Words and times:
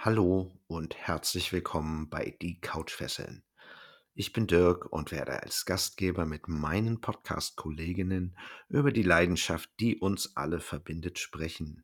Hallo 0.00 0.52
und 0.68 0.94
herzlich 0.96 1.52
willkommen 1.52 2.08
bei 2.08 2.36
Die 2.40 2.60
Couchfesseln. 2.60 3.42
Ich 4.14 4.32
bin 4.32 4.46
Dirk 4.46 4.86
und 4.92 5.10
werde 5.10 5.42
als 5.42 5.64
Gastgeber 5.64 6.24
mit 6.24 6.46
meinen 6.46 7.00
Podcast-Kolleginnen 7.00 8.38
über 8.68 8.92
die 8.92 9.02
Leidenschaft, 9.02 9.68
die 9.80 9.98
uns 9.98 10.36
alle 10.36 10.60
verbindet, 10.60 11.18
sprechen: 11.18 11.82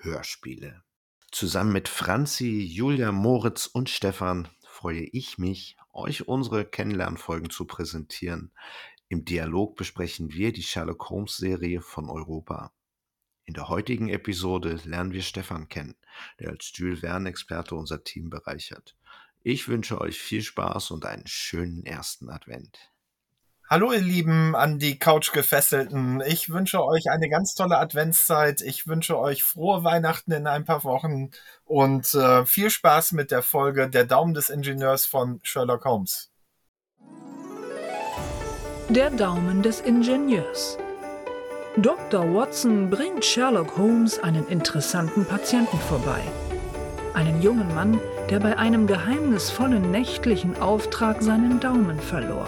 Hörspiele. 0.00 0.84
Zusammen 1.32 1.72
mit 1.72 1.88
Franzi, 1.88 2.60
Julia, 2.60 3.12
Moritz 3.12 3.64
und 3.66 3.88
Stefan 3.88 4.46
freue 4.66 5.04
ich 5.04 5.38
mich, 5.38 5.78
euch 5.94 6.28
unsere 6.28 6.66
Kennenlernfolgen 6.66 7.48
zu 7.48 7.64
präsentieren. 7.64 8.52
Im 9.08 9.24
Dialog 9.24 9.76
besprechen 9.76 10.34
wir 10.34 10.52
die 10.52 10.62
Sherlock 10.62 11.08
Holmes-Serie 11.08 11.80
von 11.80 12.10
Europa. 12.10 12.74
In 13.46 13.52
der 13.52 13.68
heutigen 13.68 14.08
Episode 14.08 14.80
lernen 14.84 15.12
wir 15.12 15.20
Stefan 15.20 15.68
kennen, 15.68 15.96
der 16.40 16.50
als 16.50 16.72
Jules 16.74 17.00
Verne-Experte 17.00 17.74
unser 17.74 18.02
Team 18.02 18.30
bereichert. 18.30 18.96
Ich 19.42 19.68
wünsche 19.68 20.00
euch 20.00 20.18
viel 20.18 20.42
Spaß 20.42 20.90
und 20.92 21.04
einen 21.04 21.26
schönen 21.26 21.84
ersten 21.84 22.30
Advent. 22.30 22.90
Hallo 23.68 23.92
ihr 23.92 24.00
Lieben 24.00 24.56
an 24.56 24.78
die 24.78 24.98
Couch 24.98 25.32
gefesselten. 25.32 26.22
Ich 26.26 26.48
wünsche 26.48 26.82
euch 26.82 27.10
eine 27.10 27.28
ganz 27.28 27.54
tolle 27.54 27.78
Adventszeit. 27.78 28.62
Ich 28.62 28.86
wünsche 28.86 29.18
euch 29.18 29.42
frohe 29.42 29.84
Weihnachten 29.84 30.32
in 30.32 30.46
ein 30.46 30.64
paar 30.64 30.84
Wochen 30.84 31.30
und 31.64 32.14
äh, 32.14 32.46
viel 32.46 32.70
Spaß 32.70 33.12
mit 33.12 33.30
der 33.30 33.42
Folge 33.42 33.90
Der 33.90 34.04
Daumen 34.04 34.32
des 34.32 34.48
Ingenieurs 34.48 35.04
von 35.04 35.40
Sherlock 35.42 35.84
Holmes. 35.84 36.30
Der 38.88 39.10
Daumen 39.10 39.62
des 39.62 39.80
Ingenieurs. 39.80 40.78
Dr. 41.76 42.32
Watson 42.32 42.88
bringt 42.88 43.24
Sherlock 43.24 43.76
Holmes 43.76 44.20
einen 44.22 44.46
interessanten 44.46 45.24
Patienten 45.24 45.76
vorbei. 45.76 46.20
Einen 47.14 47.42
jungen 47.42 47.74
Mann, 47.74 47.98
der 48.30 48.38
bei 48.38 48.56
einem 48.56 48.86
geheimnisvollen 48.86 49.90
nächtlichen 49.90 50.56
Auftrag 50.62 51.20
seinen 51.20 51.58
Daumen 51.58 51.98
verlor. 51.98 52.46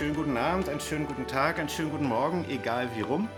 Schönen 0.00 0.16
guten 0.16 0.38
Abend, 0.38 0.66
einen 0.70 0.80
schönen 0.80 1.06
guten 1.06 1.26
Tag, 1.26 1.58
einen 1.58 1.68
schönen 1.68 1.90
guten 1.90 2.06
Morgen, 2.06 2.46
egal 2.48 2.88
wie 2.96 3.02
rum. 3.02 3.28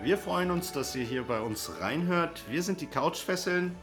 Wir 0.00 0.16
freuen 0.16 0.52
uns, 0.52 0.70
dass 0.70 0.94
ihr 0.94 1.02
hier 1.02 1.24
bei 1.24 1.40
uns 1.40 1.80
reinhört. 1.80 2.44
Wir 2.48 2.62
sind 2.62 2.80
die 2.80 2.86
Couchfesseln. 2.86 3.74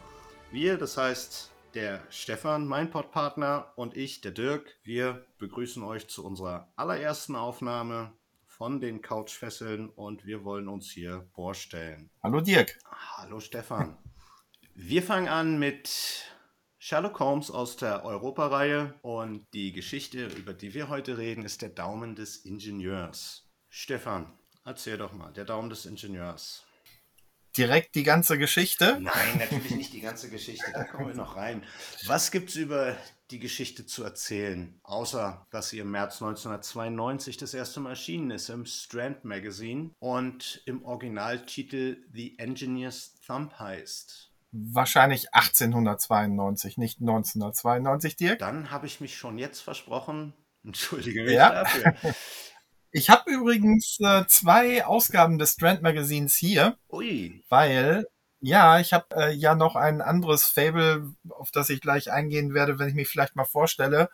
Wir, 0.49 0.77
das 0.77 0.95
heißt 0.95 1.51
der 1.73 2.01
Stefan, 2.09 2.67
mein 2.67 2.89
Podpartner, 2.89 3.73
und 3.75 3.97
ich, 3.97 4.21
der 4.21 4.31
Dirk. 4.31 4.77
Wir 4.81 5.25
begrüßen 5.39 5.83
euch 5.83 6.07
zu 6.07 6.25
unserer 6.25 6.71
allerersten 6.77 7.35
Aufnahme 7.35 8.13
von 8.45 8.79
den 8.79 9.01
Couchfesseln 9.01 9.89
und 9.89 10.25
wir 10.25 10.45
wollen 10.45 10.69
uns 10.69 10.89
hier 10.89 11.27
vorstellen. 11.35 12.11
Hallo 12.23 12.39
Dirk. 12.39 12.79
Hallo 13.17 13.41
Stefan. 13.41 13.97
Wir 14.73 15.03
fangen 15.03 15.27
an 15.27 15.59
mit 15.59 16.30
Sherlock 16.83 17.19
Holmes 17.19 17.51
aus 17.51 17.77
der 17.77 18.03
Europareihe 18.05 18.95
und 19.03 19.45
die 19.53 19.71
Geschichte, 19.71 20.25
über 20.25 20.51
die 20.51 20.73
wir 20.73 20.89
heute 20.89 21.19
reden, 21.19 21.45
ist 21.45 21.61
der 21.61 21.69
Daumen 21.69 22.15
des 22.15 22.38
Ingenieurs. 22.38 23.47
Stefan, 23.69 24.33
erzähl 24.65 24.97
doch 24.97 25.13
mal, 25.13 25.31
der 25.31 25.45
Daumen 25.45 25.69
des 25.69 25.85
Ingenieurs. 25.85 26.63
Direkt 27.55 27.93
die 27.93 28.01
ganze 28.01 28.39
Geschichte? 28.39 28.97
Nein, 28.99 29.38
natürlich 29.38 29.75
nicht 29.75 29.93
die 29.93 30.01
ganze 30.01 30.31
Geschichte, 30.31 30.71
da 30.73 30.83
kommen 30.85 31.09
wir 31.09 31.13
noch 31.13 31.35
rein. 31.35 31.63
Was 32.07 32.31
gibt 32.31 32.49
es 32.49 32.55
über 32.55 32.97
die 33.29 33.38
Geschichte 33.38 33.85
zu 33.85 34.03
erzählen, 34.03 34.79
außer 34.81 35.45
dass 35.51 35.69
sie 35.69 35.77
im 35.77 35.91
März 35.91 36.16
1992 36.16 37.38
das 37.38 37.53
erste 37.53 37.79
Mal 37.79 37.91
erschienen 37.91 38.31
ist 38.31 38.50
im 38.50 38.66
Strand 38.66 39.23
Magazine 39.23 39.91
und 40.00 40.63
im 40.66 40.83
Originaltitel 40.83 42.03
The 42.11 42.39
Engineer's 42.39 43.13
Thumb 43.23 43.53
heißt? 43.59 44.31
Wahrscheinlich 44.51 45.34
1892, 45.34 46.78
nicht 46.78 47.00
1992, 47.00 48.16
Dirk. 48.16 48.39
Dann 48.39 48.72
habe 48.72 48.85
ich 48.88 49.00
mich 49.01 49.16
schon 49.17 49.38
jetzt 49.38 49.62
versprochen. 49.62 50.34
Entschuldige 50.63 51.23
mich 51.23 51.34
Ja. 51.34 51.50
dafür. 51.63 51.94
Ich 52.94 53.09
habe 53.09 53.31
übrigens 53.31 53.97
äh, 54.01 54.25
zwei 54.28 54.84
Ausgaben 54.85 55.39
des 55.39 55.53
Strand 55.53 55.81
Magazins 55.81 56.35
hier, 56.35 56.75
Ui, 56.89 57.41
weil 57.47 58.06
ja, 58.41 58.79
ich 58.81 58.91
habe 58.91 59.06
äh, 59.16 59.31
ja 59.34 59.56
noch 59.56 59.78
ein 59.78 60.01
anderes 60.01 60.44
Fable, 60.45 61.13
auf 61.29 61.51
das 61.51 61.69
ich 61.69 61.79
gleich 61.79 62.12
eingehen 62.12 62.53
werde, 62.53 62.79
wenn 62.79 62.89
ich 62.89 62.94
mich 62.95 63.07
vielleicht 63.07 63.38
mal 63.38 63.45
vorstelle. 63.45 64.09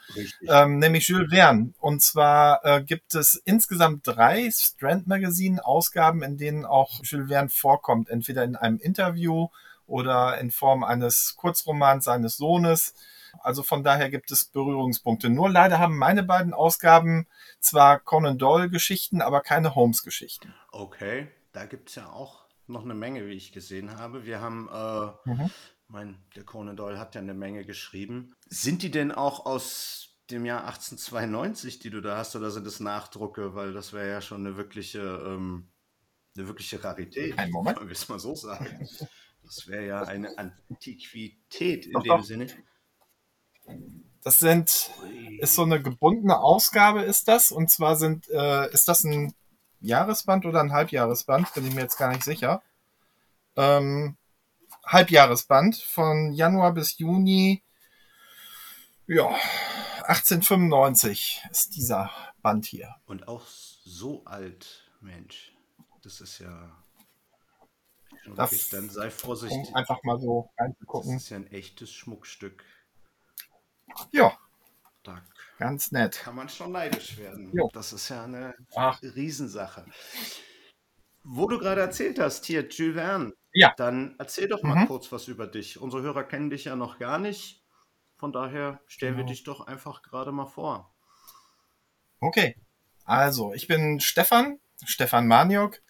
ähm, 0.47 0.77
nämlich 0.77 1.07
Jules 1.07 1.31
Verne. 1.33 1.73
Und 1.79 2.03
zwar 2.03 2.63
äh, 2.65 2.83
gibt 2.83 3.15
es 3.15 3.41
insgesamt 3.45 4.05
drei 4.05 4.51
Strand 4.51 5.07
Magazine 5.07 5.65
Ausgaben, 5.65 6.21
in 6.21 6.37
denen 6.37 6.63
auch 6.65 6.99
Jules 7.03 7.29
Verne 7.29 7.49
vorkommt, 7.49 8.09
entweder 8.09 8.43
in 8.43 8.55
einem 8.55 8.77
Interview 8.77 9.47
oder 9.87 10.37
in 10.39 10.51
Form 10.51 10.83
eines 10.83 11.35
Kurzromans 11.35 12.05
seines 12.05 12.37
Sohnes. 12.37 12.93
Also 13.39 13.63
von 13.63 13.83
daher 13.83 14.09
gibt 14.09 14.31
es 14.31 14.45
Berührungspunkte. 14.45 15.29
Nur 15.29 15.49
leider 15.49 15.79
haben 15.79 15.97
meine 15.97 16.23
beiden 16.23 16.53
Ausgaben 16.53 17.27
zwar 17.59 17.99
Conan 17.99 18.37
Doyle 18.37 18.69
Geschichten, 18.69 19.21
aber 19.21 19.41
keine 19.41 19.75
Holmes 19.75 20.03
Geschichten. 20.03 20.53
Okay, 20.71 21.27
da 21.51 21.65
gibt 21.65 21.89
es 21.89 21.95
ja 21.95 22.09
auch 22.09 22.45
noch 22.67 22.83
eine 22.83 22.93
Menge, 22.93 23.25
wie 23.27 23.33
ich 23.33 23.51
gesehen 23.51 23.97
habe. 23.97 24.25
Wir 24.25 24.41
haben, 24.41 24.69
äh, 24.71 25.29
Mhm. 25.29 25.49
mein, 25.87 26.17
der 26.35 26.43
Conan 26.43 26.75
Doyle 26.75 26.99
hat 26.99 27.15
ja 27.15 27.21
eine 27.21 27.33
Menge 27.33 27.63
geschrieben. 27.65 28.33
Sind 28.47 28.81
die 28.83 28.91
denn 28.91 29.11
auch 29.11 29.45
aus 29.45 30.09
dem 30.29 30.45
Jahr 30.45 30.65
1892, 30.65 31.79
die 31.79 31.89
du 31.89 32.01
da 32.01 32.17
hast, 32.17 32.35
oder 32.35 32.51
sind 32.51 32.67
es 32.67 32.79
Nachdrucke? 32.81 33.55
Weil 33.55 33.71
das 33.73 33.93
wäre 33.93 34.09
ja 34.09 34.21
schon 34.21 34.45
eine 34.45 34.57
wirkliche, 34.57 34.99
ähm, 34.99 35.69
eine 36.35 36.47
wirkliche 36.47 36.83
Rarität. 36.83 37.37
Einen 37.39 37.51
Moment. 37.51 37.77
Wollen 37.77 37.87
wir 37.87 37.93
es 37.95 38.09
mal 38.09 38.19
so 38.19 38.35
sagen. 38.35 38.87
Das 39.47 39.67
wäre 39.67 39.87
ja 39.87 40.01
eine 40.03 40.37
Antiquität 40.37 41.87
in 41.87 41.93
Doch, 41.93 42.03
dem 42.03 42.09
doch. 42.09 42.23
Sinne. 42.23 42.47
Das 44.23 44.39
sind 44.39 44.91
ist 45.39 45.55
so 45.55 45.63
eine 45.63 45.81
gebundene 45.81 46.37
Ausgabe 46.39 47.01
ist 47.01 47.27
das 47.27 47.51
und 47.51 47.71
zwar 47.71 47.95
sind 47.95 48.29
äh, 48.29 48.69
ist 48.71 48.87
das 48.87 49.03
ein 49.03 49.33
Jahresband 49.79 50.45
oder 50.45 50.59
ein 50.59 50.73
Halbjahresband 50.73 51.53
bin 51.53 51.67
ich 51.67 51.73
mir 51.73 51.81
jetzt 51.81 51.97
gar 51.97 52.09
nicht 52.09 52.23
sicher 52.23 52.61
ähm, 53.55 54.17
Halbjahresband 54.85 55.77
von 55.77 56.33
Januar 56.33 56.73
bis 56.73 56.97
Juni 56.97 57.63
ja 59.07 59.27
1895 60.07 61.43
ist 61.51 61.75
dieser 61.75 62.11
Band 62.41 62.65
hier 62.65 62.95
Und 63.05 63.27
auch 63.27 63.45
so 63.45 64.23
alt, 64.25 64.89
Mensch. 65.01 65.53
Das 66.01 66.21
ist 66.21 66.39
ja. 66.39 66.71
Das- 68.35 68.51
wirklich, 68.51 68.69
dann 68.69 68.89
sei 68.89 69.09
vorsichtig. 69.09 69.69
um 69.69 69.75
einfach 69.75 70.01
mal 70.03 70.19
so 70.19 70.49
Das 70.57 70.65
reinzugucken 70.65 71.17
ist 71.17 71.29
ja 71.29 71.37
ein 71.37 71.47
echtes 71.47 71.91
Schmuckstück. 71.91 72.63
ja 74.11 74.37
Da 75.03 75.21
ganz 75.59 75.91
nett 75.91 76.19
kann 76.19 76.35
man 76.35 76.49
schon 76.49 76.71
neidisch 76.73 77.17
werden. 77.17 77.51
Jo. 77.55 77.69
Das 77.73 77.93
ist 77.93 78.09
ja 78.09 78.23
eine 78.25 78.53
Ach. 78.75 79.01
Riesensache. 79.01 79.85
Wo 81.23 81.47
du 81.47 81.57
gerade 81.59 81.81
erzählt 81.81 82.19
hast, 82.19 82.45
hier, 82.45 82.67
Jules 82.69 82.95
Verne, 82.95 83.33
Ja. 83.53 83.73
dann 83.77 84.15
erzähl 84.19 84.47
doch 84.47 84.63
mal 84.63 84.75
Mhm. 84.83 84.87
kurz 84.87 85.11
was 85.11 85.27
über 85.27 85.47
dich. 85.47 85.79
Unsere 85.79 86.03
Hörer 86.03 86.23
kennen 86.25 86.49
dich 86.49 86.65
ja 86.65 86.75
noch 86.75 86.99
gar 86.99 87.19
nicht. 87.19 87.63
Von 88.17 88.31
daher 88.33 88.81
stellen 88.87 89.15
wir 89.15 89.23
Genau. 89.23 89.31
dich 89.31 89.43
doch 89.43 89.61
einfach 89.67 90.01
gerade 90.01 90.31
mal 90.31 90.45
vor. 90.47 90.93
Okay, 92.19 92.55
also 93.05 93.53
ich 93.53 93.67
bin 93.67 93.99
Stefan, 93.99 94.59
Stefan 94.85 95.27
Maniok, 95.27 95.81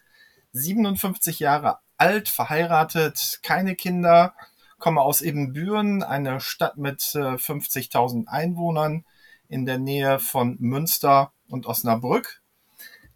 57 0.51 1.39
Jahre 1.39 1.79
alt, 1.97 2.29
verheiratet, 2.29 3.39
keine 3.43 3.75
Kinder, 3.75 4.33
komme 4.79 5.01
aus 5.01 5.21
Ebenbüren, 5.21 6.03
eine 6.03 6.39
Stadt 6.39 6.77
mit 6.77 7.15
äh, 7.15 7.35
50.000 7.35 8.27
Einwohnern 8.27 9.05
in 9.49 9.65
der 9.65 9.79
Nähe 9.79 10.19
von 10.19 10.57
Münster 10.59 11.31
und 11.47 11.65
Osnabrück. 11.65 12.41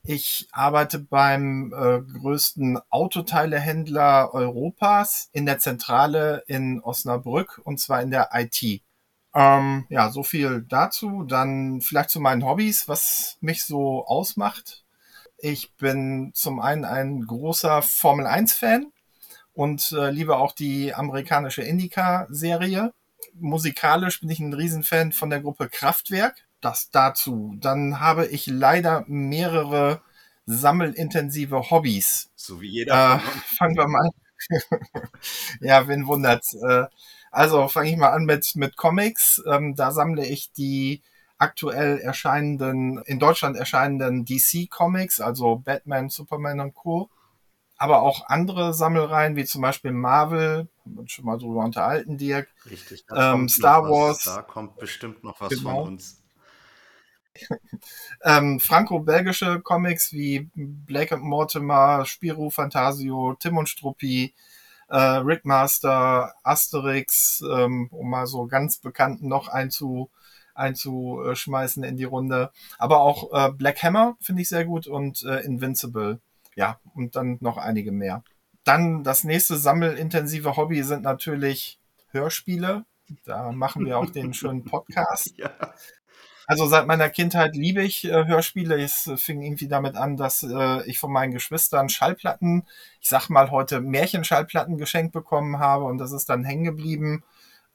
Ich 0.04 0.48
arbeite 0.52 0.98
beim 0.98 1.72
äh, 1.74 2.02
größten 2.02 2.80
Autoteilehändler 2.90 4.34
Europas 4.34 5.30
in 5.32 5.46
der 5.46 5.60
Zentrale 5.60 6.44
in 6.48 6.82
Osnabrück 6.82 7.62
und 7.64 7.80
zwar 7.80 8.02
in 8.02 8.10
der 8.10 8.30
IT. 8.34 8.82
Ähm, 9.34 9.86
ja, 9.90 10.10
so 10.10 10.24
viel 10.24 10.66
dazu. 10.68 11.24
Dann 11.24 11.82
vielleicht 11.82 12.10
zu 12.10 12.20
meinen 12.20 12.44
Hobbys, 12.44 12.88
was 12.88 13.38
mich 13.42 13.64
so 13.64 14.06
ausmacht. 14.06 14.81
Ich 15.42 15.76
bin 15.76 16.32
zum 16.34 16.60
einen 16.60 16.86
ein 16.86 17.26
großer 17.26 17.82
Formel 17.82 18.28
1-Fan 18.28 18.92
und 19.54 19.92
äh, 19.92 20.12
liebe 20.12 20.38
auch 20.38 20.52
die 20.54 20.94
amerikanische 20.94 21.64
Indica-Serie. 21.64 22.94
Musikalisch 23.34 24.20
bin 24.22 24.30
ich 24.30 24.40
ein 24.40 24.54
Riesenfan 24.54 25.12
von 25.14 25.30
der 25.30 25.42
Gruppe 25.42 25.70
Kraftwerk. 25.70 26.36
Das 26.62 26.92
dazu. 26.92 27.56
Dann 27.60 28.00
habe 28.00 28.28
ich 28.28 28.46
leider 28.48 29.04
mehrere 29.08 30.02
sammelintensive 30.46 31.72
Hobbys. 31.72 32.30
So 32.36 32.62
wie 32.62 32.70
jeder 32.70 33.16
Äh, 33.16 33.20
fangen 33.58 33.76
wir 33.78 33.88
mal. 33.88 34.10
ja, 35.62 35.88
wen 35.88 36.08
wundert's. 36.08 36.54
Äh, 36.56 36.86
Also 37.32 37.68
fange 37.70 37.90
ich 37.92 37.98
mal 37.98 38.10
an 38.12 38.26
mit, 38.26 38.56
mit 38.56 38.76
Comics. 38.76 39.42
Ähm, 39.48 39.76
da 39.76 39.92
sammle 39.92 40.26
ich 40.26 40.52
die 40.52 41.02
aktuell 41.42 41.98
erscheinenden, 41.98 43.02
in 43.06 43.18
Deutschland 43.18 43.58
erscheinenden 43.58 44.26
DC 44.26 44.70
Comics, 44.70 45.20
also 45.20 45.56
Batman, 45.58 46.10
Superman 46.10 46.60
und 46.60 46.76
Co. 46.76 47.10
Aber 47.78 48.04
auch 48.04 48.28
andere 48.28 48.76
Sammelreihen, 48.76 49.36
wie 49.36 49.46
zum 49.46 49.64
Beispiel 49.64 49.92
Marvel, 49.92 50.68
schon 51.08 51.26
mal 51.26 51.40
drüber 51.40 51.64
unterhalten, 51.66 52.20
Dirk. 52.20 52.48
Richtig. 52.70 53.04
Ähm, 53.16 53.50
Star 53.50 53.90
Wars. 53.90 54.24
Da 54.26 54.44
kommt 54.44 54.78
bestimmt 54.78 55.24
noch 55.24 55.42
was 55.42 55.50
Genau. 55.50 55.86
von 55.86 55.94
uns. 55.94 56.22
ähm, 58.24 58.60
franco-belgische 58.60 59.62
Comics 59.62 60.14
wie 60.14 60.52
Blake 60.54 61.16
and 61.16 61.24
Mortimer, 61.24 62.06
Spirou, 62.06 62.52
Fantasio, 62.52 63.36
Tim 63.40 63.58
und 63.58 63.68
Struppi, 63.68 64.36
äh, 64.90 64.98
Rickmaster, 64.98 66.36
Asterix, 66.44 67.42
ähm, 67.52 67.88
um 67.90 68.12
mal 68.12 68.28
so 68.28 68.46
ganz 68.46 68.78
bekannten 68.78 69.28
noch 69.28 69.48
einzu, 69.48 70.12
einzuschmeißen 70.62 71.84
in 71.84 71.98
die 71.98 72.06
Runde. 72.06 72.52
Aber 72.78 73.02
auch 73.02 73.34
äh, 73.34 73.52
Black 73.52 73.84
Hammer 73.84 74.16
finde 74.22 74.44
ich 74.44 74.50
sehr 74.50 74.66
gut 74.66 74.88
und 74.88 75.24
äh, 75.24 75.40
Invincible. 75.40 76.20
Ja, 76.56 76.80
und 76.94 77.16
dann 77.16 77.38
noch 77.42 77.58
einige 77.58 77.92
mehr. 77.92 78.24
Dann 78.64 79.04
das 79.04 79.24
nächste 79.24 79.58
sammelintensive 79.58 80.56
Hobby 80.56 80.84
sind 80.84 81.04
natürlich 81.04 81.80
Hörspiele. 82.12 82.86
Da 83.26 83.52
machen 83.52 83.86
wir 83.86 83.98
auch 83.98 84.10
den 84.10 84.34
schönen 84.36 84.64
Podcast. 84.64 85.34
Ja. 85.38 85.52
Also 86.48 86.66
seit 86.68 86.86
meiner 86.86 87.10
Kindheit 87.10 87.56
liebe 87.56 87.82
ich 87.82 88.04
äh, 88.04 88.26
Hörspiele. 88.26 88.82
Es 88.82 89.08
äh, 89.08 89.16
fing 89.16 89.42
irgendwie 89.42 89.70
damit 89.70 89.96
an, 89.96 90.18
dass 90.18 90.44
äh, 90.44 90.84
ich 90.86 91.00
von 91.00 91.12
meinen 91.12 91.32
Geschwistern 91.32 91.88
Schallplatten, 91.88 92.68
ich 93.00 93.08
sag 93.08 93.30
mal 93.30 93.52
heute 93.52 93.80
Märchenschallplatten 93.80 94.78
geschenkt 94.78 95.14
bekommen 95.14 95.60
habe 95.60 95.86
und 95.86 95.98
das 95.98 96.12
ist 96.12 96.30
dann 96.30 96.44
hängen 96.44 96.66
geblieben. 96.66 97.24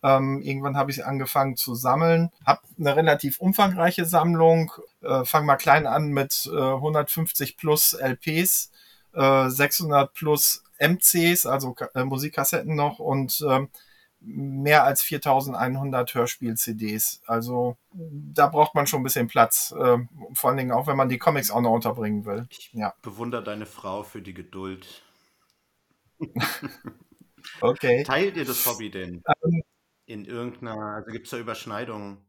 Ähm, 0.06 0.40
irgendwann 0.42 0.76
habe 0.76 0.90
ich 0.92 1.04
angefangen 1.04 1.56
zu 1.56 1.74
sammeln, 1.74 2.30
habe 2.46 2.60
eine 2.78 2.94
relativ 2.94 3.40
umfangreiche 3.40 4.04
Sammlung. 4.04 4.70
Äh, 5.02 5.24
Fang 5.24 5.46
mal 5.46 5.56
klein 5.56 5.86
an 5.86 6.08
mit 6.08 6.48
äh, 6.52 6.56
150 6.56 7.56
plus 7.56 7.92
LPs, 7.94 8.70
äh, 9.14 9.48
600 9.48 10.12
plus 10.14 10.62
MCs, 10.78 11.46
also 11.46 11.74
äh, 11.94 12.04
Musikkassetten 12.04 12.74
noch 12.76 12.98
und 13.00 13.44
ähm, 13.48 13.68
mehr 14.20 14.84
als 14.84 15.02
4100 15.02 16.14
Hörspiel-CDs. 16.14 17.22
Also 17.26 17.76
da 17.92 18.46
braucht 18.48 18.74
man 18.74 18.86
schon 18.86 19.00
ein 19.00 19.04
bisschen 19.04 19.28
Platz. 19.28 19.74
ähm, 19.78 20.08
vor 20.34 20.48
allen 20.50 20.56
Dingen 20.56 20.72
auch, 20.72 20.86
wenn 20.86 20.96
man 20.96 21.08
die 21.08 21.18
Comics 21.18 21.50
auch 21.50 21.60
noch 21.60 21.72
unterbringen 21.72 22.24
will. 22.26 22.46
Ich 22.50 22.70
Ja. 22.72 22.94
bewundere 23.02 23.42
deine 23.42 23.66
Frau 23.66 24.02
für 24.02 24.22
die 24.22 24.34
Geduld. 24.34 25.02
Okay. 27.60 28.02
Teilt 28.02 28.36
ihr 28.36 28.44
das 28.44 28.66
Hobby 28.66 28.90
denn? 28.90 29.22
Ähm, 29.44 29.62
In 30.06 30.24
irgendeiner, 30.24 30.76
also 30.96 31.10
gibt 31.10 31.26
es 31.26 31.30
da 31.30 31.38
Überschneidungen? 31.38 32.26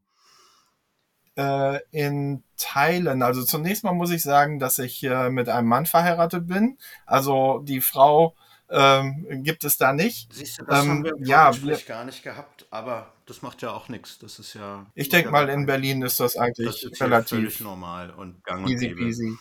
äh, 1.38 1.80
in 1.92 2.42
Teilen. 2.56 3.22
Also 3.22 3.44
zunächst 3.44 3.84
mal 3.84 3.94
muss 3.94 4.10
ich 4.10 4.22
sagen, 4.22 4.58
dass 4.58 4.78
ich 4.78 5.02
äh, 5.04 5.30
mit 5.30 5.48
einem 5.48 5.68
Mann 5.68 5.86
verheiratet 5.86 6.48
bin. 6.48 6.78
Also 7.06 7.60
die 7.60 7.80
Frau 7.80 8.34
ähm, 8.68 9.44
gibt 9.44 9.64
es 9.64 9.78
da 9.78 9.92
nicht. 9.92 10.32
Siehst 10.32 10.60
du, 10.60 10.64
das 10.64 10.82
Ähm, 10.82 10.90
haben 10.90 11.04
wir 11.04 11.14
ja, 11.20 11.52
Vorgespräch 11.52 11.86
gar 11.86 12.04
nicht 12.04 12.22
gehabt, 12.24 12.66
aber 12.70 13.12
das 13.26 13.40
macht 13.40 13.62
ja 13.62 13.70
auch 13.70 13.88
nichts. 13.88 14.18
Das 14.18 14.38
ist 14.40 14.54
ja. 14.54 14.86
Ich 14.94 15.08
denke 15.08 15.30
mal, 15.30 15.48
in 15.48 15.64
Berlin 15.64 16.02
ist 16.02 16.18
das 16.18 16.32
das 16.32 16.42
eigentlich 16.42 16.82
ist 16.82 16.96
hier 16.98 17.06
relativ 17.06 17.60
normal 17.60 18.10
und 18.10 18.42
gang 18.44 18.64
und 18.64 18.72
Easy 18.72 18.88
peasy. 18.88 19.38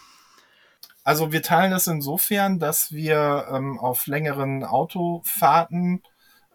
Also 1.03 1.31
wir 1.31 1.41
teilen 1.41 1.71
das 1.71 1.87
insofern, 1.87 2.59
dass 2.59 2.91
wir 2.91 3.47
ähm, 3.51 3.79
auf 3.79 4.07
längeren 4.07 4.63
Autofahrten, 4.63 6.03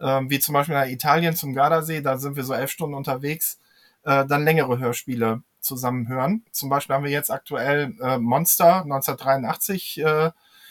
ähm, 0.02 0.28
wie 0.28 0.40
zum 0.40 0.52
Beispiel 0.54 0.75
nach 0.75 0.87
Italien 0.87 1.37
zum 1.37 1.54
Gardasee, 1.54 2.00
da 2.00 2.19
sind 2.19 2.37
wir 2.37 2.44
so 2.44 2.52
elf 2.52 2.70
Stunden 2.70 2.94
unterwegs, 2.94 3.58
äh, 4.04 4.26
dann 4.26 4.44
längere 4.44 4.78
Hörspiele 4.78 5.43
zusammen 5.60 6.08
hören. 6.08 6.44
Zum 6.50 6.69
Beispiel 6.69 6.94
haben 6.94 7.04
wir 7.04 7.10
jetzt 7.10 7.31
aktuell 7.31 7.94
äh, 8.02 8.19
Monster 8.19 8.82
1983 8.82 9.99
äh, 9.99 10.31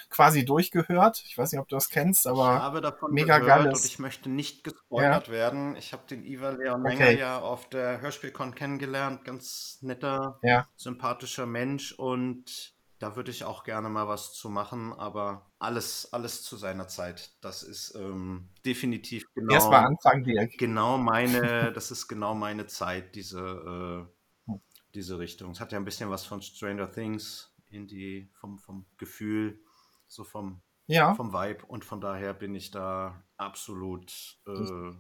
quasi 0.10 0.44
durchgehört. 0.44 1.24
Ich 1.25 1.38
weiß 1.38 1.51
nicht, 1.54 1.62
ob 1.62 1.69
du 1.69 1.75
das 1.75 1.89
kennst, 1.89 2.25
Ich 2.25 2.31
aber 2.31 2.62
habe 2.62 2.81
davon 2.81 3.13
mega 3.13 3.39
gehört 3.39 3.63
geiles- 3.63 3.80
und 3.80 3.86
ich 3.86 4.00
möchte 4.00 4.30
nicht 4.30 4.63
gespoilert 4.66 5.30
werden. 5.30 5.75
Ich 5.77 5.94
habe 5.94 6.04
den 6.10 6.25
Iva 6.25 6.50
Leon 6.50 6.81
Menger 6.81 7.06
Okay. 7.06 7.18
ja 7.18 7.39
auf 7.39 7.69
der 7.69 8.01
Hörspielcon 8.01 8.54
kennengelernt. 8.54 9.24
Ganz 9.24 9.80
netter, 9.81 10.39
ja, 10.44 10.68
sympathischer 10.75 11.45
Mensch 11.45 11.94
und 11.94 12.74
da 13.00 13.16
würde 13.16 13.31
ich 13.31 13.45
auch 13.45 13.63
gerne 13.63 13.89
mal 13.89 14.07
was 14.07 14.34
zu 14.34 14.50
machen, 14.50 14.94
aber 14.94 15.50
alles, 15.62 16.12
alles 16.12 16.44
zu 16.44 16.58
seiner 16.58 16.88
Zeit. 16.88 17.31
Das 17.42 17.62
ist 17.62 17.94
ähm, 17.96 18.50
definitiv 18.66 19.24
genau, 19.36 19.54
erstmal 19.54 19.86
anfangen, 19.86 20.24
Dirk. 20.24 20.58
genau 20.58 20.98
meine, 20.98 21.72
das 21.74 21.92
ist 21.92 22.08
genau 22.08 22.34
meine 22.34 22.66
Zeit, 22.66 23.16
diese, 23.16 24.08
äh, 24.48 24.54
diese 24.96 25.19
Richtung. 25.19 25.52
Es 25.52 25.60
hat 25.60 25.72
ja 25.72 25.78
ein 25.78 25.86
bisschen 25.86 26.10
was 26.10 26.25
von 26.25 26.42
Stranger 26.42 26.92
Things 26.92 27.54
in 27.69 27.88
die, 27.88 28.30
vom, 28.34 28.58
vom 28.58 28.86
Gefühl, 28.98 29.60
so 30.08 30.24
vom 30.24 30.62
Ja, 30.88 31.13
vom 31.13 31.31
Vibe 31.31 31.66
und 31.68 31.86
von 31.86 32.02
daher 32.02 32.34
bin 32.34 32.56
ich 32.56 32.72
da 32.72 33.24
absolut, 33.38 34.40
äh, 34.48 34.92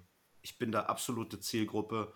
ich 0.43 0.59
bin 0.59 0.71
da 0.71 0.81
absolute 0.83 1.39
Zielgruppe. 1.39 2.13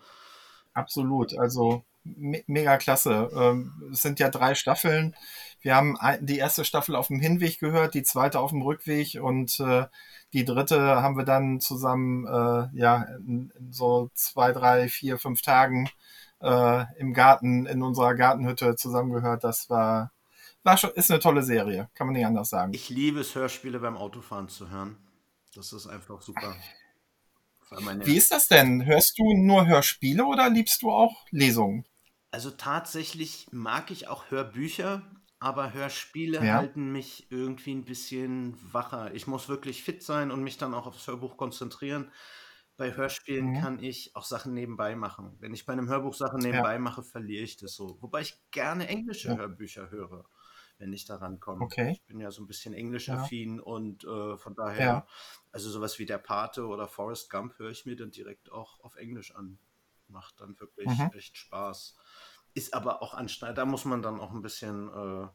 Absolut, 0.72 1.36
also 1.36 1.84
me 2.16 2.42
mega 2.46 2.76
klasse. 2.76 3.30
Ähm, 3.34 3.90
es 3.92 4.02
sind 4.02 4.20
ja 4.20 4.28
drei 4.28 4.54
Staffeln. 4.54 5.14
Wir 5.60 5.74
haben 5.74 5.96
die 6.20 6.38
erste 6.38 6.64
Staffel 6.64 6.94
auf 6.94 7.08
dem 7.08 7.20
Hinweg 7.20 7.58
gehört, 7.58 7.94
die 7.94 8.02
zweite 8.02 8.38
auf 8.38 8.50
dem 8.50 8.62
Rückweg 8.62 9.18
und 9.20 9.58
äh, 9.60 9.86
die 10.32 10.44
dritte 10.44 11.02
haben 11.02 11.16
wir 11.16 11.24
dann 11.24 11.60
zusammen 11.60 12.26
äh, 12.26 12.78
ja 12.78 13.02
in, 13.18 13.52
in 13.58 13.72
so 13.72 14.10
zwei, 14.14 14.52
drei, 14.52 14.88
vier, 14.88 15.18
fünf 15.18 15.42
Tagen 15.42 15.88
äh, 16.40 16.84
im 16.98 17.12
Garten 17.14 17.66
in 17.66 17.82
unserer 17.82 18.14
Gartenhütte 18.14 18.76
zusammengehört. 18.76 19.44
Das 19.44 19.70
war 19.70 20.12
war 20.62 20.76
schon 20.76 20.90
ist 20.90 21.10
eine 21.10 21.20
tolle 21.20 21.42
Serie, 21.42 21.88
kann 21.94 22.08
man 22.08 22.14
nicht 22.14 22.26
anders 22.26 22.50
sagen. 22.50 22.72
Ich 22.74 22.88
liebe 22.88 23.20
es, 23.20 23.34
Hörspiele 23.34 23.78
beim 23.78 23.96
Autofahren 23.96 24.48
zu 24.48 24.68
hören. 24.68 24.96
Das 25.54 25.72
ist 25.72 25.86
einfach 25.86 26.20
super. 26.22 26.54
Wie 28.04 28.16
ist 28.16 28.30
das 28.30 28.48
denn? 28.48 28.84
Hörst 28.84 29.18
du 29.18 29.32
nur 29.34 29.66
Hörspiele 29.66 30.24
oder 30.24 30.50
liebst 30.50 30.82
du 30.82 30.90
auch 30.90 31.26
Lesungen? 31.30 31.84
Also 32.36 32.50
tatsächlich 32.50 33.46
mag 33.50 33.90
ich 33.90 34.08
auch 34.08 34.30
Hörbücher, 34.30 35.10
aber 35.38 35.72
Hörspiele 35.72 36.40
Ja. 36.44 36.52
halten 36.52 36.92
mich 36.92 37.28
irgendwie 37.30 37.74
ein 37.74 37.86
bisschen 37.86 38.58
wacher. 38.74 39.14
Ich 39.14 39.26
muss 39.26 39.48
wirklich 39.48 39.82
fit 39.82 40.02
sein 40.02 40.30
und 40.30 40.42
mich 40.42 40.58
dann 40.58 40.74
auch 40.74 40.86
aufs 40.86 41.06
Hörbuch 41.06 41.38
konzentrieren. 41.38 42.12
Bei 42.76 42.94
Hörspielen 42.94 43.46
Mhm. 43.46 43.54
kann 43.54 43.82
ich 43.82 44.14
auch 44.14 44.24
Sachen 44.26 44.52
nebenbei 44.52 44.96
machen. 44.96 45.36
Wenn 45.40 45.54
ich 45.54 45.64
bei 45.64 45.72
einem 45.72 45.88
Hörbuch 45.88 46.12
Sachen 46.12 46.42
nebenbei 46.42 46.78
mache, 46.78 47.02
verliere 47.02 47.42
ich 47.42 47.56
das 47.56 47.72
so. 47.74 47.96
Wobei 48.02 48.20
ich 48.20 48.38
gerne 48.50 48.86
englische 48.86 49.30
Ja. 49.30 49.36
Hörbücher 49.38 49.88
höre, 49.88 50.28
wenn 50.76 50.92
ich 50.92 51.06
daran 51.06 51.40
komme. 51.40 51.64
Okay. 51.64 51.88
Ich 51.88 52.04
bin 52.04 52.20
ja 52.20 52.30
so 52.30 52.42
ein 52.42 52.46
bisschen 52.46 52.74
englisch-affin 52.74 53.60
und 53.60 54.04
äh, 54.04 54.36
von 54.36 54.54
daher, 54.54 54.84
Ja. 54.90 55.06
also 55.52 55.70
sowas 55.70 55.98
wie 55.98 56.04
der 56.04 56.18
Pate 56.18 56.66
oder 56.66 56.86
Forrest 56.86 57.30
Gump 57.30 57.58
höre 57.58 57.70
ich 57.70 57.86
mir 57.86 57.96
dann 57.96 58.10
direkt 58.10 58.52
auch 58.52 58.78
auf 58.80 58.96
Englisch 58.96 59.34
an. 59.34 59.58
Macht 60.08 60.40
dann 60.40 60.58
wirklich 60.60 60.86
Mhm. 60.88 61.10
echt 61.14 61.36
Spaß. 61.36 61.96
Ist 62.54 62.74
aber 62.74 63.02
auch 63.02 63.14
anstrengend. 63.14 63.58
Da 63.58 63.64
muss 63.64 63.84
man 63.84 64.02
dann 64.02 64.20
auch 64.20 64.32
ein 64.32 64.42
bisschen 64.42 64.88
äh, 64.88 65.28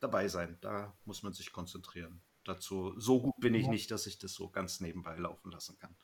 dabei 0.00 0.28
sein. 0.28 0.58
Da 0.60 0.96
muss 1.04 1.22
man 1.22 1.32
sich 1.32 1.52
konzentrieren. 1.52 2.22
Dazu, 2.44 2.98
so 2.98 3.20
gut 3.20 3.34
bin 3.38 3.54
ich 3.54 3.64
Ja. 3.66 3.70
nicht, 3.70 3.90
dass 3.90 4.06
ich 4.06 4.18
das 4.18 4.32
so 4.32 4.48
ganz 4.50 4.80
nebenbei 4.80 5.16
laufen 5.16 5.50
lassen 5.50 5.76
kann. 5.78 5.96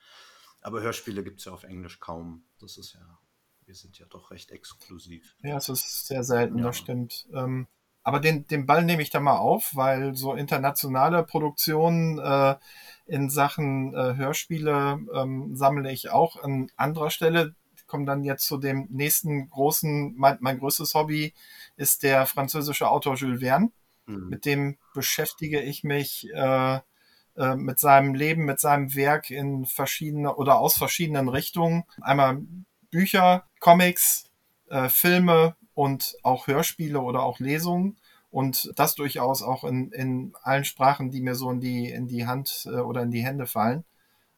Aber 0.61 0.81
Hörspiele 0.81 1.23
gibt 1.25 1.41
es 1.41 1.47
ja 1.47 1.53
auf 1.53 1.65
Englisch 1.65 2.01
kaum. 2.01 2.47
Das 2.61 2.77
ist 2.79 2.95
ja, 2.95 3.19
wir 3.67 3.75
sind 3.75 3.99
ja 3.99 4.07
doch 4.07 4.31
recht 4.31 4.51
exklusiv. 4.51 5.37
Ja, 5.43 5.57
es 5.57 5.69
ist 5.69 6.07
sehr 6.07 6.25
selten, 6.25 6.59
Ja. 6.59 6.65
das 6.67 6.79
stimmt. 6.79 7.27
Ähm, 7.33 7.67
aber 8.03 8.21
den, 8.21 8.47
den 8.47 8.67
Ball 8.67 8.85
nehme 8.85 9.03
ich 9.03 9.09
da 9.11 9.21
mal 9.21 9.39
auf, 9.39 9.75
weil 9.75 10.15
so 10.15 10.35
internationale 10.35 11.23
Produktionen 11.25 12.19
äh, 12.19 12.57
in 13.07 13.31
Sachen 13.31 13.95
äh, 13.95 14.15
Hörspiele 14.17 15.01
ähm, 15.15 15.57
sammle 15.57 15.91
ich 15.93 16.11
auch 16.11 16.37
an 16.43 16.71
anderer 16.77 17.11
Stelle. 17.11 17.55
Komme 17.95 18.07
dann 18.07 18.25
jetzt 18.25 18.49
zu 18.49 18.57
dem 18.57 18.89
nächsten 18.91 19.49
großen, 19.51 20.17
mein, 20.17 20.39
mein 20.41 20.59
größtes 20.59 20.95
Hobby 20.95 21.33
ist 21.77 22.03
der 22.03 22.27
französische 22.27 22.91
Autor 22.91 23.15
Jules 23.15 23.39
Verne. 23.39 23.71
Mhm. 24.07 24.29
Mit 24.31 24.47
dem 24.47 24.79
beschäftige 24.95 25.61
ich 25.61 25.85
mich 25.85 26.29
äh, 26.35 26.81
äh, 27.37 27.55
mit 27.55 27.79
seinem 27.79 28.17
Leben, 28.17 28.47
mit 28.47 28.59
seinem 28.59 28.97
Werk 28.97 29.31
in 29.31 29.65
verschiedene 29.65 30.35
oder 30.35 30.59
aus 30.59 30.77
verschiedenen 30.77 31.29
Richtungen. 31.29 31.85
Einmal 32.01 32.43
Bücher, 32.91 33.45
Comics, 33.61 34.29
äh, 34.71 34.89
Filme 34.89 35.55
und 35.75 36.17
auch 36.25 36.49
Hörspiele 36.49 37.01
oder 37.01 37.23
auch 37.23 37.39
Lesungen. 37.39 37.97
Und 38.33 38.73
das 38.75 38.97
durchaus 38.97 39.41
auch 39.41 39.63
in, 39.63 39.93
in 39.93 40.33
allen 40.43 40.65
Sprachen, 40.65 41.13
die 41.13 41.21
mir 41.21 41.37
so 41.37 41.49
in 41.49 41.61
die, 41.61 41.91
in 41.91 42.09
die 42.09 42.27
Hand 42.27 42.67
äh, 42.67 42.81
oder 42.81 43.03
in 43.03 43.13
die 43.13 43.25
Hände 43.25 43.47
fallen. 43.47 43.85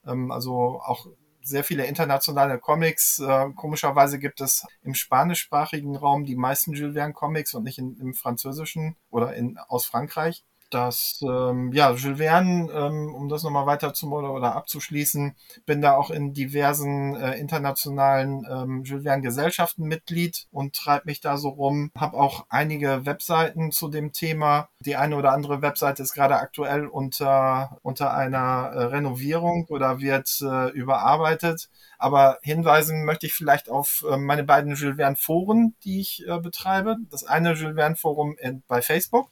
Ähm, 0.07 0.31
also 0.31 0.83
auch 0.85 1.07
sehr 1.47 1.65
viele 1.65 1.87
internationale 1.87 2.59
Comics. 2.59 3.19
Äh, 3.19 3.51
komischerweise 3.55 4.19
gibt 4.19 4.41
es 4.41 4.67
im 4.83 4.95
spanischsprachigen 4.95 5.97
Raum 5.97 6.25
die 6.25 6.37
meisten 6.37 6.73
Jules 6.73 6.95
Verne 6.95 7.13
Comics 7.13 7.55
und 7.55 7.63
nicht 7.65 7.79
in, 7.79 7.97
im 7.99 8.15
französischen 8.15 8.97
oder 9.11 9.35
in, 9.35 9.59
aus 9.59 9.87
Frankreich. 9.87 10.45
Das, 10.71 11.21
ähm, 11.23 11.73
ja, 11.73 11.93
Jules 11.93 12.19
Verne, 12.19 12.71
ähm, 12.73 13.15
um 13.15 13.29
das 13.29 13.43
nochmal 13.43 13.67
weiter 13.67 13.95
zu 13.95 14.07
oder 14.13 14.55
abzuschließen, 14.57 15.35
bin 15.65 15.81
da 15.81 15.97
auch 15.97 16.11
in 16.11 16.33
diversen 16.33 17.17
äh, 17.17 17.39
internationalen 17.39 18.47
ähm, 18.51 18.83
Jules 18.85 19.05
Verne 19.05 19.23
Gesellschaften 19.23 19.85
Mitglied 19.85 20.47
und 20.51 20.75
treibe 20.75 21.07
mich 21.07 21.21
da 21.21 21.37
so 21.37 21.51
rum. 21.51 21.91
Habe 21.97 22.17
auch 22.17 22.47
einige 22.49 23.07
Webseiten 23.07 23.71
zu 23.71 23.89
dem 23.89 24.13
Thema. 24.13 24.69
Die 24.81 24.97
eine 24.97 25.17
oder 25.17 25.33
andere 25.33 25.63
Webseite 25.63 26.03
ist 26.03 26.15
gerade 26.15 26.37
aktuell 26.37 26.87
unter, 26.87 27.79
unter 27.83 28.15
einer 28.15 28.71
äh, 28.75 28.85
Renovierung 28.85 29.67
oder 29.69 30.01
wird 30.01 30.41
äh, 30.43 30.71
überarbeitet. 30.71 31.69
Aber 31.99 32.39
hinweisen 32.43 33.05
möchte 33.05 33.27
ich 33.27 33.35
vielleicht 33.35 33.71
auf 33.71 34.05
äh, 34.11 34.17
meine 34.17 34.45
beiden 34.45 34.75
Jules 34.75 34.97
Verne 34.97 35.17
Foren, 35.17 35.75
die 35.85 36.01
ich 36.01 36.27
äh, 36.27 36.39
betreibe. 36.39 36.97
Das 37.11 37.25
eine 37.25 37.55
Jules 37.55 37.77
Verne 37.77 37.97
Forum 37.97 38.37
in, 38.41 38.63
bei 38.69 38.83
Facebook 38.83 39.31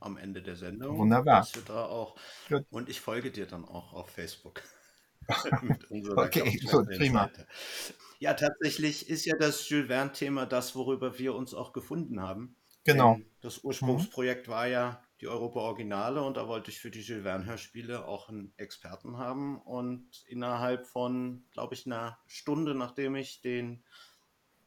am 0.00 0.19
Ende 0.19 0.43
der 0.43 0.57
Sendung. 0.57 0.99
Wunderbar. 0.99 1.49
da 1.67 1.87
auch, 1.87 2.14
und 2.71 2.91
ich 2.91 3.00
folge 3.00 3.31
dir 3.31 3.47
dann 3.47 3.64
auch 3.64 3.95
auf 3.95 4.11
Facebook. 4.11 4.61
okay, 6.16 6.61
gut, 6.71 6.88
prima. 6.88 7.31
Ja, 8.19 8.35
tatsächlich 8.35 9.09
ist 9.09 9.25
ja 9.25 9.37
das 9.37 9.69
Jules 9.69 9.88
Verne-Thema 9.88 10.47
das, 10.47 10.75
worüber 10.75 11.19
wir 11.19 11.35
uns 11.35 11.54
auch 11.54 11.73
gefunden 11.73 12.21
haben. 12.21 12.57
Genau. 12.85 13.14
Denn 13.14 13.26
das 13.40 13.64
Ursprungsprojekt 13.64 14.49
mhm. 14.49 14.52
war 14.52 14.66
ja 14.66 15.02
die 15.21 15.28
Europa-Originale 15.28 16.23
und 16.23 16.37
da 16.37 16.49
wollte 16.49 16.71
ich 16.71 16.81
für 16.81 16.90
die 16.90 17.00
Jules 17.00 17.23
Verne-Hörspiele 17.23 18.07
auch 18.07 18.28
einen 18.28 18.52
Experten 18.57 19.19
haben. 19.19 19.61
Und 19.61 20.25
innerhalb 20.26 20.87
von, 20.87 21.45
glaube 21.52 21.75
ich, 21.75 21.87
einer 21.87 22.19
Stunde, 22.26 22.75
nachdem 22.75 23.16
ich 23.16 23.40
den 23.40 23.83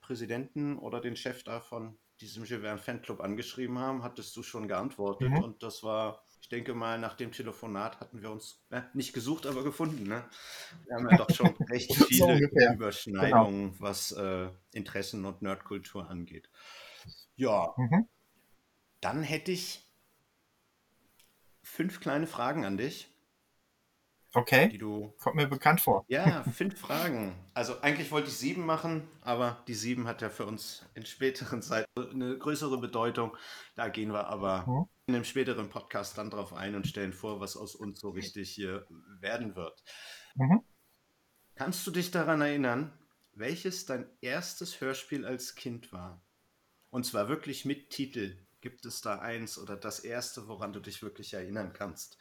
Präsidenten 0.01 0.77
oder 0.77 1.01
den 1.01 1.15
Chef 1.15 1.43
da 1.43 1.59
von 1.59 1.97
diesem 2.19 2.45
Jules 2.45 2.63
Verne 2.63 2.79
Fanclub 2.79 3.21
angeschrieben 3.21 3.77
haben, 3.77 4.03
hattest 4.03 4.35
du 4.35 4.43
schon 4.43 4.67
geantwortet. 4.67 5.29
Mhm. 5.29 5.43
Und 5.43 5.63
das 5.63 5.83
war 5.83 6.23
ich 6.47 6.49
denke 6.49 6.73
mal, 6.73 6.97
nach 6.97 7.15
dem 7.15 7.33
Telefonat 7.33 7.99
hatten 7.99 8.21
wir 8.21 8.31
uns 8.31 8.63
äh, 8.69 8.79
nicht 8.93 9.11
gesucht, 9.11 9.45
aber 9.45 9.65
gefunden. 9.65 10.03
Ne? 10.03 10.23
Wir 10.85 10.95
haben 10.95 11.09
ja 11.09 11.17
doch 11.17 11.29
schon 11.29 11.47
recht 11.69 11.93
viele 11.93 12.47
so 12.47 12.73
Überschneidungen, 12.73 13.71
genau. 13.71 13.81
was 13.81 14.13
äh, 14.13 14.47
Interessen 14.71 15.25
und 15.25 15.41
Nerdkultur 15.41 16.09
angeht. 16.09 16.49
Ja, 17.35 17.73
mhm. 17.75 18.07
dann 19.01 19.23
hätte 19.23 19.51
ich 19.51 19.91
fünf 21.63 21.99
kleine 21.99 22.27
Fragen 22.27 22.63
an 22.63 22.77
dich. 22.77 23.13
Okay. 24.33 24.69
Die 24.69 24.77
du, 24.77 25.13
Kommt 25.19 25.35
mir 25.35 25.47
bekannt 25.47 25.81
vor. 25.81 26.05
Ja, 26.07 26.43
fünf 26.43 26.79
Fragen. 26.79 27.35
Also 27.53 27.81
eigentlich 27.81 28.11
wollte 28.11 28.27
ich 28.27 28.35
sieben 28.35 28.65
machen, 28.65 29.07
aber 29.21 29.63
die 29.67 29.73
sieben 29.73 30.07
hat 30.07 30.21
ja 30.21 30.29
für 30.29 30.45
uns 30.45 30.85
in 30.95 31.05
späteren 31.05 31.61
Zeiten 31.61 31.87
eine 31.97 32.37
größere 32.37 32.77
Bedeutung. 32.77 33.35
Da 33.75 33.87
gehen 33.89 34.11
wir 34.11 34.27
aber 34.27 34.65
mhm. 34.67 34.85
in 35.07 35.15
einem 35.15 35.23
späteren 35.23 35.69
Podcast 35.69 36.17
dann 36.17 36.29
drauf 36.29 36.53
ein 36.53 36.75
und 36.75 36.87
stellen 36.87 37.13
vor, 37.13 37.39
was 37.39 37.55
aus 37.55 37.75
uns 37.75 37.99
so 37.99 38.09
richtig 38.09 38.51
hier 38.51 38.85
werden 39.19 39.55
wird. 39.55 39.83
Mhm. 40.35 40.61
Kannst 41.55 41.87
du 41.87 41.91
dich 41.91 42.11
daran 42.11 42.41
erinnern, 42.41 42.93
welches 43.33 43.85
dein 43.85 44.07
erstes 44.21 44.81
Hörspiel 44.81 45.25
als 45.25 45.55
Kind 45.55 45.91
war? 45.91 46.21
Und 46.89 47.05
zwar 47.05 47.29
wirklich 47.29 47.65
mit 47.65 47.89
Titel. 47.89 48.37
Gibt 48.61 48.85
es 48.85 49.01
da 49.01 49.19
eins 49.19 49.57
oder 49.57 49.77
das 49.77 49.99
erste, 49.99 50.47
woran 50.47 50.73
du 50.73 50.79
dich 50.79 51.01
wirklich 51.01 51.33
erinnern 51.33 51.73
kannst? 51.73 52.17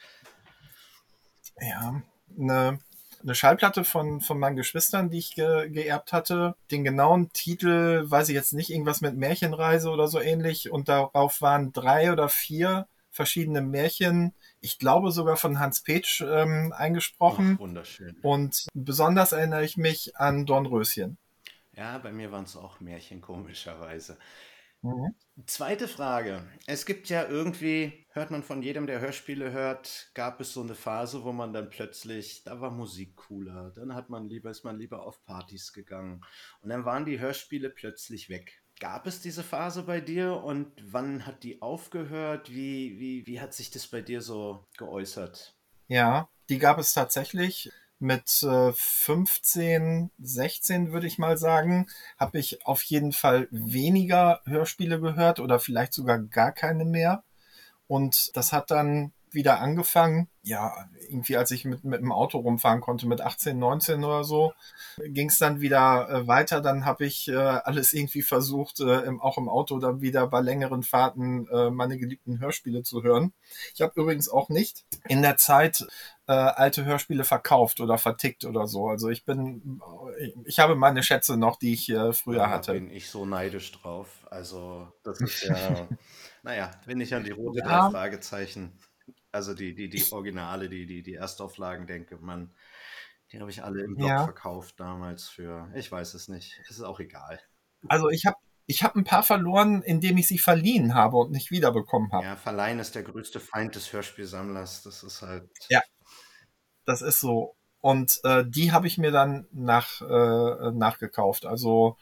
Ja, 1.61 2.03
eine, 2.39 2.79
eine 3.23 3.35
Schallplatte 3.35 3.85
von, 3.85 4.21
von 4.21 4.39
meinen 4.39 4.57
Geschwistern, 4.57 5.11
die 5.11 5.19
ich 5.19 5.35
ge, 5.35 5.69
geerbt 5.71 6.13
hatte. 6.13 6.55
Den 6.71 6.85
genauen 6.85 7.33
Titel 7.33 8.05
weiß 8.07 8.29
ich 8.29 8.35
jetzt 8.35 8.53
nicht, 8.53 8.71
irgendwas 8.71 9.01
mit 9.01 9.17
Märchenreise 9.17 9.91
oder 9.91 10.09
so 10.09 10.21
ähnlich. 10.21 10.71
Und 10.71 10.89
darauf 10.89 11.41
waren 11.41 11.73
drei 11.73 12.13
oder 12.13 12.29
vier 12.29 12.87
verschiedene 13.17 13.63
Märchen, 13.63 14.35
ich 14.61 14.79
glaube 14.79 15.11
sogar 15.11 15.37
von 15.37 15.59
Hans 15.59 15.81
Petsch 15.81 16.21
ähm, 16.21 16.73
eingesprochen. 16.77 17.55
Ach, 17.55 17.61
wunderschön. 17.61 18.17
Und 18.23 18.67
besonders 18.75 19.33
erinnere 19.33 19.65
ich 19.65 19.77
mich 19.77 20.17
an 20.17 20.45
Dornröschen. 20.45 21.17
Ja, 21.73 21.99
bei 21.99 22.13
mir 22.13 22.31
waren 22.31 22.45
es 22.45 22.57
auch 22.57 22.81
Märchen, 22.81 23.21
komischerweise. 23.21 24.19
Mhm. 24.83 25.15
Zweite 25.47 25.89
Frage. 25.89 26.43
Es 26.67 26.87
gibt 26.87 27.09
ja 27.09 27.27
irgendwie, 27.29 28.07
hört 28.11 28.31
man 28.31 28.43
von 28.43 28.63
jedem, 28.63 28.87
der 28.87 29.01
Hörspiele 29.01 29.53
hört, 29.53 30.11
gab 30.15 30.41
es 30.41 30.53
so 30.53 30.63
eine 30.63 30.75
Phase, 30.75 31.25
wo 31.25 31.33
man 31.33 31.53
dann 31.53 31.69
plötzlich, 31.69 32.43
da 32.45 32.61
war 32.61 32.71
Musik 32.71 33.17
cooler, 33.17 33.73
dann 33.75 33.95
hat 33.95 34.09
man 34.09 34.29
lieber, 34.29 34.51
ist 34.51 34.65
man 34.65 34.79
lieber 34.79 35.03
auf 35.03 35.23
Partys 35.25 35.73
gegangen 35.73 36.25
und 36.63 36.71
dann 36.71 36.85
waren 36.85 37.05
die 37.05 37.21
Hörspiele 37.21 37.69
plötzlich 37.69 38.31
weg. 38.31 38.63
Gab 38.79 39.07
es 39.07 39.21
diese 39.21 39.43
Phase 39.43 39.83
bei 39.85 40.01
dir 40.01 40.43
und 40.43 40.71
wann 40.83 41.27
hat 41.27 41.43
die 41.43 41.63
aufgehört? 41.63 42.51
Wie, 42.51 42.99
wie, 42.99 43.27
wie 43.27 43.41
hat 43.41 43.55
sich 43.55 43.71
das 43.71 43.87
bei 43.87 44.03
dir 44.03 44.21
so 44.21 44.67
geäußert? 44.77 45.55
Ja, 45.89 46.29
die 46.49 46.59
gab 46.59 46.79
es 46.79 46.93
tatsächlich 46.93 47.73
mit 47.99 48.43
äh, 48.43 48.73
15, 48.73 50.11
16 50.19 50.93
würde 50.93 51.07
ich 51.07 51.19
mal 51.19 51.39
sagen, 51.39 51.87
habe 52.19 52.39
ich 52.39 52.67
auf 52.67 52.83
jeden 52.83 53.13
Fall 53.13 53.49
weniger 53.51 54.41
Hörspiele 54.45 55.01
gehört 55.01 55.41
oder 55.41 55.59
vielleicht 55.59 55.95
sogar 55.95 56.19
gar 56.19 56.53
keine 56.53 56.85
mehr. 56.85 57.25
Und 57.87 58.37
das 58.37 58.53
hat 58.53 58.71
dann 58.71 59.13
wieder 59.37 59.61
angefangen. 59.61 60.29
Ja, 60.43 60.75
irgendwie 61.09 61.37
als 61.37 61.53
ich 61.53 61.65
mit, 61.65 61.85
mit 61.85 62.01
dem 62.01 62.11
Auto 62.11 62.39
rumfahren 62.39 62.81
konnte, 62.81 63.07
mit 63.07 63.21
18, 63.21 63.57
19 63.57 64.03
oder 64.03 64.25
so, 64.25 64.53
ging 64.99 65.29
es 65.29 65.39
dann 65.39 65.61
wieder 65.61 66.09
äh, 66.09 66.27
weiter. 66.27 66.61
Dann 66.61 66.85
habe 66.85 67.07
ich 67.07 67.29
äh, 67.29 67.37
alles 67.37 67.93
irgendwie 67.93 68.23
versucht, 68.23 68.81
äh, 68.81 69.03
im, 69.03 69.21
auch 69.21 69.39
im 69.39 69.49
Auto 69.49 69.79
dann 69.79 70.01
wieder 70.01 70.27
bei 70.27 70.41
längeren 70.41 70.83
Fahrten 70.83 71.47
äh, 71.49 71.71
meine 71.71 71.99
geliebten 71.99 72.41
Hörspiele 72.41 72.83
zu 72.83 73.05
hören. 73.05 73.33
Ich 73.75 73.83
habe 73.83 74.01
übrigens 74.01 74.29
auch 74.29 74.49
nicht 74.49 74.85
in 75.09 75.23
der 75.23 75.37
Zeit 75.37 75.87
äh, 76.29 76.33
alte 76.33 76.85
Hörspiele 76.85 77.25
verkauft 77.25 77.81
oder 77.81 77.99
vertickt 77.99 78.45
oder 78.45 78.67
so. 78.67 78.89
Also 78.89 79.09
ich 79.11 79.25
bin, 79.25 79.81
ich, 80.45 80.59
habe 80.59 80.75
meine 80.75 81.03
Schätze 81.03 81.37
noch, 81.37 81.57
die 81.57 81.73
ich 81.73 81.89
äh, 81.89 82.13
früher 82.13 82.39
da 82.39 82.51
hatte. 82.51 82.73
bin 82.73 82.91
ich 82.91 83.11
so 83.11 83.25
neidisch 83.25 83.73
drauf. 83.73 84.09
Also 84.29 84.89
das 85.05 85.21
ist 85.21 85.45
ja, 85.45 85.87
naja, 86.43 86.71
wenn 86.85 87.01
ich 87.01 87.15
an 87.15 87.25
die 87.25 87.31
rote 87.31 87.61
ja. 87.61 87.91
Fragezeichen 87.91 88.73
also 89.37 89.55
die, 89.55 89.75
die, 89.75 89.89
die 89.89 90.05
Originale, 90.13 90.69
die, 90.69 90.87
die, 90.87 91.03
die 91.03 91.15
Erstauflagen, 91.15 91.87
denke 91.87 92.17
man, 92.17 92.55
die 93.31 93.41
habe 93.41 93.51
ich 93.51 93.63
alle 93.63 93.83
im 93.83 93.95
Blog 93.95 94.09
ja. 94.09 94.25
verkauft 94.25 94.81
damals 94.81 95.29
für, 95.29 95.71
ich 95.75 95.93
weiß 95.93 96.15
es 96.15 96.29
nicht, 96.29 96.59
es 96.65 96.79
ist 96.79 96.83
auch 96.83 97.01
egal. 97.01 97.39
Also 97.87 98.09
ich 98.09 98.25
habe 98.25 98.37
ich 98.69 98.83
hab 98.83 98.97
ein 98.97 99.05
paar 99.05 99.23
verloren, 99.23 99.83
indem 99.83 100.17
ich 100.17 100.27
sie 100.27 100.39
verliehen 100.39 100.95
habe 100.95 101.19
und 101.19 101.31
nicht 101.31 101.51
wiederbekommen 101.51 102.11
habe. 102.11 102.25
Ja, 102.25 102.37
verleihen 102.37 102.81
ist 102.81 102.95
der 102.95 103.05
größte 103.05 103.39
Feind 103.39 103.77
des 103.77 103.93
Hörspielsammlers, 103.93 104.83
das 104.83 105.05
ist 105.05 105.23
halt... 105.23 105.49
Ja, 105.69 105.83
das 106.85 107.03
ist 107.03 107.21
so. 107.21 107.55
Und 107.81 108.19
äh, 108.25 108.45
die 108.45 108.73
habe 108.73 108.87
ich 108.87 108.99
mir 108.99 109.13
dann 109.13 109.47
nach, 109.53 110.01
äh, 110.01 110.73
nachgekauft. 110.73 111.47
Also 111.47 111.97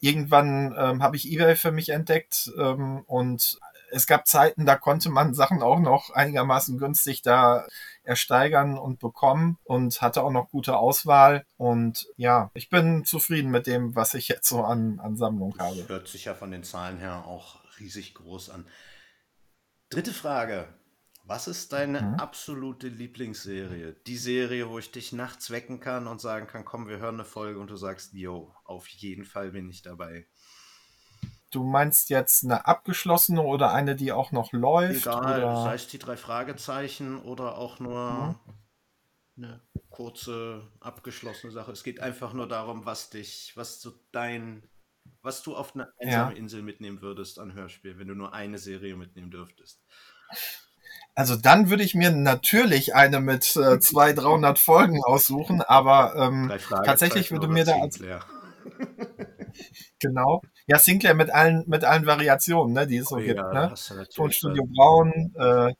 irgendwann 0.00 0.74
ähm, 0.76 1.02
habe 1.02 1.16
ich 1.16 1.30
eBay 1.30 1.56
für 1.56 1.72
mich 1.72 1.90
entdeckt 1.90 2.50
ähm, 2.58 3.04
und 3.06 3.58
es 3.90 4.06
gab 4.06 4.26
Zeiten, 4.26 4.66
da 4.66 4.76
konnte 4.76 5.10
man 5.10 5.34
Sachen 5.34 5.62
auch 5.62 5.78
noch 5.78 6.10
einigermaßen 6.10 6.78
günstig 6.78 7.22
da 7.22 7.66
ersteigern 8.02 8.78
und 8.78 8.98
bekommen 8.98 9.58
und 9.64 10.00
hatte 10.00 10.22
auch 10.22 10.30
noch 10.30 10.50
gute 10.50 10.76
Auswahl. 10.76 11.44
Und 11.56 12.08
ja, 12.16 12.50
ich 12.54 12.68
bin 12.70 13.04
zufrieden 13.04 13.50
mit 13.50 13.66
dem, 13.66 13.94
was 13.94 14.14
ich 14.14 14.28
jetzt 14.28 14.48
so 14.48 14.64
an, 14.64 15.00
an 15.00 15.16
Sammlung 15.16 15.56
habe. 15.58 15.76
Das 15.76 15.88
hört 15.88 16.08
sich 16.08 16.24
ja 16.24 16.34
von 16.34 16.50
den 16.50 16.64
Zahlen 16.64 16.98
her 16.98 17.24
auch 17.26 17.60
riesig 17.78 18.14
groß 18.14 18.50
an. 18.50 18.66
Dritte 19.90 20.12
Frage. 20.12 20.68
Was 21.24 21.46
ist 21.46 21.72
deine 21.72 22.02
mhm. 22.02 22.14
absolute 22.14 22.88
Lieblingsserie? 22.88 23.94
Die 24.06 24.16
Serie, 24.16 24.68
wo 24.68 24.78
ich 24.78 24.90
dich 24.90 25.12
nachts 25.12 25.50
wecken 25.50 25.78
kann 25.78 26.08
und 26.08 26.20
sagen 26.20 26.46
kann, 26.46 26.64
komm, 26.64 26.88
wir 26.88 26.98
hören 26.98 27.16
eine 27.16 27.24
Folge 27.24 27.60
und 27.60 27.70
du 27.70 27.76
sagst, 27.76 28.14
yo, 28.14 28.52
auf 28.64 28.88
jeden 28.88 29.24
Fall 29.24 29.52
bin 29.52 29.68
ich 29.70 29.82
dabei. 29.82 30.26
Du 31.50 31.64
meinst 31.64 32.10
jetzt 32.10 32.44
eine 32.44 32.66
abgeschlossene 32.66 33.42
oder 33.42 33.72
eine, 33.72 33.96
die 33.96 34.12
auch 34.12 34.30
noch 34.30 34.52
läuft? 34.52 35.06
Egal, 35.06 35.42
oder? 35.42 35.62
sei 35.62 35.74
es 35.74 35.88
die 35.88 35.98
drei 35.98 36.16
Fragezeichen 36.16 37.20
oder 37.22 37.58
auch 37.58 37.80
nur 37.80 38.10
mhm. 38.10 38.36
eine 39.36 39.60
kurze, 39.88 40.62
abgeschlossene 40.80 41.52
Sache. 41.52 41.72
Es 41.72 41.82
geht 41.82 42.00
einfach 42.00 42.32
nur 42.32 42.46
darum, 42.46 42.86
was 42.86 43.10
dich, 43.10 43.52
was 43.56 43.80
so 43.80 43.92
dein, 44.12 44.62
was 45.22 45.42
du 45.42 45.56
auf 45.56 45.74
eine 45.74 45.92
einsame 45.98 46.32
ja. 46.32 46.38
Insel 46.38 46.62
mitnehmen 46.62 47.02
würdest 47.02 47.40
an 47.40 47.54
Hörspiel, 47.54 47.98
wenn 47.98 48.08
du 48.08 48.14
nur 48.14 48.32
eine 48.32 48.58
Serie 48.58 48.96
mitnehmen 48.96 49.32
dürftest. 49.32 49.82
Also 51.14 51.36
dann 51.36 51.68
würde 51.68 51.82
ich 51.82 51.94
mir 51.94 52.12
natürlich 52.12 52.94
eine 52.94 53.20
mit 53.20 53.56
äh, 53.56 53.80
200, 53.80 54.24
300 54.24 54.58
Folgen 54.58 55.02
aussuchen, 55.02 55.60
aber 55.60 56.14
ähm, 56.16 56.52
tatsächlich 56.84 57.32
würde 57.32 57.48
mir 57.48 57.64
da 57.64 57.80
als... 57.80 57.98
genau. 60.00 60.42
Ja, 60.70 60.78
Sinclair 60.78 61.14
mit 61.14 61.30
allen, 61.34 61.64
mit 61.66 61.82
allen 61.82 62.06
Variationen, 62.06 62.72
ne, 62.72 62.86
die 62.86 62.98
es 62.98 63.08
so 63.08 63.16
Oh 63.16 63.18
gibt. 63.18 63.38
ja, 63.38 63.52
Ne? 63.52 63.74
Tonstudio 64.14 64.62
recht. 64.62 64.72
Braun, 64.76 65.34
äh, 65.36 65.72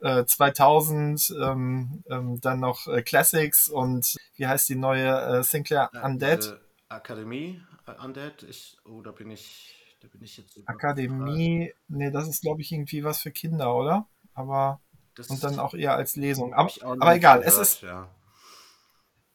äh, 0.00 0.24
2000, 0.24 1.34
ähm, 1.42 2.04
ähm, 2.08 2.40
dann 2.40 2.60
noch 2.60 2.86
äh, 2.86 3.02
Classics 3.02 3.68
und 3.68 4.14
wie 4.36 4.46
heißt 4.46 4.68
die 4.68 4.76
neue 4.76 5.10
äh, 5.38 5.42
Sinclair 5.42 5.90
Ja, 5.92 6.04
Undead? 6.06 6.38
diese 6.38 6.60
Akademie 6.88 7.60
äh, 7.86 8.04
Undead, 8.04 8.44
ich, 8.44 8.76
oh, 8.84 9.02
da 9.02 9.10
bin 9.10 9.28
ich, 9.32 9.74
da 10.00 10.06
bin 10.06 10.22
ich 10.22 10.36
jetzt. 10.36 10.56
Akademie, 10.66 11.74
nee, 11.88 12.10
das 12.12 12.28
ist 12.28 12.42
glaube 12.42 12.60
ich 12.60 12.70
irgendwie 12.70 13.02
was 13.02 13.20
für 13.20 13.32
Kinder, 13.32 13.74
oder? 13.74 14.06
Aber 14.34 14.80
Das 15.16 15.30
und 15.30 15.42
dann 15.42 15.58
auch 15.58 15.74
eher 15.74 15.94
als 15.94 16.14
Lesung. 16.14 16.54
Aber, 16.54 16.70
aber 16.80 17.16
egal, 17.16 17.40
es 17.40 17.54
gehört, 17.54 17.62
ist 17.62 17.82
ja. 17.82 18.08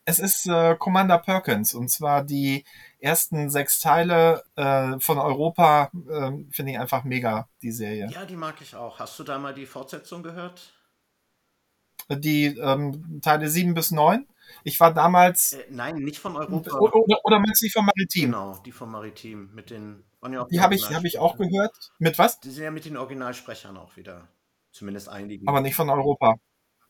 Es 0.06 0.20
ist 0.20 0.48
äh, 0.48 0.76
Commander 0.78 1.18
Perkins 1.18 1.74
und 1.74 1.90
zwar 1.90 2.24
die 2.24 2.66
ersten 3.00 3.50
sechs 3.50 3.80
Teile 3.80 4.44
äh, 4.56 5.00
von 5.00 5.18
Europa 5.18 5.92
äh, 5.94 6.32
finde 6.52 6.72
ich 6.74 6.80
einfach 6.80 7.04
mega 7.04 7.48
die 7.62 7.72
Serie. 7.72 8.10
Ja, 8.12 8.26
die 8.26 8.36
mag 8.36 8.56
ich 8.62 8.76
auch. 8.76 9.00
Hast 9.00 9.18
du 9.20 9.24
da 9.24 9.40
mal 9.40 9.54
die 9.54 9.66
Fortsetzung 9.66 10.24
gehört? 10.24 10.74
Die 12.10 12.46
ähm, 12.58 13.22
Teile 13.22 13.50
sieben 13.50 13.74
bis 13.74 13.92
neun. 13.92 14.28
Ich 14.64 14.80
war 14.80 14.94
damals 14.94 15.54
Äh, 15.54 15.66
nein, 15.70 15.96
nicht 15.96 16.20
von 16.20 16.36
Europa. 16.36 16.78
oder, 16.78 16.96
oder, 16.96 17.20
oder 17.24 17.40
meinst 17.40 17.62
du 17.62 17.66
die 17.66 17.72
von 17.72 17.86
Maritim? 17.86 18.26
Genau, 18.26 18.58
die 18.66 18.72
von 18.72 18.90
Maritim 18.92 19.52
mit 19.54 19.70
den. 19.70 20.04
Die 20.52 20.62
habe 20.62 20.76
ich, 20.76 20.94
hab 20.94 21.04
ich 21.04 21.20
auch 21.20 21.38
gehört. 21.38 21.76
Mit 22.00 22.18
was? 22.18 22.40
Die 22.40 22.52
sind 22.52 22.64
ja 22.64 22.72
mit 22.72 22.86
den 22.86 22.96
Originalsprechern 22.96 23.76
auch 23.76 23.98
wieder. 23.98 24.28
Zumindest 24.72 25.10
einigen. 25.10 25.48
Aber 25.48 25.60
nicht 25.60 25.76
von 25.76 25.90
Europa. 25.90 26.36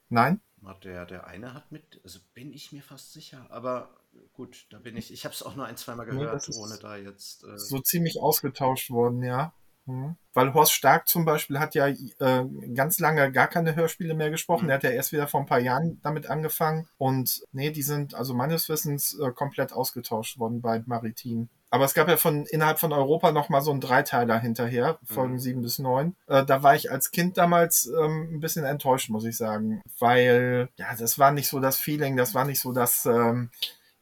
Nein? 0.09 0.39
Der, 0.83 1.05
der 1.05 1.27
eine 1.27 1.53
hat 1.53 1.71
mit, 1.71 2.01
also 2.03 2.19
bin 2.33 2.53
ich 2.53 2.71
mir 2.71 2.81
fast 2.81 3.13
sicher. 3.13 3.45
Aber 3.49 3.89
gut, 4.33 4.67
da 4.69 4.79
bin 4.79 4.97
ich. 4.97 5.11
Ich 5.11 5.25
habe 5.25 5.33
es 5.33 5.43
auch 5.43 5.55
nur 5.55 5.65
ein, 5.65 5.77
zweimal 5.77 6.05
Nee, 6.07 6.19
gehört, 6.19 6.47
ist 6.47 6.57
ohne 6.57 6.77
da 6.77 6.95
jetzt. 6.95 7.43
Äh, 7.43 7.57
So 7.57 7.79
ziemlich 7.79 8.19
ausgetauscht 8.19 8.89
worden, 8.89 9.23
ja. 9.23 9.53
Mhm. 9.85 10.15
Weil 10.33 10.53
Horst 10.53 10.71
Stark 10.73 11.07
zum 11.07 11.25
Beispiel 11.25 11.59
hat 11.59 11.75
ja 11.75 11.87
äh, 11.87 12.45
ganz 12.73 12.99
lange 12.99 13.31
gar 13.31 13.47
keine 13.47 13.75
Hörspiele 13.75 14.13
mehr 14.13 14.29
gesprochen. 14.29 14.63
Mhm. 14.63 14.67
Der 14.67 14.75
hat 14.77 14.83
ja 14.83 14.91
erst 14.91 15.11
wieder 15.11 15.27
vor 15.27 15.41
ein 15.41 15.45
paar 15.45 15.59
Jahren 15.59 15.99
damit 16.01 16.29
angefangen. 16.29 16.87
Und 16.97 17.43
nee, 17.51 17.71
die 17.71 17.83
sind 17.83 18.15
also 18.15 18.33
meines 18.33 18.69
Wissens 18.69 19.17
äh, 19.19 19.31
komplett 19.31 19.73
ausgetauscht 19.73 20.39
worden 20.39 20.61
bei 20.61 20.81
Maritim. 20.85 21.49
Aber 21.73 21.85
es 21.85 21.95
gab 21.95 22.07
ja 22.07 22.17
von 22.17 22.45
innerhalb 22.45 22.77
von 22.79 22.93
Europa 22.93 23.31
noch 23.31 23.49
mal 23.49 23.61
so 23.61 23.71
einen 23.71 23.81
Dreiteiler 23.81 24.37
hinterher, 24.37 24.99
Folgen 25.03 25.33
Mhm. 25.33 25.39
7 25.39 25.61
bis 25.63 25.79
9. 25.79 26.15
Äh, 26.27 26.45
da 26.45 26.61
war 26.61 26.75
ich 26.75 26.91
als 26.91 27.09
Kind 27.09 27.35
damals 27.35 27.87
ähm, 27.87 28.35
ein 28.35 28.39
bisschen 28.39 28.63
enttäuscht, 28.63 29.09
muss 29.09 29.25
ich 29.25 29.35
sagen. 29.37 29.81
Weil, 29.97 30.69
ja, 30.77 30.95
das 30.95 31.17
war 31.17 31.31
nicht 31.31 31.47
so 31.47 31.59
das 31.59 31.79
Feeling, 31.79 32.15
das 32.15 32.35
war 32.35 32.45
nicht 32.45 32.59
so 32.59 32.73
das, 32.73 33.07
ähm, 33.07 33.49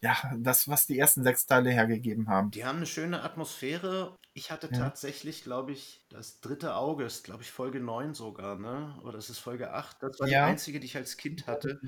ja, 0.02 0.18
das, 0.38 0.68
was 0.68 0.86
die 0.86 1.00
ersten 1.00 1.24
sechs 1.24 1.46
Teile 1.46 1.70
hergegeben 1.70 2.28
haben. 2.28 2.52
Die 2.52 2.66
haben 2.66 2.76
eine 2.78 2.86
schöne 2.88 3.24
Atmosphäre. 3.24 4.18
Ich 4.34 4.52
hatte 4.52 4.68
Ja. 4.70 4.78
tatsächlich, 4.80 5.46
glaube 5.46 5.72
ich, 5.72 6.06
das 6.10 6.42
dritte 6.42 6.76
Auge 6.76 7.06
ist, 7.06 7.24
glaube 7.24 7.44
ich, 7.44 7.52
Folge 7.52 7.80
9 7.80 8.14
sogar, 8.14 8.60
ne? 8.60 9.00
Oder 9.06 9.18
es 9.18 9.30
ist 9.30 9.40
Folge 9.40 9.72
8. 9.72 10.04
Das 10.04 10.20
war 10.20 10.28
Ja. 10.28 10.46
die 10.46 10.52
einzige, 10.52 10.82
die 10.82 10.88
ich 10.88 10.98
als 10.98 11.16
Kind 11.16 11.48
hatte. 11.48 11.80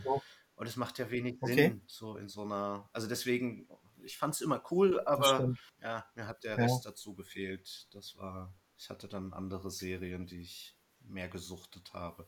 Und 0.55 0.67
es 0.67 0.77
macht 0.77 0.97
ja 0.99 1.09
wenig 1.11 1.39
Okay. 1.41 1.55
Sinn, 1.55 1.81
so 1.87 2.15
in 2.15 2.29
so 2.29 2.43
einer. 2.43 2.87
Also 2.93 3.07
deswegen, 3.09 3.67
ich 4.03 4.17
fand 4.17 4.33
es 4.35 4.41
immer 4.41 4.61
cool, 4.71 4.99
aber 5.05 5.53
ja, 5.81 6.05
mir 6.15 6.27
hat 6.27 6.43
der 6.43 6.57
Ja. 6.57 6.63
Rest 6.63 6.85
dazu 6.85 7.15
gefehlt. 7.15 7.87
Das 7.93 8.15
war, 8.17 8.53
ich 8.77 8.89
hatte 8.89 9.07
dann 9.07 9.33
andere 9.33 9.71
Serien, 9.71 10.25
die 10.27 10.41
ich 10.41 10.77
mehr 11.01 11.29
gesuchtet 11.29 11.93
habe. 11.93 12.27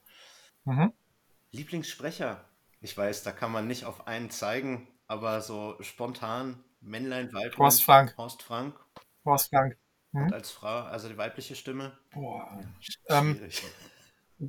Mhm. 0.66 0.94
Lieblingssprecher. 1.52 2.50
Ich 2.82 2.98
weiß, 2.98 3.24
da 3.24 3.32
kann 3.32 3.52
man 3.52 3.68
nicht 3.68 3.86
auf 3.86 4.08
einen 4.08 4.30
zeigen, 4.30 4.88
aber 5.08 5.42
so 5.42 5.78
spontan, 5.82 6.64
Männlein, 6.82 7.34
Weiblein. 7.34 7.58
Horst 7.58 7.84
Frank. 7.84 8.16
Horst 8.18 8.44
Frank. 8.44 8.80
Horst 9.24 9.50
Frank. 9.50 9.78
Und 10.12 10.28
Mhm. 10.28 10.34
als 10.34 10.52
Frau, 10.52 10.84
also 10.84 11.10
die 11.10 11.18
weibliche 11.18 11.56
Stimme. 11.56 11.98
Boah. 12.12 12.62
Sch- 12.82 12.98
Ähm, 13.10 13.36
Schwierig. 13.36 13.64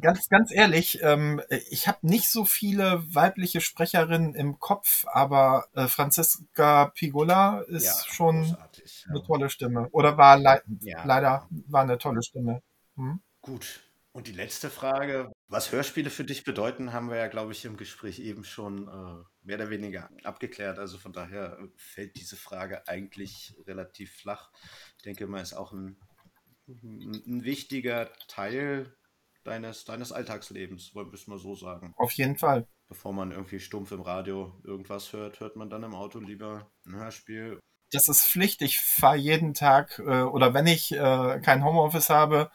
Ganz, 0.00 0.28
ganz 0.28 0.52
ehrlich, 0.52 1.00
ähm, 1.02 1.40
ich 1.70 1.86
habe 1.86 1.98
nicht 2.02 2.28
so 2.28 2.44
viele 2.44 3.02
weibliche 3.14 3.60
Sprecherinnen 3.60 4.34
im 4.34 4.58
Kopf, 4.58 5.04
aber 5.12 5.68
äh, 5.74 5.86
Franziska 5.86 6.86
Pigula 6.86 7.60
ist 7.68 7.84
Ja, 7.84 8.14
schon 8.14 8.42
großartig. 8.42 9.06
eine 9.08 9.22
tolle 9.22 9.48
Stimme. 9.48 9.88
Oder 9.92 10.16
war 10.18 10.38
lei 10.38 10.60
Ja. 10.80 11.04
leider 11.04 11.48
war 11.68 11.82
eine 11.82 11.98
tolle 11.98 12.22
Stimme. 12.22 12.62
Hm? 12.96 13.20
Gut. 13.42 13.80
Und 14.12 14.26
die 14.28 14.32
letzte 14.32 14.70
Frage, 14.70 15.30
was 15.46 15.70
Hörspiele 15.72 16.08
für 16.08 16.24
dich 16.24 16.42
bedeuten, 16.42 16.92
haben 16.94 17.10
wir 17.10 17.18
ja, 17.18 17.28
glaube 17.28 17.52
ich, 17.52 17.66
im 17.66 17.76
Gespräch 17.76 18.18
eben 18.18 18.44
schon 18.44 18.88
äh, 18.88 19.22
mehr 19.42 19.56
oder 19.56 19.68
weniger 19.68 20.08
abgeklärt. 20.24 20.78
Also 20.78 20.96
von 20.96 21.12
daher 21.12 21.58
fällt 21.76 22.16
diese 22.16 22.36
Frage 22.36 22.88
eigentlich 22.88 23.54
relativ 23.66 24.12
flach. 24.16 24.50
Ich 24.96 25.02
denke 25.04 25.26
mal, 25.26 25.42
ist 25.42 25.52
auch 25.52 25.72
ein, 25.72 25.98
ein 26.66 27.44
wichtiger 27.44 28.10
Teil 28.26 28.96
deines, 29.46 29.84
deines 29.84 30.12
Alltagslebens, 30.12 30.94
wollen 30.94 31.10
wir 31.10 31.14
es 31.14 31.26
mal 31.26 31.38
so 31.38 31.54
sagen. 31.54 31.92
Auf 31.96 32.12
jeden 32.12 32.36
Fall. 32.36 32.66
Bevor 32.88 33.12
man 33.12 33.32
irgendwie 33.32 33.60
stumpf 33.60 33.92
im 33.92 34.02
Radio 34.02 34.52
irgendwas 34.64 35.12
hört, 35.12 35.40
hört 35.40 35.56
man 35.56 35.70
dann 35.70 35.82
im 35.82 35.94
Auto 35.94 36.18
lieber 36.18 36.70
ein 36.86 36.94
Hörspiel. 36.94 37.58
Das 37.92 38.08
ist 38.08 38.26
Pflicht. 38.26 38.62
Ich 38.62 38.80
fahre 38.80 39.16
jeden 39.16 39.54
Tag, 39.54 40.00
äh, 40.00 40.22
oder 40.22 40.54
wenn 40.54 40.66
ich 40.66 40.92
äh, 40.92 41.40
kein 41.40 41.64
Homeoffice 41.64 42.10
habe, 42.10 42.50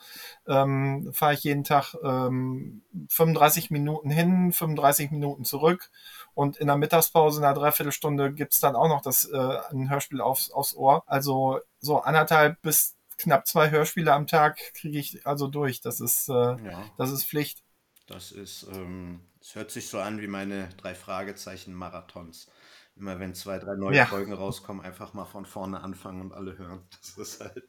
ähm, 0.45 1.09
fahre 1.13 1.33
ich 1.33 1.43
jeden 1.43 1.63
Tag 1.63 1.95
ähm, 2.03 2.83
35 3.07 3.71
Minuten 3.71 4.09
hin, 4.09 4.51
35 4.51 5.11
Minuten 5.11 5.45
zurück. 5.45 5.89
Und 6.33 6.57
in 6.57 6.67
der 6.67 6.77
Mittagspause, 6.77 7.39
in 7.39 7.45
einer 7.45 7.55
Dreiviertelstunde, 7.55 8.33
gibt's 8.33 8.59
dann 8.59 8.75
auch 8.75 8.89
noch 8.89 9.01
das, 9.01 9.25
äh, 9.25 9.57
ein 9.71 9.89
Hörspiel 9.89 10.19
aufs, 10.19 10.51
aufs 10.51 10.75
Ohr. 10.75 11.03
Also 11.07 11.59
so 11.79 12.01
anderthalb 12.01 12.61
bis 12.61 12.97
knapp 13.21 13.47
zwei 13.47 13.69
Hörspiele 13.71 14.13
am 14.13 14.27
Tag 14.27 14.57
kriege 14.73 14.99
ich 14.99 15.25
also 15.25 15.47
durch. 15.47 15.81
Das 15.81 15.99
ist, 15.99 16.29
äh, 16.29 16.33
Ja. 16.33 16.89
das 16.97 17.11
ist 17.11 17.25
Pflicht. 17.25 17.63
Das 18.07 18.31
ist, 18.31 18.63
ähm, 18.73 19.21
es 19.39 19.55
hört 19.55 19.71
sich 19.71 19.87
so 19.87 19.99
an 19.99 20.19
wie 20.21 20.27
meine 20.27 20.69
drei 20.77 20.93
Fragezeichen-Marathons. 20.95 22.49
Immer 22.95 23.19
wenn 23.19 23.33
zwei, 23.33 23.57
drei 23.57 23.75
neue 23.75 23.95
Ja. 23.95 24.05
Folgen 24.05 24.33
rauskommen, 24.33 24.83
einfach 24.83 25.13
mal 25.13 25.25
von 25.25 25.45
vorne 25.45 25.81
anfangen 25.81 26.21
und 26.21 26.33
alle 26.33 26.57
hören. 26.57 26.87
Das 27.01 27.17
ist 27.17 27.39
halt, 27.39 27.63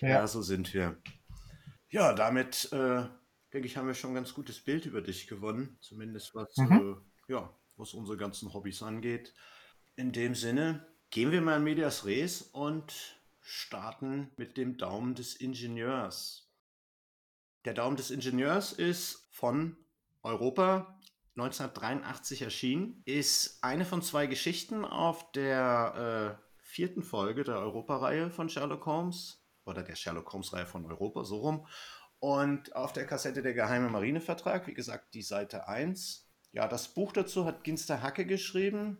Ja. 0.00 0.08
ja, 0.08 0.26
so 0.26 0.42
sind 0.42 0.72
wir. 0.72 0.96
Ja, 1.90 2.14
damit, 2.14 2.72
äh, 2.72 3.04
denke 3.52 3.66
ich, 3.68 3.76
haben 3.76 3.86
wir 3.86 3.94
schon 3.94 4.10
ein 4.12 4.16
ganz 4.16 4.34
gutes 4.34 4.60
Bild 4.60 4.86
über 4.86 5.02
dich 5.02 5.26
gewonnen. 5.28 5.78
Zumindest 5.80 6.34
was, 6.34 6.56
Mhm. 6.56 6.96
äh, 7.28 7.32
ja, 7.32 7.50
was 7.76 7.92
unsere 7.94 8.16
ganzen 8.16 8.52
Hobbys 8.54 8.82
angeht. 8.82 9.34
In 9.94 10.12
dem 10.12 10.34
Sinne, 10.34 10.86
gehen 11.10 11.30
wir 11.32 11.40
mal 11.42 11.56
in 11.58 11.64
Medias 11.64 12.04
Res 12.06 12.42
und 12.42 13.15
starten 13.48 14.32
mit 14.36 14.56
dem 14.56 14.76
Daumen 14.76 15.14
des 15.14 15.36
Ingenieurs. 15.36 16.50
Der 17.64 17.74
Daumen 17.74 17.96
des 17.96 18.10
Ingenieurs 18.10 18.72
ist 18.72 19.28
von 19.30 19.76
Europa 20.24 20.98
1983 21.36 22.42
erschienen, 22.42 23.02
ist 23.04 23.62
eine 23.62 23.84
von 23.84 24.02
zwei 24.02 24.26
Geschichten 24.26 24.84
auf 24.84 25.30
der 25.30 26.38
äh, 26.40 26.44
vierten 26.60 27.04
Folge 27.04 27.44
der 27.44 27.60
Europa-Reihe 27.60 28.30
von 28.30 28.48
Sherlock 28.48 28.84
Holmes 28.84 29.46
oder 29.64 29.84
der 29.84 29.94
Sherlock 29.94 30.32
Holmes-Reihe 30.32 30.66
von 30.66 30.84
Europa, 30.84 31.22
so 31.22 31.36
rum. 31.38 31.66
Und 32.18 32.74
auf 32.74 32.92
der 32.92 33.06
Kassette 33.06 33.42
der 33.42 33.54
Geheime 33.54 33.90
Marinevertrag, 33.90 34.66
wie 34.66 34.74
gesagt, 34.74 35.14
die 35.14 35.22
Seite 35.22 35.68
1. 35.68 36.28
Ja, 36.50 36.66
das 36.66 36.88
Buch 36.94 37.12
dazu 37.12 37.44
hat 37.44 37.62
Ginster 37.62 38.02
Hacke 38.02 38.26
geschrieben. 38.26 38.98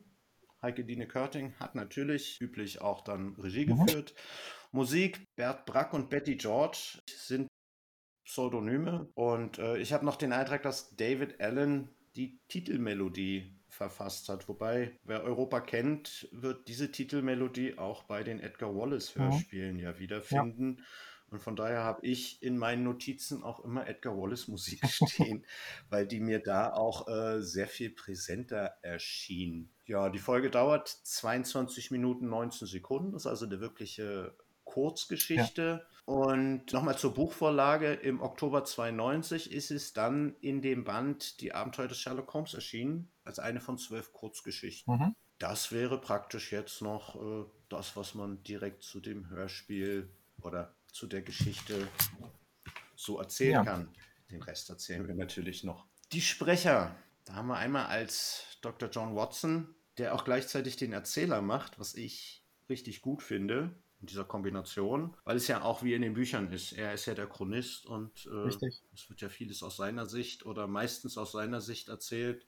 Heike 0.67 0.85
Dine 0.85 1.07
Körting 1.07 1.55
hat 1.61 1.75
natürlich 1.77 2.41
üblich 2.41 2.81
auch 2.81 3.03
dann 3.03 3.35
Regie 3.37 3.67
Mhm. 3.67 3.87
geführt. 3.87 4.15
Musik, 4.73 5.25
Bert 5.37 5.65
Brack 5.67 5.93
und 5.95 6.11
Betty 6.11 6.37
George 6.37 6.99
sind 7.09 7.47
Pseudonyme. 8.25 9.09
Und 9.15 9.59
äh, 9.59 9.79
ich 9.79 9.93
habe 9.93 10.05
noch 10.05 10.17
den 10.17 10.33
Eintrag, 10.33 10.63
dass 10.63 10.95
David 10.97 11.41
Allen 11.41 11.89
die 12.17 12.41
Titelmelodie 12.49 13.53
verfasst 13.69 14.29
hat. 14.29 14.49
Wobei, 14.49 14.99
wer 15.05 15.23
Europa 15.23 15.61
kennt, 15.61 16.29
wird 16.33 16.67
diese 16.67 16.91
Titelmelodie 16.91 17.79
auch 17.79 18.05
bei 18.05 18.23
den 18.25 18.41
Edgar 18.41 18.75
Wallace-Hörspielen 18.75 19.79
ja 19.79 19.99
wiederfinden. 19.99 20.83
Und 21.29 21.41
von 21.41 21.57
daher 21.57 21.83
habe 21.83 22.07
ich 22.07 22.43
in 22.43 22.57
meinen 22.57 22.85
Notizen 22.85 23.43
auch 23.43 23.65
immer 23.65 23.87
Edgar 23.87 24.17
Wallace 24.17 24.49
Musik 24.49 24.81
stehen, 24.89 25.45
weil 25.91 26.07
die 26.07 26.21
mir 26.21 26.39
da 26.41 26.73
auch 26.73 27.07
äh, 27.09 27.41
sehr 27.43 27.67
viel 27.69 27.91
präsenter 27.91 28.77
erschien. 28.83 29.71
Ja, 29.87 30.09
die 30.09 30.19
Folge 30.19 30.51
dauert 30.51 30.89
22 30.89 31.91
Minuten 31.91 32.29
19 32.29 32.67
Sekunden. 32.67 33.13
Das 33.13 33.23
ist 33.23 33.27
also 33.27 33.47
eine 33.47 33.61
wirkliche 33.61 34.35
Kurzgeschichte. 34.65 35.87
Und 36.05 36.73
nochmal 36.73 36.99
zur 36.99 37.15
Buchvorlage. 37.15 37.93
Im 37.93 38.21
Oktober 38.21 38.65
92 38.65 39.53
ist 39.53 39.71
es 39.71 39.93
dann 39.93 40.37
in 40.41 40.61
dem 40.63 40.85
Band 40.85 41.41
Die 41.41 41.53
Abenteuer 41.53 41.89
des 41.89 41.99
Sherlock 41.99 42.33
Holmes 42.35 42.55
erschienen, 42.55 43.11
als 43.25 43.39
eine 43.39 43.61
von 43.61 43.79
zwölf 43.79 44.13
Kurzgeschichten. 44.13 44.95
Mhm. 44.95 45.15
Das 45.39 45.71
wäre 45.73 46.01
praktisch 46.01 46.53
jetzt 46.53 46.81
noch 46.83 47.17
äh, 47.17 47.45
das, 47.69 47.97
was 47.97 48.15
man 48.15 48.43
direkt 48.43 48.83
zu 48.83 49.01
dem 49.01 49.29
Hörspiel 49.29 50.09
oder 50.43 50.75
zu 50.93 51.07
der 51.07 51.23
Geschichte 51.23 51.89
so 52.95 53.19
erzählen 53.19 53.53
Ja. 53.53 53.65
kann. 53.65 53.89
Den 54.31 54.43
Rest 54.43 54.71
erzählen 54.71 55.07
wir 55.07 55.15
natürlich 55.15 55.63
noch. 55.63 55.87
Die 56.13 56.21
Sprecher. 56.21 56.95
Da 57.25 57.35
haben 57.35 57.49
wir 57.49 57.57
einmal 57.57 57.87
als 57.87 58.59
Dr. 58.63 58.89
John 58.89 59.15
Watson, 59.17 59.75
der 59.99 60.15
auch 60.15 60.25
gleichzeitig 60.25 60.77
den 60.77 60.93
Erzähler 60.93 61.43
macht, 61.43 61.79
was 61.79 61.95
ich 61.95 62.45
richtig 62.69 63.01
gut 63.01 63.23
finde. 63.23 63.75
in 64.01 64.07
dieser 64.07 64.25
Kombination, 64.25 65.17
weil 65.25 65.37
es 65.37 65.49
ja 65.49 65.63
auch 65.63 65.83
wie 65.83 65.95
in 65.95 66.03
den 66.03 66.13
Büchern 66.13 66.53
ist. 66.53 66.73
Er 66.73 66.93
ist 66.93 67.07
ja 67.07 67.15
der 67.15 67.27
Chronist 67.27 67.87
und 67.87 68.27
äh, 68.27 68.49
es 68.93 69.09
wird 69.09 69.23
ja 69.23 69.31
vieles 69.31 69.63
aus 69.63 69.79
seiner 69.79 70.05
Sicht 70.05 70.45
oder 70.45 70.67
meistens 70.67 71.17
aus 71.17 71.33
seiner 71.33 71.63
Sicht 71.63 71.89
erzählt 71.89 72.47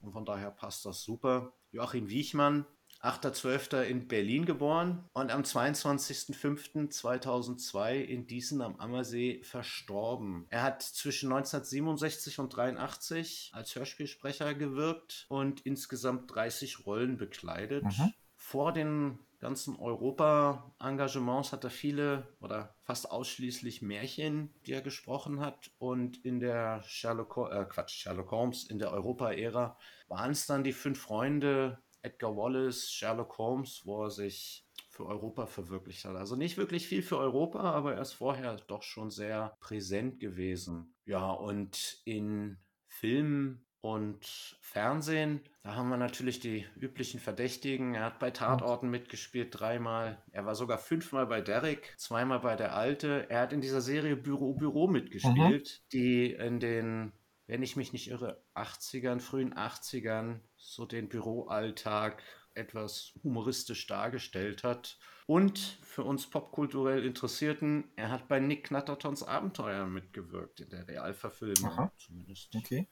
und 0.00 0.12
von 0.12 0.24
daher 0.24 0.50
passt 0.50 0.86
das 0.86 1.02
super. 1.02 1.52
Joachim 1.70 2.08
Wiechmann 2.08 2.64
8.12. 3.06 3.82
in 3.82 4.08
Berlin 4.08 4.46
geboren 4.46 5.04
und 5.12 5.30
am 5.30 5.42
22.05.2002 5.42 8.00
in 8.00 8.26
Diesen 8.26 8.62
am 8.62 8.80
Ammersee 8.80 9.44
verstorben. 9.44 10.46
Er 10.50 10.64
hat 10.64 10.82
zwischen 10.82 11.32
1967 11.32 12.40
und 12.40 12.56
83 12.56 13.52
als 13.54 13.76
Hörspielsprecher 13.76 14.54
gewirkt 14.54 15.26
und 15.28 15.64
insgesamt 15.64 16.34
30 16.34 16.84
Rollen 16.84 17.16
bekleidet. 17.16 17.84
Mhm. 17.84 18.12
Vor 18.34 18.72
den 18.72 19.20
ganzen 19.38 19.76
Europa-Engagements 19.76 21.52
hat 21.52 21.62
er 21.62 21.70
viele 21.70 22.26
oder 22.40 22.74
fast 22.82 23.08
ausschließlich 23.10 23.82
Märchen, 23.82 24.52
die 24.66 24.72
er 24.72 24.82
gesprochen 24.82 25.40
hat. 25.40 25.70
Und 25.78 26.24
in 26.24 26.40
der 26.40 26.82
Sherlock, 26.84 27.36
äh 27.52 27.66
Quatsch, 27.66 27.94
Sherlock 27.94 28.30
Holmes, 28.30 28.64
in 28.64 28.78
der 28.78 28.92
Europa-Ära 28.92 29.78
waren 30.08 30.32
es 30.32 30.46
dann 30.46 30.64
die 30.64 30.72
fünf 30.72 31.00
Freunde 31.00 31.78
Edgar 32.06 32.36
Wallace, 32.36 32.90
Sherlock 32.90 33.36
Holmes, 33.38 33.82
wo 33.84 34.04
er 34.04 34.10
sich 34.10 34.64
für 34.90 35.06
Europa 35.06 35.46
verwirklicht 35.46 36.04
hat. 36.04 36.16
Also 36.16 36.36
nicht 36.36 36.56
wirklich 36.56 36.86
viel 36.86 37.02
für 37.02 37.18
Europa, 37.18 37.60
aber 37.60 37.94
er 37.94 38.02
ist 38.02 38.14
vorher 38.14 38.56
doch 38.66 38.82
schon 38.82 39.10
sehr 39.10 39.56
präsent 39.60 40.20
gewesen. 40.20 40.94
Ja, 41.04 41.30
und 41.30 42.00
in 42.04 42.58
Filmen 42.86 43.66
und 43.82 44.56
Fernsehen, 44.60 45.40
da 45.62 45.74
haben 45.74 45.90
wir 45.90 45.96
natürlich 45.96 46.40
die 46.40 46.66
üblichen 46.76 47.20
Verdächtigen. 47.20 47.94
Er 47.94 48.04
hat 48.04 48.18
bei 48.18 48.30
Tatorten 48.30 48.88
mitgespielt, 48.88 49.48
dreimal. 49.58 50.22
Er 50.32 50.46
war 50.46 50.54
sogar 50.54 50.78
fünfmal 50.78 51.26
bei 51.26 51.40
Derek, 51.40 51.94
zweimal 51.98 52.40
bei 52.40 52.56
der 52.56 52.74
Alte. 52.74 53.26
Er 53.28 53.42
hat 53.42 53.52
in 53.52 53.60
dieser 53.60 53.80
Serie 53.80 54.16
Büro 54.16 54.54
Büro 54.54 54.88
mitgespielt, 54.88 55.82
mhm. 55.82 55.88
die 55.92 56.32
in 56.32 56.58
den 56.58 57.12
wenn 57.46 57.62
ich 57.62 57.76
mich 57.76 57.92
nicht 57.92 58.08
irre, 58.08 58.42
80ern, 58.54 59.20
frühen 59.20 59.54
80ern 59.54 60.40
so 60.56 60.84
den 60.84 61.08
Büroalltag 61.08 62.22
etwas 62.54 63.12
humoristisch 63.22 63.86
dargestellt 63.86 64.64
hat. 64.64 64.98
Und 65.26 65.58
für 65.82 66.04
uns 66.04 66.28
popkulturell 66.28 67.04
Interessierten, 67.04 67.90
er 67.96 68.10
hat 68.10 68.28
bei 68.28 68.40
Nick 68.40 68.68
Knattertons 68.68 69.22
Abenteuer 69.22 69.86
mitgewirkt, 69.86 70.60
in 70.60 70.70
der 70.70 70.86
Realverfilmung 70.88 71.72
Aha. 71.72 71.92
zumindest. 71.98 72.54
Okay. 72.54 72.88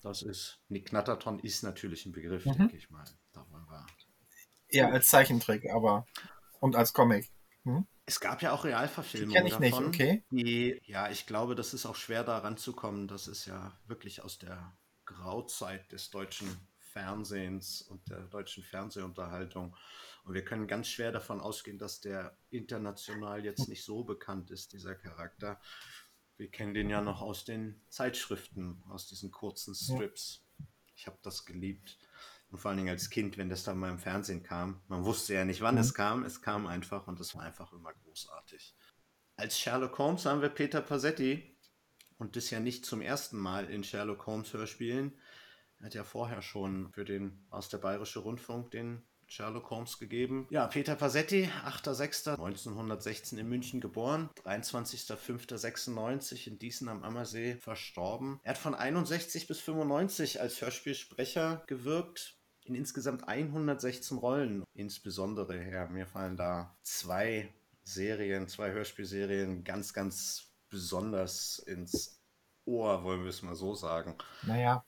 Das 0.00 0.22
ist, 0.22 0.60
Nick 0.68 0.86
Knatterton 0.86 1.40
ist 1.40 1.62
natürlich 1.62 2.06
ein 2.06 2.12
Begriff, 2.12 2.46
mhm. 2.46 2.52
denke 2.52 2.76
ich 2.76 2.88
mal. 2.90 3.04
Ja, 4.70 4.90
als 4.90 5.08
Zeichentrick, 5.08 5.70
aber 5.70 6.06
und 6.60 6.76
als 6.76 6.92
Comic. 6.92 7.30
Hm? 7.64 7.86
Es 8.08 8.20
gab 8.20 8.40
ja 8.40 8.52
auch 8.52 8.64
Realverfilmungen 8.64 9.34
Kenn 9.34 9.46
ich 9.46 9.52
davon. 9.52 9.90
Nicht, 9.90 10.00
okay. 10.00 10.24
Die, 10.30 10.80
ja, 10.86 11.10
ich 11.10 11.26
glaube, 11.26 11.54
das 11.54 11.74
ist 11.74 11.84
auch 11.84 11.94
schwer 11.94 12.24
da 12.24 12.38
ranzukommen. 12.38 13.06
Das 13.06 13.28
ist 13.28 13.44
ja 13.44 13.78
wirklich 13.86 14.24
aus 14.24 14.38
der 14.38 14.74
Grauzeit 15.04 15.92
des 15.92 16.08
deutschen 16.08 16.48
Fernsehens 16.78 17.82
und 17.82 18.08
der 18.08 18.22
deutschen 18.22 18.64
Fernsehunterhaltung. 18.64 19.76
Und 20.24 20.32
wir 20.32 20.42
können 20.42 20.66
ganz 20.66 20.88
schwer 20.88 21.12
davon 21.12 21.42
ausgehen, 21.42 21.76
dass 21.76 22.00
der 22.00 22.34
international 22.48 23.44
jetzt 23.44 23.68
nicht 23.68 23.84
so 23.84 24.04
bekannt 24.04 24.50
ist, 24.50 24.72
dieser 24.72 24.94
Charakter. 24.94 25.60
Wir 26.38 26.50
kennen 26.50 26.72
den 26.72 26.88
ja 26.88 27.02
noch 27.02 27.20
aus 27.20 27.44
den 27.44 27.78
Zeitschriften, 27.90 28.82
aus 28.88 29.06
diesen 29.06 29.30
kurzen 29.30 29.74
Strips. 29.74 30.46
Ich 30.96 31.06
habe 31.06 31.18
das 31.22 31.44
geliebt. 31.44 31.98
Und 32.50 32.58
vor 32.58 32.70
allen 32.70 32.78
Dingen 32.78 32.90
als 32.90 33.10
Kind, 33.10 33.36
wenn 33.36 33.50
das 33.50 33.64
dann 33.64 33.78
mal 33.78 33.90
im 33.90 33.98
Fernsehen 33.98 34.42
kam. 34.42 34.80
Man 34.88 35.04
wusste 35.04 35.34
ja 35.34 35.44
nicht, 35.44 35.60
wann 35.60 35.74
mhm. 35.74 35.82
es 35.82 35.94
kam. 35.94 36.24
Es 36.24 36.40
kam 36.40 36.66
einfach 36.66 37.06
und 37.06 37.20
es 37.20 37.34
war 37.34 37.42
einfach 37.42 37.72
immer 37.72 37.92
großartig. 37.92 38.74
Als 39.36 39.58
Sherlock 39.58 39.98
Holmes 39.98 40.24
haben 40.24 40.40
wir 40.40 40.48
Peter 40.48 40.80
Passetti. 40.80 41.56
Und 42.16 42.34
das 42.34 42.50
ja 42.50 42.58
nicht 42.58 42.84
zum 42.84 43.00
ersten 43.00 43.38
Mal 43.38 43.70
in 43.70 43.84
Sherlock 43.84 44.26
Holmes 44.26 44.52
Hörspielen. 44.52 45.16
Er 45.78 45.86
hat 45.86 45.94
ja 45.94 46.04
vorher 46.04 46.42
schon 46.42 46.90
für 46.92 47.04
den 47.04 47.46
aus 47.50 47.68
der 47.68 47.78
Bayerische 47.78 48.18
Rundfunk 48.18 48.72
den 48.72 49.04
Sherlock 49.28 49.70
Holmes 49.70 49.98
gegeben. 49.98 50.46
Ja, 50.50 50.66
Peter 50.66 50.96
Passetti, 50.96 51.48
8.6.1916 51.66 53.36
in 53.36 53.48
München 53.48 53.80
geboren, 53.80 54.30
23.05.96 54.44 56.48
in 56.48 56.58
Diesen 56.58 56.88
am 56.88 57.04
Ammersee 57.04 57.56
verstorben. 57.56 58.40
Er 58.42 58.54
hat 58.54 58.58
von 58.58 58.74
61 58.74 59.46
bis 59.46 59.60
95 59.60 60.40
als 60.40 60.60
Hörspielsprecher 60.60 61.62
gewirkt, 61.66 62.37
in 62.68 62.74
insgesamt 62.74 63.28
116 63.28 64.18
Rollen. 64.18 64.64
Insbesondere, 64.74 65.68
ja, 65.70 65.86
mir 65.86 66.06
fallen 66.06 66.36
da 66.36 66.76
zwei 66.82 67.52
Serien, 67.82 68.48
zwei 68.48 68.72
Hörspielserien 68.72 69.64
ganz, 69.64 69.92
ganz 69.92 70.52
besonders 70.68 71.58
ins 71.60 72.20
Ohr, 72.64 73.02
wollen 73.02 73.22
wir 73.22 73.30
es 73.30 73.42
mal 73.42 73.54
so 73.54 73.74
sagen. 73.74 74.14
Naja, 74.42 74.84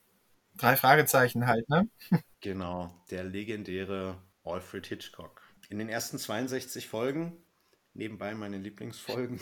drei 0.57 0.77
Fragezeichen 0.77 1.47
halt, 1.47 1.69
ne? 1.69 1.89
genau, 2.41 2.95
der 3.11 3.25
legendäre 3.25 4.23
Alfred 4.45 4.87
Hitchcock. 4.87 5.41
In 5.71 5.79
den 5.79 5.89
ersten 5.89 6.19
62 6.19 6.89
Folgen, 6.89 7.43
nebenbei 7.95 8.35
meine 8.35 8.59
Lieblingsfolgen, 8.59 9.41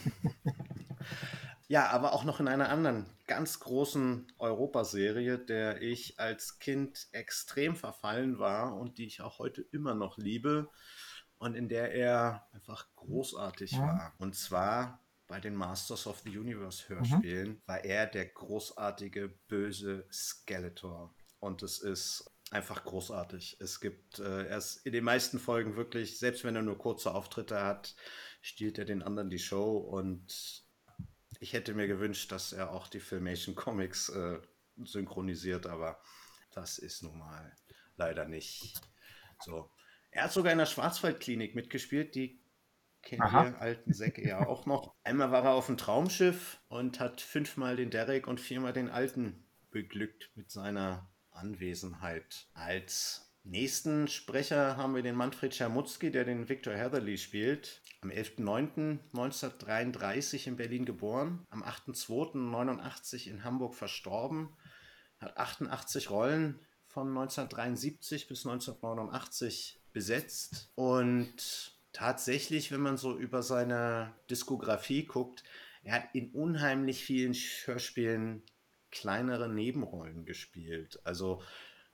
Ja, 1.69 1.89
aber 1.89 2.15
auch 2.15 2.25
noch 2.25 2.41
in 2.41 2.49
einer 2.49 2.71
anderen 2.71 3.07
ganz 3.27 3.61
großen 3.61 4.33
Europaserie, 4.39 5.39
der 5.39 5.83
ich 5.83 6.19
als 6.19 6.59
Kind 6.59 7.09
extrem 7.13 7.77
verfallen 7.77 8.39
war 8.39 8.75
und 8.75 8.97
die 8.97 9.07
ich 9.07 9.21
auch 9.21 9.39
heute 9.39 9.61
immer 9.61 9.95
noch 9.95 10.17
liebe 10.17 10.71
und 11.37 11.55
in 11.55 11.69
der 11.69 11.93
er 11.93 12.49
einfach 12.53 12.87
großartig 12.97 13.73
ja. 13.73 13.81
war. 13.81 14.15
Und 14.19 14.35
zwar 14.35 15.05
bei 15.27 15.41
den 15.41 15.55
Masters 15.55 16.07
of 16.07 16.21
the 16.25 16.37
Universe 16.37 16.85
mhm. 16.85 16.95
Hörspielen 16.97 17.49
mhm. 17.49 17.63
war 17.67 17.85
er 17.85 18.07
der 18.07 18.27
großartige 18.27 19.29
böse 19.47 20.07
Skeletor. 20.11 21.15
Und 21.39 21.63
es 21.63 21.79
ist 21.81 22.31
einfach 22.51 22.83
großartig. 22.85 23.59
Es 23.61 23.81
gibt, 23.81 24.19
äh, 24.21 24.47
er 24.47 24.57
ist 24.57 24.87
in 24.87 24.93
den 24.93 25.05
meisten 25.05 25.39
Folgen 25.39 25.77
wirklich, 25.77 26.19
selbst 26.19 26.45
wenn 26.45 26.57
er 26.57 26.63
nur 26.63 26.79
kurze 26.79 27.15
Auftritte 27.15 27.63
hat, 27.63 27.95
stiehlt 28.41 28.79
er 28.79 28.87
den 28.87 29.03
anderen 29.03 29.29
die 29.29 29.39
Show 29.39 29.77
und 29.77 30.67
ich 31.39 31.53
hätte 31.53 31.75
mir 31.75 31.87
gewünscht, 31.87 32.33
dass 32.33 32.53
er 32.53 32.73
auch 32.73 32.89
die 32.89 33.01
Filmation 33.01 33.55
Comics 33.55 34.09
äh, 34.09 34.39
synchronisiert, 34.85 35.67
aber 35.67 36.01
das 36.53 36.79
ist 36.79 37.03
nun 37.03 37.19
mal 37.19 37.53
leider 37.97 38.27
nicht 38.27 38.81
so. 39.41 39.71
Er 40.11 40.25
hat 40.25 40.33
sogar 40.33 40.53
in 40.53 40.59
der 40.59 40.67
Schwarzwaldklinik 40.67 41.55
mitgespielt, 41.55 42.15
die 42.15 42.41
kennen 43.03 43.23
Aha. 43.23 43.45
wir 43.45 43.61
alten 43.61 43.93
Säcke 43.93 44.27
ja 44.27 44.47
auch 44.47 44.67
noch. 44.67 44.95
Einmal 45.05 45.31
war 45.31 45.45
er 45.45 45.53
auf 45.53 45.67
dem 45.67 45.77
Traumschiff 45.77 46.61
und 46.69 47.01
hat 47.01 47.21
fünfmal 47.21 47.77
den 47.77 47.91
Derek 47.91 48.27
und 48.27 48.41
viermal 48.41 48.73
den 48.73 48.89
Alten 48.89 49.47
beglückt 49.71 50.31
mit 50.35 50.51
seiner 50.51 51.11
Anwesenheit. 51.31 52.49
Als 52.55 53.33
nächsten 53.45 54.09
Sprecher 54.09 54.77
haben 54.77 54.95
wir 54.95 55.03
den 55.03 55.15
Manfred 55.15 55.55
Schermutzki, 55.55 56.11
der 56.11 56.25
den 56.25 56.49
Victor 56.49 56.75
Heatherly 56.75 57.19
spielt. 57.19 57.83
Am 58.01 58.11
11.09.1933 58.11 60.47
in 60.47 60.57
Berlin 60.57 60.85
geboren, 60.85 61.45
am 61.51 61.65
8.02.89 61.65 63.29
in 63.29 63.43
Hamburg 63.43 63.75
verstorben, 63.75 64.57
hat 65.19 65.37
88 65.37 66.11
Rollen 66.11 66.61
von 66.87 67.09
1973 67.09 68.29
bis 68.29 68.47
1989 68.47 69.81
besetzt 69.93 70.71
und 70.77 71.77
tatsächlich, 71.93 72.71
wenn 72.71 72.83
man 72.83 72.97
so 72.97 73.19
über 73.19 73.43
seine 73.43 74.15
Diskografie 74.31 75.05
guckt, 75.05 75.43
er 75.83 75.95
hat 75.95 76.15
in 76.15 76.31
unheimlich 76.31 77.05
vielen 77.05 77.35
Hörspielen 77.35 78.45
kleinere 78.91 79.49
Nebenrollen 79.49 80.25
gespielt. 80.25 81.01
Also 81.05 81.43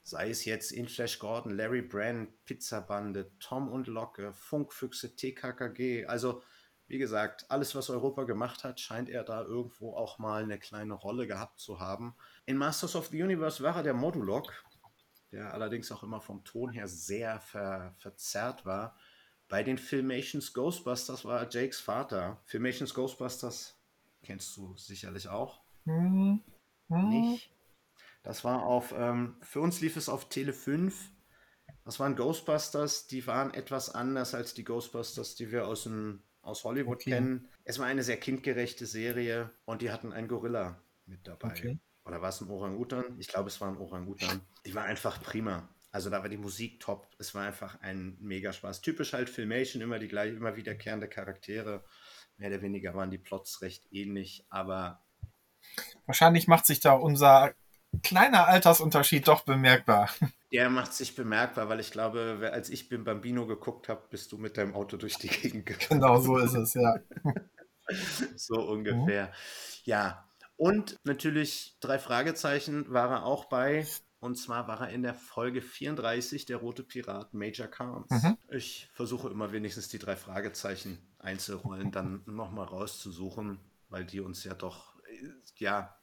sei 0.05 0.29
es 0.29 0.45
jetzt 0.45 0.71
in 0.71 0.87
Flash 0.87 1.19
Gordon, 1.19 1.57
Larry 1.57 1.81
Brand, 1.81 2.45
Pizzabande, 2.45 3.33
Tom 3.41 3.69
und 3.69 3.87
Locke, 3.87 4.35
Funkfüchse, 4.35 5.17
TKKG. 5.17 6.05
Also, 6.07 6.43
wie 6.87 6.99
gesagt, 6.99 7.51
alles, 7.51 7.75
was 7.75 7.89
Europa 7.89 8.25
gemacht 8.25 8.65
hat, 8.65 8.79
scheint 8.79 9.09
er 9.09 9.25
da 9.25 9.43
irgendwo 9.43 9.97
auch 9.97 10.19
mal 10.19 10.43
eine 10.43 10.59
kleine 10.59 10.93
Rolle 10.93 11.27
gehabt 11.27 11.59
zu 11.59 11.81
haben. 11.81 12.15
In 12.45 12.59
Masters 12.59 12.95
of 12.95 13.09
the 13.09 13.23
Universe 13.23 13.63
war 13.63 13.77
er 13.77 13.83
der 13.83 13.95
Modulok, 13.95 14.53
der 15.33 15.55
allerdings 15.55 15.91
auch 15.91 16.03
immer 16.03 16.21
vom 16.21 16.45
Ton 16.45 16.71
her 16.71 16.87
sehr 16.87 17.41
ver 17.41 17.95
verzerrt 17.99 18.67
war. 18.67 18.99
Bei 19.49 19.63
den 19.63 19.79
Filmations 19.79 20.53
Ghostbusters 20.53 21.25
war 21.25 21.41
er 21.41 21.49
Jakes 21.51 21.81
Vater. 21.81 22.43
Filmations 22.45 22.93
Ghostbusters 22.93 23.81
kennst 24.23 24.55
du 24.59 24.77
sicherlich 24.77 25.29
auch. 25.29 25.63
Mhm. 25.87 26.43
Nicht? 26.89 27.54
Das 28.25 28.43
war 28.43 28.65
auf, 28.65 28.93
ähm, 28.97 29.37
für 29.43 29.61
uns 29.61 29.81
lief 29.81 29.97
es 29.97 30.09
auf 30.09 30.29
Tele 30.31 30.55
5. 30.55 31.11
Das 31.85 32.01
waren 32.01 32.17
Ghostbusters, 32.17 33.07
die 33.07 33.27
waren 33.27 33.53
etwas 33.53 33.95
anders 33.95 34.35
als 34.35 34.55
die 34.55 34.65
Ghostbusters, 34.65 35.37
die 35.37 35.53
wir 35.53 35.69
aus, 35.69 35.85
dem, 35.85 36.23
aus 36.41 36.65
Hollywood 36.65 36.97
okay. 36.97 37.11
kennen. 37.11 37.49
Es 37.65 37.79
war 37.79 37.87
eine 37.87 38.03
sehr 38.03 38.17
kindgerechte 38.17 38.87
Serie 38.87 39.51
und 39.67 39.83
die 39.83 39.93
hatten 39.93 40.13
einen 40.13 40.27
Gorilla 40.27 40.81
mit 41.05 41.27
dabei. 41.27 41.49
Okay. 41.49 41.79
Oder 42.07 42.23
war 42.23 42.31
es 42.31 42.41
ein 42.41 42.49
Orang-Utan? 42.49 43.17
Ich 43.19 43.29
glaube, 43.29 43.49
es 43.49 43.61
war 43.61 43.69
ein 43.69 43.77
Orang-Utan. 43.77 44.41
Die 44.65 44.75
war 44.75 44.85
einfach 44.85 45.23
prima. 45.23 45.69
Also 45.91 46.09
da 46.09 46.23
war 46.23 46.29
die 46.31 46.39
Musik 46.39 46.81
top. 46.81 47.07
Es 47.19 47.35
war 47.35 47.47
einfach 47.47 47.81
ein 47.83 48.17
mega 48.21 48.55
Spaß. 48.55 48.81
Typisch 48.81 49.13
halt 49.13 49.29
Filmation, 49.29 49.83
immer 49.83 49.99
die 49.99 50.09
gleich, 50.09 50.33
immer 50.35 50.57
wiederkehrende 50.57 51.09
Charaktere. 51.09 51.85
Mehr 52.39 52.49
oder 52.49 52.63
weniger 52.63 52.95
waren 52.95 53.11
die 53.11 53.19
Plots 53.19 53.61
recht 53.61 53.85
ähnlich, 53.93 54.47
aber 54.49 55.05
Wahrscheinlich 56.07 56.49
macht 56.49 56.67
sich 56.67 56.81
da 56.81 56.93
unser 56.93 57.55
kleiner 58.03 58.47
Altersunterschied 58.49 59.29
doch 59.29 59.43
bemerkbar. 59.43 60.11
der 60.53 60.71
macht 60.71 60.93
sich 60.93 61.17
bemerkbar, 61.17 61.69
weil 61.69 61.81
ich 61.81 61.91
glaube, 61.91 62.51
als 62.53 62.71
ich 62.71 62.89
Bim 62.89 63.05
Bambino 63.05 63.47
geguckt 63.47 63.89
habe, 63.89 64.03
bist 64.11 64.33
du 64.33 64.39
mit 64.39 64.57
deinem 64.57 64.75
Auto 64.75 64.97
durch 64.97 65.17
die 65.17 65.29
Gegend 65.29 65.67
gefahren. 65.67 66.01
Genau 66.01 66.21
so 66.21 66.39
ist 66.39 66.55
es, 66.55 66.75
ja. 66.75 66.97
So 68.35 68.63
ungefähr. 68.63 69.31
Ja, 69.85 70.27
und 70.57 70.99
natürlich 71.05 71.77
drei 71.81 71.99
Fragezeichen 71.99 72.91
war 72.93 73.11
er 73.11 73.27
auch 73.27 73.47
bei. 73.47 73.87
Und 74.21 74.37
zwar 74.37 74.69
war 74.69 74.81
er 74.81 74.89
in 74.89 75.03
der 75.03 75.15
Folge 75.15 75.61
34, 75.61 76.47
der 76.47 76.57
rote 76.57 76.83
Pirat 76.83 77.35
Major 77.35 77.67
Carnes. 77.67 78.09
Mhm. 78.09 78.39
Ich 78.49 78.89
versuche 78.95 79.29
immer 79.29 79.53
wenigstens 79.53 79.89
die 79.89 79.99
drei 79.99 80.17
Fragezeichen 80.17 80.99
Einzelrollen 81.19 81.91
dann 81.91 82.23
nochmal 82.25 82.65
rauszusuchen, 82.67 83.59
weil 83.91 84.07
die 84.07 84.21
uns 84.21 84.45
ja 84.45 84.55
doch, 84.55 84.95
äh, 85.07 85.29
ja, 85.57 85.95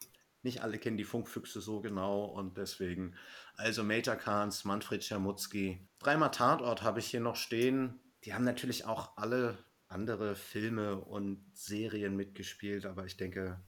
nicht 0.43 0.61
alle 0.61 0.77
kennen 0.77 0.97
die 0.97 1.03
Funkfüchse 1.03 1.61
so 1.61 1.81
genau 1.81 2.25
und 2.25 2.57
deswegen. 2.57 3.15
Also 3.55 3.83
Major 3.83 4.15
Carnes, 4.15 4.65
Manfred 4.65 5.03
Schermutzki. 5.03 5.87
Dreimal 5.99 6.31
Tatort 6.31 6.81
habe 6.83 6.99
ich 6.99 7.07
hier 7.07 7.19
noch 7.19 7.35
stehen. 7.35 7.99
Die 8.25 8.33
haben 8.33 8.43
natürlich 8.43 8.85
auch 8.85 9.17
alle 9.17 9.57
andere 9.87 10.35
Filme 10.35 10.97
und 10.97 11.43
Serien 11.53 12.15
mitgespielt, 12.15 12.85
aber 12.85 13.05
ich 13.05 13.17
denke, 13.17 13.59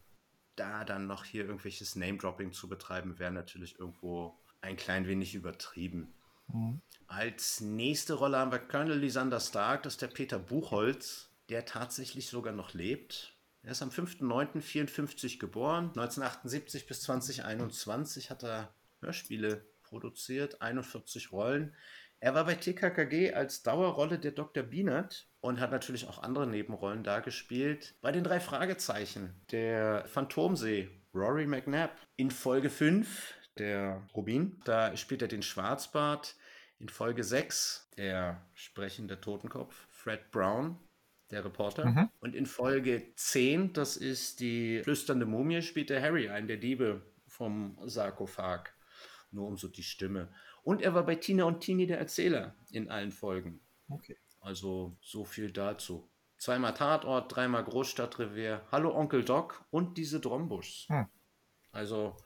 da 0.55 0.85
dann 0.85 1.07
noch 1.07 1.25
hier 1.25 1.45
irgendwelches 1.45 1.95
Name-Dropping 1.95 2.53
zu 2.53 2.69
betreiben, 2.69 3.19
wäre 3.19 3.31
natürlich 3.31 3.79
irgendwo 3.79 4.39
ein 4.61 4.77
klein 4.77 5.07
wenig 5.07 5.35
übertrieben. 5.35 6.13
Mhm. 6.47 6.81
Als 7.07 7.61
nächste 7.61 8.13
Rolle 8.13 8.37
haben 8.37 8.51
wir 8.51 8.59
Colonel 8.59 8.97
Lysander 8.97 9.39
Stark, 9.39 9.83
das 9.83 9.93
ist 9.93 10.01
der 10.01 10.07
Peter 10.07 10.39
Buchholz, 10.39 11.29
der 11.49 11.65
tatsächlich 11.65 12.27
sogar 12.27 12.53
noch 12.53 12.73
lebt. 12.73 13.35
Er 13.63 13.71
ist 13.71 13.81
am 13.81 13.89
5.9.54 13.89 15.39
geboren. 15.39 15.85
1978 15.95 16.85
bis 16.85 17.01
2021 17.01 18.29
hat 18.29 18.43
er 18.43 18.73
Hörspiele 18.99 19.65
produziert, 19.83 20.61
41 20.61 21.31
Rollen. 21.31 21.73
Er 22.19 22.35
war 22.35 22.45
bei 22.45 22.55
TKKG 22.55 23.33
als 23.33 23.63
Dauerrolle 23.63 24.19
der 24.19 24.31
Dr. 24.31 24.63
Bienert 24.63 25.27
und 25.39 25.59
hat 25.59 25.71
natürlich 25.71 26.07
auch 26.07 26.21
andere 26.21 26.45
Nebenrollen 26.47 27.03
da 27.03 27.21
gespielt. 27.21 27.95
Bei 28.01 28.11
den 28.11 28.23
drei 28.23 28.39
Fragezeichen, 28.39 29.33
der 29.51 30.05
Phantomsee, 30.05 30.89
Rory 31.13 31.45
McNabb. 31.45 31.91
In 32.17 32.31
Folge 32.31 32.69
5, 32.69 33.33
der 33.57 34.07
Rubin, 34.13 34.59
da 34.65 34.95
spielt 34.97 35.21
er 35.21 35.27
den 35.27 35.43
Schwarzbart. 35.43 36.35
In 36.79 36.89
Folge 36.89 37.23
6, 37.23 37.91
der 37.97 38.45
sprechende 38.55 39.21
Totenkopf, 39.21 39.87
Fred 39.89 40.31
Brown, 40.31 40.79
der 41.33 41.43
Reporter. 41.43 41.85
Mhm. 41.85 42.09
Und 42.19 42.35
in 42.35 42.45
Folge 42.45 43.13
10, 43.15 43.73
das 43.73 43.97
ist 43.97 44.39
die 44.39 44.81
flüsternde 44.83 45.25
Mumie, 45.25 45.61
spielt 45.61 45.89
der 45.89 46.01
Harry, 46.01 46.29
einen 46.29 46.47
der 46.47 46.57
Diebe 46.57 47.01
vom 47.27 47.77
Sarkophag. 47.83 48.73
Nur 49.31 49.47
um 49.47 49.57
so 49.57 49.67
die 49.67 49.83
Stimme. 49.83 50.29
Und 50.63 50.81
er 50.81 50.93
war 50.93 51.05
bei 51.05 51.15
Tina 51.15 51.43
und 51.43 51.59
Tini 51.61 51.87
der 51.87 51.97
Erzähler 51.97 52.55
in 52.71 52.89
allen 52.89 53.11
Folgen. 53.11 53.59
Okay. 53.89 54.17
Also 54.39 54.95
so 55.01 55.25
viel 55.25 55.51
dazu. 55.51 56.09
Zweimal 56.37 56.73
Tatort, 56.73 57.33
dreimal 57.33 57.63
Großstadtrevier, 57.63 58.61
Hallo 58.71 58.93
Onkel 58.95 59.23
Doc 59.23 59.65
und 59.71 59.97
diese 59.97 60.19
Drombuschs. 60.19 60.87
Hm. 60.89 61.07
Also 61.71 62.17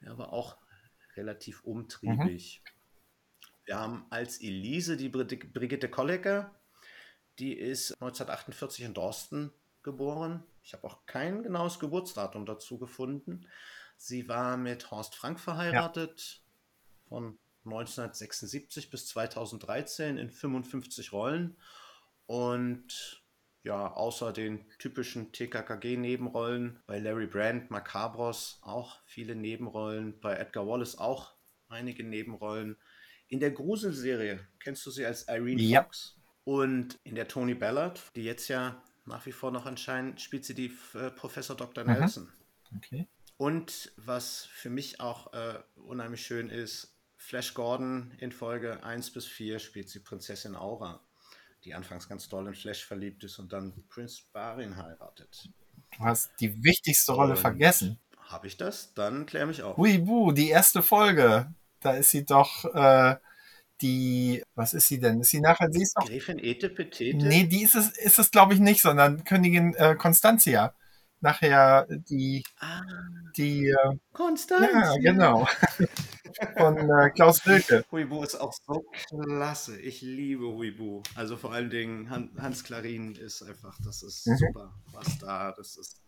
er 0.00 0.16
war 0.18 0.32
auch 0.32 0.56
relativ 1.16 1.62
umtriebig. 1.64 2.62
Wir 3.64 3.78
haben 3.78 4.06
als 4.10 4.40
Elise 4.40 4.96
die 4.96 5.08
Brigitte 5.08 5.88
Kollecker. 5.88 6.54
Die 7.38 7.52
ist 7.52 7.92
1948 7.94 8.84
in 8.84 8.94
Dorsten 8.94 9.52
geboren. 9.82 10.42
Ich 10.62 10.72
habe 10.72 10.84
auch 10.84 11.04
kein 11.06 11.42
genaues 11.42 11.78
Geburtsdatum 11.78 12.46
dazu 12.46 12.78
gefunden. 12.78 13.46
Sie 13.96 14.28
war 14.28 14.56
mit 14.56 14.90
Horst 14.90 15.14
Frank 15.14 15.38
verheiratet 15.40 16.42
von 17.08 17.38
1976 17.64 18.90
bis 18.90 19.06
2013 19.06 20.18
in 20.18 20.30
55 20.30 21.12
Rollen. 21.12 21.56
Und 22.26 23.22
ja, 23.62 23.92
außer 23.92 24.32
den 24.32 24.64
typischen 24.78 25.32
TKKG-Nebenrollen 25.32 26.80
bei 26.86 26.98
Larry 26.98 27.26
Brand, 27.26 27.70
Macabros 27.70 28.58
auch 28.62 28.98
viele 29.04 29.34
Nebenrollen, 29.34 30.18
bei 30.20 30.36
Edgar 30.36 30.66
Wallace 30.66 30.98
auch 30.98 31.34
einige 31.68 32.04
Nebenrollen. 32.04 32.76
In 33.28 33.40
der 33.40 33.50
Gruselserie 33.50 34.40
kennst 34.60 34.86
du 34.86 34.90
sie 34.90 35.04
als 35.04 35.26
Irene 35.28 35.60
Ja. 35.62 35.82
Fox. 35.82 36.16
Und 36.46 37.00
in 37.02 37.16
der 37.16 37.26
Tony 37.26 37.54
Ballard, 37.54 38.00
die 38.14 38.22
jetzt 38.22 38.46
ja 38.46 38.80
nach 39.04 39.26
wie 39.26 39.32
vor 39.32 39.50
noch 39.50 39.66
anscheinend 39.66 40.20
spielt 40.20 40.44
sie 40.44 40.54
die 40.54 40.72
äh, 40.94 41.10
Professor 41.10 41.56
Dr. 41.56 41.82
Nelson. 41.82 42.32
Okay. 42.76 43.08
Und 43.36 43.92
was 43.96 44.44
für 44.46 44.70
mich 44.70 45.00
auch 45.00 45.32
äh, 45.32 45.58
unheimlich 45.74 46.24
schön 46.24 46.48
ist, 46.48 46.94
Flash 47.16 47.52
Gordon 47.52 48.12
in 48.18 48.30
Folge 48.30 48.84
1 48.84 49.12
bis 49.12 49.26
4 49.26 49.58
spielt 49.58 49.88
sie 49.88 49.98
Prinzessin 49.98 50.54
Aura, 50.54 51.00
die 51.64 51.74
anfangs 51.74 52.08
ganz 52.08 52.28
doll 52.28 52.46
in 52.46 52.54
Flash 52.54 52.84
verliebt 52.86 53.24
ist 53.24 53.40
und 53.40 53.52
dann 53.52 53.84
Prinz 53.88 54.22
Barin 54.32 54.76
heiratet. 54.76 55.48
Du 55.98 56.04
hast 56.04 56.30
die 56.38 56.62
wichtigste 56.62 57.10
Rolle 57.12 57.32
Und- 57.32 57.40
vergessen. 57.40 57.98
Habe 58.20 58.46
ich 58.46 58.56
das? 58.56 58.94
Dann 58.94 59.26
klär 59.26 59.46
mich 59.46 59.62
auf. 59.64 59.76
Huibu, 59.76 60.30
die 60.30 60.48
erste 60.48 60.82
Folge. 60.82 61.52
Da 61.80 61.92
ist 61.94 62.10
sie 62.10 62.24
doch 62.24 62.64
äh, 62.74 63.16
die, 63.80 64.42
was 64.54 64.72
ist 64.74 64.88
sie 64.88 64.98
denn? 64.98 65.20
Ist 65.20 65.30
sie 65.30 65.40
nachher, 65.40 65.70
sie 65.70 65.82
ist 65.82 65.94
doch, 65.96 66.06
Gräfin 66.06 66.38
Ete 66.38 66.70
Petete? 66.70 67.26
nee, 67.26 67.44
die 67.44 67.62
ist 67.62 67.74
es, 67.74 67.96
ist 67.98 68.18
es 68.18 68.30
glaube 68.30 68.54
ich 68.54 68.60
nicht, 68.60 68.80
sondern 68.82 69.24
Königin 69.24 69.74
äh, 69.74 69.94
Constantia. 69.96 70.74
Nachher 71.20 71.86
die, 71.88 72.42
Ah, 72.60 72.82
die, 73.36 73.68
äh, 73.68 73.96
ja, 74.50 74.96
genau. 75.00 75.48
Von 76.58 76.76
äh, 76.90 77.10
Klaus 77.10 77.44
Wilke. 77.46 77.84
Huibu 77.90 78.22
ist 78.22 78.34
auch 78.34 78.52
so 78.52 78.84
klasse. 79.08 79.80
Ich 79.80 80.02
liebe 80.02 80.44
Huibu. 80.46 81.02
Also 81.14 81.36
vor 81.38 81.52
allen 81.54 81.70
Dingen 81.70 82.10
Han 82.10 82.30
Hans 82.38 82.64
Klarin 82.64 83.14
ist 83.14 83.42
einfach, 83.42 83.78
das 83.82 84.02
ist 84.02 84.26
Mhm. 84.26 84.36
super. 84.36 84.74
Was 84.92 85.18
da, 85.18 85.52
das 85.52 85.76
ist 85.78 86.02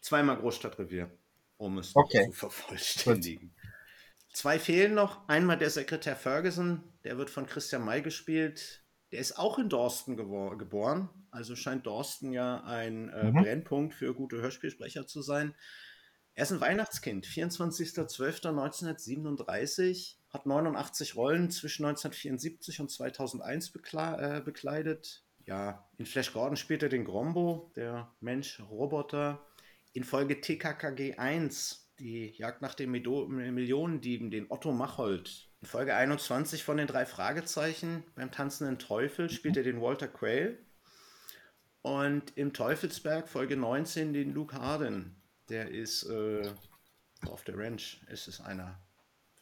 zweimal 0.00 0.36
Großstadtrevier, 0.38 1.10
um 1.58 1.78
es 1.78 1.94
Okay. 1.94 2.24
zu 2.26 2.32
vervollständigen. 2.32 3.54
Zwei 4.34 4.58
fehlen 4.58 4.94
noch. 4.94 5.26
Einmal 5.28 5.56
der 5.56 5.70
Sekretär 5.70 6.16
Ferguson, 6.16 6.82
der 7.04 7.16
wird 7.16 7.30
von 7.30 7.46
Christian 7.46 7.84
May 7.84 8.02
gespielt. 8.02 8.84
Der 9.12 9.20
ist 9.20 9.38
auch 9.38 9.58
in 9.58 9.68
Dorsten 9.68 10.16
geboren. 10.16 11.08
Also 11.30 11.54
scheint 11.56 11.86
Dorsten 11.86 12.32
ja 12.32 12.62
ein 12.64 13.08
äh, 13.10 13.30
Mhm. 13.30 13.42
Brennpunkt 13.42 13.94
für 13.94 14.12
gute 14.12 14.42
Hörspielsprecher 14.42 15.06
zu 15.06 15.22
sein. 15.22 15.54
Er 16.34 16.42
ist 16.42 16.50
ein 16.52 16.60
Weihnachtskind, 16.60 17.26
24.12.1937, 17.26 20.16
hat 20.30 20.46
89 20.46 21.14
Rollen 21.14 21.48
zwischen 21.50 21.84
1974 21.84 22.80
und 22.80 22.90
2001 22.90 23.72
bekla- 23.72 24.38
äh, 24.38 24.40
bekleidet. 24.40 25.22
Ja, 25.46 25.86
in 25.98 26.06
Flash 26.06 26.32
Gordon 26.32 26.56
spielt 26.56 26.82
er 26.82 26.88
den 26.88 27.04
Grombo, 27.04 27.70
der 27.76 28.10
Mensch-Roboter. 28.20 29.46
In 29.92 30.02
Folge 30.02 30.40
TKKG 30.40 31.16
1, 31.18 31.83
die 31.98 32.30
Jagd 32.36 32.62
nach 32.62 32.74
den 32.74 32.90
Medo 32.90 33.26
Millionendieben, 33.26 34.30
den 34.30 34.50
Otto 34.50 34.72
Machold. 34.72 35.48
In 35.60 35.68
Folge 35.68 35.94
21 35.94 36.64
von 36.64 36.76
den 36.76 36.86
drei 36.86 37.06
Fragezeichen, 37.06 38.04
beim 38.14 38.30
tanzenden 38.30 38.78
Teufel, 38.78 39.30
spielt 39.30 39.56
er 39.56 39.62
den 39.62 39.80
Walter 39.80 40.08
Quayle. 40.08 40.58
Und 41.82 42.36
im 42.36 42.52
Teufelsberg, 42.52 43.28
Folge 43.28 43.56
19, 43.56 44.12
den 44.12 44.32
Luke 44.32 44.56
Harden. 44.56 45.16
Der 45.50 45.70
ist 45.70 46.04
äh, 46.04 46.50
auf 47.26 47.44
der 47.44 47.58
Ranch, 47.58 48.00
ist 48.08 48.26
es 48.28 48.40
einer, 48.40 48.80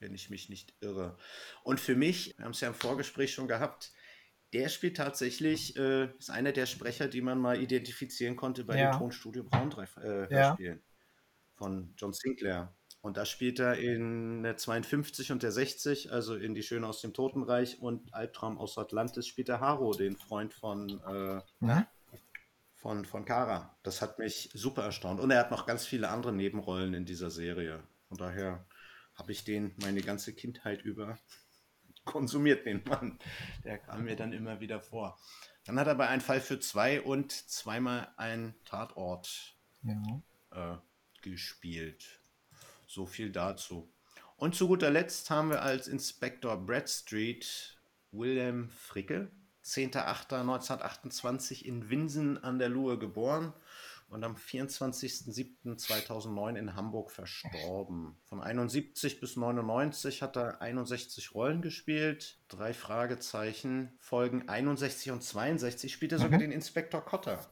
wenn 0.01 0.15
ich 0.15 0.29
mich 0.31 0.49
nicht 0.49 0.75
irre. 0.81 1.17
Und 1.63 1.79
für 1.81 1.95
mich, 1.95 2.37
wir 2.37 2.45
haben 2.45 2.53
es 2.53 2.61
ja 2.61 2.69
im 2.69 2.75
Vorgespräch 2.75 3.33
schon 3.33 3.47
gehabt, 3.47 3.93
der 4.53 4.69
spielt 4.69 4.97
tatsächlich, 4.97 5.77
äh, 5.77 6.11
ist 6.19 6.31
einer 6.31 6.53
der 6.53 6.67
Sprecher, 6.67 7.09
die 7.09 7.23
man 7.23 7.39
mal 7.39 7.61
identifizieren 7.63 8.37
konnte 8.37 8.65
bei 8.65 8.77
Ja. 8.79 8.91
dem 8.91 8.99
Tonstudio 8.99 9.45
Braun 9.45 9.71
drei 9.71 9.85
äh, 10.03 10.23
Ja. 10.33 10.49
Hörspielen 10.49 10.83
von 11.63 11.95
John 11.97 12.13
Sinclair. 12.13 12.75
Und 13.03 13.17
da 13.17 13.25
spielt 13.25 13.59
er 13.61 13.79
in 13.79 14.43
der 14.43 14.57
52 14.57 15.33
und 15.33 15.43
der 15.43 15.53
60, 15.53 16.13
also 16.13 16.35
in 16.37 16.55
Die 16.55 16.63
Schöne 16.63 16.87
aus 16.87 17.01
dem 17.01 17.13
Totenreich 17.15 17.81
und 17.81 18.13
Albtraum 18.15 18.59
aus 18.59 18.79
Atlantis, 18.79 19.27
spielt 19.27 19.49
er 19.49 19.61
Haro, 19.61 19.93
den 19.93 20.17
Freund 20.17 20.53
von, 20.55 21.01
äh, 21.07 21.41
Mhm. 21.61 21.87
von, 22.75 23.05
von 23.05 23.25
Kara. 23.25 23.77
Das 23.85 24.03
hat 24.03 24.19
mich 24.19 24.51
super 24.55 24.83
erstaunt. 24.85 25.21
Und 25.21 25.31
er 25.31 25.39
hat 25.41 25.51
noch 25.53 25.67
ganz 25.67 25.87
viele 25.87 26.09
andere 26.09 26.33
Nebenrollen 26.33 26.95
in 26.95 27.05
dieser 27.05 27.31
Serie. 27.31 27.83
Von 28.09 28.19
daher 28.19 28.67
habe 29.15 29.31
ich 29.33 29.45
den 29.45 29.75
meine 29.83 30.01
ganze 30.01 30.33
Kindheit 30.35 30.83
über 30.83 31.19
konsumiert, 32.05 32.67
den 32.67 32.83
Mann. 32.85 33.19
Der 33.65 33.79
kam 33.79 34.05
mir 34.05 34.17
dann 34.17 34.33
immer 34.33 34.59
wieder 34.61 34.81
vor. 34.81 35.17
Dann 35.65 35.79
hat 35.79 35.87
er 35.87 35.95
bei 35.95 36.09
Ein 36.09 36.21
Fall 36.21 36.41
für 36.41 36.59
zwei 36.59 37.01
und 37.01 37.31
zweimal 37.33 38.09
ein 38.17 38.55
Tatort 38.65 39.57
Ja. 39.83 40.23
äh, 40.53 40.77
gespielt. 41.23 42.21
So 42.87 43.07
viel 43.07 43.31
dazu. 43.31 43.91
Und 44.37 44.55
zu 44.55 44.69
guter 44.69 44.91
Letzt 44.91 45.31
haben 45.31 45.51
wir 45.51 45.63
als 45.63 45.89
Inspektor 45.89 46.57
Bradstreet 46.57 47.79
William 48.11 48.69
Fricke, 48.69 49.31
10.08.1928 49.65 51.65
in 51.65 51.89
Winsen 51.89 52.37
an 52.43 52.59
der 52.59 52.69
Luhe 52.69 52.99
geboren 52.99 53.53
und 54.09 54.25
am 54.25 54.35
24.07.2009 54.35 56.57
in 56.57 56.75
Hamburg 56.75 57.11
verstorben. 57.11 58.17
Von 58.25 58.41
71 58.43 59.21
bis 59.21 59.37
99 59.37 60.21
hat 60.23 60.37
er 60.37 60.61
61 60.61 61.35
Rollen 61.35 61.63
gespielt. 61.63 62.39
Drei 62.49 62.75
Fragezeichen. 62.75 63.93
Folgen 63.99 64.49
61 64.49 65.13
und 65.13 65.23
62 65.23 65.93
spielt 65.93 66.13
er 66.13 66.19
sogar 66.19 66.39
Mhm. 66.39 66.43
den 66.43 66.53
Inspektor 66.53 67.03
Cotter. 67.03 67.49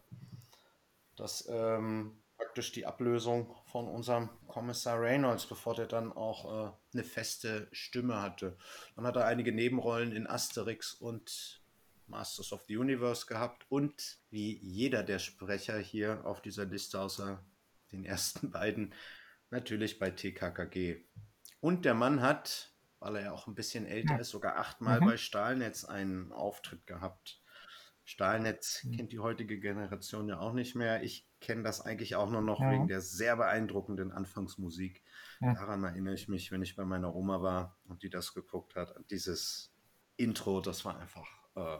Das 1.16 1.46
ähm, 1.50 2.19
praktisch 2.40 2.72
die 2.72 2.86
Ablösung 2.86 3.54
von 3.66 3.86
unserem 3.86 4.30
Kommissar 4.48 4.98
Reynolds, 4.98 5.44
bevor 5.46 5.74
der 5.74 5.86
dann 5.86 6.10
auch 6.10 6.70
äh, 6.70 6.72
eine 6.94 7.04
feste 7.04 7.68
Stimme 7.70 8.22
hatte. 8.22 8.56
Dann 8.96 9.06
hat 9.06 9.16
er 9.16 9.26
einige 9.26 9.52
Nebenrollen 9.52 10.12
in 10.12 10.26
Asterix 10.26 10.94
und 10.94 11.60
Masters 12.06 12.52
of 12.52 12.64
the 12.66 12.78
Universe 12.78 13.26
gehabt 13.26 13.66
und 13.68 14.18
wie 14.30 14.56
jeder 14.58 15.02
der 15.02 15.18
Sprecher 15.18 15.78
hier 15.78 16.24
auf 16.24 16.40
dieser 16.40 16.64
Liste 16.64 16.98
außer 16.98 17.44
den 17.92 18.04
ersten 18.06 18.50
beiden 18.50 18.94
natürlich 19.50 19.98
bei 19.98 20.10
TKKG. 20.10 21.04
Und 21.60 21.84
der 21.84 21.94
Mann 21.94 22.22
hat, 22.22 22.72
weil 23.00 23.16
er 23.16 23.22
ja 23.24 23.32
auch 23.32 23.48
ein 23.48 23.54
bisschen 23.54 23.84
älter 23.84 24.18
ist, 24.18 24.30
sogar 24.30 24.56
achtmal 24.56 25.00
Mhm. 25.00 25.04
bei 25.04 25.16
Stahlnetz 25.18 25.84
einen 25.84 26.32
Auftritt 26.32 26.86
gehabt. 26.86 27.42
Stahlnetz 28.04 28.82
Mhm. 28.82 28.96
kennt 28.96 29.12
die 29.12 29.18
heutige 29.18 29.60
Generation 29.60 30.26
ja 30.26 30.40
auch 30.40 30.54
nicht 30.54 30.74
mehr. 30.74 31.02
Ich 31.02 31.29
kenne 31.40 31.62
das 31.62 31.80
eigentlich 31.80 32.16
auch 32.16 32.30
nur 32.30 32.42
noch 32.42 32.60
Ja. 32.60 32.70
wegen 32.70 32.86
der 32.88 33.00
sehr 33.00 33.36
beeindruckenden 33.36 34.12
Anfangsmusik. 34.12 35.02
Ja. 35.40 35.54
Daran 35.54 35.82
erinnere 35.84 36.14
ich 36.14 36.28
mich, 36.28 36.52
wenn 36.52 36.62
ich 36.62 36.76
bei 36.76 36.84
meiner 36.84 37.14
Oma 37.14 37.42
war 37.42 37.78
und 37.84 38.02
die 38.02 38.10
das 38.10 38.34
geguckt 38.34 38.76
hat. 38.76 38.94
Dieses 39.10 39.72
Intro, 40.16 40.60
das 40.60 40.84
war 40.84 40.98
einfach, 40.98 41.26
äh, 41.56 41.78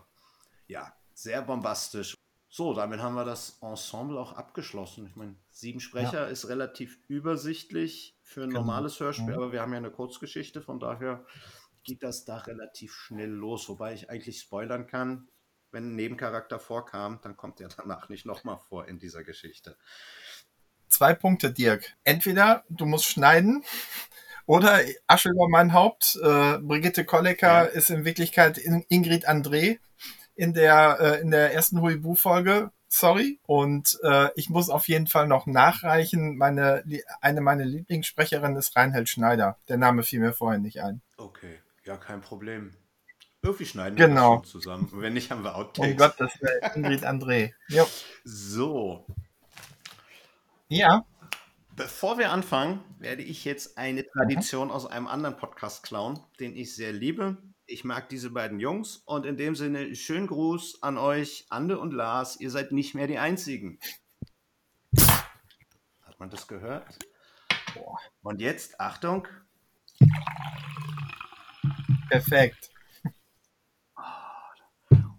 ja, 0.66 0.92
sehr 1.14 1.42
bombastisch. 1.42 2.14
So, 2.52 2.74
damit 2.74 3.00
haben 3.00 3.14
wir 3.14 3.24
das 3.24 3.58
Ensemble 3.60 4.18
auch 4.18 4.32
abgeschlossen. 4.32 5.06
Ich 5.06 5.14
meine, 5.14 5.36
sieben 5.50 5.78
Sprecher 5.78 6.26
ist 6.28 6.48
relativ 6.48 6.98
übersichtlich 7.06 8.18
für 8.22 8.42
ein 8.42 8.48
Genau. 8.48 8.60
normales 8.62 8.98
Hörspiel, 8.98 9.28
Mhm. 9.28 9.34
aber 9.34 9.52
wir 9.52 9.60
haben 9.60 9.70
ja 9.72 9.78
eine 9.78 9.90
Kurzgeschichte, 9.92 10.60
von 10.62 10.80
daher 10.80 11.24
geht 11.84 12.02
das 12.02 12.24
da 12.24 12.38
relativ 12.38 12.92
schnell 12.92 13.30
los, 13.30 13.68
wobei 13.68 13.94
ich 13.94 14.10
eigentlich 14.10 14.40
spoilern 14.40 14.86
kann, 14.86 15.28
wenn 15.72 15.92
ein 15.92 15.96
Nebencharakter 15.96 16.58
vorkam, 16.58 17.20
dann 17.22 17.36
kommt 17.36 17.60
er 17.60 17.68
danach 17.68 18.08
nicht 18.08 18.26
nochmal 18.26 18.58
vor 18.68 18.88
in 18.88 18.98
dieser 18.98 19.24
Geschichte. 19.24 19.76
Zwei 20.88 21.14
Punkte, 21.14 21.52
Dirk. 21.52 21.96
Entweder 22.04 22.64
du 22.68 22.84
musst 22.86 23.06
schneiden 23.06 23.64
oder 24.46 24.80
Asche 25.06 25.30
über 25.30 25.48
mein 25.48 25.72
Haupt. 25.72 26.16
Äh, 26.22 26.58
Brigitte 26.58 27.04
Kollecker 27.04 27.64
Ja. 27.64 27.64
ist 27.64 27.90
in 27.90 28.04
Wirklichkeit 28.04 28.58
In 28.58 28.84
Ingrid 28.88 29.28
André 29.28 29.78
in 30.34 30.52
der, 30.54 30.98
äh, 31.00 31.20
in 31.20 31.30
der 31.30 31.54
ersten 31.54 31.80
Huibu-Folge. 31.80 32.72
Sorry. 32.88 33.38
Und 33.46 34.00
äh, 34.02 34.30
ich 34.34 34.50
muss 34.50 34.68
auf 34.68 34.88
jeden 34.88 35.06
Fall 35.06 35.28
noch 35.28 35.46
nachreichen. 35.46 36.36
Meine, 36.36 36.82
eine 37.20 37.40
meiner 37.40 37.64
Lieblingssprecherinnen 37.64 38.56
ist 38.56 38.74
Reinhold 38.74 39.08
Schneider. 39.08 39.58
Der 39.68 39.76
Name 39.76 40.02
fiel 40.02 40.18
mir 40.18 40.32
vorher 40.32 40.58
nicht 40.58 40.82
ein. 40.82 41.02
Okay, 41.16 41.60
ja, 41.84 41.96
kein 41.96 42.20
Problem. 42.20 42.72
Irgendwie 43.42 43.64
schneiden 43.66 43.96
wir 43.98 44.06
Genau. 44.08 44.38
das 44.38 44.50
schon 44.50 44.60
zusammen. 44.60 44.88
Wenn 44.92 45.14
nicht, 45.14 45.30
haben 45.30 45.42
wir 45.44 45.52
Oh 45.52 45.60
Outtakes. 45.60 45.96
Gott, 45.96 46.14
das 46.18 46.32
wäre 46.42 46.74
Ingrid 46.76 47.04
André. 47.04 47.52
Jo. 47.68 47.86
So, 48.24 49.06
Ja. 50.68 51.04
Bevor 51.76 52.18
wir 52.18 52.30
anfangen, 52.30 52.84
werde 52.98 53.22
ich 53.22 53.46
jetzt 53.46 53.78
eine 53.78 54.06
Tradition 54.06 54.70
aus 54.70 54.84
einem 54.84 55.06
anderen 55.06 55.38
Podcast 55.38 55.82
klauen, 55.82 56.20
den 56.38 56.54
ich 56.54 56.74
sehr 56.76 56.92
liebe. 56.92 57.38
Ich 57.64 57.84
mag 57.84 58.10
diese 58.10 58.28
beiden 58.30 58.60
Jungs 58.60 58.96
und 59.06 59.24
in 59.24 59.38
dem 59.38 59.54
Sinne 59.56 59.94
schönen 59.96 60.26
Gruß 60.26 60.82
an 60.82 60.98
euch, 60.98 61.46
Ande 61.48 61.78
und 61.78 61.94
Lars. 61.94 62.38
Ihr 62.38 62.50
seid 62.50 62.72
nicht 62.72 62.94
mehr 62.94 63.06
die 63.06 63.16
Einzigen. 63.16 63.78
Hat 64.98 66.18
man 66.18 66.28
das 66.28 66.46
gehört? 66.46 66.98
Und 68.22 68.40
jetzt, 68.42 68.78
Achtung, 68.80 69.26
Perfekt. 72.10 72.69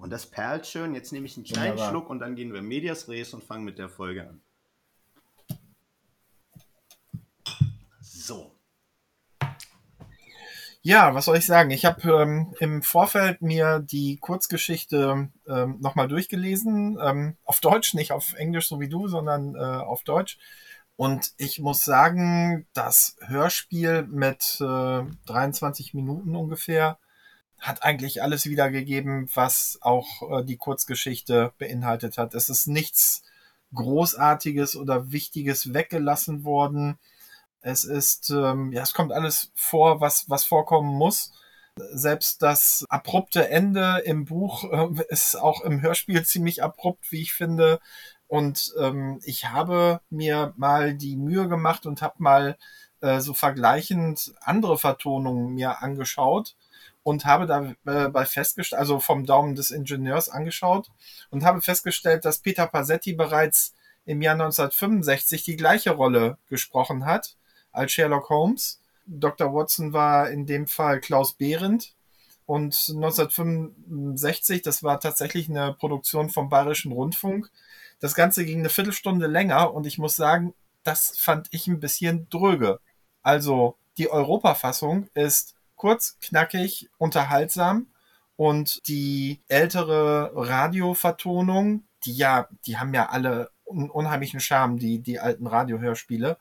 Und 0.02 0.10
das 0.10 0.26
perlt 0.26 0.66
schön. 0.66 0.96
Jetzt 0.96 1.12
nehme 1.12 1.28
ich 1.28 1.38
einen 1.38 1.46
kleinen 1.46 1.72
Wunderbar. 1.74 1.90
Schluck 1.90 2.10
und 2.10 2.20
dann 2.20 2.36
gehen 2.36 2.54
wir 2.54 2.62
Medias 2.62 3.08
Res 3.08 3.34
und 3.34 3.44
fangen 3.44 3.64
mit 3.64 3.78
der 3.78 3.88
Folge 3.88 4.28
an. 4.28 4.42
So. 8.02 8.56
Ja, 10.82 11.14
was 11.14 11.26
soll 11.26 11.38
ich 11.38 11.46
sagen? 11.46 11.70
Ich 11.70 11.86
habe 11.86 12.02
ähm, 12.10 12.56
im 12.60 12.82
Vorfeld 12.82 13.44
mir 13.44 13.80
die 13.80 14.18
Kurzgeschichte 14.18 15.30
ähm, 15.48 15.78
nochmal 15.80 16.08
durchgelesen. 16.08 16.98
Ähm, 17.00 17.38
auf 17.46 17.60
Deutsch, 17.60 17.94
nicht 17.94 18.12
auf 18.12 18.34
Englisch 18.34 18.68
so 18.68 18.80
wie 18.80 18.90
du, 18.90 19.08
sondern 19.08 19.54
äh, 19.54 19.60
auf 19.60 20.04
Deutsch. 20.04 20.40
Und 20.96 21.34
ich 21.38 21.60
muss 21.60 21.86
sagen, 21.86 22.66
das 22.74 23.16
Hörspiel 23.22 24.04
mit 24.04 24.58
äh, 24.60 25.04
23 25.28 25.94
Minuten 25.94 26.36
ungefähr 26.36 26.98
hat 27.62 27.84
eigentlich 27.84 28.24
alles 28.24 28.48
wiedergegeben, 28.48 29.30
was 29.36 29.78
auch 29.82 30.40
äh, 30.40 30.44
die 30.44 30.58
Kurzgeschichte 30.58 31.54
beinhaltet 31.60 32.18
hat. 32.18 32.34
Es 32.34 32.50
ist 32.50 32.68
nichts 32.68 33.22
Großartiges 33.74 34.76
oder 34.76 35.12
Wichtiges 35.12 35.74
weggelassen 35.74 36.44
worden. 36.44 36.98
Es 37.62 37.84
ist, 37.84 38.32
ähm, 38.32 38.74
ja, 38.74 38.82
es 38.82 38.94
kommt 38.94 39.14
alles 39.14 39.52
vor, 39.54 40.02
was, 40.02 40.28
was 40.28 40.44
vorkommen 40.44 40.98
muss. 40.98 41.32
Selbst 41.94 42.42
das 42.42 42.86
abrupte 42.90 43.50
Ende 43.50 44.02
im 44.06 44.26
Buch 44.26 44.64
äh, 44.72 45.04
ist 45.10 45.36
auch 45.36 45.62
im 45.62 45.82
Hörspiel 45.82 46.24
ziemlich 46.26 46.64
abrupt, 46.64 47.12
wie 47.12 47.22
ich 47.22 47.34
finde. 47.34 47.80
Und 48.28 48.74
ähm, 48.80 49.20
ich 49.24 49.50
habe 49.50 50.02
mir 50.10 50.54
mal 50.58 50.96
die 50.96 51.16
Mühe 51.16 51.48
gemacht 51.48 51.86
und 51.86 52.02
habe 52.02 52.16
mal 52.18 52.58
äh, 53.02 53.20
so 53.20 53.36
vergleichend 53.36 54.34
andere 54.42 54.80
Vertonungen 54.80 55.54
mir 55.54 55.84
angeschaut 55.84 56.56
und 57.04 57.26
habe 57.26 57.48
dabei 57.48 58.22
äh, 58.22 58.26
festgestellt, 58.26 58.80
also 58.80 59.00
vom 59.00 59.26
Daumen 59.26 59.56
des 59.56 59.72
Ingenieurs 59.72 60.30
angeschaut 60.30 60.90
und 61.30 61.44
habe 61.44 61.62
festgestellt, 61.62 62.26
dass 62.26 62.40
Peter 62.40 62.68
Pasetti 62.68 63.14
bereits 63.14 63.74
im 64.06 64.22
Jahr 64.22 64.34
1965 64.34 65.44
die 65.44 65.56
gleiche 65.56 65.92
Rolle 65.92 66.38
gesprochen 66.48 67.06
hat 67.06 67.38
als 67.72 67.92
Sherlock 67.92 68.30
Holmes. 68.30 68.82
Dr. 69.06 69.54
Watson 69.54 69.94
war 69.94 70.30
in 70.30 70.46
dem 70.46 70.68
Fall 70.68 71.00
Klaus 71.00 71.34
Behrendt. 71.34 71.96
Und 72.46 72.90
1965, 72.90 74.62
das 74.62 74.84
war 74.84 75.00
tatsächlich 75.00 75.50
eine 75.50 75.74
Produktion 75.74 76.30
vom 76.30 76.50
Bayerischen 76.50 76.92
Rundfunk. 76.92 77.50
Das 78.00 78.16
Ganze 78.16 78.44
ging 78.44 78.60
eine 78.60 78.70
Viertelstunde 78.70 79.28
länger 79.28 79.74
und 79.74 79.86
ich 79.86 79.98
muss 79.98 80.16
sagen, 80.16 80.54
das 80.84 81.18
fand 81.18 81.48
ich 81.52 81.68
ein 81.68 81.80
bisschen 81.80 82.28
dröge. 82.30 82.80
Also 83.22 83.78
die 83.98 84.10
Europafassung 84.10 85.08
ist 85.14 85.56
kurz, 85.82 86.20
knackig, 86.22 86.92
unterhaltsam 87.00 87.88
und 88.36 88.88
die 88.88 89.42
ältere 89.48 90.32
Radiovertonung, 90.36 91.86
die 92.06 92.14
ja, 92.14 92.48
die 92.68 92.78
haben 92.78 92.94
ja 92.94 93.10
alle 93.10 93.50
einen 93.68 93.90
unheimlichen 93.90 94.40
Charme, 94.40 94.78
die, 94.78 95.00
die 95.00 95.20
alten 95.20 95.48
Radiohörspiele, 95.48 96.38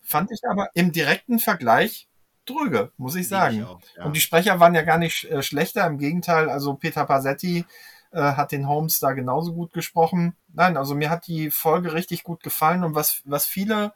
fand 0.00 0.30
ich 0.30 0.42
aber 0.48 0.68
im 0.74 0.92
direkten 0.92 1.40
Vergleich 1.40 2.08
dröge, 2.46 2.92
muss 2.96 3.16
ich 3.16 3.26
sagen. 3.26 3.62
Ich 3.62 3.64
auch, 3.64 3.80
ja. 3.96 4.04
Und 4.04 4.14
die 4.14 4.20
Sprecher 4.20 4.60
waren 4.60 4.76
ja 4.76 4.82
gar 4.82 4.98
nicht 4.98 5.24
äh, 5.24 5.42
schlechter, 5.42 5.84
im 5.88 5.98
Gegenteil, 5.98 6.48
also 6.48 6.74
Peter 6.74 7.04
Pasetti 7.04 7.64
äh, 8.12 8.20
hat 8.20 8.52
den 8.52 8.68
Holmes 8.68 9.00
da 9.00 9.10
genauso 9.10 9.54
gut 9.54 9.72
gesprochen. 9.72 10.36
Nein, 10.52 10.76
also 10.76 10.94
mir 10.94 11.10
hat 11.10 11.26
die 11.26 11.50
Folge 11.50 11.94
richtig 11.94 12.22
gut 12.22 12.44
gefallen 12.44 12.84
und 12.84 12.94
was, 12.94 13.22
was 13.24 13.44
viele 13.44 13.92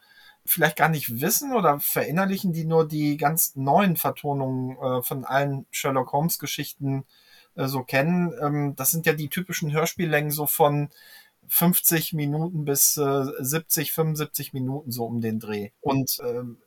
vielleicht 0.49 0.77
gar 0.77 0.89
nicht 0.89 1.21
wissen 1.21 1.53
oder 1.53 1.81
verinnerlichen, 1.81 2.53
die 2.53 2.65
nur 2.65 2.87
die 2.87 3.17
ganz 3.17 3.57
neuen 3.57 3.97
Vertonungen 3.97 4.77
äh, 4.79 5.03
von 5.03 5.25
allen 5.25 5.67
Sherlock 5.71 6.13
Holmes 6.13 6.39
Geschichten 6.39 7.05
äh, 7.55 7.67
so 7.67 7.83
kennen. 7.83 8.33
Ähm, 8.41 8.75
das 8.77 8.91
sind 8.91 9.07
ja 9.07 9.13
die 9.13 9.29
typischen 9.29 9.73
Hörspiellängen 9.73 10.31
so 10.31 10.47
von 10.47 10.91
50 11.49 12.13
Minuten 12.13 12.65
bis 12.65 12.97
äh, 12.97 13.25
70, 13.39 13.93
75 13.93 14.53
Minuten 14.53 14.91
so 14.93 15.05
um 15.05 15.21
den 15.21 15.41
Dreh. 15.41 15.71
Und 15.81 16.19
ähm, 16.25 16.59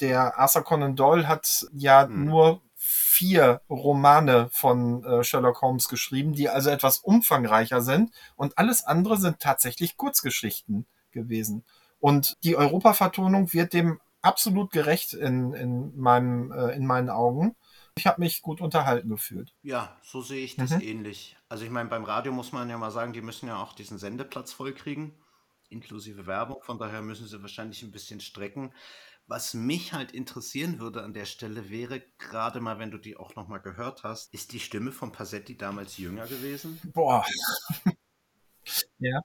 der 0.00 0.38
Arthur 0.38 0.64
Conan 0.64 0.96
Doyle 0.96 1.28
hat 1.28 1.66
ja 1.72 2.06
Hm. 2.06 2.24
nur 2.24 2.62
vier 2.82 3.60
Romane 3.68 4.48
von 4.50 5.04
äh, 5.04 5.22
Sherlock 5.22 5.60
Holmes 5.60 5.88
geschrieben, 5.88 6.32
die 6.32 6.48
also 6.48 6.70
etwas 6.70 6.98
umfangreicher 6.98 7.82
sind. 7.82 8.10
Und 8.36 8.56
alles 8.56 8.84
andere 8.84 9.18
sind 9.18 9.38
tatsächlich 9.38 9.98
Kurzgeschichten 9.98 10.86
gewesen. 11.10 11.64
Und 12.00 12.36
die 12.44 12.56
Europa-Vertonung 12.56 13.52
wird 13.52 13.72
dem 13.72 14.00
absolut 14.22 14.72
gerecht 14.72 15.12
in, 15.12 15.52
in, 15.52 15.96
meinem, 15.98 16.52
äh, 16.52 16.74
in 16.74 16.86
meinen 16.86 17.10
Augen. 17.10 17.56
Ich 17.96 18.06
habe 18.06 18.20
mich 18.20 18.42
gut 18.42 18.60
unterhalten 18.60 19.10
gefühlt. 19.10 19.54
Ja, 19.62 19.98
so 20.02 20.22
sehe 20.22 20.44
ich 20.44 20.56
das 20.56 20.70
Mhm. 20.70 20.80
ähnlich. 20.80 21.36
Also 21.48 21.64
ich 21.64 21.70
meine, 21.70 21.88
beim 21.88 22.04
Radio 22.04 22.32
muss 22.32 22.52
man 22.52 22.70
ja 22.70 22.78
mal 22.78 22.90
sagen, 22.90 23.12
die 23.12 23.20
müssen 23.20 23.48
ja 23.48 23.62
auch 23.62 23.74
diesen 23.74 23.98
Sendeplatz 23.98 24.52
vollkriegen, 24.52 25.12
inklusive 25.68 26.26
Werbung. 26.26 26.62
Von 26.62 26.78
daher 26.78 27.02
müssen 27.02 27.26
sie 27.26 27.42
wahrscheinlich 27.42 27.82
ein 27.82 27.92
bisschen 27.92 28.20
strecken. 28.20 28.72
Was 29.26 29.54
mich 29.54 29.92
halt 29.92 30.12
interessieren 30.12 30.80
würde 30.80 31.02
an 31.02 31.12
der 31.12 31.24
Stelle 31.24 31.70
wäre, 31.70 32.02
gerade 32.18 32.60
mal, 32.60 32.78
wenn 32.78 32.90
du 32.90 32.98
die 32.98 33.16
auch 33.16 33.36
nochmal 33.36 33.60
gehört 33.60 34.02
hast, 34.02 34.32
ist 34.34 34.52
die 34.52 34.60
Stimme 34.60 34.92
von 34.92 35.12
Passetti 35.12 35.56
damals 35.56 35.98
jünger 35.98 36.26
gewesen? 36.26 36.80
Boah. 36.92 37.24
ja. 38.98 39.20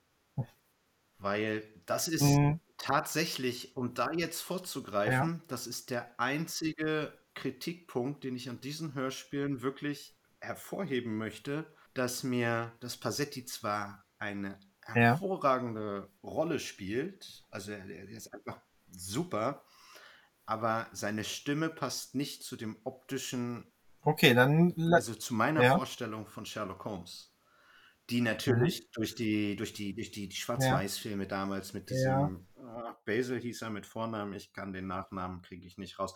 Weil 1.18 1.64
das 1.86 2.08
ist 2.08 2.24
mhm. 2.24 2.60
Tatsächlich, 2.86 3.76
um 3.76 3.96
da 3.96 4.12
jetzt 4.12 4.42
vorzugreifen, 4.42 5.34
ja. 5.34 5.42
das 5.48 5.66
ist 5.66 5.90
der 5.90 6.20
einzige 6.20 7.12
Kritikpunkt, 7.34 8.24
den 8.24 8.36
ich 8.36 8.48
an 8.48 8.62
diesen 8.62 8.94
Hörspielen 8.94 9.64
wirklich 9.64 10.16
hervorheben 10.40 11.18
möchte, 11.18 11.66
dass 11.96 12.22
mir 12.24 12.72
das 12.82 12.96
Passetti 12.96 13.44
zwar 13.44 14.06
eine 14.20 14.60
hervorragende 14.84 16.10
ja. 16.12 16.30
Rolle 16.30 16.60
spielt, 16.60 17.48
also 17.50 17.72
er, 17.72 17.90
er 17.90 18.08
ist 18.08 18.32
einfach 18.32 18.62
super, 18.92 19.64
aber 20.46 20.88
seine 20.92 21.24
Stimme 21.24 21.70
passt 21.70 22.14
nicht 22.14 22.44
zu 22.44 22.56
dem 22.56 22.78
optischen, 22.84 23.66
okay, 24.04 24.36
dann 24.36 24.76
also 24.94 25.16
zu 25.16 25.34
meiner 25.34 25.64
ja. 25.64 25.76
Vorstellung 25.76 26.28
von 26.28 26.46
Sherlock 26.46 26.86
Holmes. 26.86 27.35
Die 28.10 28.22
natürlich 28.22 28.82
mhm. 28.82 28.92
durch 28.94 29.16
die, 29.16 29.56
durch 29.56 29.74
die, 29.74 29.96
durch 29.96 30.12
die, 30.12 30.28
die 30.30 30.36
Schwarz-Weiß-Filme 30.36 31.28
damals 31.28 31.74
mit 31.74 31.90
diesem 31.90 32.12
ja. 32.12 32.40
oh, 32.56 32.94
Basil 33.06 33.40
hieß 33.40 33.64
er 33.64 33.72
mit 33.72 33.86
Vornamen, 33.86 34.34
ich 34.34 34.54
kann 34.54 34.74
den 34.74 34.88
Nachnamen, 34.88 35.42
kriege 35.42 35.66
ich 35.66 35.78
nicht 35.78 35.98
raus. 35.98 36.14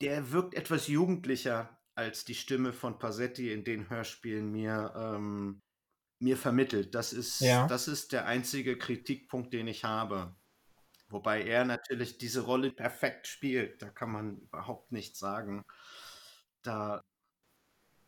Der 0.00 0.32
wirkt 0.32 0.54
etwas 0.54 0.86
jugendlicher 0.86 1.78
als 1.94 2.24
die 2.24 2.34
Stimme 2.34 2.72
von 2.72 2.98
Passetti 2.98 3.52
in 3.52 3.64
den 3.64 3.90
Hörspielen 3.90 4.50
mir, 4.50 4.94
ähm, 4.96 5.62
mir 6.20 6.36
vermittelt. 6.36 6.94
Das 6.94 7.12
ist, 7.12 7.40
ja. 7.40 7.66
das 7.66 7.88
ist 7.88 8.12
der 8.12 8.26
einzige 8.26 8.78
Kritikpunkt, 8.78 9.52
den 9.52 9.66
ich 9.66 9.84
habe. 9.84 10.36
Wobei 11.08 11.42
er 11.42 11.64
natürlich 11.64 12.18
diese 12.18 12.42
Rolle 12.42 12.70
perfekt 12.70 13.26
spielt. 13.26 13.82
Da 13.82 13.88
kann 13.88 14.12
man 14.12 14.38
überhaupt 14.38 14.92
nichts 14.92 15.18
sagen. 15.18 15.64
Da, 16.62 17.02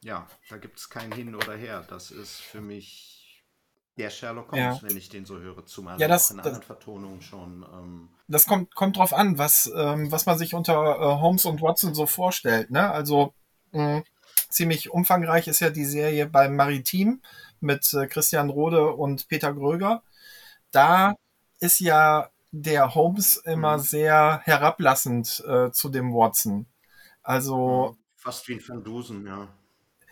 ja, 0.02 0.26
da 0.48 0.56
gibt 0.56 0.78
es 0.78 0.88
kein 0.88 1.12
Hin 1.12 1.34
oder 1.34 1.54
Her. 1.54 1.84
Das 1.88 2.10
ist 2.10 2.40
für 2.40 2.60
mich 2.60 3.44
der 3.98 4.10
Sherlock 4.10 4.52
Holmes, 4.52 4.80
ja. 4.80 4.88
wenn 4.88 4.96
ich 4.96 5.08
den 5.08 5.24
so 5.24 5.38
höre. 5.38 5.66
Zumal 5.66 6.00
ja, 6.00 6.08
das, 6.08 6.28
auch 6.28 6.30
in 6.32 6.36
das, 6.38 6.46
anderen 6.46 6.66
Vertonungen 6.66 7.22
schon. 7.22 7.66
Ähm, 7.72 8.08
das 8.28 8.46
kommt, 8.46 8.74
kommt 8.74 8.96
drauf 8.96 9.12
an, 9.12 9.36
was, 9.36 9.70
ähm, 9.74 10.10
was 10.10 10.26
man 10.26 10.38
sich 10.38 10.54
unter 10.54 10.74
äh, 10.74 11.20
Holmes 11.20 11.44
und 11.44 11.60
Watson 11.60 11.94
so 11.94 12.06
vorstellt. 12.06 12.70
Ne? 12.70 12.90
Also 12.90 13.34
mh, 13.72 14.02
ziemlich 14.48 14.90
umfangreich 14.90 15.48
ist 15.48 15.60
ja 15.60 15.70
die 15.70 15.84
Serie 15.84 16.26
beim 16.26 16.56
Maritim 16.56 17.20
mit 17.60 17.92
äh, 17.92 18.06
Christian 18.06 18.48
Rode 18.48 18.92
und 18.92 19.28
Peter 19.28 19.52
Gröger. 19.52 20.02
Da 20.70 21.14
ist 21.58 21.80
ja 21.80 22.30
der 22.52 22.94
Holmes 22.94 23.36
immer 23.36 23.76
mhm. 23.76 23.82
sehr 23.82 24.40
herablassend 24.44 25.44
äh, 25.46 25.70
zu 25.72 25.88
dem 25.90 26.14
Watson. 26.14 26.66
Also. 27.22 27.96
Fast 28.16 28.48
wie 28.48 28.54
ein 28.54 28.62
Van 28.66 28.82
Dusen, 28.82 29.26
ja. 29.26 29.48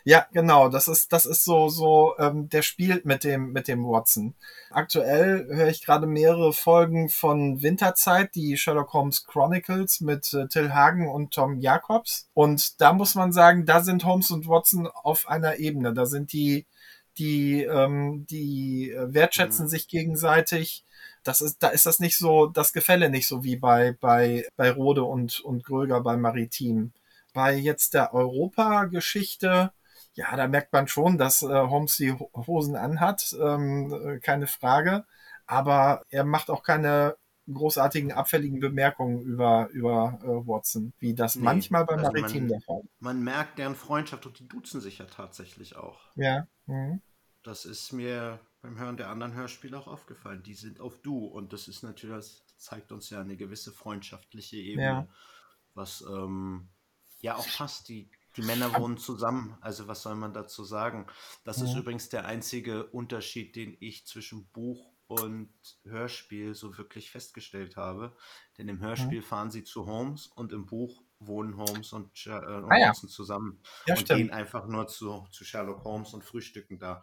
Ja, 0.08 0.26
genau. 0.32 0.70
Das 0.70 0.88
ist, 0.88 1.12
das 1.12 1.26
ist 1.26 1.44
so, 1.44 1.68
so, 1.68 2.14
ähm, 2.18 2.48
der 2.48 2.62
spielt 2.62 3.04
mit 3.04 3.24
dem, 3.24 3.52
mit 3.52 3.68
dem 3.68 3.84
Watson. 3.84 4.34
Aktuell 4.70 5.46
höre 5.50 5.68
ich 5.68 5.84
gerade 5.84 6.06
mehrere 6.06 6.54
Folgen 6.54 7.10
von 7.10 7.60
Winterzeit, 7.60 8.34
die 8.34 8.56
Sherlock 8.56 8.94
Holmes 8.94 9.26
Chronicles 9.26 10.00
mit 10.00 10.32
äh, 10.32 10.48
Till 10.48 10.72
Hagen 10.72 11.08
und 11.10 11.34
Tom 11.34 11.60
Jacobs. 11.60 12.30
Und 12.32 12.80
da 12.80 12.94
muss 12.94 13.16
man 13.16 13.34
sagen, 13.34 13.66
da 13.66 13.82
sind 13.82 14.06
Holmes 14.06 14.30
und 14.30 14.48
Watson 14.48 14.86
auf 14.86 15.28
einer 15.28 15.58
Ebene. 15.58 15.92
Da 15.92 16.06
sind 16.06 16.32
die, 16.32 16.64
die, 17.18 17.64
ähm, 17.64 18.24
die 18.30 18.90
äh, 18.92 19.12
wertschätzen 19.12 19.66
mhm. 19.66 19.68
sich 19.68 19.88
gegenseitig 19.88 20.86
das 21.22 21.42
ist, 21.42 21.62
da 21.62 21.68
ist 21.68 21.84
das 21.84 22.00
nicht 22.00 22.16
so, 22.16 22.46
das 22.46 22.72
Gefälle 22.72 23.10
nicht 23.10 23.26
so 23.28 23.44
wie 23.44 23.56
bei, 23.56 23.94
bei, 24.00 24.46
bei 24.56 24.70
Rode 24.70 25.04
und, 25.04 25.40
und 25.40 25.64
Gröger 25.64 26.00
beim 26.00 26.22
Maritim. 26.22 26.92
Bei 27.34 27.54
jetzt 27.54 27.92
der 27.92 28.14
Europa-Geschichte, 28.14 29.72
ja, 30.18 30.34
da 30.34 30.48
merkt 30.48 30.72
man 30.72 30.88
schon, 30.88 31.16
dass 31.16 31.42
äh, 31.42 31.46
Holmes 31.46 31.96
die 31.96 32.12
Hosen 32.12 32.74
anhat, 32.74 33.36
ähm, 33.40 33.92
äh, 33.92 34.18
keine 34.18 34.48
Frage. 34.48 35.04
Aber 35.46 36.04
er 36.10 36.24
macht 36.24 36.50
auch 36.50 36.64
keine 36.64 37.16
großartigen 37.46 38.10
abfälligen 38.10 38.58
Bemerkungen 38.58 39.22
über, 39.22 39.68
über 39.68 40.18
äh, 40.24 40.26
Watson, 40.26 40.92
wie 40.98 41.14
das 41.14 41.36
nee, 41.36 41.44
manchmal 41.44 41.86
beim 41.86 42.00
also 42.00 42.10
Maritim 42.10 42.42
man, 42.42 42.48
der 42.48 42.60
Fall 42.60 42.82
Man 42.98 43.22
merkt 43.22 43.58
deren 43.58 43.76
Freundschaft 43.76 44.26
und 44.26 44.40
die 44.40 44.48
duzen 44.48 44.80
sich 44.80 44.98
ja 44.98 45.04
tatsächlich 45.04 45.76
auch. 45.76 46.00
Ja. 46.16 46.48
Mhm. 46.66 47.00
Das 47.44 47.64
ist 47.64 47.92
mir 47.92 48.40
beim 48.60 48.76
Hören 48.76 48.96
der 48.96 49.10
anderen 49.10 49.34
Hörspiele 49.34 49.78
auch 49.78 49.86
aufgefallen. 49.86 50.42
Die 50.42 50.54
sind 50.54 50.80
auf 50.80 51.00
Du 51.00 51.26
und 51.26 51.52
das 51.52 51.68
ist 51.68 51.84
natürlich, 51.84 52.16
das 52.16 52.56
zeigt 52.56 52.90
uns 52.90 53.08
ja 53.10 53.20
eine 53.20 53.36
gewisse 53.36 53.70
freundschaftliche 53.70 54.56
Ebene, 54.56 54.84
ja. 54.84 55.08
was 55.74 56.04
ähm, 56.10 56.70
ja 57.20 57.36
auch 57.36 57.46
passt. 57.56 57.88
Die, 57.88 58.10
die 58.36 58.42
Männer 58.42 58.78
wohnen 58.78 58.98
zusammen, 58.98 59.56
also 59.60 59.88
was 59.88 60.02
soll 60.02 60.14
man 60.14 60.32
dazu 60.32 60.64
sagen? 60.64 61.06
Das 61.44 61.58
ja. 61.58 61.64
ist 61.64 61.74
übrigens 61.74 62.08
der 62.08 62.26
einzige 62.26 62.86
Unterschied, 62.86 63.56
den 63.56 63.76
ich 63.80 64.06
zwischen 64.06 64.46
Buch 64.48 64.92
und 65.08 65.50
Hörspiel 65.84 66.54
so 66.54 66.76
wirklich 66.76 67.10
festgestellt 67.10 67.76
habe. 67.76 68.14
Denn 68.58 68.68
im 68.68 68.80
Hörspiel 68.80 69.20
ja. 69.20 69.26
fahren 69.26 69.50
sie 69.50 69.64
zu 69.64 69.86
Holmes 69.86 70.26
und 70.26 70.52
im 70.52 70.66
Buch 70.66 71.02
wohnen 71.18 71.56
Holmes 71.56 71.92
und, 71.92 72.10
äh, 72.26 72.30
und 72.30 72.70
ah, 72.70 72.78
ja. 72.78 72.92
zusammen 72.92 73.60
ja, 73.86 73.94
und 73.94 74.00
stimmt. 74.00 74.18
gehen 74.18 74.30
einfach 74.30 74.66
nur 74.66 74.86
zu, 74.86 75.26
zu 75.32 75.44
Sherlock 75.44 75.82
Holmes 75.84 76.14
und 76.14 76.24
frühstücken 76.24 76.78
da. 76.78 77.02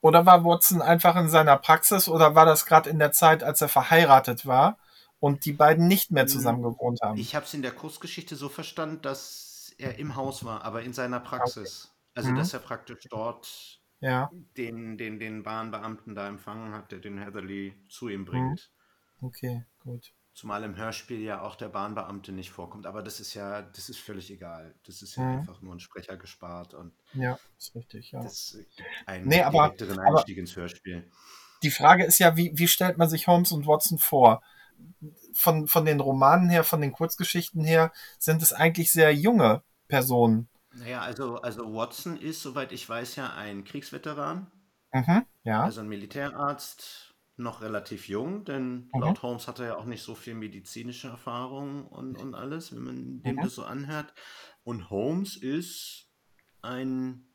Oder 0.00 0.26
war 0.26 0.44
Watson 0.44 0.82
einfach 0.82 1.16
in 1.16 1.28
seiner 1.28 1.56
Praxis 1.56 2.08
oder 2.08 2.34
war 2.34 2.46
das 2.46 2.66
gerade 2.66 2.90
in 2.90 2.98
der 2.98 3.12
Zeit, 3.12 3.42
als 3.42 3.60
er 3.60 3.68
verheiratet 3.68 4.44
war 4.44 4.78
und 5.20 5.44
die 5.44 5.52
beiden 5.52 5.86
nicht 5.86 6.10
mehr 6.10 6.26
zusammen 6.26 6.64
hm, 6.64 6.72
gewohnt 6.72 7.00
haben? 7.02 7.18
Ich 7.18 7.34
habe 7.34 7.46
es 7.46 7.54
in 7.54 7.62
der 7.62 7.72
Kursgeschichte 7.72 8.36
so 8.36 8.48
verstanden, 8.48 9.00
dass 9.02 9.53
er 9.78 9.98
im 9.98 10.16
Haus 10.16 10.44
war, 10.44 10.64
aber 10.64 10.82
in 10.82 10.92
seiner 10.92 11.20
Praxis. 11.20 11.84
Okay. 11.84 12.10
Also, 12.16 12.30
mhm. 12.30 12.36
dass 12.36 12.52
er 12.52 12.60
praktisch 12.60 13.06
dort 13.10 13.80
ja. 14.00 14.30
den, 14.56 14.96
den, 14.98 15.18
den 15.18 15.42
Bahnbeamten 15.42 16.14
da 16.14 16.28
empfangen 16.28 16.72
hat, 16.72 16.92
der 16.92 17.00
den 17.00 17.18
Heatherly 17.18 17.74
zu 17.88 18.08
ihm 18.08 18.24
bringt. 18.24 18.70
Mhm. 19.20 19.26
Okay, 19.26 19.64
gut. 19.80 20.12
Zumal 20.34 20.64
im 20.64 20.76
Hörspiel 20.76 21.20
ja 21.20 21.42
auch 21.42 21.54
der 21.54 21.68
Bahnbeamte 21.68 22.32
nicht 22.32 22.50
vorkommt. 22.50 22.86
Aber 22.86 23.02
das 23.02 23.20
ist 23.20 23.34
ja, 23.34 23.62
das 23.62 23.88
ist 23.88 24.00
völlig 24.00 24.30
egal. 24.30 24.74
Das 24.84 25.00
ist 25.00 25.16
ja 25.16 25.22
mhm. 25.22 25.38
einfach 25.38 25.62
nur 25.62 25.74
ein 25.74 25.80
Sprecher 25.80 26.16
gespart. 26.16 26.74
Und 26.74 26.92
ja, 27.14 27.38
ist 27.56 27.74
richtig, 27.74 28.10
ja. 28.10 28.20
Das 28.20 28.58
einen 29.06 29.28
nee, 29.28 29.42
aber, 29.42 29.68
direkteren 29.68 30.00
Einstieg 30.00 30.36
aber 30.36 30.40
ins 30.40 30.56
Hörspiel. 30.56 31.08
Die 31.62 31.70
Frage 31.70 32.04
ist 32.04 32.18
ja, 32.18 32.36
wie, 32.36 32.52
wie 32.54 32.68
stellt 32.68 32.98
man 32.98 33.08
sich 33.08 33.26
Holmes 33.28 33.52
und 33.52 33.66
Watson 33.66 33.98
vor? 33.98 34.42
Von, 35.34 35.66
von 35.66 35.84
den 35.84 36.00
Romanen 36.00 36.48
her, 36.48 36.64
von 36.64 36.80
den 36.80 36.92
Kurzgeschichten 36.92 37.62
her, 37.62 37.92
sind 38.18 38.42
es 38.42 38.52
eigentlich 38.52 38.92
sehr 38.92 39.14
junge 39.14 39.62
Personen. 39.88 40.48
Naja, 40.72 41.02
also, 41.02 41.36
also 41.36 41.72
Watson 41.74 42.16
ist, 42.16 42.42
soweit 42.42 42.72
ich 42.72 42.88
weiß, 42.88 43.16
ja 43.16 43.34
ein 43.34 43.64
Kriegsveteran. 43.64 44.50
Mhm, 44.92 45.24
ja. 45.44 45.62
Also 45.62 45.80
ein 45.80 45.88
Militärarzt, 45.88 47.14
noch 47.36 47.62
relativ 47.62 48.08
jung, 48.08 48.44
denn 48.44 48.90
mhm. 48.92 49.00
laut 49.00 49.22
Holmes 49.22 49.48
hat 49.48 49.58
er 49.58 49.66
ja 49.66 49.76
auch 49.76 49.86
nicht 49.86 50.02
so 50.02 50.14
viel 50.14 50.34
medizinische 50.34 51.08
Erfahrung 51.08 51.86
und, 51.88 52.16
und 52.16 52.34
alles, 52.34 52.74
wenn 52.74 52.82
man 52.82 53.22
dem 53.22 53.36
mhm. 53.36 53.42
das 53.42 53.54
so 53.54 53.64
anhört. 53.64 54.14
Und 54.62 54.90
Holmes 54.90 55.36
ist 55.36 56.10
ein, 56.62 57.26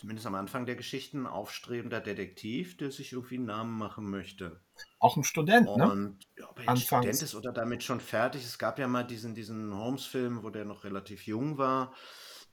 zumindest 0.00 0.26
am 0.26 0.34
Anfang 0.34 0.64
der 0.64 0.76
Geschichten, 0.76 1.26
aufstrebender 1.26 2.00
Detektiv, 2.00 2.78
der 2.78 2.90
sich 2.90 3.12
irgendwie 3.12 3.34
einen 3.34 3.44
Namen 3.44 3.76
machen 3.76 4.08
möchte. 4.08 4.62
Auch 4.98 5.18
ein 5.18 5.24
Student, 5.24 5.68
und, 5.68 5.78
ne? 5.78 5.90
Und 5.90 6.26
ja, 6.38 6.48
ob 6.48 6.58
er 6.58 6.74
jetzt 6.74 6.86
Student 6.86 7.22
ist 7.22 7.34
oder 7.34 7.52
damit 7.52 7.82
schon 7.82 8.00
fertig. 8.00 8.42
Es 8.42 8.58
gab 8.58 8.78
ja 8.78 8.88
mal 8.88 9.04
diesen, 9.04 9.34
diesen 9.34 9.76
Holmes-Film, 9.76 10.42
wo 10.42 10.48
der 10.48 10.64
noch 10.64 10.84
relativ 10.84 11.26
jung 11.26 11.58
war. 11.58 11.94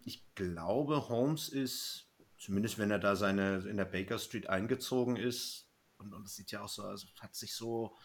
Ich 0.04 0.26
glaube, 0.36 1.08
Holmes 1.08 1.48
ist, 1.48 2.10
zumindest 2.38 2.80
wenn 2.80 2.92
er 2.92 3.00
da 3.00 3.16
seine 3.16 3.60
in 3.60 3.78
der 3.78 3.86
Baker 3.86 4.20
Street 4.20 4.50
eingezogen 4.50 5.16
ist, 5.16 5.70
und, 6.00 6.14
und 6.14 6.28
es 6.28 6.36
sieht 6.36 6.52
ja 6.52 6.64
auch 6.64 6.70
so, 6.70 6.84
also 6.84 7.08
hat 7.22 7.34
sich 7.34 7.56
so 7.56 7.96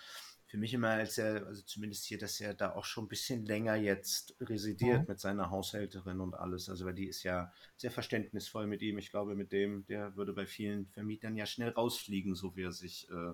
für 0.53 0.59
mich 0.59 0.74
immer 0.74 0.90
als 0.90 1.16
er, 1.16 1.46
also 1.46 1.62
zumindest 1.62 2.05
hier, 2.05 2.18
dass 2.18 2.38
er 2.38 2.53
da 2.53 2.74
auch 2.74 2.84
schon 2.84 3.07
ein 3.07 3.09
bisschen 3.09 3.46
länger 3.46 3.74
jetzt 3.74 4.36
residiert 4.38 5.00
mhm. 5.00 5.07
mit 5.09 5.18
seiner 5.18 5.48
Haushälterin 5.48 6.20
und 6.20 6.34
alles. 6.34 6.68
Also, 6.68 6.84
weil 6.84 6.92
die 6.92 7.07
ist 7.07 7.22
ja 7.22 7.50
sehr 7.78 7.90
verständnisvoll 7.90 8.66
mit 8.66 8.82
ihm. 8.82 8.98
Ich 8.98 9.11
glaube, 9.11 9.34
mit 9.34 9.50
dem, 9.50 9.86
der 9.86 10.14
würde 10.14 10.34
bei 10.34 10.44
vielen 10.44 10.88
Vermietern 10.88 11.38
ja 11.38 11.46
schnell 11.46 11.70
rausfliegen, 11.70 12.34
so 12.34 12.55
wie 12.55 12.64
er 12.64 12.72
sich, 12.72 13.09
äh, 13.09 13.32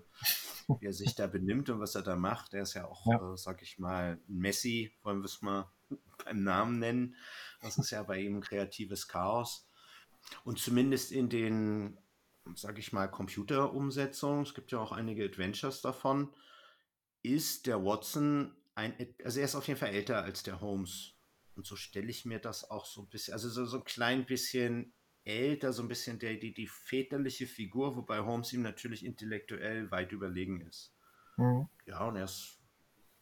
wie 0.79 0.87
er 0.87 0.93
sich 0.93 1.17
da 1.17 1.27
benimmt 1.27 1.69
und 1.71 1.81
was 1.81 1.97
er 1.97 2.03
da 2.03 2.15
macht. 2.15 2.55
Er 2.55 2.63
ist 2.63 2.75
ja 2.75 2.87
auch, 2.87 3.05
ja. 3.07 3.33
Äh, 3.33 3.37
sag 3.37 3.63
ich 3.63 3.81
mal, 3.81 4.21
Messi, 4.29 4.93
wollen 5.03 5.19
wir 5.19 5.25
es 5.25 5.43
mal 5.43 5.69
beim 6.25 6.45
Namen 6.45 6.79
nennen. 6.79 7.17
Das 7.61 7.79
ist 7.79 7.91
ja 7.91 8.05
bei 8.05 8.21
ihm 8.21 8.37
ein 8.37 8.43
kreatives 8.43 9.09
Chaos. 9.09 9.69
Und 10.45 10.61
zumindest 10.61 11.11
in 11.11 11.29
den 11.29 11.99
sage 12.55 12.79
ich 12.79 12.93
mal, 12.93 13.09
Computerumsetzung, 13.09 14.43
es 14.43 14.55
gibt 14.55 14.71
ja 14.73 14.79
auch 14.79 14.93
einige 14.93 15.25
Adventures 15.25 15.83
davon, 15.83 16.33
ist 17.23 17.67
der 17.67 17.85
Watson 17.85 18.55
ein, 18.75 18.95
also 19.25 19.41
er 19.41 19.45
ist 19.45 19.55
auf 19.55 19.67
jeden 19.67 19.81
Fall 19.81 19.91
älter 19.91 20.23
als 20.23 20.43
der 20.43 20.61
Holmes. 20.61 21.15
Und 21.57 21.67
so 21.67 21.75
stelle 21.75 22.09
ich 22.09 22.25
mir 22.25 22.39
das 22.39 22.71
auch 22.71 22.87
so 22.87 23.03
ein 23.03 23.09
bisschen, 23.09 23.35
also 23.35 23.49
so, 23.49 23.65
so 23.67 23.79
ein 23.79 23.85
klein 23.85 24.25
bisschen 24.25 24.93
älter, 25.25 25.73
so 25.73 25.83
ein 25.83 25.89
bisschen 25.89 26.19
der, 26.21 26.35
die, 26.35 26.55
die 26.55 26.69
väterliche 26.69 27.47
Figur, 27.47 27.97
wobei 27.97 28.21
Holmes 28.21 28.53
ihm 28.53 28.63
natürlich 28.63 29.05
intellektuell 29.05 29.91
weit 29.91 30.13
überlegen 30.13 30.61
ist. 30.61 30.95
Mhm. 31.37 31.69
Ja, 31.87 32.07
und 32.07 32.17
er 32.17 32.25
ist, 32.25 32.61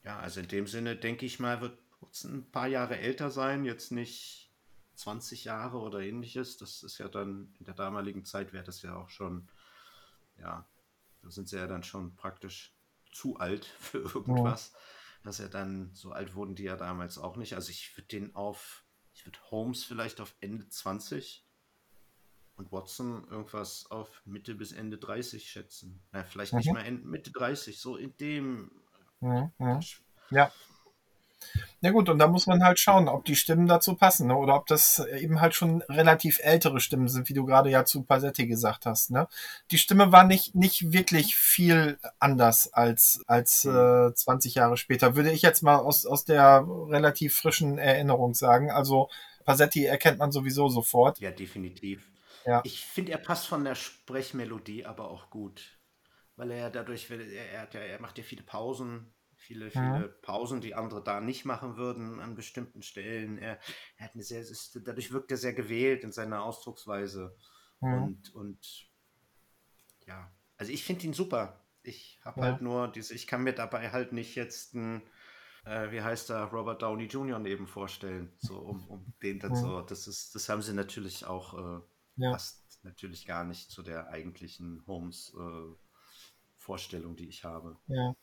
ja, 0.05 0.18
also 0.18 0.40
in 0.40 0.49
dem 0.49 0.66
Sinne 0.66 0.97
denke 0.97 1.24
ich 1.24 1.40
mal, 1.40 1.62
wird 1.62 1.78
Watson 2.01 2.34
ein 2.34 2.51
paar 2.51 2.68
Jahre 2.68 2.99
älter 2.99 3.30
sein, 3.30 3.64
jetzt 3.64 3.90
nicht 3.90 4.53
20 4.97 5.44
Jahre 5.44 5.78
oder 5.78 6.01
ähnliches. 6.01 6.59
Das 6.59 6.82
ist 6.82 6.99
ja 6.99 7.09
dann 7.09 7.55
in 7.59 7.64
der 7.64 7.74
damaligen 7.74 8.24
Zeit 8.24 8.53
wäre 8.53 8.64
das 8.64 8.82
ja 8.82 8.94
auch 8.97 9.09
schon, 9.09 9.49
ja, 10.38 10.68
da 11.22 11.30
sind 11.30 11.49
sie 11.49 11.57
ja 11.57 11.66
dann 11.66 11.82
schon 11.82 12.14
praktisch 12.16 12.76
zu 13.17 13.37
alt 13.39 13.64
für 13.81 13.99
irgendwas. 13.99 14.73
Ja. 14.73 14.79
Dass 15.25 15.41
er 15.41 15.49
dann, 15.49 15.91
so 15.93 16.12
alt 16.12 16.35
wurden 16.35 16.55
die 16.55 16.64
ja 16.64 16.77
damals 16.77 17.19
auch 17.19 17.37
nicht. 17.37 17.55
Also 17.55 17.71
ich 17.71 17.97
würde 17.97 18.09
den 18.09 18.37
auf, 18.37 18.85
ich 19.12 19.27
würde 19.27 19.39
Holmes 19.51 19.83
vielleicht 19.83 20.21
auf 20.21 20.37
Ende 20.41 20.69
20 20.69 21.45
und 22.57 22.73
Watson 22.73 23.27
irgendwas 23.29 23.91
auf 23.91 24.23
Mitte 24.25 24.55
bis 24.55 24.73
Ende 24.73 24.99
30 24.99 25.51
schätzen. 25.51 26.03
Na, 26.12 26.25
vielleicht 26.25 26.53
mhm. 26.53 26.59
nicht 26.59 26.73
mal 26.73 26.91
Mitte 26.91 27.33
30, 27.33 27.81
so 27.81 27.97
in 27.97 28.17
dem. 28.19 28.71
Mhm. 29.21 29.51
Ja. 30.31 30.53
Ja 31.80 31.90
gut, 31.90 32.09
und 32.09 32.18
da 32.18 32.26
muss 32.26 32.47
man 32.47 32.64
halt 32.64 32.78
schauen, 32.78 33.07
ob 33.09 33.24
die 33.24 33.36
Stimmen 33.36 33.66
dazu 33.66 33.94
passen, 33.94 34.28
ne? 34.28 34.36
oder 34.36 34.57
ob 34.57 34.66
das 34.66 34.99
eben 35.18 35.40
halt 35.40 35.55
schon 35.55 35.82
relativ 35.82 36.40
ältere 36.42 36.80
Stimmen 36.80 37.09
sind, 37.09 37.28
wie 37.28 37.34
du 37.34 37.44
gerade 37.44 37.70
ja 37.70 37.84
zu 37.84 38.03
Pasetti 38.03 38.47
gesagt 38.47 38.86
hast. 38.86 39.11
Ne? 39.11 39.28
Die 39.70 39.78
Stimme 39.78 40.11
war 40.11 40.24
nicht, 40.24 40.55
nicht 40.55 40.92
wirklich 40.92 41.36
viel 41.36 41.99
anders 42.18 42.72
als, 42.72 43.22
als 43.26 43.64
äh, 43.64 44.12
20 44.12 44.55
Jahre 44.55 44.76
später, 44.76 45.16
würde 45.16 45.30
ich 45.30 45.42
jetzt 45.42 45.62
mal 45.62 45.76
aus, 45.76 46.07
aus 46.07 46.24
der 46.24 46.66
relativ 46.88 47.36
frischen 47.36 47.78
Erinnerung 47.78 48.34
sagen. 48.34 48.70
Also 48.70 49.09
Pasetti 49.44 49.84
erkennt 49.84 50.18
man 50.18 50.32
sowieso 50.32 50.68
sofort. 50.68 51.20
Ja, 51.20 51.30
definitiv. 51.30 52.11
Ja. 52.47 52.62
Ich 52.64 52.84
finde, 52.84 53.12
er 53.12 53.18
passt 53.18 53.47
von 53.47 53.64
der 53.64 53.74
Sprechmelodie 53.74 54.86
aber 54.86 55.11
auch 55.11 55.30
gut, 55.30 55.78
weil 56.36 56.53
er 56.53 56.59
ja 56.59 56.70
dadurch, 56.70 57.11
er, 57.11 57.70
er, 57.72 57.74
er 57.74 58.01
macht 58.01 58.18
ja 58.18 58.24
viele 58.24 58.44
Pausen, 58.44 59.12
viele, 59.47 59.70
viele 59.70 60.01
ja. 60.01 60.09
Pausen, 60.22 60.61
die 60.61 60.74
andere 60.74 61.03
da 61.03 61.20
nicht 61.20 61.44
machen 61.44 61.76
würden 61.76 62.20
an 62.20 62.34
bestimmten 62.34 62.82
Stellen. 62.82 63.38
Er, 63.38 63.59
er 63.97 64.07
hat 64.07 64.14
eine 64.14 64.24
sehr, 64.24 64.40
ist, 64.40 64.80
dadurch 64.84 65.12
wirkt 65.12 65.30
er 65.30 65.36
sehr 65.36 65.55
gewählt 65.55 66.03
in 66.03 66.12
seiner 66.12 66.42
Ausdrucksweise. 66.42 67.36
Ja. 67.80 67.97
Und, 67.97 68.34
und 68.34 68.90
ja, 70.07 70.30
also 70.57 70.72
ich 70.72 70.84
finde 70.84 71.07
ihn 71.07 71.14
super. 71.14 71.64
Ich 71.82 72.20
habe 72.24 72.40
ja. 72.40 72.47
halt 72.47 72.61
nur 72.61 72.88
diese, 72.88 73.14
ich 73.14 73.26
kann 73.26 73.44
mir 73.44 73.53
dabei 73.53 73.90
halt 73.90 74.12
nicht 74.12 74.34
jetzt 74.34 74.74
ein, 74.74 75.03
äh, 75.64 75.92
wie 75.92 76.03
heißt 76.03 76.30
er, 76.30 76.44
Robert 76.47 76.82
Downey 76.82 77.05
Jr. 77.05 77.38
neben 77.38 77.68
vorstellen, 77.68 78.32
so 78.38 78.59
um, 78.59 78.88
um 78.88 79.14
den 79.22 79.40
so. 79.55 79.80
Das 79.82 80.09
ist, 80.09 80.34
das 80.34 80.49
haben 80.49 80.62
sie 80.62 80.74
natürlich 80.74 81.24
auch, 81.24 81.55
äh, 82.18 82.30
passt 82.30 82.80
natürlich 82.82 83.26
gar 83.26 83.44
nicht 83.44 83.70
zu 83.70 83.82
der 83.82 84.09
eigentlichen 84.09 84.84
Holmes 84.86 85.32
äh, 85.38 85.74
Vorstellung, 86.57 87.14
die 87.14 87.28
ich 87.28 87.44
habe. 87.44 87.76
Ja. 87.86 88.16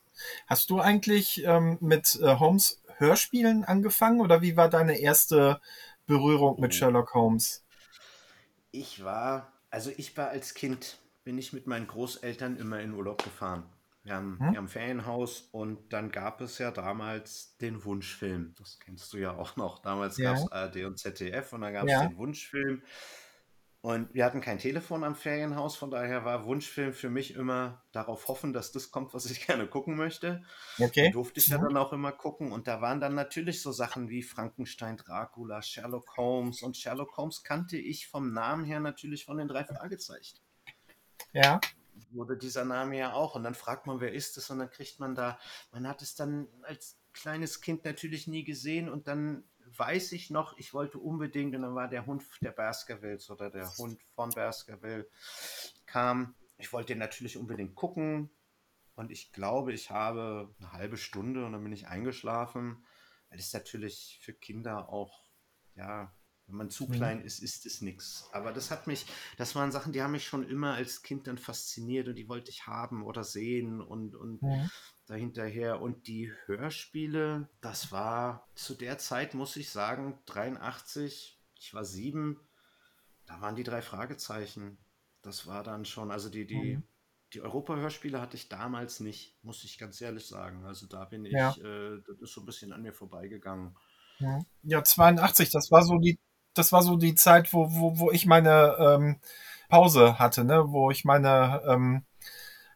Hast 0.48 0.70
du 0.70 0.80
eigentlich 0.80 1.44
ähm, 1.46 1.78
mit 1.82 2.20
äh, 2.22 2.36
Holmes 2.36 2.82
Hörspielen 2.98 3.64
angefangen 3.64 4.22
oder 4.22 4.42
wie 4.42 4.56
war 4.56 4.70
deine 4.70 5.00
erste 5.00 5.60
Berührung 6.06 6.60
mit 6.60 6.72
oh. 6.72 6.76
Sherlock 6.76 7.14
Holmes? 7.14 7.66
Ich 8.72 9.04
war, 9.04 9.52
also 9.70 9.92
ich 9.96 10.16
war 10.18 10.30
als 10.30 10.54
Kind, 10.54 11.00
bin 11.24 11.38
ich 11.38 11.54
mit 11.54 11.68
meinen 11.68 11.88
Großeltern 11.88 12.58
immer 12.58 12.80
in 12.80 12.94
Urlaub 12.94 13.24
gefahren. 13.24 13.64
Wir 14.04 14.16
haben, 14.16 14.38
hm? 14.40 14.52
wir 14.52 14.58
haben 14.58 14.68
Ferienhaus 14.68 15.48
und 15.52 15.94
dann 15.94 16.12
gab 16.12 16.42
es 16.42 16.58
ja 16.58 16.72
damals 16.72 17.56
den 17.58 17.86
Wunschfilm. 17.86 18.54
Das 18.58 18.80
kennst 18.80 19.14
du 19.14 19.18
ja 19.18 19.32
auch 19.36 19.56
noch. 19.56 19.80
Damals 19.80 20.18
ja. 20.18 20.34
gab 20.34 20.44
es 20.44 20.52
ARD 20.52 20.76
und 20.86 21.00
ZDF 21.00 21.54
und 21.54 21.62
dann 21.62 21.74
gab 21.74 21.86
es 21.86 21.92
ja. 21.92 22.08
den 22.08 22.18
Wunschfilm. 22.18 22.82
Und 23.84 24.14
wir 24.14 24.24
hatten 24.24 24.40
kein 24.40 24.60
Telefon 24.60 25.04
am 25.04 25.14
Ferienhaus, 25.14 25.76
von 25.76 25.92
daher 25.92 26.24
war 26.24 26.46
Wunschfilm 26.46 26.94
für 26.94 27.10
mich 27.10 27.34
immer 27.34 27.84
darauf 27.92 28.30
hoffen, 28.30 28.54
dass 28.54 28.72
das 28.72 28.92
kommt, 28.92 29.14
was 29.14 29.30
ich 29.30 29.46
gerne 29.46 29.68
gucken 29.68 29.98
möchte. 29.98 30.42
Okay. 30.80 31.08
Und 31.08 31.16
durfte 31.16 31.42
ich 31.42 31.50
ja 31.50 31.58
dann 31.58 31.76
auch 31.76 31.92
immer 31.92 32.14
gucken. 32.14 32.54
Und 32.54 32.70
da 32.70 32.80
waren 32.80 33.02
dann 33.02 33.14
natürlich 33.14 33.62
so 33.62 33.74
Sachen 33.74 34.08
wie 34.08 34.24
Frankenstein, 34.24 34.96
Dracula, 34.96 35.62
Sherlock 35.62 36.16
Holmes. 36.16 36.64
Und 36.64 36.78
Sherlock 36.78 37.18
Holmes 37.18 37.44
kannte 37.44 37.76
ich 37.76 38.08
vom 38.08 38.32
Namen 38.32 38.64
her 38.64 38.80
natürlich 38.80 39.26
von 39.26 39.36
den 39.36 39.50
drei 39.50 39.66
Fragezeichen. 39.66 40.38
Ja. 41.34 41.60
Wurde 42.12 42.38
dieser 42.38 42.64
Name 42.64 42.98
ja 42.98 43.12
auch. 43.12 43.36
Und 43.36 43.44
dann 43.44 43.54
fragt 43.54 43.86
man, 43.86 44.00
wer 44.00 44.14
ist 44.14 44.38
es? 44.38 44.50
Und 44.50 44.60
dann 44.60 44.70
kriegt 44.70 45.02
man 45.02 45.14
da, 45.14 45.38
man 45.74 45.90
hat 45.90 46.02
es 46.02 46.16
dann 46.16 46.48
als 46.62 46.98
kleines 47.12 47.60
Kind 47.60 47.84
natürlich 47.84 48.28
nie 48.28 48.46
gesehen 48.46 48.88
und 48.88 49.10
dann 49.10 49.44
weiß 49.78 50.12
ich 50.14 50.30
noch, 50.30 50.58
ich 50.58 50.74
wollte 50.74 51.00
unbedingt, 51.00 51.56
und 51.56 51.64
dann 51.64 51.76
war 51.76 51.88
der 51.88 52.06
Hund 52.06 52.24
der 52.42 52.52
Baskervilles 52.52 53.30
oder 53.30 53.50
der 53.50 53.70
Hund 53.78 54.02
von 54.16 54.30
Baskerville 54.30 55.08
kam. 55.86 56.36
Ich 56.58 56.72
wollte 56.74 56.94
den 56.94 57.00
natürlich 57.00 57.38
unbedingt 57.38 57.76
gucken. 57.76 58.30
Und 58.96 59.12
ich 59.12 59.32
glaube, 59.32 59.74
ich 59.74 59.90
habe 59.90 60.54
eine 60.60 60.72
halbe 60.72 60.98
Stunde 60.98 61.46
und 61.46 61.54
dann 61.54 61.64
bin 61.64 61.74
ich 61.74 61.88
eingeschlafen. 61.88 62.86
Das 63.30 63.40
ist 63.40 63.54
natürlich 63.54 64.20
für 64.22 64.34
Kinder 64.34 64.90
auch, 64.90 65.26
ja, 65.76 66.14
wenn 66.54 66.58
man 66.60 66.70
zu 66.70 66.86
mhm. 66.86 66.92
klein 66.92 67.22
ist, 67.22 67.40
ist 67.40 67.66
es 67.66 67.82
nichts. 67.82 68.30
Aber 68.32 68.54
das 68.54 68.72
hat 68.72 68.88
mich, 68.88 69.06
das 69.38 69.56
waren 69.56 69.72
Sachen, 69.72 69.92
die 69.92 70.02
haben 70.02 70.12
mich 70.12 70.26
schon 70.26 70.48
immer 70.48 70.76
als 70.76 71.02
Kind 71.02 71.28
dann 71.28 71.38
fasziniert 71.38 72.08
und 72.08 72.16
die 72.16 72.30
wollte 72.30 72.52
ich 72.52 72.68
haben 72.68 73.04
oder 73.04 73.24
sehen 73.24 73.82
und, 73.82 74.16
und 74.16 74.42
mhm 74.42 74.70
dahinterher. 75.08 75.82
Und 75.82 76.08
die 76.08 76.32
Hörspiele, 76.46 77.50
das 77.62 77.92
war 77.92 78.48
zu 78.56 78.76
der 78.76 78.98
Zeit, 78.98 79.34
muss 79.34 79.56
ich 79.56 79.70
sagen, 79.70 80.20
83, 80.26 81.40
ich 81.56 81.74
war 81.74 81.86
sieben, 81.86 82.40
da 83.26 83.42
waren 83.42 83.56
die 83.56 83.64
drei 83.64 83.82
Fragezeichen. 83.82 84.78
Das 85.22 85.48
war 85.48 85.64
dann 85.64 85.86
schon, 85.86 86.12
also 86.12 86.30
die, 86.30 86.46
die, 86.46 86.78
mhm. 86.78 86.84
die 87.34 87.42
Europa-Hörspiele 87.42 88.20
hatte 88.20 88.36
ich 88.36 88.50
damals 88.50 89.00
nicht, 89.00 89.38
muss 89.44 89.64
ich 89.64 89.78
ganz 89.78 90.00
ehrlich 90.02 90.26
sagen. 90.26 90.66
Also 90.66 90.88
da 90.88 91.06
bin 91.06 91.26
ich, 91.26 91.34
ja. 91.34 91.52
äh, 91.52 92.02
das 92.06 92.20
ist 92.22 92.34
so 92.34 92.42
ein 92.42 92.46
bisschen 92.46 92.74
an 92.74 92.82
mir 92.82 92.94
vorbeigegangen. 92.94 93.76
Ja, 94.62 94.84
82, 94.84 95.50
das 95.52 95.72
war 95.72 95.84
so 95.84 95.98
die, 95.98 96.20
das 96.54 96.72
war 96.72 96.82
so 96.84 96.96
die 96.98 97.16
Zeit, 97.16 97.54
wo, 97.54 97.72
wo, 97.72 98.00
wo 98.00 98.12
ich 98.12 98.26
meine 98.26 98.76
ähm, 98.80 99.20
Pause 99.70 100.20
hatte, 100.20 100.44
ne? 100.44 100.66
wo 100.68 100.92
ich 100.92 101.06
meine 101.06 101.62
ähm, 101.68 102.06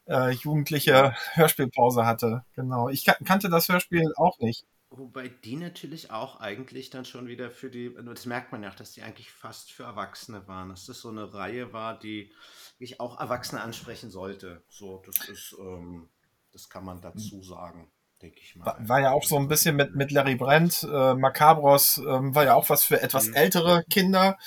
äh, 0.07 0.31
jugendliche 0.31 1.15
Hörspielpause 1.33 2.05
hatte. 2.05 2.43
Genau. 2.53 2.89
Ich 2.89 3.05
kannte 3.05 3.49
das 3.49 3.69
Hörspiel 3.69 4.13
auch 4.17 4.39
nicht. 4.39 4.65
Wobei 4.89 5.27
die 5.27 5.57
natürlich 5.57 6.11
auch 6.11 6.39
eigentlich 6.39 6.89
dann 6.89 7.03
schon 7.03 7.27
wieder 7.27 7.51
für 7.51 7.69
die, 7.69 7.93
das 8.05 8.25
merkt 8.25 8.51
man 8.53 8.63
ja 8.63 8.69
auch, 8.69 8.75
dass 8.75 8.93
die 8.93 9.03
eigentlich 9.03 9.31
fast 9.31 9.71
für 9.71 9.83
Erwachsene 9.83 10.47
waren. 10.47 10.69
Dass 10.69 10.85
das 10.85 11.01
so 11.01 11.09
eine 11.09 11.33
Reihe 11.33 11.73
war, 11.73 11.99
die 11.99 12.31
ich 12.79 12.99
auch 12.99 13.19
Erwachsene 13.19 13.61
ansprechen 13.61 14.09
sollte. 14.09 14.63
So, 14.69 15.03
das 15.05 15.27
ist, 15.27 15.55
ähm, 15.59 16.09
das 16.53 16.69
kann 16.69 16.85
man 16.85 17.01
dazu 17.01 17.43
sagen 17.43 17.91
denke 18.21 18.39
ich 18.39 18.55
mal. 18.55 18.75
War, 18.79 18.99
ja 19.01 19.11
auch 19.11 19.23
so 19.23 19.37
ein 19.37 19.47
bisschen 19.47 19.75
mit, 19.75 19.95
mit 19.95 20.11
Larry 20.11 20.35
Brent, 20.35 20.83
äh, 20.83 21.13
Macabros, 21.13 21.97
ähm, 21.97 22.35
war 22.35 22.45
ja 22.45 22.55
auch 22.55 22.69
was 22.69 22.83
für 22.83 23.01
etwas 23.01 23.27
mhm. 23.27 23.35
ältere 23.35 23.83
Kinder. 23.89 24.37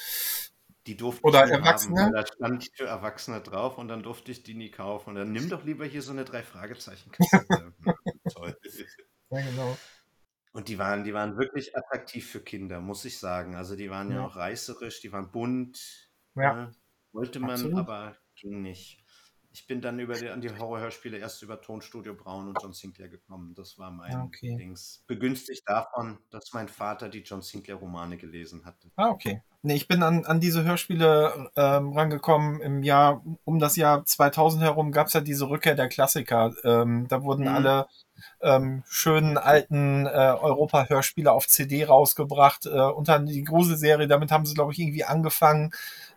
Die 0.87 0.97
durfte 0.97 1.23
Oder 1.25 1.45
ich 1.45 1.53
Erwachsene? 1.53 2.05
Haben, 2.05 2.13
da 2.13 2.27
stand 2.27 2.69
für 2.75 2.87
Erwachsene 2.87 3.41
drauf 3.41 3.79
und 3.79 3.89
dann 3.89 4.03
durfte 4.03 4.33
ich 4.33 4.43
die 4.43 4.55
nie 4.55 4.71
kaufen. 4.71 5.11
Und 5.11 5.17
dann 5.17 5.33
nimm 5.33 5.49
doch 5.49 5.65
lieber 5.65 5.85
hier 5.85 6.03
so 6.03 6.13
eine 6.13 6.25
drei 6.25 6.43
Fragezeichen. 6.43 7.13
Toll. 8.33 8.57
Ja, 9.31 9.41
genau. 9.43 9.77
Und 10.53 10.69
die 10.69 10.79
waren, 10.79 11.05
die 11.05 11.15
waren 11.15 11.37
wirklich 11.37 11.77
attraktiv 11.77 12.29
für 12.29 12.41
Kinder, 12.41 12.81
muss 12.81 13.05
ich 13.05 13.19
sagen. 13.19 13.55
Also 13.55 13.77
die 13.77 13.91
waren 13.91 14.11
ja, 14.11 14.17
ja 14.17 14.27
auch 14.27 14.37
reißerisch, 14.37 15.01
die 15.01 15.13
waren 15.13 15.31
bunt. 15.31 16.11
Ja. 16.35 16.55
Ne? 16.55 16.73
Wollte 17.13 17.41
man, 17.41 17.51
Absolut. 17.51 17.79
aber 17.79 18.17
ging 18.35 18.63
nicht. 18.63 19.05
Ich 19.53 19.67
bin 19.67 19.81
dann 19.81 19.99
über 19.99 20.15
die, 20.15 20.29
an 20.29 20.41
die 20.41 20.51
Horrorhörspiele 20.51 21.19
erst 21.19 21.43
über 21.43 21.61
Tonstudio 21.61 22.15
Braun 22.15 22.49
und 22.49 22.59
John 22.63 22.73
Sinclair 22.73 23.09
gekommen. 23.09 23.55
Das 23.57 23.79
war 23.79 23.91
mein 23.91 24.15
ah, 24.15 24.25
okay. 24.25 24.57
Dings. 24.57 25.03
Begünstigt 25.09 25.63
davon, 25.67 26.19
dass 26.31 26.53
mein 26.53 26.69
Vater 26.69 27.09
die 27.09 27.21
John 27.21 27.43
Sinclair 27.43 27.77
Romane 27.77 28.17
gelesen 28.17 28.65
hatte. 28.65 28.91
Ah, 28.95 29.09
okay. 29.09 29.43
Nee, 29.63 29.75
ich 29.75 29.89
bin 29.89 30.03
an, 30.03 30.25
an 30.25 30.41
diese 30.41 30.65
Hörspiele 30.65 31.51
ähm, 31.55 31.93
rangekommen 31.93 32.61
im 32.63 32.83
Jahr, 32.83 33.23
um 33.45 33.59
das 33.59 33.77
Jahr 33.77 34.05
2000 34.05 34.63
herum 34.63 34.91
gab 34.91 35.09
es 35.09 35.13
ja 35.13 35.21
diese 35.21 35.51
Rückkehr 35.51 35.75
der 35.75 35.89
Klassiker. 35.89 36.55
Ähm, 36.65 37.09
da 37.09 37.23
wurden 37.23 37.43
mhm. 37.43 37.55
alle 37.55 37.87
ähm, 38.41 38.83
schönen 38.89 39.37
alten 39.37 40.07
äh, 40.07 40.11
Europa-Hörspiele 40.11 41.31
auf 41.31 41.47
CD 41.47 41.85
rausgebracht. 41.85 42.67
Äh, 42.67 42.71
unter 42.71 43.19
die 43.19 43.45
Gruselserie, 43.45 44.07
damit 44.07 44.31
haben 44.31 44.47
sie, 44.47 44.55
glaube 44.55 44.73
ich, 44.73 44.79
irgendwie 44.79 45.05
angefangen. 45.05 45.73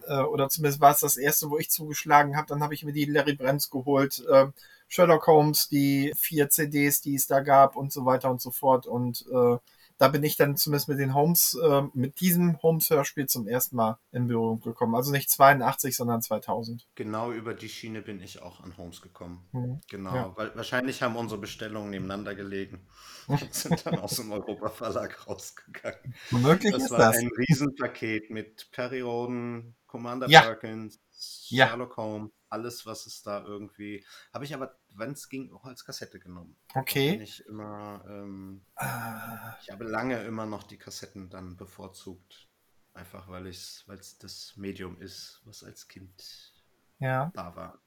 Äh, 0.08 0.22
oder 0.22 0.50
zumindest 0.50 0.82
war 0.82 0.92
es 0.92 1.00
das 1.00 1.18
erste, 1.18 1.50
wo 1.50 1.58
ich 1.58 1.70
zugeschlagen 1.70 2.36
habe. 2.36 2.48
Dann 2.48 2.64
habe 2.64 2.74
ich 2.74 2.84
mir 2.84 2.94
die 2.94 3.06
Larry 3.06 3.34
Brems 3.34 3.70
geholt. 3.70 4.24
Äh, 4.30 4.48
Sherlock 4.88 5.26
Holmes, 5.28 5.70
die 5.70 6.14
vier 6.16 6.50
CDs, 6.50 7.02
die 7.02 7.16
es 7.16 7.28
da 7.28 7.40
gab 7.40 7.76
und 7.76 7.92
so 7.92 8.06
weiter 8.06 8.30
und 8.30 8.42
so 8.42 8.52
fort. 8.52 8.86
Und 8.86 9.26
äh, 9.32 9.58
da 9.98 10.08
bin 10.08 10.24
ich 10.24 10.36
dann 10.36 10.58
zumindest 10.58 10.90
mit 10.90 11.00
den 11.00 11.14
Homes, 11.14 11.58
äh, 11.64 11.84
mit 11.94 12.20
diesem 12.20 12.62
Homes-Hörspiel 12.62 13.28
zum 13.28 13.48
ersten 13.48 13.76
Mal 13.76 14.00
in 14.12 14.28
Berührung 14.28 14.60
gekommen. 14.60 14.96
Also 14.96 15.12
nicht 15.12 15.30
82, 15.30 15.96
sondern 15.96 16.22
2000. 16.22 16.88
Genau 16.96 17.32
über 17.32 17.54
die 17.54 17.70
Schiene 17.70 18.02
bin 18.02 18.22
ich 18.22 18.42
auch 18.42 18.62
an 18.62 18.76
Homes 18.78 19.02
gekommen. 19.02 19.48
Mhm. 19.52 19.82
Genau, 19.90 20.16
ja. 20.16 20.34
weil 20.36 20.56
wahrscheinlich 20.56 21.02
haben 21.02 21.16
unsere 21.16 21.40
Bestellungen 21.40 21.92
nebeneinander 21.92 22.36
gelegen 22.36 22.86
und 23.28 23.54
sind 23.54 23.86
dann 23.86 24.00
aus 24.00 24.18
dem 24.18 24.32
Europa-Verlag 24.32 25.28
rausgegangen. 25.28 26.16
Möglich 26.32 26.74
das 26.74 26.84
ist 26.84 26.92
war 26.92 27.00
das. 27.00 27.18
ein 27.18 27.30
Riesenpaket 27.38 28.30
mit 28.30 28.72
Perry 28.72 29.02
Roden, 29.02 29.76
Commander 29.94 30.28
ja. 30.28 30.42
Perkins, 30.42 31.00
Sherlock 31.12 31.92
ja. 31.92 31.98
Holmes, 31.98 32.32
alles, 32.50 32.84
was 32.88 33.06
es 33.06 33.22
da 33.22 33.44
irgendwie. 33.44 34.04
Habe 34.34 34.44
ich 34.44 34.56
aber, 34.56 34.76
wenn 34.96 35.12
es 35.12 35.30
ging, 35.30 35.54
auch 35.54 35.66
als 35.66 35.86
Kassette 35.86 36.20
genommen. 36.20 36.56
Okay. 36.74 37.22
Ich 37.22 37.46
immer, 37.46 38.04
ähm, 38.10 38.66
Ah, 38.74 39.56
ich 39.62 39.70
habe 39.70 39.84
lange 39.84 40.24
immer 40.24 40.48
noch 40.48 40.64
die 40.64 40.78
Kassetten 40.78 41.30
dann 41.30 41.58
bevorzugt. 41.58 42.50
Einfach 42.96 43.28
weil 43.28 43.46
es 43.46 43.86
das 44.20 44.54
Medium 44.56 45.00
ist, 45.00 45.42
was 45.46 45.64
als 45.64 45.88
Kind 45.88 46.56
ja, 46.98 47.32
da 47.36 47.56
war. 47.56 47.80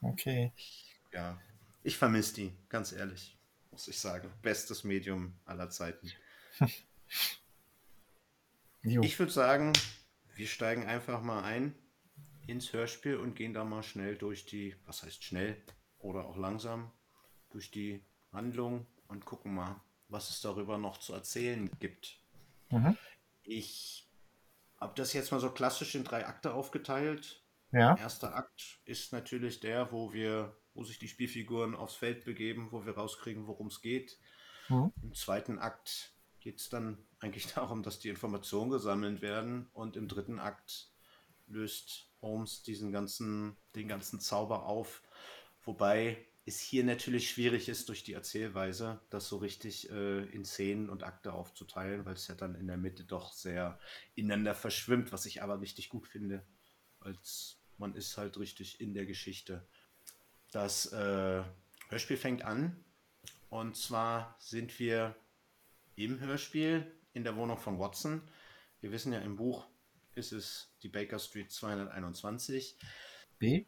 okay. 0.00 0.54
Ja, 1.12 1.38
ich 1.82 1.98
vermisse 1.98 2.32
die, 2.34 2.56
ganz 2.70 2.92
ehrlich, 2.92 3.38
muss 3.70 3.88
ich 3.88 3.98
sagen. 4.00 4.32
Bestes 4.40 4.84
Medium 4.84 5.34
aller 5.44 5.68
Zeiten. 5.68 6.10
Ich 8.84 9.16
würde 9.16 9.30
sagen, 9.30 9.72
wir 10.42 10.48
steigen 10.48 10.86
einfach 10.86 11.22
mal 11.22 11.44
ein 11.44 11.72
ins 12.48 12.72
Hörspiel 12.72 13.16
und 13.16 13.36
gehen 13.36 13.54
da 13.54 13.62
mal 13.62 13.84
schnell 13.84 14.16
durch 14.16 14.44
die, 14.44 14.74
was 14.86 15.04
heißt 15.04 15.22
schnell 15.22 15.56
oder 16.00 16.24
auch 16.24 16.36
langsam, 16.36 16.90
durch 17.50 17.70
die 17.70 18.04
Handlung 18.32 18.88
und 19.06 19.24
gucken 19.24 19.54
mal, 19.54 19.80
was 20.08 20.30
es 20.30 20.40
darüber 20.40 20.78
noch 20.78 20.98
zu 20.98 21.12
erzählen 21.14 21.70
gibt. 21.78 22.18
Mhm. 22.70 22.96
Ich 23.44 24.10
habe 24.80 24.94
das 24.96 25.12
jetzt 25.12 25.30
mal 25.30 25.38
so 25.38 25.48
klassisch 25.52 25.94
in 25.94 26.02
drei 26.02 26.26
Akte 26.26 26.54
aufgeteilt. 26.54 27.44
Ja, 27.70 27.96
Erster 27.96 28.34
Akt 28.34 28.80
ist 28.84 29.12
natürlich 29.12 29.60
der, 29.60 29.92
wo 29.92 30.12
wir, 30.12 30.56
wo 30.74 30.82
sich 30.82 30.98
die 30.98 31.06
Spielfiguren 31.06 31.76
aufs 31.76 31.94
Feld 31.94 32.24
begeben, 32.24 32.72
wo 32.72 32.84
wir 32.84 32.94
rauskriegen, 32.94 33.46
worum 33.46 33.68
es 33.68 33.80
geht. 33.80 34.18
Mhm. 34.68 34.92
Im 35.04 35.14
zweiten 35.14 35.60
Akt 35.60 36.11
geht 36.42 36.58
es 36.58 36.68
dann 36.68 36.98
eigentlich 37.20 37.46
darum, 37.54 37.82
dass 37.82 38.00
die 38.00 38.08
Informationen 38.08 38.70
gesammelt 38.70 39.22
werden 39.22 39.68
und 39.72 39.96
im 39.96 40.08
dritten 40.08 40.38
Akt 40.38 40.90
löst 41.46 42.08
Holmes 42.20 42.62
diesen 42.62 42.92
ganzen, 42.92 43.56
den 43.74 43.88
ganzen 43.88 44.20
Zauber 44.20 44.66
auf. 44.66 45.02
Wobei 45.62 46.26
es 46.44 46.60
hier 46.60 46.82
natürlich 46.82 47.30
schwierig 47.30 47.68
ist, 47.68 47.88
durch 47.88 48.02
die 48.02 48.14
Erzählweise 48.14 49.00
das 49.10 49.28
so 49.28 49.36
richtig 49.36 49.90
äh, 49.90 50.24
in 50.24 50.44
Szenen 50.44 50.88
und 50.90 51.04
Akte 51.04 51.32
aufzuteilen, 51.32 52.04
weil 52.04 52.14
es 52.14 52.26
ja 52.26 52.34
dann 52.34 52.56
in 52.56 52.66
der 52.66 52.76
Mitte 52.76 53.04
doch 53.04 53.32
sehr 53.32 53.78
ineinander 54.14 54.54
verschwimmt, 54.54 55.12
was 55.12 55.26
ich 55.26 55.42
aber 55.42 55.60
richtig 55.60 55.88
gut 55.88 56.08
finde, 56.08 56.44
als 56.98 57.58
man 57.78 57.94
ist 57.94 58.16
halt 58.16 58.38
richtig 58.38 58.80
in 58.80 58.94
der 58.94 59.06
Geschichte. 59.06 59.66
Das 60.50 60.92
äh, 60.92 61.44
Hörspiel 61.88 62.16
fängt 62.16 62.42
an 62.42 62.84
und 63.48 63.76
zwar 63.76 64.36
sind 64.40 64.78
wir 64.78 65.14
im 65.96 66.20
Hörspiel 66.20 66.90
in 67.12 67.24
der 67.24 67.36
Wohnung 67.36 67.58
von 67.58 67.78
Watson. 67.78 68.22
Wir 68.80 68.92
wissen 68.92 69.12
ja, 69.12 69.20
im 69.20 69.36
Buch 69.36 69.66
ist 70.14 70.32
es 70.32 70.74
die 70.82 70.88
Baker 70.88 71.18
Street 71.18 71.50
221. 71.50 72.78
B. 73.38 73.66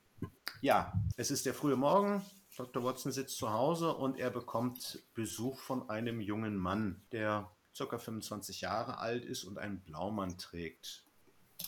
Ja, 0.61 0.93
es 1.17 1.31
ist 1.31 1.47
der 1.47 1.55
frühe 1.55 1.77
Morgen. 1.77 2.25
Dr. 2.57 2.85
Watson 2.85 3.13
sitzt 3.13 3.37
zu 3.37 3.53
Hause 3.53 3.95
und 3.95 4.19
er 4.19 4.31
bekommt 4.31 5.03
Besuch 5.15 5.59
von 5.59 5.91
einem 5.91 6.21
jungen 6.21 6.57
Mann, 6.57 7.03
der 7.13 7.51
ca. 7.77 7.99
25 7.99 8.61
Jahre 8.61 8.99
alt 8.99 9.25
ist 9.25 9.45
und 9.45 9.59
einen 9.59 9.81
Blaumann 9.81 10.39
trägt. 10.39 11.05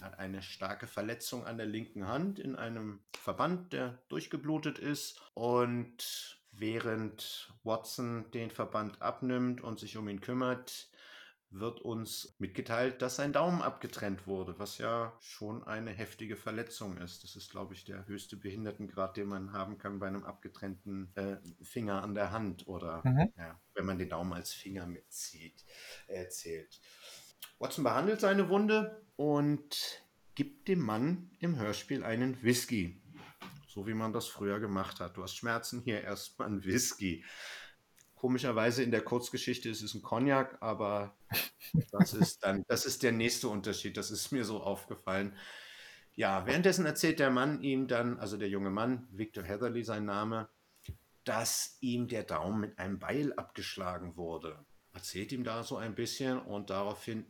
Er 0.01 0.07
hat 0.07 0.19
eine 0.19 0.43
starke 0.43 0.87
Verletzung 0.87 1.45
an 1.45 1.57
der 1.57 1.67
linken 1.67 2.07
Hand 2.07 2.39
in 2.39 2.55
einem 2.55 3.01
Verband, 3.17 3.73
der 3.73 3.99
durchgeblutet 4.09 4.79
ist. 4.79 5.21
Und 5.35 6.39
während 6.59 7.53
Watson 7.65 8.31
den 8.33 8.51
Verband 8.51 9.01
abnimmt 9.03 9.61
und 9.63 9.79
sich 9.79 9.97
um 9.97 10.09
ihn 10.09 10.21
kümmert, 10.21 10.91
wird 11.51 11.81
uns 11.81 12.35
mitgeteilt, 12.39 13.01
dass 13.03 13.17
sein 13.17 13.33
Daumen 13.33 13.63
abgetrennt 13.63 14.27
wurde, 14.27 14.59
was 14.59 14.79
ja 14.79 15.17
schon 15.21 15.63
eine 15.63 15.91
heftige 15.93 16.37
Verletzung 16.37 16.99
ist. 16.99 17.23
Das 17.23 17.37
ist, 17.37 17.51
glaube 17.51 17.73
ich, 17.75 17.85
der 17.85 18.07
höchste 18.07 18.37
Behindertengrad, 18.37 19.17
den 19.17 19.29
man 19.29 19.53
haben 19.53 19.79
kann 19.79 19.99
bei 20.01 20.09
einem 20.09 20.25
abgetrennten 20.25 21.13
äh, 21.15 21.37
Finger 21.63 22.03
an 22.03 22.15
der 22.15 22.33
Hand 22.33 22.67
oder 22.67 23.01
Mhm. 23.05 23.33
ja, 23.37 23.61
wenn 23.75 23.87
man 23.87 23.99
den 23.99 24.09
Daumen 24.09 24.33
als 24.33 24.53
Finger 24.53 24.87
mitzieht, 24.87 25.65
äh, 26.09 26.29
zählt. 26.29 26.81
Watson 27.59 27.85
behandelt 27.85 28.21
seine 28.21 28.49
Wunde 28.49 29.07
und 29.15 30.03
gibt 30.35 30.69
dem 30.69 30.81
Mann 30.81 31.31
im 31.39 31.57
Hörspiel 31.57 32.05
einen 32.05 32.43
Whisky. 32.43 33.01
So 33.77 33.87
wie 33.87 33.93
man 33.93 34.15
das 34.15 34.27
früher 34.27 34.59
gemacht 34.59 35.01
hat. 35.01 35.19
Du 35.19 35.23
hast 35.23 35.37
Schmerzen, 35.37 35.83
hier 35.83 36.01
erstmal 36.01 36.49
ein 36.49 36.65
Whisky. 36.65 37.23
Komischerweise 38.15 38.83
in 38.83 38.91
der 38.91 39.03
Kurzgeschichte 39.03 39.69
ist 39.69 39.83
es 39.83 39.93
ein 39.93 40.01
Cognac, 40.01 40.57
aber 40.63 41.15
das 41.93 42.15
ist 42.15 42.43
dann, 42.43 42.65
das 42.69 42.87
ist 42.87 43.03
der 43.03 43.13
nächste 43.13 43.49
Unterschied. 43.49 43.99
Das 43.99 44.11
ist 44.11 44.33
mir 44.33 44.47
so 44.47 44.63
aufgefallen. 44.63 45.37
Ja, 46.15 46.47
währenddessen 46.47 46.87
erzählt 46.87 47.19
der 47.19 47.29
Mann 47.29 47.61
ihm 47.61 47.87
dann, 47.87 48.19
also 48.19 48.39
der 48.39 48.49
junge 48.49 48.71
Mann, 48.71 49.07
Victor 49.11 49.45
Heatherly 49.45 49.85
sein 49.85 50.07
Name, 50.07 50.49
dass 51.25 51.77
ihm 51.83 52.09
der 52.09 52.23
Daumen 52.23 52.61
mit 52.61 52.79
einem 52.79 52.99
Beil 52.99 53.35
abgeschlagen 53.35 54.17
wurde. 54.17 54.65
Erzählt 54.95 55.33
ihm 55.33 55.45
da 55.45 55.63
so 55.63 55.77
ein 55.77 55.95
bisschen 55.95 56.39
und 56.39 56.71
daraufhin 56.71 57.27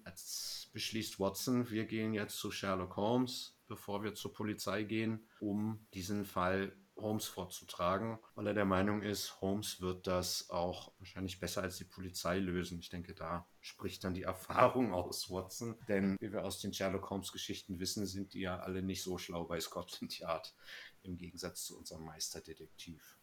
beschließt 0.73 1.19
Watson, 1.19 1.69
wir 1.71 1.87
gehen 1.87 2.15
jetzt 2.15 2.37
zu 2.37 2.53
Sherlock 2.53 2.95
Holmes, 2.95 3.56
bevor 3.67 4.03
wir 4.03 4.15
zur 4.15 4.33
Polizei 4.33 4.83
gehen, 4.83 5.29
um 5.41 5.87
diesen 5.93 6.25
Fall 6.25 6.77
Holmes 6.97 7.27
vorzutragen, 7.27 8.19
weil 8.35 8.47
er 8.47 8.55
der 8.55 8.65
Meinung 8.65 9.03
ist, 9.03 9.41
Holmes 9.41 9.81
wird 9.81 10.07
das 10.07 10.49
auch 10.49 10.93
wahrscheinlich 10.99 11.39
besser 11.39 11.63
als 11.63 11.77
die 11.77 11.85
Polizei 11.85 12.39
lösen. 12.39 12.79
Ich 12.79 12.89
denke, 12.89 13.15
da 13.15 13.47
spricht 13.61 14.03
dann 14.05 14.15
die 14.15 14.23
Erfahrung 14.25 14.95
aus 14.95 15.31
Watson, 15.31 15.77
denn 15.89 16.17
wie 16.21 16.33
wir 16.33 16.45
aus 16.45 16.61
den 16.61 16.73
Sherlock 16.73 17.11
Holmes 17.11 17.33
Geschichten 17.33 17.79
wissen, 17.79 18.07
sind 18.07 18.33
die 18.33 18.41
ja 18.41 18.59
alle 18.61 18.83
nicht 18.83 19.03
so 19.03 19.19
schlau 19.19 19.45
bei 19.45 19.61
Scotland 19.61 20.19
Yard, 20.19 20.55
im 21.03 21.17
Gegensatz 21.17 21.65
zu 21.65 21.79
unserem 21.79 22.05
Meisterdetektiv. 22.05 23.19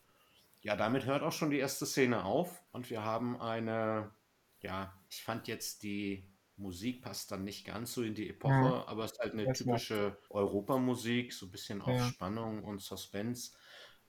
Ja, 0.62 0.76
damit 0.76 1.06
hört 1.06 1.24
auch 1.24 1.34
schon 1.34 1.50
die 1.50 1.58
erste 1.58 1.86
Szene 1.86 2.24
auf 2.24 2.64
und 2.72 2.90
wir 2.90 3.04
haben 3.04 3.42
eine, 3.42 4.14
ja, 4.62 4.94
ich 5.10 5.24
fand 5.24 5.48
jetzt 5.48 5.84
die 5.84 6.33
Musik 6.58 7.02
passt 7.02 7.32
dann 7.32 7.44
nicht 7.44 7.66
ganz 7.66 7.94
so 7.94 8.04
in 8.04 8.16
die 8.16 8.30
Epoche, 8.30 8.52
Mhm. 8.52 8.88
aber 8.88 9.06
es 9.06 9.12
ist 9.14 9.20
halt 9.20 9.34
eine 9.34 9.52
typische 9.52 10.18
Europamusik, 10.30 11.34
so 11.34 11.48
ein 11.48 11.52
bisschen 11.52 11.82
auf 11.82 12.00
Ja. 12.00 12.08
Spannung 12.08 12.64
und 12.64 12.82
Suspense. 12.82 13.52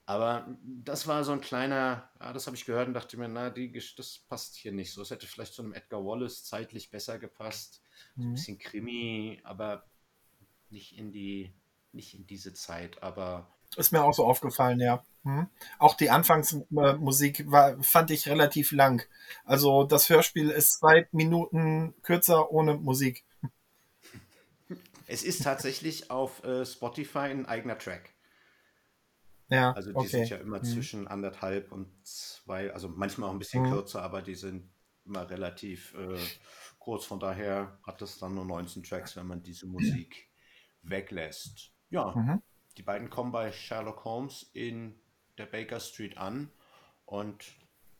Aber 0.07 0.55
das 0.63 1.07
war 1.07 1.23
so 1.23 1.31
ein 1.31 1.41
kleiner, 1.41 2.11
ja, 2.19 2.31
das 2.33 2.45
habe 2.45 2.55
ich 2.55 2.65
gehört 2.65 2.87
und 2.87 2.93
dachte 2.93 3.17
mir, 3.17 3.27
na, 3.27 3.49
die, 3.49 3.71
das 3.97 4.19
passt 4.29 4.55
hier 4.55 4.71
nicht 4.71 4.93
so. 4.93 5.01
Es 5.01 5.09
hätte 5.09 5.25
vielleicht 5.27 5.53
zu 5.55 5.63
einem 5.63 5.73
Edgar 5.73 6.05
Wallace 6.05 6.43
zeitlich 6.45 6.91
besser 6.91 7.17
gepasst. 7.19 7.81
So 8.19 8.27
ein 8.29 8.31
Mhm. 8.31 8.35
bisschen 8.35 8.57
Krimi, 8.59 9.41
aber 9.43 9.89
nicht 10.69 10.97
in 10.97 11.11
die, 11.11 11.53
nicht 11.91 12.13
in 12.15 12.27
diese 12.27 12.53
Zeit. 12.53 13.01
Aber 13.03 13.55
Ist 13.77 13.91
mir 13.93 14.03
auch 14.03 14.13
so 14.13 14.25
aufgefallen, 14.25 14.79
ja. 14.81 15.01
Mhm. 15.25 15.47
Auch 15.79 15.95
die 15.95 16.09
Anfangsmusik 16.11 17.51
war, 17.51 17.81
fand 17.83 18.11
ich 18.11 18.27
relativ 18.29 18.71
lang. 18.71 19.05
Also 19.43 19.83
das 19.83 20.09
Hörspiel 20.09 20.49
ist 20.49 20.79
zwei 20.79 21.07
Minuten 21.11 21.93
kürzer 22.03 22.51
ohne 22.51 22.75
Musik. 22.75 23.25
es 25.07 25.23
ist 25.23 25.43
tatsächlich 25.43 26.09
auf 26.11 26.43
äh, 26.43 26.65
Spotify 26.65 27.19
ein 27.19 27.45
eigener 27.45 27.77
Track. 27.77 28.11
Ja, 29.49 29.71
Also 29.73 29.91
die 29.91 29.97
okay. 29.97 30.07
sind 30.07 30.29
ja 30.29 30.37
immer 30.37 30.59
Mhm. 30.59 30.63
zwischen 30.63 31.07
anderthalb 31.07 31.71
und 31.71 31.87
zwei, 32.03 32.73
also 32.73 32.89
manchmal 32.89 33.29
auch 33.29 33.33
ein 33.33 33.39
bisschen 33.39 33.63
Mhm. 33.63 33.71
kürzer, 33.71 34.01
aber 34.01 34.21
die 34.21 34.35
sind 34.35 34.69
immer 35.05 35.29
relativ 35.29 35.93
äh, 35.93 36.17
kurz. 36.79 37.05
Von 37.05 37.19
daher 37.19 37.77
hat 37.83 38.01
es 38.01 38.17
dann 38.17 38.33
nur 38.33 38.45
19 38.45 38.83
Tracks, 38.83 39.15
wenn 39.15 39.27
man 39.27 39.43
diese 39.43 39.67
Musik 39.67 40.29
weglässt. 40.81 41.71
Ja, 41.91 42.15
Mhm. 42.15 42.41
die 42.77 42.81
beiden 42.83 43.09
kommen 43.11 43.31
bei 43.31 43.51
Sherlock 43.51 44.03
Holmes 44.03 44.49
in 44.53 44.99
der 45.37 45.45
Baker 45.45 45.79
Street 45.79 46.17
an 46.17 46.49
und 47.05 47.43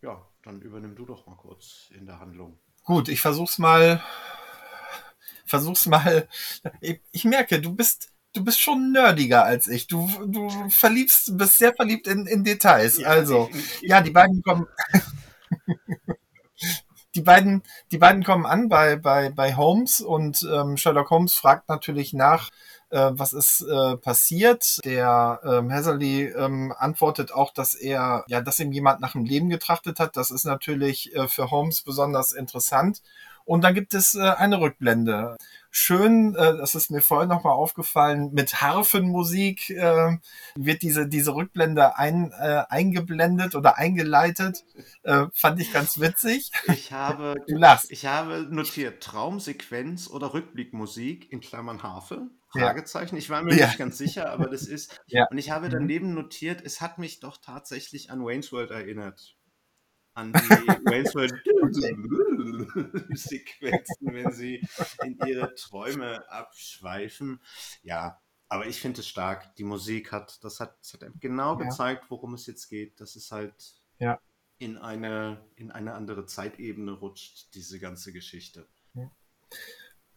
ja, 0.01 0.25
dann 0.43 0.61
übernimm 0.61 0.95
du 0.95 1.05
doch 1.05 1.25
mal 1.25 1.35
kurz 1.35 1.89
in 1.91 2.05
der 2.05 2.19
Handlung. 2.19 2.57
Gut, 2.83 3.09
ich 3.09 3.21
versuch's 3.21 3.57
mal. 3.57 4.03
Versuch's 5.45 5.85
mal. 5.87 6.27
Ich, 6.81 7.01
ich 7.11 7.25
merke, 7.25 7.61
du 7.61 7.73
bist, 7.73 8.11
du 8.33 8.43
bist 8.43 8.59
schon 8.59 8.91
nerdiger 8.91 9.43
als 9.43 9.67
ich. 9.67 9.87
Du, 9.87 10.07
du 10.25 10.69
verliebst, 10.69 11.37
bist 11.37 11.57
sehr 11.57 11.73
verliebt 11.73 12.07
in, 12.07 12.27
in 12.27 12.43
Details. 12.43 13.03
also, 13.03 13.49
ich, 13.51 13.83
ich, 13.83 13.89
ja, 13.89 14.01
die 14.01 14.11
beiden 14.11 14.41
kommen. 14.43 14.67
Die 17.15 17.21
beiden, 17.21 17.63
die 17.93 17.97
beiden 17.97 18.25
kommen 18.25 18.45
an 18.45 18.67
bei, 18.67 18.97
bei, 18.97 19.29
bei 19.29 19.55
Holmes 19.55 20.01
und 20.01 20.45
ähm, 20.51 20.75
Sherlock 20.75 21.09
Holmes 21.09 21.33
fragt 21.33 21.69
natürlich 21.69 22.11
nach, 22.11 22.49
äh, 22.95 23.11
was 23.11 23.33
ist 23.33 23.61
äh, 23.61 23.97
passiert. 23.97 24.79
Der 24.85 25.41
ähm, 25.43 25.71
Hazelly 25.71 26.27
ähm, 26.27 26.73
antwortet 26.77 27.33
auch, 27.33 27.53
dass 27.53 27.75
er, 27.75 28.23
ja, 28.27 28.41
dass 28.41 28.59
ihm 28.59 28.71
jemand 28.71 29.01
nach 29.01 29.11
dem 29.11 29.25
Leben 29.25 29.49
getrachtet 29.49 29.99
hat. 29.99 30.15
Das 30.15 30.31
ist 30.31 30.45
natürlich 30.45 31.13
äh, 31.15 31.27
für 31.27 31.51
Holmes 31.51 31.81
besonders 31.81 32.31
interessant. 32.31 33.01
Und 33.43 33.63
dann 33.63 33.75
gibt 33.75 33.93
es 33.93 34.15
äh, 34.15 34.21
eine 34.21 34.59
Rückblende. 34.59 35.37
Schön, 35.69 36.35
äh, 36.35 36.57
das 36.57 36.73
ist 36.73 36.89
mir 36.89 37.01
vorhin 37.01 37.29
nochmal 37.29 37.53
aufgefallen, 37.53 38.31
mit 38.33 38.61
Harfenmusik 38.61 39.69
äh, 39.69 40.17
wird 40.55 40.81
diese, 40.81 41.07
diese 41.07 41.35
Rückblende 41.35 41.97
ein, 41.97 42.31
äh, 42.31 42.63
eingeblendet 42.69 43.53
oder 43.53 43.77
eingeleitet. 43.77 44.63
Äh, 45.03 45.25
fand 45.33 45.59
ich 45.59 45.71
ganz 45.73 45.99
witzig. 45.99 46.51
Ich 46.67 46.91
habe, 46.91 47.35
Du 47.47 47.57
lachst. 47.57 47.91
ich 47.91 48.05
habe 48.07 48.47
notiert 48.49 49.03
Traumsequenz 49.03 50.09
oder 50.09 50.33
Rückblickmusik 50.33 51.31
in 51.31 51.41
Klammern 51.41 51.83
Harfe. 51.83 52.29
Ja. 52.55 52.65
Fragezeichen. 52.67 53.17
Ich 53.17 53.29
war 53.29 53.41
mir 53.43 53.55
Ja. 53.55 53.67
nicht 53.67 53.77
ganz 53.77 53.97
sicher, 53.97 54.29
aber 54.29 54.47
das 54.49 54.67
ist. 54.67 54.99
Ja. 55.07 55.27
Und 55.29 55.37
ich 55.37 55.51
habe 55.51 55.67
Mhm. 55.67 55.71
daneben 55.71 56.13
notiert, 56.13 56.61
es 56.63 56.81
hat 56.81 56.97
mich 56.97 57.19
doch 57.19 57.37
tatsächlich 57.37 58.09
an 58.11 58.23
Wayne's 58.25 58.51
World 58.51 58.71
erinnert. 58.71 59.35
An 60.13 60.31
die 60.33 60.37
Wayne's 60.85 61.13
World 61.15 61.33
Sequenzen, 63.17 64.13
wenn 64.13 64.31
sie 64.31 64.61
in 65.03 65.17
ihre 65.25 65.53
Träume 65.55 66.29
abschweifen. 66.31 67.41
Ja, 67.83 68.21
aber 68.47 68.65
ich 68.67 68.79
finde 68.79 69.01
es 69.01 69.07
stark. 69.07 69.55
Die 69.55 69.63
Musik 69.63 70.11
hat, 70.11 70.43
das 70.43 70.59
hat, 70.59 70.77
das 70.79 70.93
hat 70.93 71.01
genau 71.19 71.59
Ja. 71.59 71.65
gezeigt, 71.65 72.05
worum 72.09 72.33
es 72.33 72.45
jetzt 72.47 72.69
geht. 72.69 72.99
Das 73.01 73.15
ist 73.15 73.31
halt 73.31 73.75
Ja. 73.99 74.19
in 74.57 74.77
eine, 74.77 75.45
in 75.55 75.71
eine 75.71 75.93
andere 75.93 76.25
Zeitebene 76.25 76.91
rutscht, 76.93 77.53
diese 77.53 77.79
ganze 77.79 78.13
Geschichte. 78.13 78.67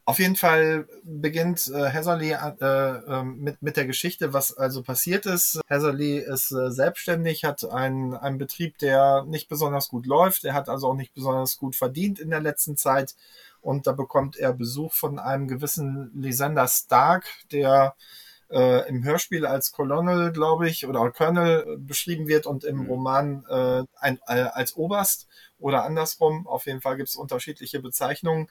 Auf 0.09 0.21
jeden 0.21 0.37
Fall 0.37 0.89
beginnt 1.05 1.69
äh, 1.69 1.93
Hatherley 1.93 2.31
äh, 2.31 2.65
ähm, 2.65 3.41
mit, 3.41 3.61
mit 3.61 3.77
der 3.77 3.85
Geschichte, 3.85 4.33
was 4.33 4.57
also 4.57 4.83
passiert 4.83 5.27
ist. 5.27 5.61
Hatherley 5.69 6.17
ist 6.17 6.51
äh, 6.51 6.71
selbstständig, 6.71 7.45
hat 7.45 7.71
einen, 7.71 8.15
einen 8.15 8.39
Betrieb, 8.39 8.79
der 8.79 9.25
nicht 9.25 9.51
besonders 9.51 9.91
gut 9.91 10.07
läuft. 10.07 10.45
Er 10.45 10.55
hat 10.55 10.71
also 10.71 10.89
auch 10.89 10.95
nicht 10.95 11.13
besonders 11.13 11.59
gut 11.59 11.77
verdient 11.77 12.21
in 12.21 12.31
der 12.31 12.41
letzten 12.41 12.79
Zeit. 12.79 13.17
Und 13.61 13.87
da 13.87 13.93
bekommt 13.93 14.39
er 14.39 14.55
Besuch 14.55 14.95
von 14.95 15.19
einem 15.19 15.47
gewissen 15.47 16.11
Lysander 16.15 16.69
Stark, 16.69 17.27
der 17.53 17.95
äh, 18.51 18.89
im 18.89 19.05
Hörspiel 19.05 19.47
als 19.47 19.73
Colonel, 19.73 20.33
glaube 20.33 20.69
ich, 20.69 20.87
oder 20.87 21.11
Colonel 21.11 21.77
beschrieben 21.79 22.29
wird 22.29 22.47
und 22.47 22.65
im 22.65 22.79
Mhm. 22.79 22.87
Roman 22.87 23.45
äh, 23.49 23.85
ein, 23.99 24.19
äh, 24.27 24.49
als 24.53 24.77
Oberst 24.77 25.27
oder 25.59 25.85
andersrum. 25.85 26.47
Auf 26.47 26.67
jeden 26.67 26.81
Fall 26.81 26.97
gibt 26.97 27.09
es 27.09 27.17
unterschiedliche 27.17 27.81
Bezeichnungen. 27.81 28.49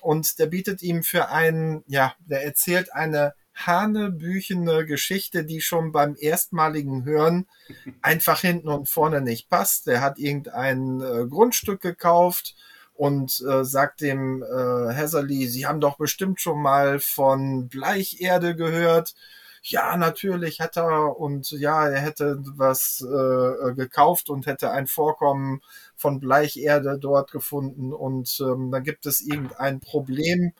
Und 0.00 0.38
der 0.38 0.46
bietet 0.46 0.82
ihm 0.82 1.02
für 1.02 1.28
einen, 1.30 1.84
ja, 1.86 2.14
der 2.20 2.44
erzählt 2.44 2.92
eine 2.92 3.34
hanebüchene 3.54 4.86
Geschichte, 4.86 5.44
die 5.44 5.60
schon 5.60 5.92
beim 5.92 6.16
erstmaligen 6.18 7.04
Hören 7.04 7.46
einfach 8.02 8.40
hinten 8.40 8.68
und 8.68 8.88
vorne 8.88 9.20
nicht 9.20 9.48
passt. 9.48 9.86
Der 9.86 10.00
hat 10.00 10.18
irgendein 10.18 11.00
äh, 11.00 11.26
Grundstück 11.26 11.80
gekauft 11.80 12.54
und 13.00 13.42
äh, 13.48 13.64
sagt 13.64 14.02
dem 14.02 14.42
äh, 14.42 14.94
Hatherley, 14.94 15.46
Sie 15.46 15.64
haben 15.64 15.80
doch 15.80 15.96
bestimmt 15.96 16.38
schon 16.38 16.60
mal 16.60 17.00
von 17.00 17.66
Bleicherde 17.70 18.54
gehört. 18.54 19.14
Ja, 19.62 19.96
natürlich 19.96 20.60
hat 20.60 20.76
er 20.76 21.18
und 21.18 21.50
ja, 21.50 21.88
er 21.88 21.98
hätte 21.98 22.42
was 22.56 23.00
äh, 23.00 23.72
gekauft 23.72 24.28
und 24.28 24.44
hätte 24.44 24.70
ein 24.70 24.86
Vorkommen 24.86 25.62
von 25.96 26.20
Bleicherde 26.20 26.98
dort 26.98 27.32
gefunden 27.32 27.94
und 27.94 28.38
ähm, 28.42 28.70
dann 28.70 28.82
gibt 28.82 29.06
es 29.06 29.22
irgendein 29.22 29.80
Problem 29.80 30.52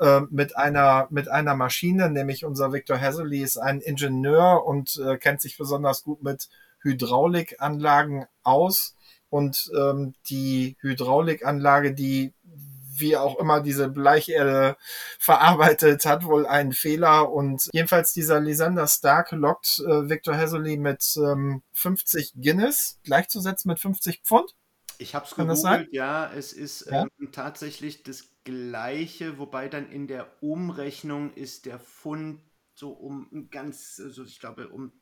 äh, 0.00 0.22
mit 0.30 0.56
einer 0.56 1.08
mit 1.10 1.28
einer 1.28 1.54
Maschine, 1.54 2.08
nämlich 2.10 2.46
unser 2.46 2.72
Victor 2.72 2.98
Hatherley 2.98 3.42
ist 3.42 3.58
ein 3.58 3.82
Ingenieur 3.82 4.64
und 4.64 4.96
äh, 4.96 5.18
kennt 5.18 5.42
sich 5.42 5.58
besonders 5.58 6.04
gut 6.04 6.22
mit 6.22 6.48
Hydraulikanlagen 6.80 8.24
aus 8.42 8.96
und 9.32 9.70
ähm, 9.74 10.12
die 10.28 10.76
Hydraulikanlage, 10.80 11.94
die 11.94 12.34
wie 12.44 13.16
auch 13.16 13.38
immer 13.38 13.62
diese 13.62 13.88
Bleicherde 13.88 14.76
verarbeitet, 15.18 16.04
hat 16.04 16.24
wohl 16.24 16.46
einen 16.46 16.72
Fehler 16.72 17.32
und 17.32 17.70
jedenfalls 17.72 18.12
dieser 18.12 18.40
Lysander 18.40 18.86
Stark 18.86 19.32
lockt 19.32 19.78
äh, 19.78 20.10
Victor 20.10 20.36
Hatherley 20.36 20.76
mit 20.76 21.16
ähm, 21.16 21.62
50 21.72 22.34
Guinness 22.36 23.00
gleichzusetzen 23.04 23.70
mit 23.70 23.80
50 23.80 24.20
Pfund. 24.22 24.54
Ich 24.98 25.14
habe 25.14 25.24
es 25.24 25.34
gegoogelt, 25.34 25.90
ja, 25.92 26.30
es 26.30 26.52
ist 26.52 26.90
Ja? 26.90 27.06
ähm, 27.18 27.32
tatsächlich 27.32 28.02
das 28.02 28.28
gleiche, 28.44 29.38
wobei 29.38 29.68
dann 29.68 29.90
in 29.90 30.08
der 30.08 30.26
Umrechnung 30.42 31.32
ist 31.32 31.64
der 31.64 31.78
Pfund 31.78 32.42
so 32.74 32.90
um 32.90 33.48
ganz, 33.50 33.98
also 34.04 34.24
ich 34.24 34.38
glaube 34.40 34.68
um 34.68 34.92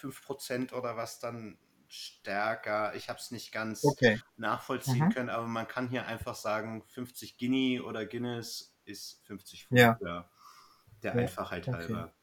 5% 0.00 0.72
oder 0.72 0.96
was 0.96 1.20
dann 1.20 1.58
stärker. 1.92 2.94
Ich 2.94 3.08
habe 3.08 3.18
es 3.18 3.30
nicht 3.30 3.52
ganz 3.52 3.82
Okay. 3.84 4.18
nachvollziehen 4.36 5.08
Mhm. 5.08 5.10
können, 5.10 5.30
aber 5.30 5.46
man 5.46 5.68
kann 5.68 5.88
hier 5.88 6.06
einfach 6.06 6.34
sagen, 6.34 6.84
50 6.88 7.38
Guinea 7.38 7.82
oder 7.82 8.06
Guinness 8.06 8.74
ist 8.84 9.22
50 9.26 9.66
Pfund, 9.66 9.98
Ja. 10.00 10.30
Der 11.02 11.14
Ja, 11.14 11.16
Einfachheit 11.16 11.66
okay. 11.66 11.72
halber. 11.72 12.14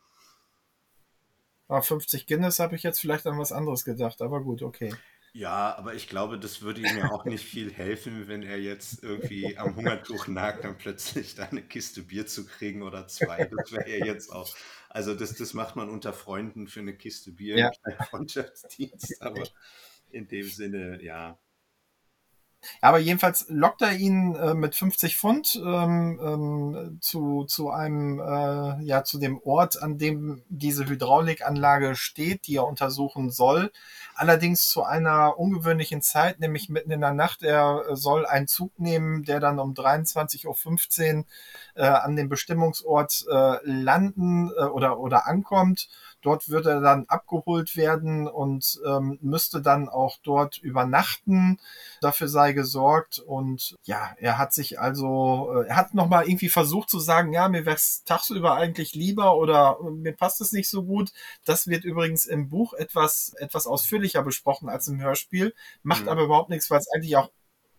Aber 1.69 1.81
50 1.81 2.27
Guinness 2.27 2.59
habe 2.59 2.75
ich 2.75 2.83
jetzt 2.83 2.99
vielleicht 2.99 3.25
an 3.27 3.39
was 3.39 3.51
anderes 3.53 3.85
gedacht, 3.85 4.21
aber 4.21 4.41
gut, 4.43 4.61
okay. 4.61 5.01
Ja, 5.35 5.75
aber 5.77 5.95
ich 5.95 6.07
glaube, 6.07 6.37
das 6.37 6.61
würde 6.61 6.81
ihm 6.81 6.95
ja 6.95 7.09
auch 7.09 7.25
nicht 7.25 7.43
viel 7.43 7.73
helfen, 7.73 8.27
wenn 8.27 8.43
er 8.43 8.59
jetzt 8.59 9.01
irgendwie 9.01 9.57
am 9.57 9.75
Hungertuch 9.75 10.27
nagt, 10.27 10.63
dann 10.63 10.77
plötzlich 10.77 11.33
da 11.33 11.45
eine 11.45 11.63
Kiste 11.63 12.03
Bier 12.03 12.27
zu 12.27 12.45
kriegen 12.45 12.83
oder 12.83 13.07
zwei. 13.07 13.45
Das 13.45 13.71
wäre 13.71 13.89
ja 13.89 14.05
jetzt 14.05 14.29
auch. 14.31 14.55
Also 14.89 15.15
das, 15.15 15.33
das 15.33 15.55
macht 15.55 15.75
man 15.75 15.89
unter 15.89 16.13
Freunden 16.13 16.67
für 16.67 16.81
eine 16.81 16.95
Kiste 16.95 17.31
Bier 17.31 17.57
im 17.83 17.97
Freundschaftsdienst, 18.09 19.23
aber 19.23 19.43
in 20.11 20.27
dem 20.27 20.47
Sinne, 20.49 21.01
ja. 21.03 21.39
Aber 22.81 22.99
jedenfalls 22.99 23.45
lockt 23.49 23.81
er 23.81 23.93
ihn 23.93 24.35
äh, 24.35 24.53
mit 24.53 24.75
50 24.75 25.17
Pfund 25.17 25.61
ähm, 25.63 26.19
ähm, 26.23 26.97
zu, 27.01 27.45
zu 27.45 27.69
einem, 27.69 28.19
äh, 28.19 28.83
ja, 28.83 29.03
zu 29.03 29.19
dem 29.19 29.39
Ort, 29.43 29.81
an 29.81 29.97
dem 29.97 30.43
diese 30.49 30.85
Hydraulikanlage 30.85 31.95
steht, 31.95 32.47
die 32.47 32.57
er 32.57 32.67
untersuchen 32.67 33.29
soll. 33.29 33.71
Allerdings 34.15 34.69
zu 34.69 34.83
einer 34.83 35.39
ungewöhnlichen 35.39 36.01
Zeit, 36.01 36.39
nämlich 36.39 36.69
mitten 36.69 36.91
in 36.91 37.01
der 37.01 37.13
Nacht. 37.13 37.43
Er 37.43 37.83
äh, 37.89 37.95
soll 37.95 38.25
einen 38.25 38.47
Zug 38.47 38.77
nehmen, 38.79 39.23
der 39.23 39.39
dann 39.39 39.59
um 39.59 39.73
23.15 39.73 41.17
Uhr 41.17 41.25
äh, 41.75 41.83
an 41.83 42.15
dem 42.15 42.29
Bestimmungsort 42.29 43.25
äh, 43.29 43.57
landen 43.63 44.51
äh, 44.51 44.63
oder, 44.63 44.99
oder 44.99 45.27
ankommt. 45.27 45.87
Dort 46.23 46.49
wird 46.49 46.65
er 46.65 46.81
dann 46.81 47.05
abgeholt 47.07 47.75
werden 47.75 48.27
und 48.27 48.79
ähm, 48.87 49.19
müsste 49.21 49.61
dann 49.61 49.89
auch 49.89 50.17
dort 50.23 50.57
übernachten. 50.57 51.59
Dafür 52.01 52.27
sei 52.27 52.53
gesorgt 52.53 53.19
und 53.19 53.75
ja, 53.83 54.15
er 54.17 54.37
hat 54.37 54.53
sich 54.53 54.79
also, 54.79 55.51
äh, 55.53 55.67
er 55.67 55.75
hat 55.75 55.93
nochmal 55.93 56.27
irgendwie 56.27 56.49
versucht 56.49 56.89
zu 56.89 56.99
sagen, 56.99 57.33
ja, 57.33 57.47
mir 57.49 57.65
wäre 57.65 57.75
es 57.75 58.03
tagsüber 58.05 58.55
eigentlich 58.55 58.95
lieber 58.95 59.35
oder 59.37 59.77
äh, 59.85 59.89
mir 59.91 60.13
passt 60.13 60.41
es 60.41 60.51
nicht 60.51 60.69
so 60.69 60.83
gut. 60.83 61.11
Das 61.45 61.67
wird 61.67 61.83
übrigens 61.83 62.25
im 62.25 62.49
Buch 62.49 62.73
etwas, 62.73 63.33
etwas 63.37 63.67
ausführlicher 63.67 64.23
besprochen 64.23 64.69
als 64.69 64.87
im 64.87 65.01
Hörspiel, 65.01 65.53
macht 65.83 66.03
Mhm. 66.03 66.09
aber 66.09 66.23
überhaupt 66.23 66.49
nichts, 66.49 66.71
weil 66.71 66.79
es 66.79 66.89
eigentlich 66.89 67.17
auch 67.17 67.29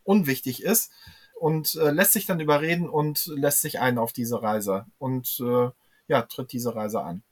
unwichtig 0.05 0.62
ist 0.62 0.92
und 1.40 1.74
äh, 1.76 1.90
lässt 1.90 2.12
sich 2.12 2.26
dann 2.26 2.40
überreden 2.40 2.88
und 2.88 3.26
lässt 3.34 3.62
sich 3.62 3.80
ein 3.80 3.99
auf 3.99 4.12
diese 4.12 4.42
Reise 4.42 4.86
und 4.99 5.40
äh, 5.40 5.70
ja, 6.09 6.22
tritt 6.22 6.53
diese 6.53 6.74
Reise 6.74 7.03
an. 7.03 7.22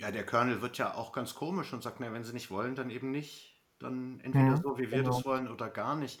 Ja, 0.00 0.10
der 0.10 0.24
Colonel 0.24 0.62
wird 0.62 0.78
ja 0.78 0.94
auch 0.94 1.12
ganz 1.12 1.34
komisch 1.34 1.72
und 1.74 1.82
sagt, 1.82 2.00
na, 2.00 2.10
wenn 2.12 2.24
sie 2.24 2.32
nicht 2.32 2.50
wollen, 2.50 2.74
dann 2.74 2.88
eben 2.88 3.10
nicht. 3.10 3.60
Dann 3.78 4.18
entweder 4.20 4.56
Mhm, 4.56 4.62
so, 4.62 4.78
wie 4.78 4.90
wir 4.90 5.02
genau. 5.02 5.10
das 5.10 5.24
wollen, 5.26 5.46
oder 5.48 5.68
gar 5.68 5.94
nicht. 5.94 6.20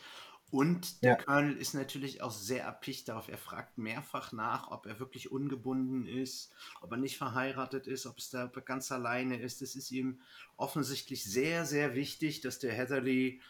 Und 0.50 1.02
der 1.06 1.10
Ja. 1.10 1.16
Colonel 1.16 1.56
ist 1.56 1.72
natürlich 1.74 2.20
auch 2.22 2.30
sehr 2.32 2.62
erpicht 2.64 3.08
darauf. 3.08 3.28
Er 3.28 3.38
fragt 3.38 3.78
mehrfach 3.78 4.32
nach, 4.32 4.70
ob 4.70 4.84
er 4.84 4.98
wirklich 5.00 5.30
ungebunden 5.32 6.06
ist, 6.06 6.52
ob 6.82 6.90
er 6.92 6.98
nicht 6.98 7.16
verheiratet 7.16 7.86
ist, 7.86 8.04
ob 8.06 8.18
es 8.18 8.28
da 8.30 8.46
ganz 8.48 8.92
alleine 8.92 9.40
ist. 9.40 9.62
Es 9.62 9.74
ist 9.76 9.90
ihm 9.92 10.20
offensichtlich 10.56 11.24
sehr, 11.24 11.64
sehr 11.64 11.94
wichtig, 11.94 12.42
dass 12.42 12.58
der 12.58 12.72
Heatherly 12.74 13.40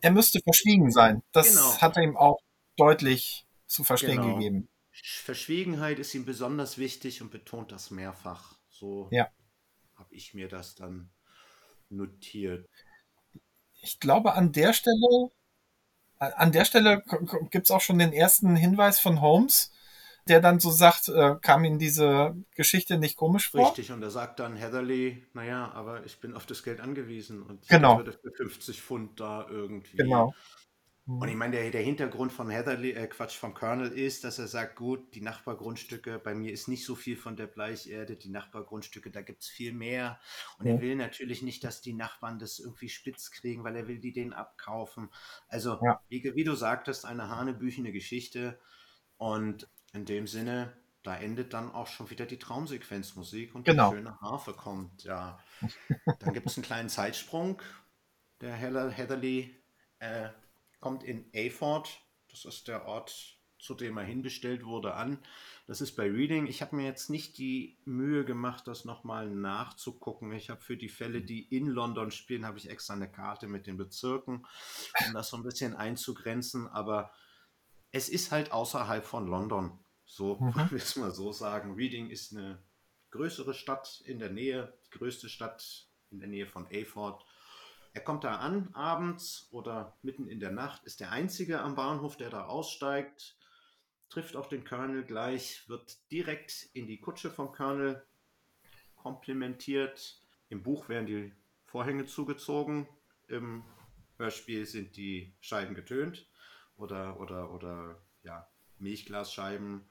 Er 0.00 0.10
müsste 0.10 0.40
verschwiegen 0.40 0.90
sein. 0.90 1.22
Das 1.32 1.46
Genau. 1.50 1.72
hat 1.80 1.96
er 1.96 2.02
ihm 2.02 2.16
auch 2.16 2.40
deutlich 2.76 3.46
zu 3.68 3.84
verstehen 3.84 4.22
Genau. 4.22 4.34
gegeben. 4.34 4.68
Verschwiegenheit 5.02 5.98
ist 5.98 6.14
ihm 6.14 6.24
besonders 6.24 6.78
wichtig 6.78 7.22
und 7.22 7.30
betont 7.30 7.72
das 7.72 7.90
mehrfach. 7.90 8.57
So 8.78 9.10
Ja. 9.10 9.28
habe 9.96 10.14
ich 10.14 10.34
mir 10.34 10.48
das 10.48 10.76
dann 10.76 11.10
notiert. 11.90 12.68
Ich 13.82 13.98
glaube, 13.98 14.34
an 14.34 14.52
der 14.52 14.72
Stelle, 14.72 15.30
an 16.18 16.52
der 16.52 16.64
Stelle 16.64 17.02
gibt 17.50 17.66
es 17.66 17.70
auch 17.70 17.80
schon 17.80 17.98
den 17.98 18.12
ersten 18.12 18.54
Hinweis 18.54 19.00
von 19.00 19.20
Holmes, 19.20 19.72
der 20.28 20.40
dann 20.40 20.60
so 20.60 20.70
sagt, 20.70 21.08
äh, 21.08 21.36
kam 21.40 21.64
Ihnen 21.64 21.78
diese 21.78 22.36
Geschichte 22.54 22.98
nicht 22.98 23.16
komisch 23.16 23.50
vor? 23.50 23.62
Richtig, 23.62 23.90
und 23.90 24.02
er 24.02 24.10
sagt 24.10 24.38
dann 24.38 24.54
Heatherly, 24.56 25.26
naja, 25.32 25.72
aber 25.72 26.04
ich 26.04 26.20
bin 26.20 26.34
auf 26.34 26.46
das 26.46 26.62
Geld 26.62 26.80
angewiesen 26.80 27.42
und 27.42 27.64
ich 27.64 27.70
Genau. 27.70 27.96
würde 27.96 28.12
für 28.12 28.30
50 28.36 28.80
Pfund 28.80 29.18
da 29.18 29.46
irgendwie 29.48 29.98
Genau. 29.98 30.34
Und 31.08 31.26
ich 31.28 31.36
meine, 31.36 31.56
der, 31.56 31.70
der 31.70 31.80
Hintergrund 31.82 32.32
von 32.32 32.50
Heatherly, 32.50 32.90
äh, 32.92 33.06
Quatsch, 33.06 33.36
vom 33.36 33.54
Colonel 33.54 33.90
ist, 33.92 34.24
dass 34.24 34.38
er 34.38 34.46
sagt, 34.46 34.76
gut, 34.76 35.14
die 35.14 35.22
Nachbargrundstücke, 35.22 36.18
bei 36.18 36.34
mir 36.34 36.52
ist 36.52 36.68
nicht 36.68 36.84
so 36.84 36.94
viel 36.94 37.16
von 37.16 37.34
der 37.34 37.46
Bleicherde, 37.46 38.14
die 38.16 38.28
Nachbargrundstücke, 38.28 39.10
da 39.10 39.22
gibt 39.22 39.42
es 39.42 39.48
viel 39.48 39.72
mehr. 39.72 40.20
Und 40.58 40.66
Ja. 40.66 40.74
er 40.74 40.80
will 40.82 40.96
natürlich 40.96 41.40
nicht, 41.40 41.64
dass 41.64 41.80
die 41.80 41.94
Nachbarn 41.94 42.38
das 42.38 42.58
irgendwie 42.58 42.90
spitz 42.90 43.30
kriegen, 43.30 43.64
weil 43.64 43.74
er 43.76 43.88
will 43.88 43.98
die 44.00 44.12
denen 44.12 44.34
abkaufen. 44.34 45.08
Also, 45.48 45.80
Ja. 45.82 46.00
wie, 46.10 46.22
wie 46.34 46.44
du 46.44 46.54
sagtest, 46.54 47.06
eine 47.06 47.28
hanebüchene 47.28 47.90
Geschichte. 47.90 48.60
Und 49.16 49.66
in 49.94 50.04
dem 50.04 50.26
Sinne, 50.26 50.76
da 51.02 51.16
endet 51.16 51.54
dann 51.54 51.72
auch 51.72 51.86
schon 51.86 52.10
wieder 52.10 52.26
die 52.26 52.38
Traumsequenzmusik 52.38 53.54
und 53.54 53.64
Genau. 53.64 53.90
die 53.90 53.96
schöne 53.96 54.20
Harfe 54.20 54.52
kommt. 54.52 55.04
Ja, 55.04 55.38
dann 56.18 56.34
gibt 56.34 56.50
es 56.50 56.56
einen 56.58 56.64
kleinen 56.66 56.90
Zeitsprung. 56.90 57.62
Der 58.42 58.52
Heather, 58.54 58.90
Heatherly 58.90 59.56
äh, 60.00 60.28
kommt 60.80 61.02
in 61.04 61.30
Aford, 61.34 62.00
das 62.30 62.44
ist 62.44 62.68
der 62.68 62.86
Ort, 62.86 63.36
zu 63.58 63.74
dem 63.74 63.96
er 63.96 64.04
hinbestellt 64.04 64.64
wurde, 64.64 64.94
an. 64.94 65.18
Das 65.66 65.80
ist 65.80 65.96
bei 65.96 66.08
Reading. 66.08 66.46
Ich 66.46 66.62
habe 66.62 66.76
mir 66.76 66.84
jetzt 66.84 67.10
nicht 67.10 67.38
die 67.38 67.76
Mühe 67.84 68.24
gemacht, 68.24 68.68
das 68.68 68.84
nochmal 68.84 69.28
nachzugucken. 69.28 70.32
Ich 70.32 70.48
habe 70.48 70.60
für 70.60 70.76
die 70.76 70.88
Fälle, 70.88 71.22
die 71.22 71.42
in 71.42 71.66
London 71.66 72.10
spielen, 72.12 72.46
habe 72.46 72.58
ich 72.58 72.70
extra 72.70 72.94
eine 72.94 73.10
Karte 73.10 73.48
mit 73.48 73.66
den 73.66 73.76
Bezirken, 73.76 74.46
um 75.06 75.12
das 75.12 75.28
so 75.30 75.36
ein 75.36 75.42
bisschen 75.42 75.74
einzugrenzen. 75.74 76.68
Aber 76.68 77.10
es 77.90 78.08
ist 78.08 78.30
halt 78.30 78.52
außerhalb 78.52 79.04
von 79.04 79.26
London. 79.26 79.78
So 80.06 80.36
Mhm. 80.38 80.70
will 80.70 80.78
ich 80.78 80.96
mal 80.96 81.10
so 81.12 81.32
sagen. 81.32 81.74
Reading 81.74 82.10
ist 82.10 82.32
eine 82.32 82.62
größere 83.10 83.54
Stadt 83.54 84.00
in 84.04 84.18
der 84.20 84.30
Nähe, 84.30 84.72
die 84.86 84.98
größte 84.98 85.28
Stadt 85.28 85.88
in 86.10 86.20
der 86.20 86.28
Nähe 86.28 86.46
von 86.46 86.66
Aford. 86.72 87.24
Er 87.98 88.04
kommt 88.04 88.22
da 88.22 88.36
an 88.36 88.72
abends 88.74 89.48
oder 89.50 89.98
mitten 90.02 90.28
in 90.28 90.38
der 90.38 90.52
Nacht, 90.52 90.84
ist 90.84 91.00
der 91.00 91.10
Einzige 91.10 91.58
am 91.58 91.74
Bahnhof, 91.74 92.16
der 92.16 92.30
da 92.30 92.44
aussteigt, 92.44 93.36
trifft 94.08 94.36
auch 94.36 94.46
den 94.46 94.64
Colonel 94.64 95.02
gleich, 95.02 95.68
wird 95.68 95.98
direkt 96.12 96.70
in 96.74 96.86
die 96.86 97.00
Kutsche 97.00 97.28
vom 97.28 97.50
Colonel 97.50 98.06
komplimentiert. 98.94 100.22
Im 100.48 100.62
Buch 100.62 100.88
werden 100.88 101.06
die 101.06 101.32
Vorhänge 101.64 102.06
zugezogen, 102.06 102.88
im 103.26 103.64
Hörspiel 104.16 104.64
sind 104.64 104.96
die 104.96 105.34
Scheiben 105.40 105.74
getönt 105.74 106.30
oder, 106.76 107.18
oder, 107.18 107.50
oder 107.50 108.00
ja, 108.22 108.48
Milchglasscheiben, 108.78 109.90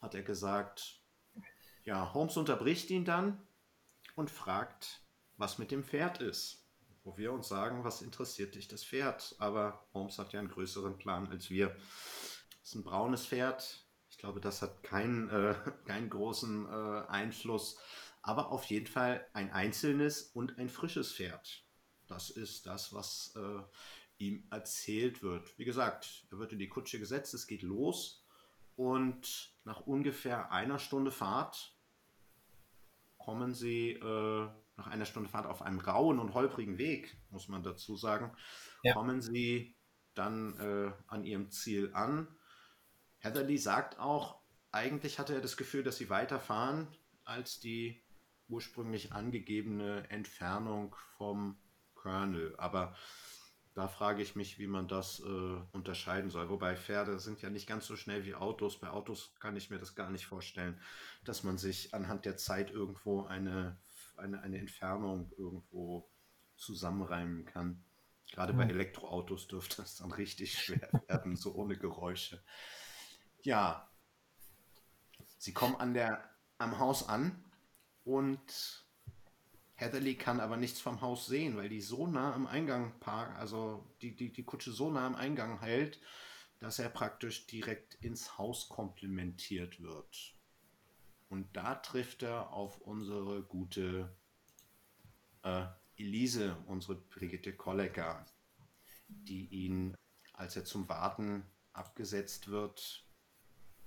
hat 0.00 0.14
er 0.14 0.22
gesagt. 0.22 1.02
Ja, 1.84 2.14
Holmes 2.14 2.38
unterbricht 2.38 2.88
ihn 2.88 3.04
dann 3.04 3.46
und 4.16 4.30
fragt, 4.30 5.02
was 5.36 5.58
mit 5.58 5.70
dem 5.70 5.84
Pferd 5.84 6.22
ist. 6.22 6.61
Wo 7.04 7.16
wir 7.16 7.32
uns 7.32 7.48
sagen, 7.48 7.84
was 7.84 8.02
interessiert 8.02 8.54
dich 8.54 8.68
das 8.68 8.84
Pferd? 8.84 9.34
Aber 9.38 9.86
Holmes 9.92 10.18
hat 10.18 10.32
ja 10.32 10.40
einen 10.40 10.48
größeren 10.48 10.98
Plan 10.98 11.28
als 11.28 11.50
wir. 11.50 11.74
Es 12.62 12.68
ist 12.68 12.74
ein 12.76 12.84
braunes 12.84 13.26
Pferd. 13.26 13.84
Ich 14.10 14.18
glaube, 14.18 14.40
das 14.40 14.62
hat 14.62 14.82
keinen, 14.84 15.28
äh, 15.30 15.54
keinen 15.86 16.10
großen 16.10 16.66
äh, 16.66 17.06
Einfluss. 17.08 17.78
Aber 18.22 18.52
auf 18.52 18.64
jeden 18.66 18.86
Fall 18.86 19.26
ein 19.32 19.52
einzelnes 19.52 20.22
und 20.22 20.58
ein 20.58 20.68
frisches 20.68 21.12
Pferd. 21.12 21.64
Das 22.06 22.30
ist 22.30 22.66
das, 22.66 22.92
was 22.92 23.34
äh, 23.36 23.62
ihm 24.18 24.46
erzählt 24.50 25.22
wird. 25.22 25.58
Wie 25.58 25.64
gesagt, 25.64 26.26
er 26.30 26.38
wird 26.38 26.52
in 26.52 26.60
die 26.60 26.68
Kutsche 26.68 27.00
gesetzt, 27.00 27.34
es 27.34 27.48
geht 27.48 27.62
los. 27.62 28.24
Und 28.76 29.52
nach 29.64 29.80
ungefähr 29.80 30.52
einer 30.52 30.78
Stunde 30.78 31.10
Fahrt 31.10 31.76
kommen 33.18 33.54
sie 33.54 33.90
äh, 33.92 34.48
nach 34.76 34.86
einer 34.86 35.04
Stunde 35.04 35.28
Fahrt 35.28 35.46
auf 35.46 35.62
einem 35.62 35.80
rauen 35.80 36.18
und 36.18 36.34
holprigen 36.34 36.78
Weg, 36.78 37.16
muss 37.30 37.48
man 37.48 37.62
dazu 37.62 37.96
sagen, 37.96 38.34
Ja. 38.82 38.94
kommen 38.94 39.20
sie 39.20 39.76
dann 40.14 40.58
äh, 40.58 40.92
an 41.06 41.24
ihrem 41.24 41.50
Ziel 41.50 41.90
an. 41.94 42.28
Heatherly 43.18 43.58
sagt 43.58 43.98
auch, 43.98 44.40
eigentlich 44.70 45.18
hatte 45.18 45.34
er 45.34 45.40
das 45.40 45.56
Gefühl, 45.56 45.82
dass 45.82 45.96
sie 45.96 46.10
weiterfahren 46.10 46.88
als 47.24 47.60
die 47.60 48.02
ursprünglich 48.48 49.12
angegebene 49.12 50.08
Entfernung 50.10 50.94
vom 51.16 51.58
Colonel. 51.94 52.54
Aber 52.58 52.94
da 53.74 53.88
frage 53.88 54.22
ich 54.22 54.36
mich, 54.36 54.58
wie 54.58 54.66
man 54.66 54.88
das 54.88 55.20
äh, 55.20 55.60
unterscheiden 55.72 56.30
soll. 56.30 56.50
Wobei 56.50 56.76
Pferde 56.76 57.18
sind 57.18 57.40
ja 57.40 57.48
nicht 57.48 57.66
ganz 57.66 57.86
so 57.86 57.96
schnell 57.96 58.26
wie 58.26 58.34
Autos. 58.34 58.78
Bei 58.78 58.90
Autos 58.90 59.34
kann 59.40 59.56
ich 59.56 59.70
mir 59.70 59.78
das 59.78 59.94
gar 59.94 60.10
nicht 60.10 60.26
vorstellen, 60.26 60.78
dass 61.24 61.42
man 61.42 61.56
sich 61.56 61.94
anhand 61.94 62.24
der 62.26 62.36
Zeit 62.36 62.70
irgendwo 62.70 63.24
eine, 63.24 63.78
eine, 64.22 64.40
eine 64.42 64.58
Entfernung 64.58 65.30
irgendwo 65.36 66.08
zusammenreimen 66.56 67.44
kann. 67.44 67.84
Gerade 68.30 68.54
bei 68.54 68.64
Hm. 68.64 68.70
Elektroautos 68.70 69.48
dürfte 69.48 69.76
das 69.76 69.96
dann 69.96 70.12
richtig 70.12 70.58
schwer 70.58 70.88
werden, 71.08 71.36
so 71.36 71.54
ohne 71.54 71.76
Geräusche. 71.76 72.42
Ja, 73.42 73.90
sie 75.38 75.52
kommen 75.52 75.76
an 75.76 75.94
der, 75.94 76.30
am 76.58 76.78
Haus 76.78 77.08
an 77.08 77.44
und 78.04 78.86
Heatherly 79.74 80.14
kann 80.16 80.40
aber 80.40 80.56
nichts 80.56 80.80
vom 80.80 81.00
Haus 81.00 81.26
sehen, 81.26 81.56
weil 81.56 81.68
die 81.68 81.80
so 81.80 82.06
nah 82.06 82.32
am 82.34 82.46
Eingang 82.46 82.98
parkt, 83.00 83.36
also 83.38 83.84
die, 84.00 84.14
die, 84.14 84.32
die 84.32 84.44
Kutsche 84.44 84.70
so 84.72 84.90
nah 84.90 85.06
am 85.06 85.16
Eingang 85.16 85.60
hält, 85.60 86.00
dass 86.60 86.78
er 86.78 86.88
praktisch 86.88 87.48
direkt 87.48 87.96
ins 87.96 88.38
Haus 88.38 88.68
komplimentiert 88.68 89.82
wird. 89.82 90.34
Und 91.32 91.56
da 91.56 91.76
trifft 91.76 92.22
er 92.22 92.52
auf 92.52 92.82
unsere 92.82 93.42
gute 93.42 94.14
äh, 95.42 95.64
Elise, 95.96 96.58
unsere 96.66 96.96
Brigitte 96.96 97.56
Kollecker, 97.56 98.26
die 99.08 99.46
ihn, 99.46 99.96
als 100.34 100.56
er 100.56 100.66
zum 100.66 100.90
Warten 100.90 101.46
abgesetzt 101.72 102.48
wird, 102.48 103.06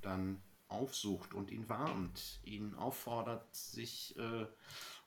dann 0.02 0.41
aufsucht 0.70 1.36
und 1.36 1.52
ihn 1.52 1.70
warnt, 1.70 2.39
ihn 2.41 2.74
auffordert, 2.74 3.56
sich 3.56 4.18
äh, 4.18 4.48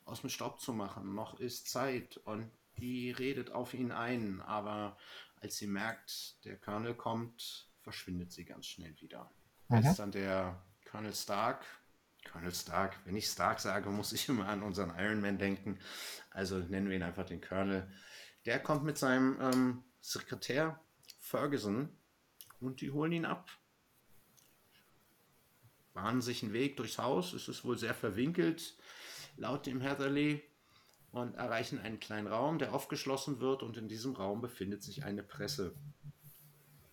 aus 0.05 0.21
dem 0.21 0.31
Staub 0.31 0.61
zu 0.61 0.73
machen. 0.73 1.17
Noch 1.17 1.41
ist 1.41 1.69
Zeit 1.69 2.19
und 2.19 2.53
die 2.77 3.11
redet 3.11 3.51
auf 3.51 3.75
ihn 3.75 3.91
ein, 3.91 4.43
aber 4.43 4.97
als 5.41 5.57
sie 5.57 5.67
merkt, 5.67 6.45
der 6.45 6.57
Colonel 6.57 6.95
kommt, 6.95 7.69
verschwindet 7.81 8.31
sie 8.31 8.45
ganz 8.45 8.67
schnell 8.67 8.95
wieder. 9.01 9.29
Mhm. 9.67 9.79
Als 9.79 9.97
dann 9.97 10.13
der 10.13 10.63
Colonel 10.89 11.17
Stark, 11.17 11.67
Colonel 12.25 12.55
Stark, 12.55 12.99
wenn 13.05 13.17
ich 13.17 13.27
Stark 13.27 13.61
sage, 13.61 13.91
muss 13.91 14.13
ich 14.13 14.29
immer 14.29 14.49
an 14.49 14.63
unseren 14.63 14.97
Iron 14.99 15.21
Man 15.21 15.39
denken, 15.39 15.79
also 16.31 16.59
nennen 16.59 16.89
wir 16.89 16.97
ihn 16.97 17.03
einfach 17.03 17.27
den 17.27 17.41
Colonel, 17.41 17.91
der 18.45 18.61
kommt 18.61 18.85
mit 18.85 18.99
seinem 18.99 19.41
ähm, 19.41 19.85
Sekretär 20.01 20.81
Ferguson 21.21 21.89
und 22.61 22.81
die 22.81 22.91
holen 22.91 23.13
ihn 23.13 23.25
ab 23.25 23.51
bahnen 25.99 26.23
sich 26.23 26.45
einen 26.45 26.53
Weg 26.53 26.77
durchs 26.77 26.99
Haus. 26.99 27.33
Es 27.33 27.49
ist 27.49 27.65
wohl 27.65 27.77
sehr 27.77 27.95
verwinkelt, 27.95 28.77
laut 29.37 29.67
dem 29.67 29.81
Heatherly, 29.81 30.45
und 31.11 31.35
erreichen 31.35 31.79
einen 31.79 32.01
kleinen 32.01 32.27
Raum, 32.27 32.59
der 32.59 32.75
aufgeschlossen 32.75 33.41
wird. 33.41 33.63
Und 33.63 33.77
in 33.77 33.89
diesem 33.89 34.15
Raum 34.15 34.41
befindet 34.41 34.83
sich 34.83 35.05
eine 35.05 35.23
Presse. 35.23 35.75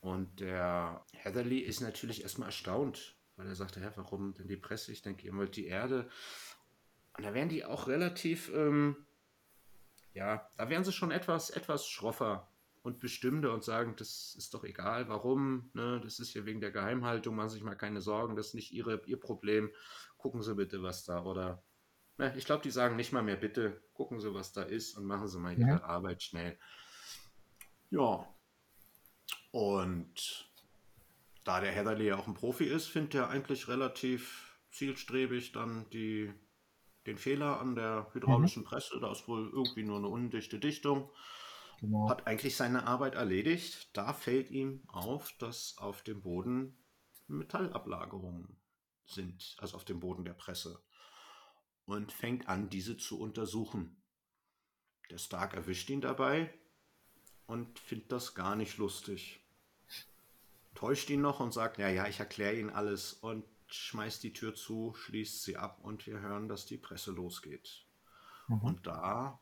Und 0.02 0.40
der 0.40 1.06
Heatherly 1.14 1.60
ist 1.60 1.82
natürlich 1.82 2.24
erstmal 2.24 2.48
erstaunt, 2.50 3.15
weil 3.38 3.48
er 3.48 3.56
sagte, 3.56 3.80
Hä, 3.80 3.90
warum 3.96 4.34
denn 4.34 4.48
die 4.48 4.58
Presse? 4.58 4.92
Ich 4.92 5.02
denke, 5.02 5.26
ihr 5.26 5.34
wollt 5.36 5.56
die 5.56 5.68
Erde. 5.68 6.10
Und 7.18 7.24
da 7.26 7.34
werden 7.34 7.50
die 7.50 7.64
auch 7.66 7.88
relativ, 7.88 8.52
ähm, 8.54 9.06
ja, 10.14 10.50
da 10.58 10.70
werden 10.70 10.84
sie 10.84 10.92
schon 10.92 11.12
etwas, 11.12 11.50
etwas 11.50 11.88
schroffer 11.88 12.50
und 12.84 13.00
bestimmter 13.00 13.54
und 13.54 13.64
sagen, 13.64 13.96
das 13.98 14.36
ist 14.38 14.54
doch 14.54 14.64
egal, 14.64 15.10
warum, 15.10 15.72
ne? 15.74 16.00
das 16.04 16.20
ist 16.20 16.34
ja 16.36 16.46
wegen 16.46 16.62
der 16.62 16.72
Geheimhaltung, 16.72 17.36
machen 17.36 17.50
Sie 17.50 17.56
sich 17.56 17.64
mal 17.64 17.76
keine 17.76 18.00
Sorgen, 18.00 18.36
das 18.36 18.48
ist 18.50 18.54
nicht 18.54 18.72
ihre, 18.74 19.02
Ihr 19.08 19.20
Problem, 19.20 19.72
gucken 20.18 20.44
Sie 20.44 20.54
bitte, 20.54 20.84
was 20.84 21.04
da, 21.04 21.24
oder, 21.24 21.64
ne, 22.18 22.32
ich 22.38 22.46
glaube, 22.46 22.62
die 22.62 22.70
sagen 22.70 22.96
nicht 22.96 23.12
mal 23.12 23.24
mehr 23.24 23.38
bitte, 23.38 23.82
gucken 23.94 24.20
Sie, 24.20 24.34
was 24.36 24.54
da 24.54 24.62
ist 24.62 24.98
und 24.98 25.06
machen 25.06 25.28
Sie 25.28 25.40
mal 25.40 25.58
Ihre 25.58 25.68
Ja. 25.68 25.84
Arbeit 25.84 26.22
schnell. 26.22 26.60
Ja, 27.90 28.28
und 29.52 30.48
da 31.46 31.62
der 31.62 31.72
Heatherly 31.72 32.08
ja 32.08 32.18
auch 32.18 32.28
ein 32.28 32.34
Profi 32.34 32.66
ist, 32.66 32.88
findet 32.88 33.16
er 33.16 33.30
eigentlich 33.30 33.68
relativ 33.70 34.60
zielstrebig 34.72 35.54
dann 35.54 35.90
die, 35.92 36.34
den 37.06 37.18
Fehler 37.18 37.62
an 37.62 37.76
der 37.76 38.10
hydraulischen 38.14 38.64
Presse. 38.66 39.00
Da 39.00 39.12
ist 39.12 39.28
wohl 39.28 39.50
irgendwie 39.54 39.84
nur 39.84 40.00
eine 40.00 40.08
undichte 40.08 40.60
Dichtung. 40.60 41.10
Genau. 41.80 42.10
Hat 42.10 42.26
eigentlich 42.26 42.56
seine 42.56 42.88
Arbeit 42.88 43.16
erledigt. 43.16 43.96
Da 43.96 44.12
fällt 44.12 44.50
ihm 44.50 44.84
auf, 44.88 45.32
dass 45.38 45.78
auf 45.78 46.02
dem 46.02 46.22
Boden 46.22 46.78
Metallablagerungen 47.28 48.60
sind, 49.06 49.56
also 49.60 49.76
auf 49.76 49.86
dem 49.86 50.00
Boden 50.00 50.26
der 50.26 50.34
Presse. 50.34 50.84
Und 51.86 52.12
fängt 52.12 52.50
an, 52.50 52.70
diese 52.70 52.98
zu 52.98 53.20
untersuchen. 53.20 54.02
Der 55.12 55.20
Stark 55.20 55.54
erwischt 55.54 55.92
ihn 55.92 56.02
dabei 56.02 56.52
und 57.46 57.78
findet 57.78 58.12
das 58.12 58.34
gar 58.34 58.56
nicht 58.56 58.78
lustig. 58.78 59.45
Täuscht 60.76 61.10
ihn 61.10 61.22
noch 61.22 61.40
und 61.40 61.54
sagt, 61.54 61.78
ja, 61.78 61.90
ja, 61.90 62.08
ich 62.08 62.20
erkläre 62.20 62.56
Ihnen 62.56 62.70
alles 62.70 63.14
und 63.14 63.46
schmeißt 63.68 64.24
die 64.24 64.34
Tür 64.34 64.54
zu, 64.54 64.94
schließt 64.94 65.44
sie 65.44 65.58
ab 65.58 65.80
und 65.82 66.06
wir 66.06 66.20
hören, 66.20 66.48
dass 66.48 66.66
die 66.66 66.78
Presse 66.78 67.12
losgeht. 67.12 67.86
Mhm. 68.48 68.62
Und 68.62 68.88
da 68.88 69.40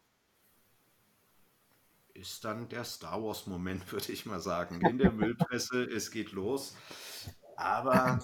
ist 2.14 2.46
dann 2.46 2.70
der 2.70 2.84
Star 2.84 3.22
Wars-Moment, 3.22 3.92
würde 3.92 4.12
ich 4.12 4.26
mal 4.26 4.40
sagen. 4.40 4.82
In 4.86 4.98
der 4.98 5.12
Müllpresse, 5.12 5.84
es 5.84 6.12
geht 6.12 6.32
los. 6.32 6.76
Aber 7.58 8.20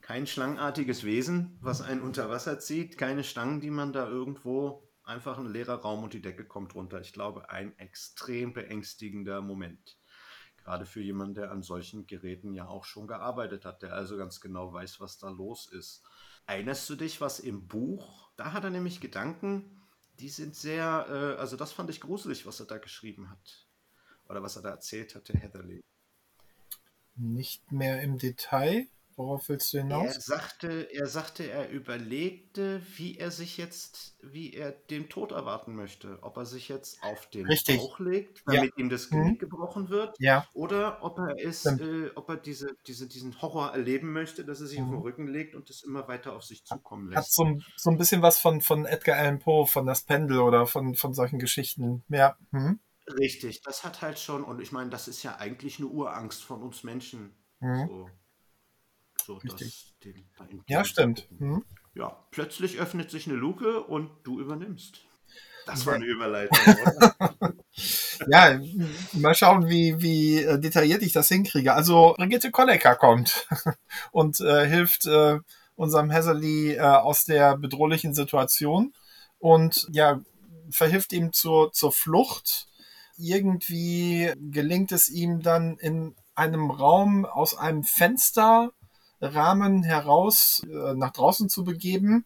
kein 0.00 0.26
schlangenartiges 0.26 1.04
Wesen, 1.04 1.58
was 1.60 1.80
einen 1.80 2.02
unter 2.02 2.28
Wasser 2.28 2.58
zieht, 2.58 2.98
keine 2.98 3.24
Stangen, 3.24 3.60
die 3.60 3.70
man 3.70 3.92
da 3.92 4.08
irgendwo 4.08 4.88
einfach 5.04 5.38
ein 5.38 5.46
leerer 5.46 5.76
Raum 5.76 6.04
und 6.04 6.12
die 6.12 6.22
Decke 6.22 6.44
kommt 6.44 6.74
runter. 6.74 7.00
Ich 7.00 7.12
glaube, 7.12 7.50
ein 7.50 7.76
extrem 7.78 8.52
beängstigender 8.52 9.40
Moment. 9.40 9.98
Gerade 10.64 10.86
für 10.86 11.00
jemanden, 11.00 11.34
der 11.34 11.50
an 11.50 11.62
solchen 11.62 12.06
Geräten 12.06 12.54
ja 12.54 12.68
auch 12.68 12.84
schon 12.84 13.06
gearbeitet 13.06 13.64
hat, 13.64 13.82
der 13.82 13.94
also 13.94 14.16
ganz 14.16 14.40
genau 14.40 14.72
weiß, 14.72 15.00
was 15.00 15.18
da 15.18 15.28
los 15.28 15.66
ist. 15.66 16.02
Erinnerst 16.46 16.88
du 16.88 16.96
dich, 16.96 17.20
was 17.20 17.40
im 17.40 17.66
Buch? 17.66 18.30
Da 18.36 18.52
hat 18.52 18.64
er 18.64 18.70
nämlich 18.70 19.00
Gedanken, 19.00 19.80
die 20.20 20.28
sind 20.28 20.54
sehr, 20.54 21.06
äh, 21.08 21.40
also 21.40 21.56
das 21.56 21.72
fand 21.72 21.90
ich 21.90 22.00
gruselig, 22.00 22.46
was 22.46 22.60
er 22.60 22.66
da 22.66 22.78
geschrieben 22.78 23.30
hat. 23.30 23.66
Oder 24.28 24.42
was 24.42 24.56
er 24.56 24.62
da 24.62 24.70
erzählt 24.70 25.14
hatte, 25.14 25.34
Heatherly. 25.34 25.82
Nicht 27.16 27.72
mehr 27.72 28.02
im 28.02 28.18
Detail. 28.18 28.86
Worauf 29.16 29.48
willst 29.48 29.72
du 29.72 29.78
hinaus? 29.78 30.14
Er 30.14 30.20
sagte, 30.20 30.88
er 30.92 31.06
sagte, 31.06 31.44
er 31.50 31.70
überlegte, 31.70 32.80
wie 32.96 33.18
er 33.18 33.30
sich 33.30 33.56
jetzt, 33.58 34.16
wie 34.22 34.54
er 34.54 34.72
den 34.72 35.08
Tod 35.08 35.32
erwarten 35.32 35.74
möchte. 35.74 36.18
Ob 36.22 36.36
er 36.38 36.46
sich 36.46 36.68
jetzt 36.68 37.02
auf 37.02 37.28
den 37.30 37.46
Richtig. 37.46 37.76
Bauch 37.78 37.98
legt, 38.00 38.42
damit 38.46 38.72
Ja. 38.76 38.82
ihm 38.82 38.88
das 38.88 39.10
Mhm. 39.10 39.16
Genick 39.24 39.40
gebrochen 39.40 39.90
wird, 39.90 40.16
Ja, 40.18 40.46
oder 40.54 41.02
ob 41.02 41.18
er 41.18 41.36
es, 41.38 41.60
Stimmt. 41.60 41.80
äh, 41.82 42.10
ob 42.14 42.28
er 42.30 42.36
diese, 42.36 42.74
diese, 42.86 43.06
diesen 43.06 43.40
Horror 43.42 43.72
erleben 43.72 44.12
möchte, 44.12 44.44
dass 44.44 44.60
er 44.60 44.66
sich 44.66 44.80
auf 44.80 44.86
Mhm. 44.86 44.92
den 44.92 45.00
Rücken 45.02 45.26
legt 45.28 45.54
und 45.54 45.68
es 45.70 45.82
immer 45.82 46.08
weiter 46.08 46.34
auf 46.34 46.44
sich 46.44 46.64
zukommen 46.64 47.08
hat 47.10 47.24
lässt. 47.24 47.34
so, 47.34 47.44
ein- 47.44 47.62
so 47.76 47.90
ein 47.90 47.98
bisschen 47.98 48.22
was 48.22 48.38
von, 48.38 48.60
von 48.60 48.86
Edgar 48.86 49.18
Allan 49.18 49.38
Poe, 49.38 49.66
von 49.66 49.86
das 49.86 50.02
Pendel 50.04 50.40
oder 50.40 50.66
von, 50.66 50.94
von 50.94 51.12
solchen 51.14 51.38
Geschichten. 51.38 52.04
Ja. 52.08 52.36
Mhm. 52.50 52.80
Richtig, 53.18 53.62
das 53.62 53.84
hat 53.84 54.00
halt 54.00 54.18
schon, 54.18 54.44
und 54.44 54.60
ich 54.60 54.70
meine, 54.72 54.88
das 54.90 55.08
ist 55.08 55.22
ja 55.24 55.36
eigentlich 55.36 55.78
eine 55.78 55.88
Urangst 55.88 56.42
von 56.44 56.62
uns 56.62 56.84
Menschen. 56.84 57.34
Mhm. 57.60 57.86
So, 57.88 58.10
so 59.24 59.34
Richtig. 59.36 59.94
das, 60.02 60.14
den, 60.48 60.62
Ja, 60.66 60.84
stimmt. 60.84 61.28
Mhm. 61.38 61.64
Ja, 61.94 62.24
plötzlich 62.30 62.78
öffnet 62.78 63.10
sich 63.10 63.26
eine 63.26 63.36
Luke 63.36 63.82
und 63.82 64.10
du 64.24 64.40
übernimmst. 64.40 65.02
Das 65.66 65.86
war 65.86 65.94
eine 65.94 66.06
Überleitung, 66.06 66.58
oder? 66.96 67.54
Ja, 68.26 68.60
mal 69.12 69.34
schauen, 69.34 69.68
wie, 69.68 70.00
wie 70.00 70.42
äh, 70.42 70.58
detailliert 70.58 71.02
ich 71.02 71.12
das 71.12 71.28
hinkriege. 71.28 71.74
Also 71.74 72.14
Brigitte 72.16 72.50
Kollecker 72.50 72.96
kommt 72.96 73.46
und 74.12 74.40
äh, 74.40 74.66
hilft 74.66 75.06
äh, 75.06 75.38
unserem 75.76 76.12
Hazerly 76.12 76.74
äh, 76.74 76.80
aus 76.80 77.24
der 77.24 77.56
bedrohlichen 77.56 78.14
Situation 78.14 78.92
und 79.38 79.86
ja, 79.90 80.20
verhilft 80.70 81.12
ihm 81.12 81.32
zur, 81.32 81.72
zur 81.72 81.92
Flucht. 81.92 82.68
Irgendwie 83.16 84.32
gelingt 84.36 84.92
es 84.92 85.08
ihm 85.08 85.42
dann 85.42 85.76
in 85.78 86.14
einem 86.34 86.70
Raum 86.70 87.24
aus 87.24 87.56
einem 87.56 87.84
Fensterrahmen 89.22 89.82
heraus 89.84 90.62
äh, 90.68 90.94
nach 90.94 91.12
draußen 91.12 91.48
zu 91.48 91.64
begeben. 91.64 92.24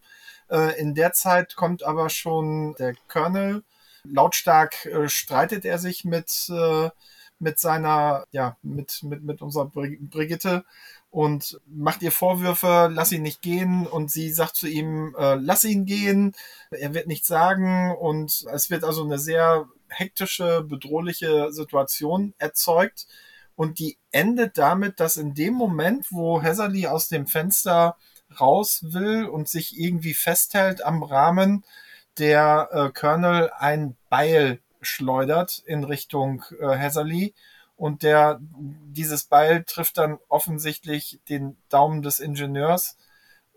Äh, 0.49 0.79
in 0.79 0.95
der 0.95 1.13
Zeit 1.13 1.55
kommt 1.55 1.83
aber 1.83 2.09
schon 2.09 2.75
der 2.79 2.95
Colonel. 3.07 3.63
Lautstark 4.03 4.85
äh, 4.85 5.07
streitet 5.07 5.65
er 5.65 5.77
sich 5.77 6.05
mit, 6.05 6.49
äh, 6.49 6.89
mit 7.39 7.59
seiner, 7.59 8.25
ja, 8.31 8.57
mit, 8.63 9.03
mit, 9.03 9.23
mit 9.23 9.41
unserer 9.41 9.65
Bri- 9.65 9.99
Brigitte 10.01 10.65
und 11.11 11.59
macht 11.67 12.01
ihr 12.01 12.11
Vorwürfe, 12.11 12.89
lass 12.91 13.11
ihn 13.11 13.21
nicht 13.21 13.41
gehen. 13.41 13.85
Und 13.85 14.11
sie 14.11 14.31
sagt 14.31 14.55
zu 14.55 14.67
ihm, 14.67 15.15
äh, 15.17 15.35
lass 15.35 15.65
ihn 15.65 15.85
gehen, 15.85 16.33
er 16.71 16.93
wird 16.93 17.07
nichts 17.07 17.27
sagen. 17.27 17.95
Und 17.95 18.45
es 18.51 18.69
wird 18.69 18.83
also 18.83 19.03
eine 19.03 19.19
sehr 19.19 19.67
hektische, 19.89 20.63
bedrohliche 20.63 21.51
Situation 21.51 22.33
erzeugt 22.39 23.07
und 23.57 23.79
die 23.79 23.97
endet 24.11 24.59
damit, 24.59 24.99
dass 24.99 25.17
in 25.17 25.33
dem 25.33 25.55
Moment, 25.55 26.11
wo 26.11 26.41
Hazerly 26.43 26.85
aus 26.85 27.09
dem 27.09 27.25
Fenster 27.25 27.97
raus 28.39 28.81
will 28.83 29.25
und 29.25 29.49
sich 29.49 29.79
irgendwie 29.79 30.13
festhält 30.13 30.85
am 30.85 31.01
Rahmen, 31.01 31.65
der 32.19 32.69
äh, 32.71 32.91
Colonel 32.91 33.49
ein 33.57 33.97
Beil 34.09 34.59
schleudert 34.81 35.63
in 35.65 35.83
Richtung 35.83 36.43
äh, 36.59 36.77
Hazerly 36.77 37.33
und 37.75 38.03
der 38.03 38.39
dieses 38.41 39.23
Beil 39.23 39.63
trifft 39.63 39.97
dann 39.97 40.19
offensichtlich 40.29 41.19
den 41.27 41.57
Daumen 41.69 42.03
des 42.03 42.19
Ingenieurs 42.19 42.95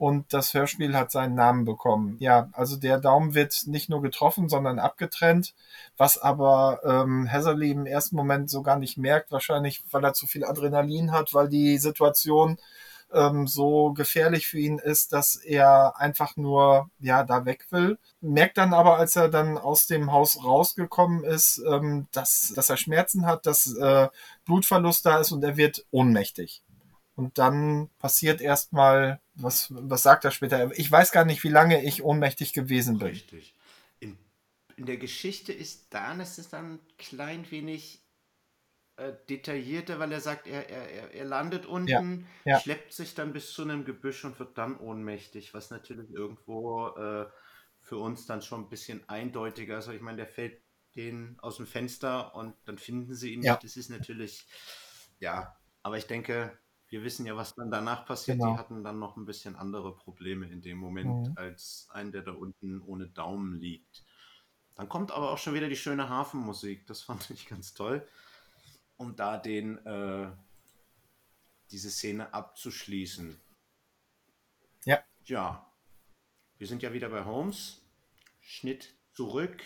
und 0.01 0.33
das 0.33 0.55
Hörspiel 0.55 0.97
hat 0.97 1.11
seinen 1.11 1.35
Namen 1.35 1.67
bekommen. 1.67 2.17
Ja, 2.21 2.49
also 2.53 2.79
der 2.79 2.99
Daumen 2.99 3.35
wird 3.35 3.65
nicht 3.67 3.91
nur 3.91 4.01
getroffen, 4.01 4.49
sondern 4.49 4.79
abgetrennt, 4.79 5.53
was 5.99 6.17
aber 6.17 6.81
ähm, 6.85 7.31
Hazerly 7.31 7.71
im 7.71 7.85
ersten 7.85 8.17
Moment 8.17 8.49
so 8.49 8.63
gar 8.63 8.79
nicht 8.79 8.97
merkt, 8.97 9.31
wahrscheinlich 9.31 9.85
weil 9.91 10.03
er 10.03 10.15
zu 10.15 10.27
viel 10.27 10.47
Adrenalin 10.47 11.13
hat, 11.13 11.35
weil 11.35 11.51
die 11.51 11.77
Situation 11.77 12.57
ähm, 13.13 13.47
so 13.47 13.93
gefährlich 13.93 14.47
für 14.47 14.59
ihn 14.59 14.79
ist, 14.79 15.13
dass 15.13 15.37
er 15.37 16.01
einfach 16.01 16.35
nur 16.35 16.89
ja 16.99 17.23
da 17.23 17.45
weg 17.45 17.67
will. 17.69 17.99
Merkt 18.23 18.57
dann 18.57 18.73
aber, 18.73 18.97
als 18.97 19.17
er 19.17 19.29
dann 19.29 19.59
aus 19.59 19.87
dem 19.87 20.13
Haus 20.13 20.43
rausgekommen 20.43 21.25
ist, 21.25 21.63
ähm, 21.71 22.07
dass, 22.13 22.55
dass 22.57 22.71
er 22.71 22.79
Schmerzen 22.79 23.27
hat, 23.27 23.45
dass 23.45 23.77
äh, 23.77 24.09
Blutverlust 24.47 25.05
da 25.05 25.19
ist 25.19 25.31
und 25.31 25.45
er 25.45 25.59
wird 25.59 25.85
ohnmächtig. 25.91 26.63
Und 27.17 27.39
dann 27.39 27.91
passiert 27.99 28.41
erstmal, 28.41 29.21
was, 29.35 29.69
was 29.71 30.03
sagt 30.03 30.25
er 30.25 30.31
später? 30.31 30.71
Ich 30.79 30.91
weiß 30.91 31.13
gar 31.13 31.25
nicht, 31.25 31.45
wie 31.45 31.49
lange 31.49 31.83
ich 31.85 32.03
ohnmächtig 32.03 32.53
gewesen 32.53 32.99
bin. 32.99 33.09
Richtig. 33.11 33.55
In, 34.01 34.19
in 34.77 34.87
der 34.87 34.97
Geschichte 34.97 35.53
ist 35.53 35.93
dann, 35.95 36.21
ist 36.21 36.39
es 36.39 36.49
dann 36.49 36.75
ein 36.75 36.81
klein 36.99 37.51
wenig 37.51 38.03
äh, 38.97 39.13
detaillierter, 39.29 39.99
weil 39.99 40.13
er 40.13 40.21
sagt, 40.21 40.47
er, 40.49 40.71
er, 40.71 41.13
er- 41.15 41.25
landet 41.25 41.67
unten, 41.67 42.27
ja. 42.45 42.63
schleppt 42.63 42.93
sich 42.93 43.15
dann 43.15 43.33
bis 43.33 43.53
zu 43.53 43.63
einem 43.63 43.85
Gebüsch 43.85 44.25
und 44.25 44.39
wird 44.41 44.59
dann 44.59 44.79
ohnmächtig, 44.79 45.55
was 45.55 45.71
natürlich 45.71 46.11
irgendwo 46.13 46.89
äh, 46.97 47.27
für 47.83 47.99
uns 47.99 48.27
dann 48.27 48.43
schon 48.43 48.63
ein 48.63 48.71
bisschen 48.71 49.09
eindeutiger 49.09 49.79
ist. 49.79 49.87
Also 49.87 49.97
ich 49.97 50.03
meine, 50.03 50.19
der 50.19 50.29
fällt 50.29 50.63
den 50.97 51.39
aus 51.41 51.59
dem 51.59 51.67
Fenster 51.67 52.35
und 52.35 52.55
dann 52.67 52.79
finden 52.79 53.15
sie 53.15 53.35
ihn 53.35 53.43
Ja. 53.43 53.59
nicht. 53.59 53.65
Das 53.65 53.77
ist 53.77 53.91
natürlich, 53.91 54.47
ja, 55.21 55.57
aber 55.83 55.99
ich 55.99 56.07
denke, 56.07 56.59
wir 56.91 57.03
wissen 57.05 57.24
ja, 57.24 57.36
was 57.36 57.55
dann 57.55 57.70
danach 57.70 58.05
passiert. 58.05 58.38
Genau. 58.38 58.53
Die 58.53 58.59
hatten 58.59 58.82
dann 58.84 58.99
noch 58.99 59.16
ein 59.16 59.24
bisschen 59.24 59.57
andere 59.57 59.97
Probleme 59.97 60.49
in 60.51 60.61
dem 60.61 60.76
Moment 60.76 61.28
Mhm. 61.28 61.32
als 61.36 61.88
ein, 61.93 62.12
der 62.12 62.22
da 62.22 62.32
unten 62.32 62.80
ohne 62.82 63.07
Daumen 63.09 63.55
liegt. 63.61 64.05
Dann 64.74 64.88
kommt 64.88 65.12
aber 65.12 65.30
auch 65.30 65.38
schon 65.38 65.55
wieder 65.55 65.68
die 65.68 65.76
schöne 65.76 66.09
Hafenmusik. 66.09 66.86
Das 66.86 67.03
fand 67.28 67.30
ich 67.30 67.49
ganz 67.49 67.74
toll, 67.74 68.07
um 68.97 69.14
da 69.16 69.38
den, 69.38 69.78
äh, 69.86 70.30
diese 71.70 71.91
Szene 71.91 72.34
abzuschließen. 72.34 73.41
Ja. 74.84 74.99
Ja, 75.24 75.70
wir 76.59 76.66
sind 76.66 76.82
ja 76.82 76.93
wieder 76.93 77.09
bei 77.09 77.24
Holmes. 77.24 77.82
Schnitt 78.41 78.95
zurück. 79.12 79.62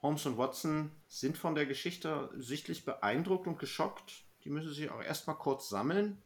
Holmes 0.00 0.24
und 0.24 0.38
Watson 0.38 0.90
sind 1.08 1.36
von 1.36 1.54
der 1.54 1.66
Geschichte 1.66 2.30
sichtlich 2.36 2.84
beeindruckt 2.86 3.46
und 3.46 3.58
geschockt. 3.58 4.24
Die 4.44 4.50
müssen 4.50 4.72
sich 4.72 4.90
auch 4.90 5.02
erstmal 5.02 5.36
kurz 5.36 5.68
sammeln. 5.68 6.22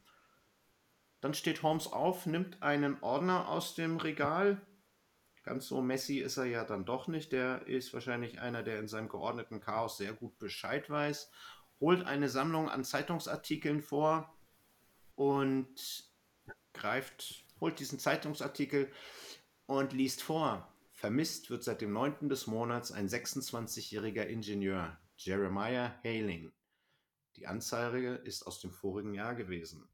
Dann 1.21 1.35
steht 1.35 1.63
Holmes 1.63 1.87
auf, 1.87 2.27
nimmt 2.27 2.63
einen 2.63 3.03
Ordner 3.03 3.49
aus 3.49 3.75
dem 3.75 3.97
Regal. 3.97 4.61
Ganz 5.43 5.69
so 5.69 5.81
messy 5.81 6.19
ist 6.19 6.37
er 6.37 6.45
ja 6.45 6.65
dann 6.65 6.85
doch 6.85 7.09
nicht. 7.09 7.33
Der 7.33 7.67
ist 7.67 7.95
wahrscheinlich 7.95 8.41
einer, 8.41 8.63
der 8.63 8.79
in 8.79 8.89
seinem 8.89 9.09
geordneten 9.09 9.61
Chaos 9.61 9.97
sehr 9.97 10.13
gut 10.13 10.39
Bescheid 10.39 10.89
weiß. 10.91 11.31
Holt 11.81 12.05
eine 12.07 12.29
Sammlung 12.29 12.69
an 12.69 12.85
Zeitungsartikeln 12.85 13.83
vor 13.83 14.35
und 15.15 16.11
greift, 16.73 17.45
holt 17.61 17.79
diesen 17.79 17.99
Zeitungsartikel 17.99 18.91
und 19.67 19.93
liest 19.93 20.23
vor. 20.23 20.73
Vermisst 20.93 21.51
wird 21.51 21.63
seit 21.63 21.81
dem 21.81 21.93
9. 21.93 22.29
des 22.29 22.47
Monats 22.47 22.91
ein 22.91 23.09
26-jähriger 23.09 24.25
Ingenieur, 24.25 24.99
Jeremiah 25.17 25.95
Haling. 26.05 26.53
Die 27.37 27.47
Anzeige 27.47 28.15
ist 28.15 28.47
aus 28.47 28.61
dem 28.61 28.71
vorigen 28.73 29.15
Jahr 29.15 29.35
gewesen. 29.35 29.89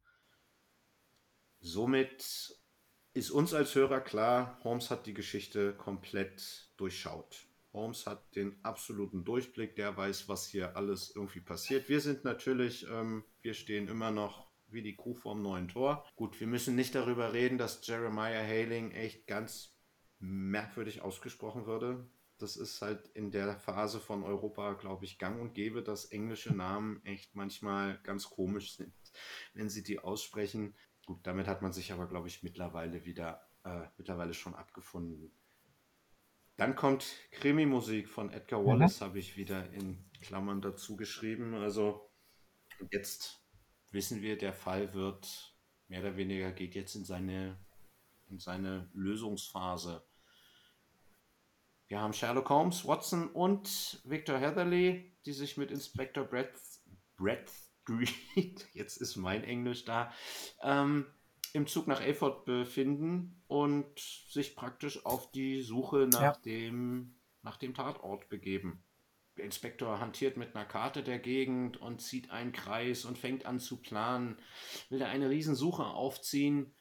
Somit 1.60 2.56
ist 3.14 3.30
uns 3.30 3.54
als 3.54 3.74
Hörer 3.74 4.00
klar, 4.00 4.58
Holmes 4.64 4.90
hat 4.90 5.06
die 5.06 5.14
Geschichte 5.14 5.74
komplett 5.74 6.70
durchschaut. 6.76 7.46
Holmes 7.72 8.06
hat 8.06 8.34
den 8.36 8.62
absoluten 8.64 9.24
Durchblick, 9.24 9.76
der 9.76 9.96
weiß, 9.96 10.28
was 10.28 10.46
hier 10.46 10.76
alles 10.76 11.14
irgendwie 11.14 11.40
passiert. 11.40 11.88
Wir 11.88 12.00
sind 12.00 12.24
natürlich, 12.24 12.86
ähm, 12.88 13.24
wir 13.40 13.54
stehen 13.54 13.88
immer 13.88 14.10
noch 14.10 14.50
wie 14.68 14.82
die 14.82 14.96
Kuh 14.96 15.14
vorm 15.14 15.42
neuen 15.42 15.68
Tor. 15.68 16.06
Gut, 16.16 16.38
wir 16.40 16.46
müssen 16.46 16.74
nicht 16.74 16.94
darüber 16.94 17.32
reden, 17.32 17.58
dass 17.58 17.86
Jeremiah 17.86 18.42
Haling 18.42 18.90
echt 18.92 19.26
ganz 19.26 19.76
merkwürdig 20.18 21.02
ausgesprochen 21.02 21.66
würde. 21.66 22.06
Das 22.38 22.56
ist 22.56 22.82
halt 22.82 23.08
in 23.08 23.30
der 23.30 23.56
Phase 23.56 24.00
von 24.00 24.24
Europa, 24.24 24.72
glaube 24.74 25.04
ich, 25.04 25.18
gang 25.18 25.40
und 25.40 25.54
gäbe, 25.54 25.82
dass 25.82 26.06
englische 26.06 26.54
Namen 26.54 27.04
echt 27.04 27.34
manchmal 27.34 28.00
ganz 28.02 28.28
komisch 28.30 28.76
sind, 28.76 28.94
wenn 29.54 29.68
sie 29.68 29.82
die 29.82 30.00
aussprechen. 30.00 30.74
Gut, 31.06 31.26
damit 31.26 31.46
hat 31.46 31.62
man 31.62 31.72
sich 31.72 31.92
aber, 31.92 32.08
glaube 32.08 32.28
ich, 32.28 32.42
mittlerweile 32.42 33.04
wieder, 33.04 33.48
äh, 33.64 33.86
mittlerweile 33.96 34.34
schon 34.34 34.54
abgefunden. 34.54 35.32
Dann 36.56 36.76
kommt 36.76 37.06
Krimi-Musik 37.32 38.08
von 38.08 38.30
Edgar 38.30 38.64
Wallace, 38.64 39.00
mhm. 39.00 39.04
habe 39.04 39.18
ich 39.18 39.36
wieder 39.36 39.70
in 39.72 40.04
Klammern 40.20 40.60
dazu 40.60 40.96
geschrieben. 40.96 41.54
Also 41.54 42.10
jetzt 42.90 43.42
wissen 43.90 44.22
wir, 44.22 44.36
der 44.36 44.52
Fall 44.52 44.92
wird 44.94 45.56
mehr 45.88 46.00
oder 46.00 46.16
weniger 46.16 46.52
geht 46.52 46.74
jetzt 46.74 46.94
in 46.94 47.04
seine, 47.04 47.58
in 48.28 48.38
seine 48.38 48.90
Lösungsphase. 48.94 50.04
Wir 51.92 52.00
haben 52.00 52.14
Sherlock 52.14 52.48
Holmes, 52.48 52.86
Watson 52.86 53.28
und 53.28 54.00
Victor 54.04 54.38
Heatherley, 54.38 55.14
die 55.26 55.32
sich 55.32 55.58
mit 55.58 55.70
Inspector 55.70 56.24
Brad, 56.24 56.50
Bradstreet, 57.18 58.66
jetzt 58.72 58.96
ist 58.96 59.16
mein 59.16 59.44
Englisch 59.44 59.84
da, 59.84 60.10
ähm, 60.62 61.04
im 61.52 61.66
Zug 61.66 61.88
nach 61.88 62.00
Elford 62.00 62.46
befinden 62.46 63.44
und 63.46 63.98
sich 63.98 64.56
praktisch 64.56 65.04
auf 65.04 65.32
die 65.32 65.60
Suche 65.60 66.08
nach, 66.10 66.22
ja. 66.22 66.32
dem, 66.46 67.20
nach 67.42 67.58
dem 67.58 67.74
Tatort 67.74 68.30
begeben. 68.30 68.82
Der 69.36 69.44
Inspektor 69.44 70.00
hantiert 70.00 70.38
mit 70.38 70.56
einer 70.56 70.64
Karte 70.64 71.02
der 71.02 71.18
Gegend 71.18 71.76
und 71.76 72.00
zieht 72.00 72.30
einen 72.30 72.52
Kreis 72.52 73.04
und 73.04 73.18
fängt 73.18 73.44
an 73.44 73.60
zu 73.60 73.82
planen. 73.82 74.40
Will 74.88 75.02
er 75.02 75.10
eine 75.10 75.28
Riesensuche 75.28 75.84
aufziehen. 75.84 76.74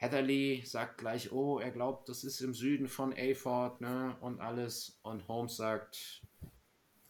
Heatherly 0.00 0.62
sagt 0.64 0.98
gleich, 0.98 1.32
oh, 1.32 1.58
er 1.58 1.72
glaubt, 1.72 2.08
das 2.08 2.22
ist 2.22 2.40
im 2.40 2.54
Süden 2.54 2.86
von 2.86 3.12
Ayford, 3.12 3.80
ne, 3.80 4.16
und 4.20 4.40
alles. 4.40 5.00
Und 5.02 5.26
Holmes 5.26 5.56
sagt, 5.56 6.22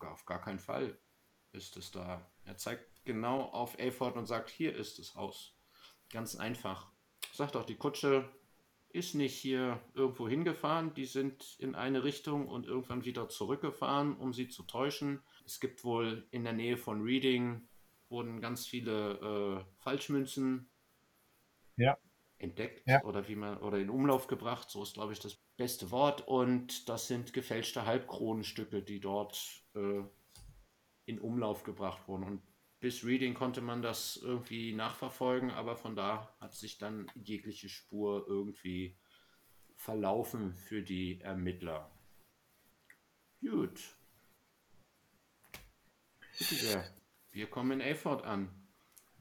auf 0.00 0.24
gar 0.24 0.40
keinen 0.40 0.58
Fall 0.58 0.98
ist 1.52 1.76
es 1.76 1.90
da. 1.90 2.26
Er 2.44 2.56
zeigt 2.56 3.04
genau 3.04 3.42
auf 3.42 3.78
Ayford 3.78 4.16
und 4.16 4.24
sagt, 4.24 4.48
hier 4.48 4.74
ist 4.74 4.98
das 4.98 5.14
Haus. 5.14 5.54
Ganz 6.10 6.34
einfach. 6.34 6.90
Sagt 7.34 7.56
auch 7.56 7.66
die 7.66 7.76
Kutsche, 7.76 8.26
ist 8.88 9.14
nicht 9.14 9.34
hier 9.34 9.82
irgendwo 9.92 10.26
hingefahren. 10.26 10.94
Die 10.94 11.04
sind 11.04 11.56
in 11.58 11.74
eine 11.74 12.04
Richtung 12.04 12.48
und 12.48 12.64
irgendwann 12.64 13.04
wieder 13.04 13.28
zurückgefahren, 13.28 14.16
um 14.16 14.32
sie 14.32 14.48
zu 14.48 14.62
täuschen. 14.62 15.22
Es 15.44 15.60
gibt 15.60 15.84
wohl 15.84 16.26
in 16.30 16.44
der 16.44 16.54
Nähe 16.54 16.78
von 16.78 17.02
Reading 17.02 17.68
wurden 18.08 18.40
ganz 18.40 18.66
viele 18.66 19.66
äh, 19.68 19.82
Falschmünzen 19.82 20.70
ja. 21.76 21.98
Entdeckt 22.38 22.82
ja. 22.86 23.02
oder 23.04 23.28
wie 23.28 23.34
man 23.34 23.58
oder 23.58 23.78
in 23.78 23.90
Umlauf 23.90 24.26
gebracht. 24.26 24.70
So 24.70 24.82
ist 24.82 24.94
glaube 24.94 25.12
ich 25.12 25.20
das 25.20 25.36
beste 25.56 25.90
Wort. 25.90 26.26
Und 26.26 26.88
das 26.88 27.08
sind 27.08 27.32
gefälschte 27.32 27.86
Halbkronenstücke, 27.86 28.82
die 28.82 29.00
dort 29.00 29.64
äh, 29.74 30.02
in 31.06 31.18
Umlauf 31.18 31.64
gebracht 31.64 32.06
wurden. 32.06 32.24
Und 32.24 32.42
bis 32.80 33.04
Reading 33.04 33.34
konnte 33.34 33.60
man 33.60 33.82
das 33.82 34.16
irgendwie 34.16 34.72
nachverfolgen, 34.72 35.50
aber 35.50 35.76
von 35.76 35.96
da 35.96 36.32
hat 36.40 36.54
sich 36.54 36.78
dann 36.78 37.10
jegliche 37.16 37.68
Spur 37.68 38.24
irgendwie 38.28 38.96
verlaufen 39.74 40.54
für 40.54 40.82
die 40.82 41.20
Ermittler. 41.20 41.90
Gut. 43.40 43.96
Bitte 46.38 46.54
sehr. 46.54 46.84
Wir 47.30 47.48
kommen 47.48 47.72
in 47.72 47.80
Elford 47.80 48.24
an. 48.24 48.48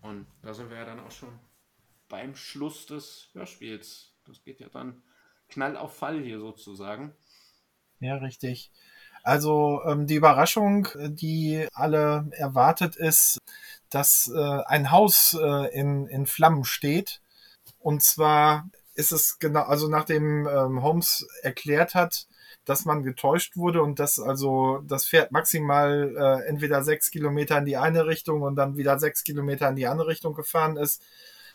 Und 0.01 0.27
da 0.41 0.53
sind 0.53 0.69
wir 0.69 0.77
ja 0.77 0.85
dann 0.85 0.99
auch 0.99 1.11
schon 1.11 1.39
beim 2.09 2.35
Schluss 2.35 2.85
des 2.85 3.29
Hörspiels. 3.33 4.13
Das 4.25 4.43
geht 4.43 4.59
ja 4.59 4.69
dann 4.69 5.01
knall 5.49 5.77
auf 5.77 5.95
Fall 5.95 6.21
hier 6.21 6.39
sozusagen. 6.39 7.13
Ja, 7.99 8.15
richtig. 8.17 8.71
Also 9.23 9.81
ähm, 9.85 10.07
die 10.07 10.15
Überraschung, 10.15 10.87
die 10.95 11.67
alle 11.73 12.29
erwartet, 12.31 12.95
ist, 12.95 13.39
dass 13.89 14.31
äh, 14.33 14.61
ein 14.65 14.91
Haus 14.91 15.37
äh, 15.39 15.73
in, 15.77 16.07
in 16.07 16.25
Flammen 16.25 16.63
steht. 16.63 17.21
Und 17.79 18.03
zwar 18.03 18.69
ist 18.95 19.11
es 19.11 19.39
genau, 19.39 19.61
also 19.61 19.87
nachdem 19.87 20.47
ähm, 20.47 20.81
Holmes 20.81 21.27
erklärt 21.41 21.93
hat, 21.93 22.27
dass 22.65 22.85
man 22.85 23.03
getäuscht 23.03 23.55
wurde 23.55 23.81
und 23.81 23.99
dass 23.99 24.19
also 24.19 24.79
das 24.85 25.07
Pferd 25.07 25.31
maximal 25.31 26.13
äh, 26.17 26.47
entweder 26.47 26.83
sechs 26.83 27.11
Kilometer 27.11 27.57
in 27.57 27.65
die 27.65 27.77
eine 27.77 28.07
Richtung 28.07 28.41
und 28.41 28.55
dann 28.55 28.75
wieder 28.75 28.99
sechs 28.99 29.23
Kilometer 29.23 29.69
in 29.69 29.75
die 29.75 29.87
andere 29.87 30.07
Richtung 30.07 30.33
gefahren 30.33 30.77
ist. 30.77 31.01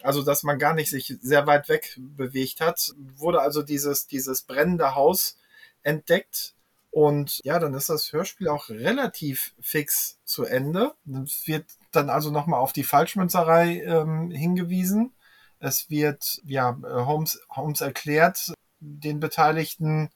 Also 0.05 0.23
dass 0.23 0.43
man 0.43 0.59
gar 0.59 0.75
nicht 0.75 0.91
sich 0.91 1.17
sehr 1.21 1.47
weit 1.47 1.69
weg 1.69 1.97
bewegt 1.99 2.61
hat, 2.61 2.93
wurde 2.97 3.41
also 3.41 3.63
dieses, 3.63 4.07
dieses 4.07 4.43
brennende 4.43 4.95
Haus 4.95 5.37
entdeckt 5.83 6.55
und 6.93 7.41
ja, 7.43 7.59
dann 7.59 7.73
ist 7.73 7.89
das 7.89 8.13
Hörspiel 8.13 8.49
auch 8.49 8.69
relativ 8.69 9.55
fix 9.59 10.19
zu 10.27 10.45
Ende. 10.45 10.93
Es 11.25 11.47
wird 11.47 11.65
dann 11.91 12.11
also 12.11 12.31
nochmal 12.31 12.61
auf 12.61 12.75
die 12.75 12.85
Falschmünzerei 12.85 13.81
ähm, 13.81 14.31
hingewiesen. 14.31 15.15
Es 15.59 15.89
wird, 15.89 16.43
ja, 16.45 16.77
Holmes, 16.83 17.41
Holmes 17.49 17.81
erklärt 17.81 18.53
den 18.81 19.21
Beteiligten, 19.21 20.11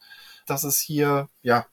dass 0.45 0.65
es 0.65 0.79
hier, 0.79 1.31
ja, 1.41 1.67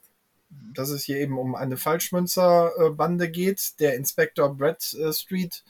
dass 0.50 0.90
es 0.90 1.04
hier 1.04 1.18
eben 1.18 1.38
um 1.38 1.54
eine 1.54 1.76
Falschmünzerbande 1.76 3.30
geht. 3.30 3.82
Der 3.82 3.96
Inspektor 3.96 4.56
Brad 4.56 4.82
Street 4.82 5.66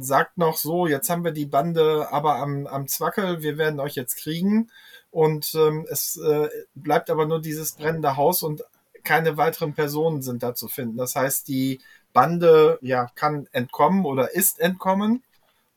sagt 0.00 0.38
noch 0.38 0.56
so, 0.56 0.86
jetzt 0.86 1.10
haben 1.10 1.24
wir 1.24 1.32
die 1.32 1.46
Bande 1.46 2.08
aber 2.12 2.36
am, 2.36 2.66
am 2.66 2.86
Zwackel, 2.86 3.42
wir 3.42 3.58
werden 3.58 3.80
euch 3.80 3.94
jetzt 3.94 4.16
kriegen. 4.16 4.70
Und 5.10 5.54
ähm, 5.54 5.86
es 5.90 6.16
äh, 6.16 6.48
bleibt 6.74 7.10
aber 7.10 7.26
nur 7.26 7.40
dieses 7.40 7.72
brennende 7.72 8.16
Haus 8.16 8.42
und 8.42 8.62
keine 9.02 9.36
weiteren 9.36 9.74
Personen 9.74 10.22
sind 10.22 10.42
da 10.42 10.54
zu 10.54 10.68
finden. 10.68 10.98
Das 10.98 11.16
heißt, 11.16 11.48
die 11.48 11.80
Bande 12.12 12.78
ja, 12.82 13.10
kann 13.14 13.48
entkommen 13.52 14.04
oder 14.04 14.34
ist 14.34 14.60
entkommen. 14.60 15.22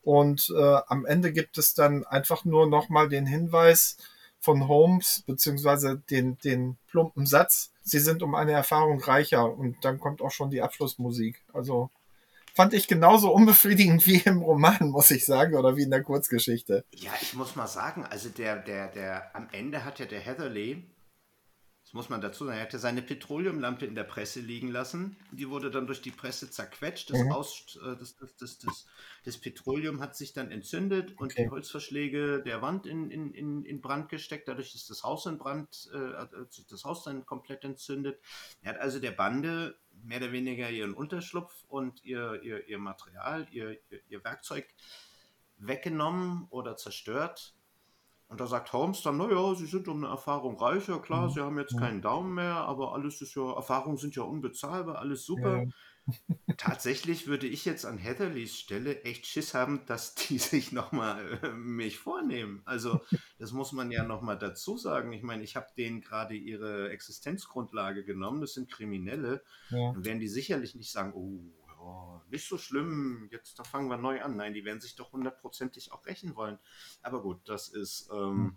Und 0.04 0.52
äh, 0.56 0.80
am 0.88 1.06
Ende 1.06 1.32
gibt 1.32 1.58
es 1.58 1.74
dann 1.74 2.06
einfach 2.06 2.46
nur 2.46 2.68
nochmal 2.68 3.10
den 3.10 3.26
Hinweis 3.26 3.98
von 4.40 4.68
Holmes, 4.68 5.24
beziehungsweise 5.28 6.02
den, 6.10 6.38
den 6.40 6.78
plumpen 6.90 7.28
Satz, 7.28 7.72
sie 7.84 8.00
sind 8.00 8.24
um 8.24 8.34
eine 8.34 8.54
Erfahrung 8.54 9.00
reicher. 9.00 9.52
Und 9.52 9.78
dann 9.86 10.00
kommt 10.00 10.22
auch 10.22 10.32
schon 10.32 10.50
die 10.50 10.62
Abschlussmusik. 10.62 11.44
Also 11.54 11.90
fand 12.54 12.74
ich 12.74 12.88
genauso 12.88 13.32
unbefriedigend 13.32 14.06
wie 14.08 14.18
im 14.18 14.41
Roman, 14.41 14.89
muss 14.89 15.12
ich 15.12 15.26
sagen, 15.26 15.56
oder 15.56 15.76
wie 15.76 15.84
in 15.84 15.91
der 15.91 16.04
Kurzgeschichte. 16.04 16.86
Ja, 16.95 17.12
ich 17.22 17.34
muss 17.34 17.56
mal 17.56 17.68
sagen, 17.68 18.06
also 18.06 18.30
der, 18.30 18.58
der, 18.58 18.88
der, 18.88 19.36
am 19.36 19.47
Ende 19.52 19.84
hat 19.86 19.99
ja 19.99 20.06
der 20.06 20.20
Heatherley 20.20 20.84
das 21.91 21.95
muss 21.95 22.10
man 22.10 22.22
dazu 22.22 22.45
sagen. 22.45 22.58
Er 22.58 22.64
hatte 22.64 22.80
seine 22.80 23.02
Petroleumlampe 23.02 23.86
in 23.86 23.95
der 23.95 24.06
Presse 24.06 24.39
liegen 24.39 24.70
lassen. 24.70 25.18
Die 25.34 25.49
wurde 25.49 25.70
dann 25.70 25.88
durch 25.88 26.02
die 26.02 26.12
Presse 26.12 26.49
zerquetscht. 26.49 27.10
Das, 27.10 27.20
mhm. 27.20 27.34
Aus, 27.34 27.78
äh, 27.84 27.97
das, 27.97 28.16
das, 28.16 28.38
das, 28.38 28.60
das, 28.60 28.86
das, 29.26 29.38
Petroleum 29.38 29.99
hat 29.99 30.16
sich 30.16 30.32
dann 30.32 30.52
entzündet 30.52 31.20
und 31.20 31.34
okay. 31.34 31.43
die 31.43 31.49
Holzverschläge 31.49 32.43
der 32.43 32.62
Wand 32.62 32.86
in, 32.86 33.12
in, 33.12 33.66
in 33.66 33.82
Brand 33.82 34.08
gesteckt. 34.08 34.47
Dadurch 34.47 34.74
ist 34.74 34.89
das 34.89 35.04
Haus 35.04 35.26
in 35.26 35.38
Brand, 35.38 35.89
äh, 35.93 36.16
hat 36.16 36.54
sich 36.54 36.66
das 36.66 36.86
Haus 36.86 37.04
dann 37.04 37.26
komplett 37.26 37.66
entzündet. 37.66 38.22
Er 38.62 38.76
hat 38.76 38.80
also 38.80 38.99
der 38.99 39.12
Bande 39.12 39.76
mehr 40.04 40.18
oder 40.18 40.32
weniger 40.32 40.70
ihren 40.70 40.93
Unterschlupf 40.93 41.66
und 41.68 42.04
ihr, 42.04 42.41
ihr, 42.43 42.68
ihr 42.68 42.80
Material, 42.80 43.47
ihr, 43.52 43.78
ihr, 44.10 44.24
Werkzeug 44.24 44.66
weggenommen 45.58 46.47
oder 46.49 46.76
zerstört 46.76 47.56
und 48.32 48.39
da 48.39 48.47
sagt 48.47 48.72
Holmes 48.72 49.02
dann, 49.04 49.18
naja, 49.18 49.54
Sie 49.56 49.66
sind 49.66 49.89
um 49.89 49.97
eine 49.97 50.14
Erfahrung 50.14 50.58
reicher, 50.58 50.99
klar, 50.99 51.28
mhm. 51.28 51.32
Sie 51.32 51.41
haben 51.41 51.60
jetzt 51.60 51.78
keinen 51.78 52.02
Daumen 52.02 52.34
mehr, 52.34 52.56
aber 52.56 52.93
alles 52.93 53.22
ist 53.22 53.36
ja, 53.36 53.54
Erfahrungen 53.54 53.97
sind 53.97 54.16
ja 54.16 54.24
unbezahlbar, 54.24 54.99
alles 54.99 55.26
super. 55.26 55.64
Ja. 55.64 55.70
Tatsächlich 56.57 57.28
würde 57.28 57.47
ich 57.47 57.66
jetzt 57.66 57.86
an 57.86 57.97
Heatherleys 57.97 58.57
Stelle 58.57 59.03
echt 59.03 59.26
Schiss 59.26 59.53
haben, 59.53 59.86
dass 59.86 60.16
die 60.16 60.38
sich 60.38 60.72
nochmal 60.72 61.39
äh, 61.43 61.49
mich 61.51 61.97
vornehmen. 61.97 62.62
Also 62.66 63.01
das 63.39 63.51
muss 63.51 63.72
man 63.72 63.91
ja 63.91 64.03
nochmal 64.03 64.38
dazu 64.38 64.78
sagen. 64.78 65.14
Ich 65.14 65.24
meine, 65.24 65.43
ich 65.43 65.55
habe 65.55 65.68
denen 65.78 66.01
gerade 66.01 66.36
ihre 66.36 66.89
Existenzgrundlage 66.89 68.03
genommen, 68.03 68.41
das 68.41 68.53
sind 68.53 68.72
Kriminelle. 68.72 69.43
Ja. 69.70 69.93
Dann 69.93 70.05
werden 70.05 70.20
die 70.20 70.28
sicherlich 70.28 70.76
nicht 70.76 70.91
sagen, 70.91 71.14
oh, 71.14 71.39
oh, 71.82 72.22
nicht 72.30 72.47
so 72.47 72.57
schlimm, 72.57 73.28
jetzt 73.32 73.57
da 73.59 73.64
fangen 73.64 73.89
wir 73.89 73.97
neu 73.97 74.22
an. 74.22 74.36
Nein, 74.36 74.53
die 74.53 74.66
werden 74.66 74.82
sich 74.82 74.95
doch 74.95 75.12
hundertprozentig 75.12 75.91
auch 75.91 76.05
rächen 76.05 76.36
wollen. 76.36 76.59
Aber 77.01 77.22
gut, 77.22 77.41
das 77.45 77.70
ist. 77.70 78.09
Ähm, 78.14 78.18
hm. 78.20 78.55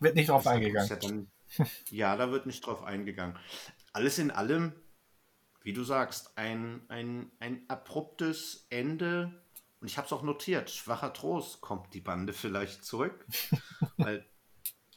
wird 0.00 0.14
nicht 0.16 0.28
drauf 0.28 0.46
eingegangen. 0.46 0.88
Ja, 0.88 0.96
dann, 0.96 1.30
ja, 1.90 2.16
da 2.16 2.30
wird 2.30 2.46
nicht 2.46 2.66
drauf 2.66 2.82
eingegangen. 2.82 3.38
Alles 3.92 4.18
in 4.18 4.30
allem, 4.30 4.72
wie 5.62 5.72
du 5.72 5.84
sagst, 5.84 6.36
ein, 6.36 6.82
ein, 6.88 7.30
ein 7.40 7.62
abruptes 7.68 8.66
Ende. 8.70 9.42
Und 9.80 9.88
ich 9.88 9.96
habe 9.96 10.06
es 10.06 10.12
auch 10.12 10.22
notiert, 10.22 10.70
schwacher 10.70 11.12
Trost, 11.12 11.60
kommt 11.60 11.94
die 11.94 12.00
Bande 12.00 12.32
vielleicht 12.32 12.84
zurück. 12.84 13.26
Weil 13.96 14.26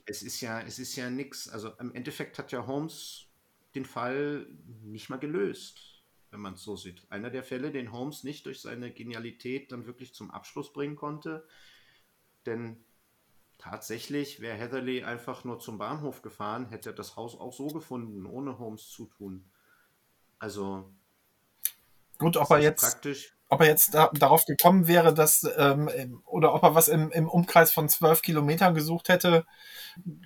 es 0.05 0.23
ist 0.23 0.41
ja, 0.41 0.61
es 0.61 0.79
ist 0.79 0.95
ja 0.95 1.09
nichts. 1.09 1.49
Also 1.49 1.69
im 1.79 1.93
Endeffekt 1.93 2.37
hat 2.37 2.51
ja 2.51 2.65
Holmes 2.65 3.27
den 3.75 3.85
Fall 3.85 4.47
nicht 4.83 5.09
mal 5.09 5.19
gelöst 5.19 5.91
wenn 6.31 6.39
man 6.39 6.53
es 6.53 6.63
so 6.63 6.75
sieht. 6.75 7.05
Einer 7.09 7.29
der 7.29 7.43
Fälle, 7.43 7.71
den 7.71 7.91
Holmes 7.91 8.23
nicht 8.23 8.45
durch 8.45 8.61
seine 8.61 8.91
Genialität 8.91 9.71
dann 9.71 9.85
wirklich 9.85 10.13
zum 10.13 10.31
Abschluss 10.31 10.73
bringen 10.73 10.95
konnte. 10.95 11.45
Denn 12.45 12.83
tatsächlich 13.57 14.39
wäre 14.39 14.57
Heatherley 14.57 15.03
einfach 15.03 15.43
nur 15.43 15.59
zum 15.59 15.77
Bahnhof 15.77 16.21
gefahren, 16.21 16.69
hätte 16.69 16.91
er 16.91 16.95
das 16.95 17.15
Haus 17.17 17.35
auch 17.35 17.53
so 17.53 17.67
gefunden, 17.67 18.25
ohne 18.25 18.57
Holmes 18.57 18.89
zutun. 18.89 19.50
Also 20.41 20.89
gut, 22.17 22.35
ob 22.35 22.49
er 22.49 22.59
jetzt 22.59 22.81
praktisch 22.81 23.35
ob 23.47 23.59
er 23.59 23.67
jetzt 23.67 23.93
da, 23.93 24.09
darauf 24.13 24.45
gekommen 24.45 24.87
wäre, 24.87 25.13
dass, 25.13 25.45
ähm, 25.57 26.21
oder 26.25 26.53
ob 26.53 26.63
er 26.63 26.73
was 26.73 26.87
im, 26.87 27.11
im 27.11 27.27
Umkreis 27.27 27.73
von 27.73 27.89
zwölf 27.89 28.21
Kilometern 28.21 28.73
gesucht 28.73 29.09
hätte. 29.09 29.45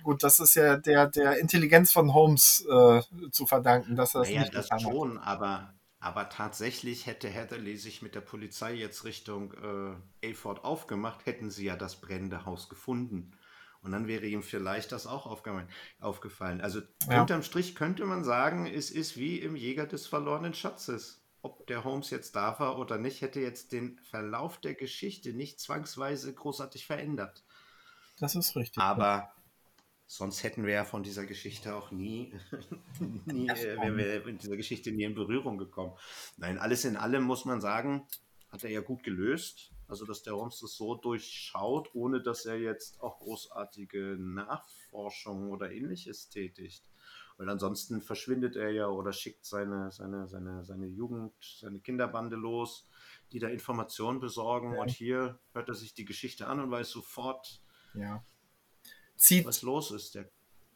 Gut, 0.04 0.22
das 0.22 0.38
ist 0.38 0.54
ja 0.54 0.76
der, 0.76 1.08
der 1.08 1.40
Intelligenz 1.40 1.90
von 1.90 2.14
Holmes 2.14 2.64
äh, 2.70 3.02
zu 3.32 3.46
verdanken, 3.46 3.96
dass 3.96 4.14
er 4.14 4.20
das 4.20 4.28
naja, 4.28 4.40
nicht 4.42 4.54
das 4.54 4.68
getan 4.68 4.80
schon, 4.80 5.18
aber, 5.18 5.74
aber 5.98 6.28
tatsächlich 6.28 7.06
hätte 7.06 7.28
Hatherley 7.28 7.76
sich 7.76 8.00
mit 8.00 8.14
der 8.14 8.20
Polizei 8.20 8.74
jetzt 8.74 9.04
Richtung 9.04 9.52
äh, 10.22 10.30
Aford 10.30 10.64
aufgemacht, 10.64 11.26
hätten 11.26 11.50
sie 11.50 11.64
ja 11.64 11.74
das 11.74 11.96
brennende 11.96 12.46
Haus 12.46 12.68
gefunden. 12.68 13.32
Und 13.86 13.92
dann 13.92 14.08
wäre 14.08 14.26
ihm 14.26 14.42
vielleicht 14.42 14.90
das 14.90 15.06
auch 15.06 15.26
aufgefallen. 15.26 16.60
Also 16.60 16.82
Ja. 17.08 17.20
unterm 17.20 17.42
Strich 17.42 17.76
könnte 17.76 18.04
man 18.04 18.24
sagen, 18.24 18.66
es 18.66 18.90
ist 18.90 19.16
wie 19.16 19.38
im 19.38 19.54
Jäger 19.54 19.86
des 19.86 20.08
verlorenen 20.08 20.54
Schatzes. 20.54 21.22
Ob 21.40 21.68
der 21.68 21.84
Holmes 21.84 22.10
jetzt 22.10 22.34
da 22.34 22.58
war 22.58 22.78
oder 22.80 22.98
nicht, 22.98 23.22
hätte 23.22 23.38
jetzt 23.40 23.70
den 23.70 24.00
Verlauf 24.00 24.58
der 24.58 24.74
Geschichte 24.74 25.32
nicht 25.32 25.60
zwangsweise 25.60 26.34
großartig 26.34 26.84
verändert. 26.84 27.44
Das 28.18 28.34
ist 28.34 28.56
richtig. 28.56 28.82
Aber 28.82 29.30
sonst 30.06 30.42
hätten 30.42 30.66
wir 30.66 30.74
ja 30.74 30.84
von 30.84 31.04
dieser 31.04 31.26
Geschichte 31.26 31.76
auch 31.76 31.92
nie, 31.92 32.34
nie 33.26 33.48
äh, 33.48 33.76
wären 33.76 33.96
wir 33.96 34.24
mit 34.24 34.42
dieser 34.42 34.56
Geschichte 34.56 34.90
nie 34.90 35.04
in 35.04 35.14
Berührung 35.14 35.58
gekommen. 35.58 35.96
Nein, 36.36 36.58
alles 36.58 36.84
in 36.84 36.96
allem 36.96 37.22
muss 37.22 37.44
man 37.44 37.60
sagen, 37.60 38.08
hat 38.48 38.64
er 38.64 38.70
ja 38.70 38.80
gut 38.80 39.04
gelöst. 39.04 39.70
Also, 39.88 40.04
dass 40.04 40.22
der 40.22 40.34
Holmes 40.34 40.60
das 40.60 40.74
so 40.74 40.94
durchschaut, 40.94 41.94
ohne 41.94 42.20
dass 42.20 42.44
er 42.44 42.58
jetzt 42.58 43.00
auch 43.00 43.18
großartige 43.18 44.16
Nachforschungen 44.18 45.50
oder 45.50 45.70
ähnliches 45.70 46.28
tätigt. 46.28 46.84
Weil 47.36 47.48
ansonsten 47.50 48.00
verschwindet 48.00 48.56
er 48.56 48.70
ja 48.70 48.88
oder 48.88 49.12
schickt 49.12 49.44
seine, 49.44 49.90
seine, 49.90 50.26
seine, 50.26 50.64
seine 50.64 50.86
Jugend, 50.86 51.34
seine 51.60 51.80
Kinderbande 51.80 52.36
los, 52.36 52.88
die 53.32 53.38
da 53.38 53.48
Informationen 53.48 54.20
besorgen. 54.20 54.74
Ja. 54.74 54.80
Und 54.80 54.90
hier 54.90 55.38
hört 55.52 55.68
er 55.68 55.74
sich 55.74 55.94
die 55.94 56.06
Geschichte 56.06 56.46
an 56.46 56.60
und 56.60 56.70
weiß 56.70 56.90
sofort, 56.90 57.60
ja. 57.94 58.24
Zieht 59.16 59.46
was 59.46 59.62
los 59.62 59.90
ist. 59.90 60.14
Der 60.14 60.28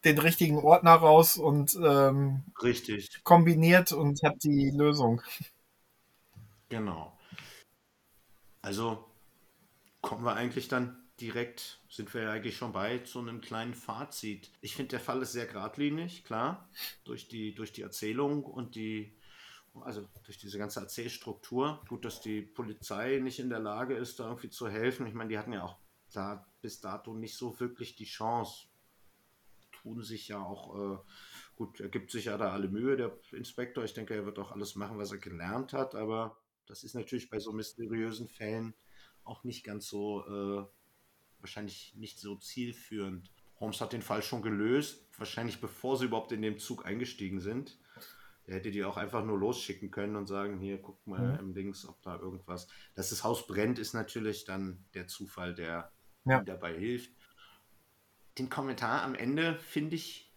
den 0.05 0.19
richtigen 0.19 0.59
Ordner 0.59 0.95
raus 0.95 1.37
und 1.37 1.79
ähm, 1.83 2.45
richtig, 2.63 3.23
kombiniert 3.23 3.93
und 3.93 4.23
hat 4.23 4.43
die 4.43 4.71
Lösung. 4.71 5.21
genau. 6.69 7.19
Also 8.63 9.11
kommen 10.01 10.25
wir 10.25 10.35
eigentlich 10.35 10.69
dann 10.69 10.97
direkt, 11.21 11.81
sind 11.89 12.13
wir 12.15 12.23
ja 12.23 12.33
eigentlich 12.33 12.57
schon 12.57 12.73
bei 12.73 12.99
zu 12.99 13.19
einem 13.19 13.41
kleinen 13.41 13.75
Fazit. 13.75 14.51
Ich 14.61 14.75
finde, 14.75 14.91
der 14.91 15.01
Fall 15.01 15.21
ist 15.23 15.33
sehr 15.33 15.47
geradlinig, 15.47 16.25
klar, 16.25 16.69
durch 17.05 17.29
die, 17.29 17.55
durch 17.55 17.73
die 17.73 17.83
Erzählung 17.83 18.45
und 18.45 18.75
die, 18.75 19.19
also 19.83 20.09
durch 20.25 20.39
diese 20.39 20.59
ganze 20.59 20.81
Erzählstruktur. 20.81 21.83
Gut, 21.89 22.05
dass 22.05 22.21
die 22.21 22.43
Polizei 22.43 23.19
nicht 23.19 23.39
in 23.39 23.51
der 23.51 23.61
Lage 23.61 23.95
ist, 23.95 24.19
da 24.19 24.29
irgendwie 24.29 24.51
zu 24.51 24.69
helfen. 24.69 25.07
Ich 25.07 25.15
meine, 25.15 25.29
die 25.29 25.39
hatten 25.39 25.53
ja 25.53 25.65
auch 25.65 25.77
da 26.13 26.47
bis 26.63 26.81
dato 26.81 27.15
nicht 27.15 27.37
so 27.37 27.61
wirklich 27.61 27.97
die 27.97 28.05
Chance. 28.05 28.67
Tun 29.71 30.03
sich 30.03 30.29
ja 30.29 30.43
auch, 30.43 30.77
äh, 30.77 30.99
gut, 31.57 31.81
er 31.81 31.89
gibt 31.89 32.11
sich 32.11 32.27
ja 32.27 32.37
da 32.37 32.53
alle 32.53 32.69
Mühe, 32.69 32.97
der 32.97 33.17
Inspektor. 33.33 33.85
Ich 33.85 33.95
denke, 33.95 34.15
er 34.15 34.27
wird 34.27 34.39
auch 34.39 34.53
alles 34.53 34.75
machen, 34.75 34.99
was 34.99 35.13
er 35.13 35.19
gelernt 35.19 35.73
hat, 35.73 35.95
aber 35.95 36.40
das 36.71 36.85
ist 36.85 36.95
natürlich 36.95 37.29
bei 37.29 37.41
so 37.41 37.53
mysteriösen 37.53 38.29
Fällen 38.29 38.75
auch 39.25 39.43
nicht 39.45 39.65
ganz 39.65 39.89
so, 39.89 40.25
äh, 40.25 40.67
wahrscheinlich 41.41 41.95
nicht 41.97 42.19
so 42.21 42.37
zielführend. 42.37 43.31
Holmes 43.59 43.81
hat 43.81 43.93
den 43.93 44.03
Fall 44.03 44.23
schon 44.23 44.41
gelöst, 44.41 45.07
wahrscheinlich 45.19 45.61
bevor 45.61 45.99
sie 45.99 46.07
überhaupt 46.07 46.33
in 46.33 46.43
den 46.43 46.59
Zug 46.59 46.87
eingestiegen 46.87 47.41
sind. 47.41 47.79
Der 48.47 48.55
hätte 48.55 48.71
die 48.71 48.85
auch 48.85 48.97
einfach 48.97 49.25
nur 49.25 49.39
losschicken 49.39 49.91
können 49.91 50.17
und 50.17 50.27
sagen, 50.27 50.61
hier, 50.61 50.81
guck 50.81 51.05
mal 51.07 51.35
Mhm. 51.35 51.41
im 51.41 51.55
Links, 51.55 51.85
ob 51.87 52.01
da 52.03 52.17
irgendwas. 52.19 52.69
Dass 52.95 53.11
das 53.11 53.25
Haus 53.25 53.47
brennt, 53.47 53.79
ist 53.79 53.93
natürlich 53.93 54.45
dann 54.45 54.85
der 54.95 55.09
Zufall, 55.09 55.55
der 55.55 55.93
Ja. 56.25 56.41
dabei 56.43 56.79
hilft. 56.79 57.11
Den 58.39 58.49
Kommentar 58.49 59.03
am 59.03 59.15
Ende 59.15 59.59
finde 59.59 59.97
ich 59.97 60.33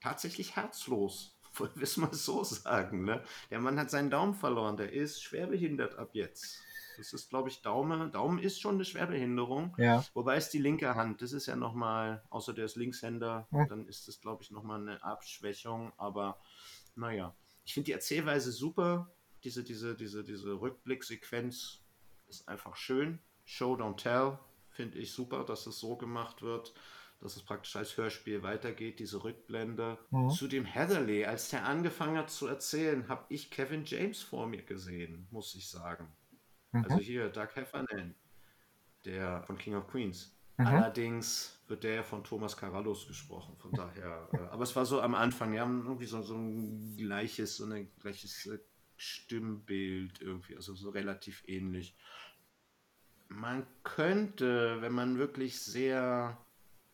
tatsächlich 0.00 0.56
herzlos. 0.56 1.39
Wollen 1.56 1.72
wir 1.74 1.82
es 1.82 1.96
mal 1.96 2.12
so 2.12 2.44
sagen. 2.44 3.04
Ne? 3.04 3.22
Der 3.50 3.60
Mann 3.60 3.78
hat 3.78 3.90
seinen 3.90 4.10
Daumen 4.10 4.34
verloren, 4.34 4.76
der 4.76 4.92
ist 4.92 5.22
schwerbehindert 5.22 5.96
ab 5.96 6.10
jetzt. 6.12 6.62
Das 6.96 7.12
ist, 7.14 7.30
glaube 7.30 7.48
ich, 7.48 7.62
Daumen. 7.62 8.12
Daumen 8.12 8.38
ist 8.38 8.60
schon 8.60 8.74
eine 8.74 8.84
Schwerbehinderung. 8.84 9.74
Ja. 9.78 10.04
Wobei 10.12 10.36
es 10.36 10.50
die 10.50 10.58
linke 10.58 10.94
Hand, 10.94 11.22
das 11.22 11.32
ist 11.32 11.46
ja 11.46 11.56
nochmal, 11.56 12.22
außer 12.28 12.52
der 12.52 12.66
ist 12.66 12.76
Linkshänder, 12.76 13.48
Hm. 13.50 13.68
dann 13.68 13.86
ist 13.86 14.06
das, 14.06 14.20
glaube 14.20 14.42
ich, 14.42 14.50
nochmal 14.50 14.80
eine 14.80 15.02
Abschwächung. 15.02 15.92
Aber 15.96 16.38
naja, 16.96 17.34
ich 17.64 17.72
finde 17.72 17.86
die 17.86 17.92
Erzählweise 17.92 18.52
super. 18.52 19.10
Diese, 19.44 19.64
diese, 19.64 19.94
diese, 19.96 20.22
diese 20.24 20.60
Rückblicksequenz 20.60 21.80
ist 22.28 22.46
einfach 22.48 22.76
schön. 22.76 23.18
Show, 23.46 23.74
don't 23.76 23.96
tell, 23.96 24.38
finde 24.68 24.98
ich 24.98 25.12
super, 25.12 25.44
dass 25.44 25.66
es 25.66 25.78
so 25.78 25.96
gemacht 25.96 26.42
wird, 26.42 26.74
dass 27.20 27.36
es 27.36 27.42
praktisch 27.42 27.76
als 27.76 27.96
Hörspiel 27.96 28.42
weitergeht, 28.42 28.98
diese 28.98 29.22
Rückblende. 29.22 29.98
Mhm. 30.10 30.30
Zu 30.30 30.48
dem 30.48 30.64
Heatherley, 30.64 31.24
als 31.24 31.50
der 31.50 31.66
angefangen 31.66 32.16
hat 32.16 32.30
zu 32.30 32.46
erzählen, 32.46 33.08
habe 33.08 33.24
ich 33.28 33.50
Kevin 33.50 33.84
James 33.84 34.22
vor 34.22 34.46
mir 34.46 34.62
gesehen, 34.62 35.26
muss 35.30 35.54
ich 35.54 35.68
sagen. 35.68 36.08
Mhm. 36.72 36.84
Also 36.84 36.98
hier, 36.98 37.28
Doug 37.28 37.48
Heffernan, 37.54 38.14
der 39.04 39.42
von 39.42 39.58
King 39.58 39.74
of 39.74 39.88
Queens. 39.88 40.34
Mhm. 40.56 40.66
Allerdings 40.66 41.58
wird 41.68 41.84
der 41.84 42.04
von 42.04 42.22
Thomas 42.24 42.56
Carallos 42.56 43.06
gesprochen, 43.06 43.56
von 43.56 43.72
daher. 43.72 44.28
Äh, 44.32 44.38
aber 44.50 44.62
es 44.62 44.74
war 44.76 44.84
so 44.84 45.00
am 45.00 45.14
Anfang, 45.14 45.58
haben 45.58 45.84
irgendwie 45.84 46.06
so, 46.06 46.22
so 46.22 46.34
ein 46.34 46.96
gleiches, 46.96 47.56
so 47.56 47.64
ein 47.64 47.90
gleiches 48.00 48.46
äh, 48.46 48.58
Stimmbild 48.96 50.20
irgendwie, 50.20 50.56
also 50.56 50.74
so 50.74 50.90
relativ 50.90 51.42
ähnlich. 51.46 51.96
Man 53.28 53.66
könnte, 53.84 54.82
wenn 54.82 54.92
man 54.92 55.16
wirklich 55.16 55.60
sehr, 55.60 56.36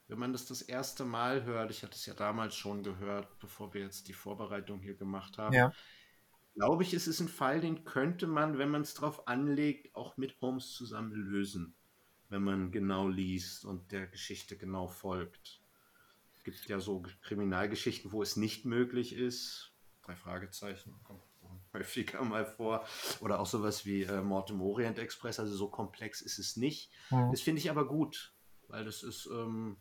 wenn 0.08 0.18
man 0.18 0.32
das 0.32 0.46
das 0.46 0.62
erste 0.62 1.04
Mal 1.04 1.44
hört, 1.44 1.70
ich 1.70 1.82
hatte 1.82 1.94
es 1.94 2.06
ja 2.06 2.14
damals 2.14 2.54
schon 2.54 2.82
gehört, 2.82 3.38
bevor 3.38 3.74
wir 3.74 3.80
jetzt 3.80 4.08
die 4.08 4.12
Vorbereitung 4.12 4.80
hier 4.80 4.94
gemacht 4.94 5.38
haben, 5.38 5.54
Ja. 5.54 5.72
glaube 6.54 6.82
ich, 6.82 6.94
es 6.94 7.06
ist 7.08 7.20
ein 7.20 7.28
Fall, 7.28 7.60
den 7.60 7.84
könnte 7.84 8.26
man, 8.26 8.58
wenn 8.58 8.70
man 8.70 8.82
es 8.82 8.94
drauf 8.94 9.26
anlegt, 9.26 9.94
auch 9.94 10.16
mit 10.16 10.40
Holmes 10.40 10.72
zusammen 10.72 11.12
lösen, 11.12 11.74
wenn 12.28 12.42
man 12.42 12.70
genau 12.70 13.08
liest 13.08 13.64
und 13.64 13.90
der 13.92 14.06
Geschichte 14.06 14.56
genau 14.56 14.86
folgt. 14.86 15.60
Es 16.36 16.44
gibt 16.44 16.68
ja 16.68 16.78
so 16.78 17.02
Kriminalgeschichten, 17.22 18.12
wo 18.12 18.22
es 18.22 18.36
nicht 18.36 18.64
möglich 18.64 19.14
ist. 19.14 19.72
Drei 20.02 20.14
Fragezeichen 20.14 20.94
kommt 21.02 21.22
häufiger 21.72 22.22
mal 22.24 22.44
vor. 22.44 22.86
Oder 23.20 23.40
auch 23.40 23.46
sowas 23.46 23.84
wie 23.84 24.02
äh, 24.02 24.22
Mord 24.22 24.50
im 24.50 24.60
Orient 24.60 24.98
Express. 24.98 25.40
Also 25.40 25.56
so 25.56 25.68
komplex 25.68 26.20
ist 26.22 26.38
es 26.38 26.56
nicht. 26.56 26.90
Mhm. 27.10 27.30
Das 27.30 27.40
finde 27.40 27.60
ich 27.60 27.70
aber 27.70 27.86
gut, 27.86 28.32
weil 28.68 28.84
das 28.84 29.02
ist, 29.02 29.26
ähm, 29.26 29.76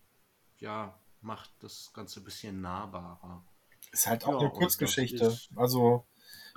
ja, 0.65 0.99
macht 1.21 1.51
das 1.61 1.91
Ganze 1.93 2.19
ein 2.19 2.23
bisschen 2.25 2.59
nahbarer. 2.61 3.45
Ist 3.91 4.07
halt 4.07 4.25
auch 4.25 4.33
Ja, 4.33 4.39
eine 4.39 4.49
Kurzgeschichte. 4.49 5.37
Also, 5.55 6.05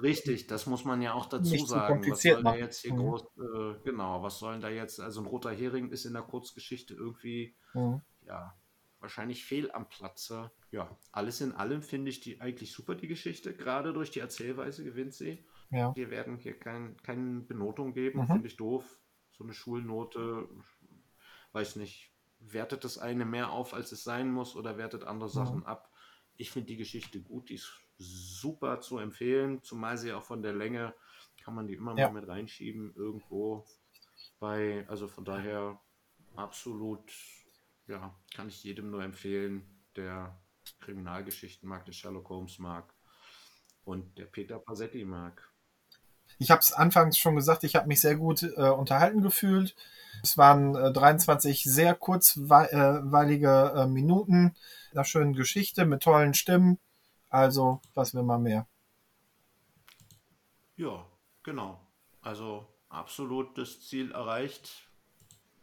Richtig, 0.00 0.46
das 0.46 0.66
muss 0.66 0.84
man 0.84 1.02
ja 1.02 1.12
auch 1.12 1.26
dazu 1.26 1.50
Nicht 1.52 1.66
sagen. 1.68 1.82
Was 1.82 1.88
kompliziert 1.92 2.34
soll 2.36 2.44
da 2.44 2.50
machen. 2.50 2.60
jetzt 2.60 2.80
hier 2.82 2.94
Mhm. 2.94 2.98
groß, 2.98 3.22
äh, 3.22 3.74
genau, 3.84 4.22
was 4.22 4.38
sollen 4.38 4.60
da 4.60 4.68
jetzt, 4.68 5.00
also 5.00 5.20
ein 5.20 5.26
roter 5.26 5.50
Hering 5.50 5.90
ist 5.90 6.04
in 6.04 6.12
der 6.14 6.22
Kurzgeschichte 6.22 6.94
irgendwie, 6.94 7.54
mhm. 7.74 8.00
ja, 8.22 8.56
wahrscheinlich 9.00 9.44
fehl 9.44 9.70
am 9.72 9.88
Platze. 9.88 10.50
Ja, 10.70 10.96
alles 11.12 11.40
in 11.40 11.52
allem 11.52 11.82
finde 11.82 12.10
ich 12.10 12.20
die 12.20 12.40
eigentlich 12.40 12.72
super, 12.72 12.94
die 12.94 13.08
Geschichte. 13.08 13.54
Gerade 13.54 13.92
durch 13.92 14.10
die 14.10 14.20
Erzählweise 14.20 14.84
gewinnt 14.84 15.14
sie. 15.14 15.44
ja. 15.70 15.94
Wir 15.96 16.10
werden 16.10 16.36
hier 16.38 16.58
kein, 16.58 16.96
keine 17.02 17.40
Benotung 17.40 17.92
geben, 17.92 18.20
Mhm. 18.20 18.26
finde 18.26 18.46
ich 18.48 18.56
doof. 18.56 18.84
So 19.32 19.44
eine 19.44 19.52
Schulnote, 19.52 20.48
weiß 21.52 21.76
nicht, 21.76 22.12
wertet 22.40 22.84
das 22.84 22.98
eine 22.98 23.24
mehr 23.24 23.50
auf, 23.50 23.74
als 23.74 23.92
es 23.92 24.04
sein 24.04 24.30
muss, 24.30 24.56
oder 24.56 24.76
wertet 24.78 25.04
andere 25.04 25.28
Sachen 25.28 25.64
ab. 25.66 25.90
Ich 26.36 26.50
finde 26.50 26.68
die 26.68 26.76
Geschichte 26.76 27.20
gut, 27.20 27.48
die 27.48 27.54
ist 27.54 27.72
super 27.96 28.80
zu 28.80 28.98
empfehlen, 28.98 29.62
zumal 29.62 29.98
sie 29.98 30.12
auch 30.12 30.22
von 30.22 30.42
der 30.42 30.54
Länge 30.54 30.94
kann 31.42 31.54
man 31.54 31.66
die 31.66 31.74
immer 31.74 31.96
Ja. 31.96 32.08
mal 32.10 32.20
mit 32.20 32.28
reinschieben 32.28 32.94
irgendwo 32.94 33.66
bei, 34.38 34.86
also 34.88 35.08
von 35.08 35.24
daher 35.24 35.80
absolut, 36.36 37.10
ja, 37.86 38.14
kann 38.34 38.48
ich 38.48 38.62
jedem 38.62 38.90
nur 38.90 39.02
empfehlen, 39.02 39.82
der 39.96 40.40
Kriminalgeschichten 40.80 41.68
mag, 41.68 41.84
der 41.86 41.92
Sherlock 41.92 42.28
Holmes 42.28 42.58
mag 42.58 42.94
und 43.84 44.16
der 44.18 44.26
Peter 44.26 44.58
Passetti 44.58 45.04
mag. 45.04 45.50
Ich 46.38 46.50
habe 46.50 46.60
es 46.60 46.72
anfangs 46.72 47.18
schon 47.18 47.36
gesagt, 47.36 47.64
ich 47.64 47.74
habe 47.74 47.88
mich 47.88 48.00
sehr 48.00 48.16
gut 48.16 48.42
äh, 48.42 48.70
unterhalten 48.70 49.22
gefühlt. 49.22 49.74
Es 50.22 50.36
waren 50.36 50.74
äh, 50.74 50.92
23 50.92 51.64
sehr 51.64 51.94
kurzweilige 51.94 53.72
äh, 53.76 53.86
Minuten 53.86 54.54
einer 54.92 55.04
schönen 55.04 55.32
Geschichte 55.34 55.84
mit 55.84 56.02
tollen 56.02 56.34
Stimmen. 56.34 56.78
Also, 57.28 57.80
was 57.94 58.14
will 58.14 58.22
man 58.22 58.42
mehr? 58.42 58.66
Ja, 60.76 61.04
genau. 61.42 61.80
Also 62.22 62.66
absolut 62.88 63.58
das 63.58 63.80
Ziel 63.80 64.12
erreicht. 64.12 64.88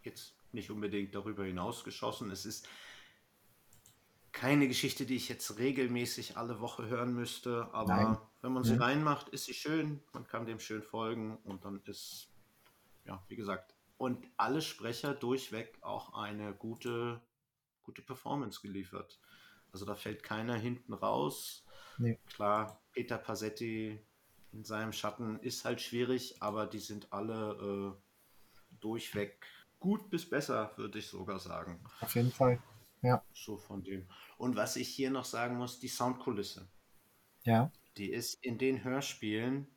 Jetzt 0.03 0.33
nicht 0.51 0.69
unbedingt 0.71 1.15
darüber 1.15 1.45
hinaus 1.45 1.83
geschossen. 1.83 2.31
Es 2.31 2.45
ist 2.45 2.67
keine 4.35 4.67
Geschichte, 4.67 5.05
die 5.05 5.15
ich 5.15 5.29
jetzt 5.29 5.57
regelmäßig 5.57 6.35
alle 6.35 6.59
Woche 6.59 6.87
hören 6.87 7.13
müsste, 7.13 7.69
aber 7.71 7.95
Nein. 7.95 8.17
wenn 8.41 8.51
man 8.51 8.65
sie 8.65 8.75
Mhm. 8.75 8.81
reinmacht, 8.81 9.29
ist 9.29 9.45
sie 9.45 9.53
schön, 9.53 10.01
man 10.13 10.27
kann 10.27 10.45
dem 10.45 10.59
schön 10.59 10.83
folgen 10.83 11.37
und 11.45 11.63
dann 11.63 11.81
ist 11.85 12.27
ja, 13.05 13.23
wie 13.29 13.37
gesagt, 13.37 13.73
und 13.97 14.27
alle 14.35 14.61
Sprecher 14.61 15.13
durchweg 15.13 15.77
auch 15.81 16.13
eine 16.13 16.53
gute, 16.53 17.21
gute 17.83 18.01
Performance 18.01 18.59
geliefert. 18.61 19.19
Also 19.71 19.85
da 19.85 19.95
fällt 19.95 20.21
keiner 20.21 20.55
hinten 20.55 20.93
raus. 20.93 21.63
Nee. 21.97 22.19
Klar, 22.27 22.81
Peter 22.91 23.17
Passetti 23.17 23.99
in 24.51 24.65
seinem 24.65 24.91
Schatten 24.91 25.39
ist 25.39 25.63
halt 25.63 25.79
schwierig, 25.81 26.41
aber 26.41 26.65
die 26.65 26.79
sind 26.79 27.13
alle 27.13 27.95
äh, 27.95 28.77
durchweg 28.81 29.45
gut 29.79 30.09
bis 30.09 30.29
besser, 30.29 30.73
würde 30.75 30.99
ich 30.99 31.07
sogar 31.07 31.39
sagen. 31.39 31.79
Auf 32.01 32.15
jeden 32.15 32.31
Fall, 32.31 32.59
ja. 33.06 33.23
So 33.34 33.57
von 33.57 33.84
dem. 33.84 34.07
Und 34.38 34.56
was 34.56 34.76
ich 34.76 34.90
hier 34.90 35.11
noch 35.11 35.26
sagen 35.26 35.57
muss, 35.57 35.80
die 35.80 35.88
Soundkulisse. 35.88 36.68
Ja. 37.44 37.72
Die 37.98 38.11
ist 38.11 38.44
in 38.44 38.57
den 38.57 38.84
Hörspielen 38.84 39.68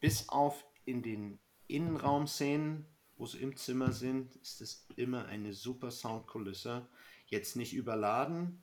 bis 0.00 0.28
auf 0.28 0.64
in 0.84 1.02
den 1.02 1.38
Innenraumszenen, 1.66 2.86
wo 3.16 3.26
sie 3.26 3.38
im 3.38 3.56
Zimmer 3.56 3.92
sind, 3.92 4.36
ist 4.36 4.60
es 4.60 4.86
immer 4.96 5.26
eine 5.26 5.52
super 5.52 5.90
Soundkulisse. 5.90 6.86
Jetzt 7.26 7.56
nicht 7.56 7.74
überladen, 7.74 8.62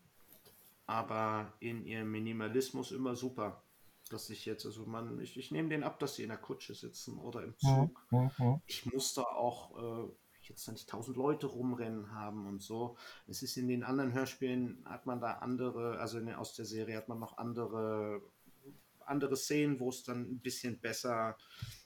aber 0.86 1.53
in 1.60 1.86
ihrem 1.86 2.11
Minimalismus 2.11 2.91
immer 2.91 3.15
super. 3.15 3.61
Dass 4.10 4.30
ich 4.30 4.45
jetzt, 4.45 4.65
also 4.65 4.86
man, 4.86 5.20
ich, 5.22 5.38
ich 5.38 5.52
nehme 5.52 5.70
den 5.70 5.84
ab, 5.84 5.99
dass 5.99 6.15
sie 6.15 6.24
in 6.24 6.30
der 6.30 6.38
Kutsche 6.38 6.76
sitzen 6.76 7.18
oder 7.18 7.44
im 7.44 7.57
Zug. 7.57 8.06
Mhm. 8.11 8.32
mhm. 8.38 8.61
Ich 8.68 8.86
muss 8.86 9.14
da 9.14 9.24
auch 9.24 10.07
äh, 10.07 10.11
jetzt 10.49 10.68
nicht 10.68 10.90
tausend 10.90 11.18
Leute 11.18 11.48
rumrennen 11.48 12.11
haben 12.11 12.48
und 12.48 12.61
so. 12.61 12.98
Es 13.28 13.44
ist 13.44 13.57
in 13.57 13.68
den 13.68 13.84
anderen 13.84 14.14
Hörspielen, 14.14 14.84
hat 14.86 15.06
man 15.06 15.20
da 15.20 15.34
andere, 15.34 15.99
also 15.99 16.20
in, 16.20 16.34
aus 16.34 16.56
der 16.56 16.65
Serie 16.65 16.98
hat 16.98 17.10
man 17.10 17.20
noch 17.20 17.38
andere, 17.38 18.22
andere 19.06 19.36
Szenen, 19.36 19.80
wo 19.80 19.90
es 19.90 20.03
dann 20.03 20.22
ein 20.22 20.40
bisschen 20.40 20.80
besser 20.80 21.38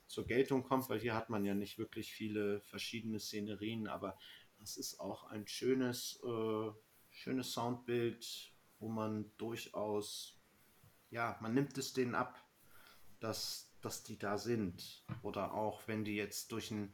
zur 0.08 0.26
Geltung 0.26 0.64
kommt, 0.64 0.90
weil 0.90 1.00
hier 1.00 1.16
hat 1.16 1.30
man 1.30 1.44
ja 1.44 1.54
nicht 1.54 1.78
wirklich 1.78 2.14
viele 2.14 2.62
verschiedene 2.62 3.20
Szenerien, 3.20 3.88
aber 3.88 4.18
das 4.60 4.78
ist 4.78 5.00
auch 5.00 5.26
ein 5.26 5.48
schönes, 5.48 6.22
äh, 6.24 6.72
schönes 7.10 7.52
Soundbild, 7.52 8.54
wo 8.80 8.90
man 8.90 9.32
durchaus, 9.38 10.40
ja, 11.10 11.38
man 11.42 11.54
nimmt 11.54 11.78
es 11.78 11.94
denen 11.94 12.16
ab, 12.16 12.44
dass, 13.20 13.72
dass 13.82 14.04
die 14.04 14.18
da 14.18 14.38
sind. 14.38 15.04
Oder 15.24 15.54
auch 15.54 15.88
wenn 15.88 16.04
die 16.04 16.16
jetzt 16.16 16.52
durch 16.52 16.72
einen 16.72 16.92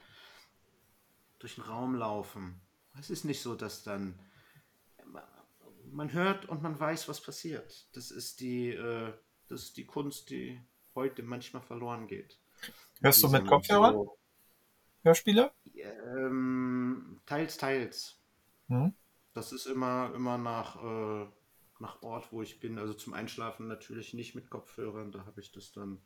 durch 1.43 1.55
den 1.55 1.65
Raum 1.65 1.93
laufen. 1.95 2.61
Es 2.97 3.09
ist 3.09 3.25
nicht 3.25 3.41
so, 3.41 3.53
dass 3.53 3.83
dann 3.83 4.17
man 5.91 6.13
hört 6.13 6.45
und 6.45 6.63
man 6.63 6.79
weiß, 6.79 7.09
was 7.09 7.21
passiert. 7.21 7.85
Das 7.91 8.11
ist 8.11 8.39
die, 8.39 8.69
äh, 8.69 9.13
das 9.49 9.63
ist 9.63 9.77
die 9.77 9.85
Kunst, 9.85 10.29
die 10.29 10.61
heute 10.95 11.21
manchmal 11.21 11.61
verloren 11.61 12.07
geht. 12.07 12.39
Hörst 13.01 13.21
du 13.21 13.27
mit 13.27 13.45
Kopfhörern? 13.45 13.93
So, 13.93 14.17
Hörspiele? 15.03 15.51
Ähm, 15.75 17.19
teils, 17.25 17.57
teils. 17.57 18.21
Hm? 18.69 18.93
Das 19.33 19.51
ist 19.51 19.65
immer, 19.65 20.13
immer 20.15 20.37
nach, 20.37 20.81
äh, 20.81 21.27
nach 21.79 22.01
Ort, 22.03 22.31
wo 22.31 22.41
ich 22.41 22.61
bin. 22.61 22.79
Also 22.79 22.93
zum 22.93 23.13
Einschlafen 23.13 23.67
natürlich 23.67 24.13
nicht 24.13 24.33
mit 24.33 24.49
Kopfhörern. 24.49 25.11
Da 25.11 25.25
habe 25.25 25.41
ich 25.41 25.51
das 25.51 25.73
dann 25.73 26.01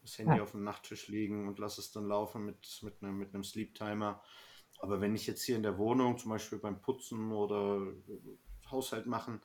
das 0.00 0.16
Handy 0.16 0.36
hm. 0.36 0.42
auf 0.42 0.52
dem 0.52 0.64
Nachttisch 0.64 1.08
liegen 1.08 1.46
und 1.46 1.58
lasse 1.58 1.82
es 1.82 1.92
dann 1.92 2.06
laufen 2.06 2.46
mit, 2.46 2.80
mit, 2.82 3.02
einem, 3.02 3.18
mit 3.18 3.34
einem 3.34 3.44
Sleep 3.44 3.74
Timer. 3.74 4.22
Aber 4.82 5.00
wenn 5.00 5.14
ich 5.14 5.28
jetzt 5.28 5.44
hier 5.44 5.54
in 5.54 5.62
der 5.62 5.78
Wohnung, 5.78 6.18
zum 6.18 6.30
Beispiel 6.30 6.58
beim 6.58 6.80
Putzen 6.80 7.30
oder 7.30 7.80
Haushalt 8.68 9.06
machen, 9.06 9.40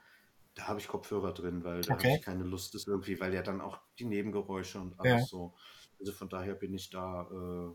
da 0.55 0.67
habe 0.67 0.79
ich 0.79 0.87
Kopfhörer 0.87 1.31
drin, 1.31 1.63
weil 1.63 1.81
da 1.81 1.93
okay. 1.93 2.07
habe 2.07 2.17
ich 2.17 2.25
keine 2.25 2.43
Lust, 2.43 2.73
das 2.73 2.87
irgendwie, 2.87 3.19
weil 3.19 3.35
ja 3.35 3.43
dann 3.43 3.61
auch 3.61 3.79
die 3.99 4.05
Nebengeräusche 4.05 4.81
und 4.81 4.99
alles 4.99 5.21
ja. 5.21 5.25
so. 5.27 5.53
Also 5.99 6.11
von 6.11 6.27
daher 6.27 6.55
bin 6.55 6.73
ich 6.73 6.89
da, 6.89 7.21
äh, 7.29 7.69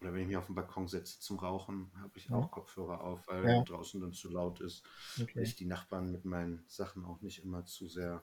oder 0.00 0.12
wenn 0.12 0.20
ich 0.20 0.26
mich 0.26 0.36
auf 0.36 0.46
den 0.46 0.54
Balkon 0.54 0.86
setze 0.86 1.18
zum 1.20 1.38
Rauchen, 1.38 1.90
habe 1.96 2.12
ich 2.16 2.28
ja. 2.28 2.36
auch 2.36 2.50
Kopfhörer 2.50 3.00
auf, 3.00 3.26
weil 3.26 3.42
ja. 3.48 3.64
draußen 3.64 3.98
dann 3.98 4.12
zu 4.12 4.28
laut 4.28 4.60
ist, 4.60 4.84
okay. 5.18 5.32
weil 5.36 5.44
ich 5.44 5.56
die 5.56 5.64
Nachbarn 5.64 6.12
mit 6.12 6.26
meinen 6.26 6.62
Sachen 6.66 7.06
auch 7.06 7.22
nicht 7.22 7.42
immer 7.42 7.64
zu 7.64 7.88
sehr 7.88 8.22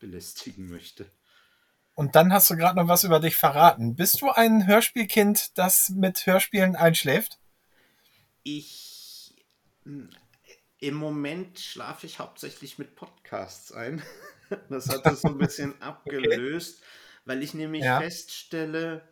belästigen 0.00 0.68
möchte. 0.68 1.08
Und 1.94 2.16
dann 2.16 2.32
hast 2.32 2.50
du 2.50 2.56
gerade 2.56 2.76
noch 2.76 2.88
was 2.88 3.04
über 3.04 3.20
dich 3.20 3.36
verraten. 3.36 3.94
Bist 3.94 4.20
du 4.20 4.30
ein 4.30 4.66
Hörspielkind, 4.66 5.56
das 5.56 5.90
mit 5.90 6.26
Hörspielen 6.26 6.74
einschläft? 6.74 7.38
Ich 8.56 9.34
im 10.80 10.94
Moment 10.94 11.58
schlafe 11.58 12.06
ich 12.06 12.18
hauptsächlich 12.18 12.78
mit 12.78 12.96
Podcasts 12.96 13.72
ein. 13.72 14.02
Das 14.70 14.88
hat 14.88 15.04
das 15.04 15.20
so 15.20 15.28
ein 15.28 15.36
bisschen 15.38 15.78
abgelöst, 15.82 16.78
okay. 16.78 17.20
weil 17.26 17.42
ich 17.42 17.52
nämlich 17.52 17.84
ja. 17.84 18.00
feststelle, 18.00 19.06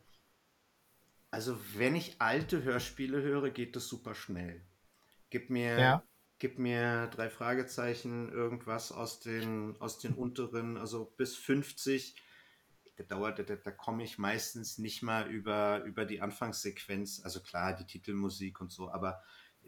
also 1.30 1.58
wenn 1.74 1.94
ich 1.94 2.22
alte 2.22 2.62
Hörspiele 2.62 3.20
höre, 3.20 3.50
geht 3.50 3.76
das 3.76 3.86
super 3.86 4.14
schnell. 4.14 4.62
Gib 5.28 5.50
mir, 5.50 5.78
ja. 5.78 6.02
gib 6.38 6.58
mir 6.58 7.08
drei 7.08 7.28
Fragezeichen, 7.28 8.32
irgendwas 8.32 8.92
aus 8.92 9.20
den, 9.20 9.76
aus 9.78 9.98
den 9.98 10.14
unteren, 10.14 10.78
also 10.78 11.04
bis 11.18 11.36
50 11.36 12.16
der 12.98 13.06
dauert, 13.06 13.38
da, 13.38 13.56
da 13.56 13.70
komme 13.70 14.04
ich 14.04 14.18
meistens 14.18 14.78
nicht 14.78 15.02
mal 15.02 15.28
über, 15.30 15.84
über 15.84 16.04
die 16.04 16.20
Anfangssequenz, 16.20 17.20
also 17.22 17.40
klar, 17.40 17.74
die 17.74 17.86
Titelmusik 17.86 18.60
und 18.60 18.70
so, 18.70 18.90
aber 18.90 19.22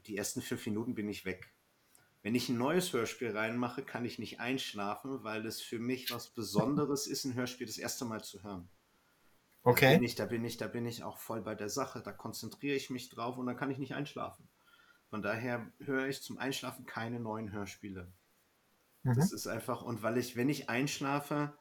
die 0.07 0.17
ersten 0.17 0.41
fünf 0.41 0.65
Minuten 0.67 0.95
bin 0.95 1.09
ich 1.09 1.25
weg. 1.25 1.53
Wenn 2.23 2.35
ich 2.35 2.49
ein 2.49 2.59
neues 2.59 2.93
Hörspiel 2.93 3.37
reinmache, 3.37 3.83
kann 3.83 4.05
ich 4.05 4.19
nicht 4.19 4.41
einschlafen, 4.41 5.23
weil 5.23 5.47
es 5.47 5.61
für 5.61 5.79
mich 5.79 6.11
was 6.11 6.29
Besonderes 6.29 7.07
ist, 7.07 7.25
ein 7.25 7.35
Hörspiel 7.35 7.67
das 7.67 7.79
erste 7.79 8.05
Mal 8.05 8.25
zu 8.25 8.43
hören. 8.43 8.69
Okay. 9.63 9.93
Da 9.93 9.99
bin 9.99 10.05
ich, 10.05 10.15
da 10.15 10.27
bin 10.27 10.45
ich, 10.45 10.57
da 10.57 10.67
bin 10.67 10.87
ich 10.87 11.03
auch 11.05 11.19
voll 11.19 11.43
bei 11.43 11.55
der 11.55 11.69
Sache. 11.69 12.03
Da 12.03 12.13
konzentriere 12.13 12.77
ich 12.77 12.91
mich 12.91 13.09
drauf 13.09 13.39
und 13.39 13.47
dann 13.47 13.57
kann 13.57 13.71
ich 13.71 13.79
nicht 13.79 13.95
einschlafen. 13.95 14.49
Von 15.11 15.23
daher 15.23 15.71
höre 15.79 16.07
ich 16.07 16.23
zum 16.23 16.39
Einschlafen 16.39 16.87
keine 16.87 17.21
neuen 17.21 17.53
Hörspiele. 17.53 18.13
Mhm. 19.03 19.15
Das 19.15 19.33
ist 19.33 19.47
einfach, 19.47 19.83
und 19.83 20.03
weil 20.03 20.19
ich, 20.19 20.37
wenn 20.37 20.49
ich 20.49 20.69
einschlafe, 20.69 21.57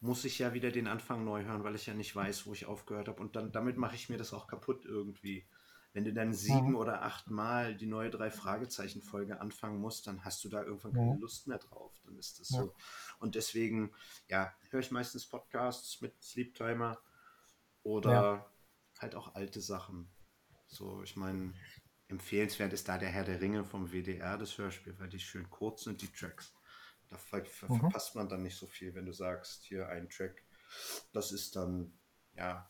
muss 0.00 0.24
ich 0.24 0.38
ja 0.38 0.52
wieder 0.52 0.70
den 0.70 0.86
Anfang 0.86 1.24
neu 1.24 1.44
hören, 1.44 1.64
weil 1.64 1.74
ich 1.74 1.86
ja 1.86 1.94
nicht 1.94 2.14
weiß, 2.14 2.46
wo 2.46 2.52
ich 2.52 2.66
aufgehört 2.66 3.08
habe. 3.08 3.20
Und 3.20 3.36
dann 3.36 3.52
damit 3.52 3.76
mache 3.76 3.96
ich 3.96 4.08
mir 4.08 4.18
das 4.18 4.32
auch 4.32 4.46
kaputt 4.46 4.84
irgendwie. 4.84 5.46
Wenn 5.92 6.04
du 6.04 6.12
dann 6.12 6.34
sieben 6.34 6.74
ja. 6.74 6.78
oder 6.78 7.02
acht 7.02 7.30
Mal 7.30 7.74
die 7.74 7.86
neue 7.86 8.10
drei 8.10 8.30
Fragezeichen 8.30 9.00
Folge 9.00 9.40
anfangen 9.40 9.80
musst, 9.80 10.06
dann 10.06 10.24
hast 10.26 10.44
du 10.44 10.50
da 10.50 10.62
irgendwann 10.62 10.92
keine 10.92 11.12
ja. 11.12 11.18
Lust 11.18 11.46
mehr 11.46 11.58
drauf. 11.58 11.94
Dann 12.04 12.18
ist 12.18 12.38
das 12.38 12.50
ja. 12.50 12.64
so. 12.64 12.74
Und 13.18 13.34
deswegen, 13.34 13.94
ja, 14.28 14.54
höre 14.68 14.80
ich 14.80 14.90
meistens 14.90 15.26
Podcasts 15.26 16.02
mit 16.02 16.22
Sleep 16.22 16.54
Timer 16.54 16.98
oder 17.82 18.50
halt 18.98 19.14
auch 19.14 19.34
alte 19.34 19.62
Sachen. 19.62 20.10
So, 20.66 21.02
ich 21.02 21.16
meine, 21.16 21.54
empfehlenswert 22.08 22.72
ist 22.74 22.88
da 22.88 22.98
der 22.98 23.08
Herr 23.08 23.24
der 23.24 23.40
Ringe 23.40 23.64
vom 23.64 23.90
WDR, 23.90 24.36
das 24.36 24.58
Hörspiel, 24.58 24.98
weil 24.98 25.08
die 25.08 25.20
schön 25.20 25.48
kurz 25.48 25.84
sind, 25.84 26.02
die 26.02 26.12
Tracks. 26.12 26.52
Da 27.08 27.18
ver 27.18 27.44
ver 27.44 27.70
mhm. 27.70 27.80
verpasst 27.80 28.14
man 28.14 28.28
dann 28.28 28.42
nicht 28.42 28.56
so 28.56 28.66
viel, 28.66 28.94
wenn 28.94 29.06
du 29.06 29.12
sagst, 29.12 29.64
hier 29.64 29.88
ein 29.88 30.08
Track. 30.08 30.42
Das 31.12 31.32
ist 31.32 31.56
dann, 31.56 31.92
ja. 32.34 32.68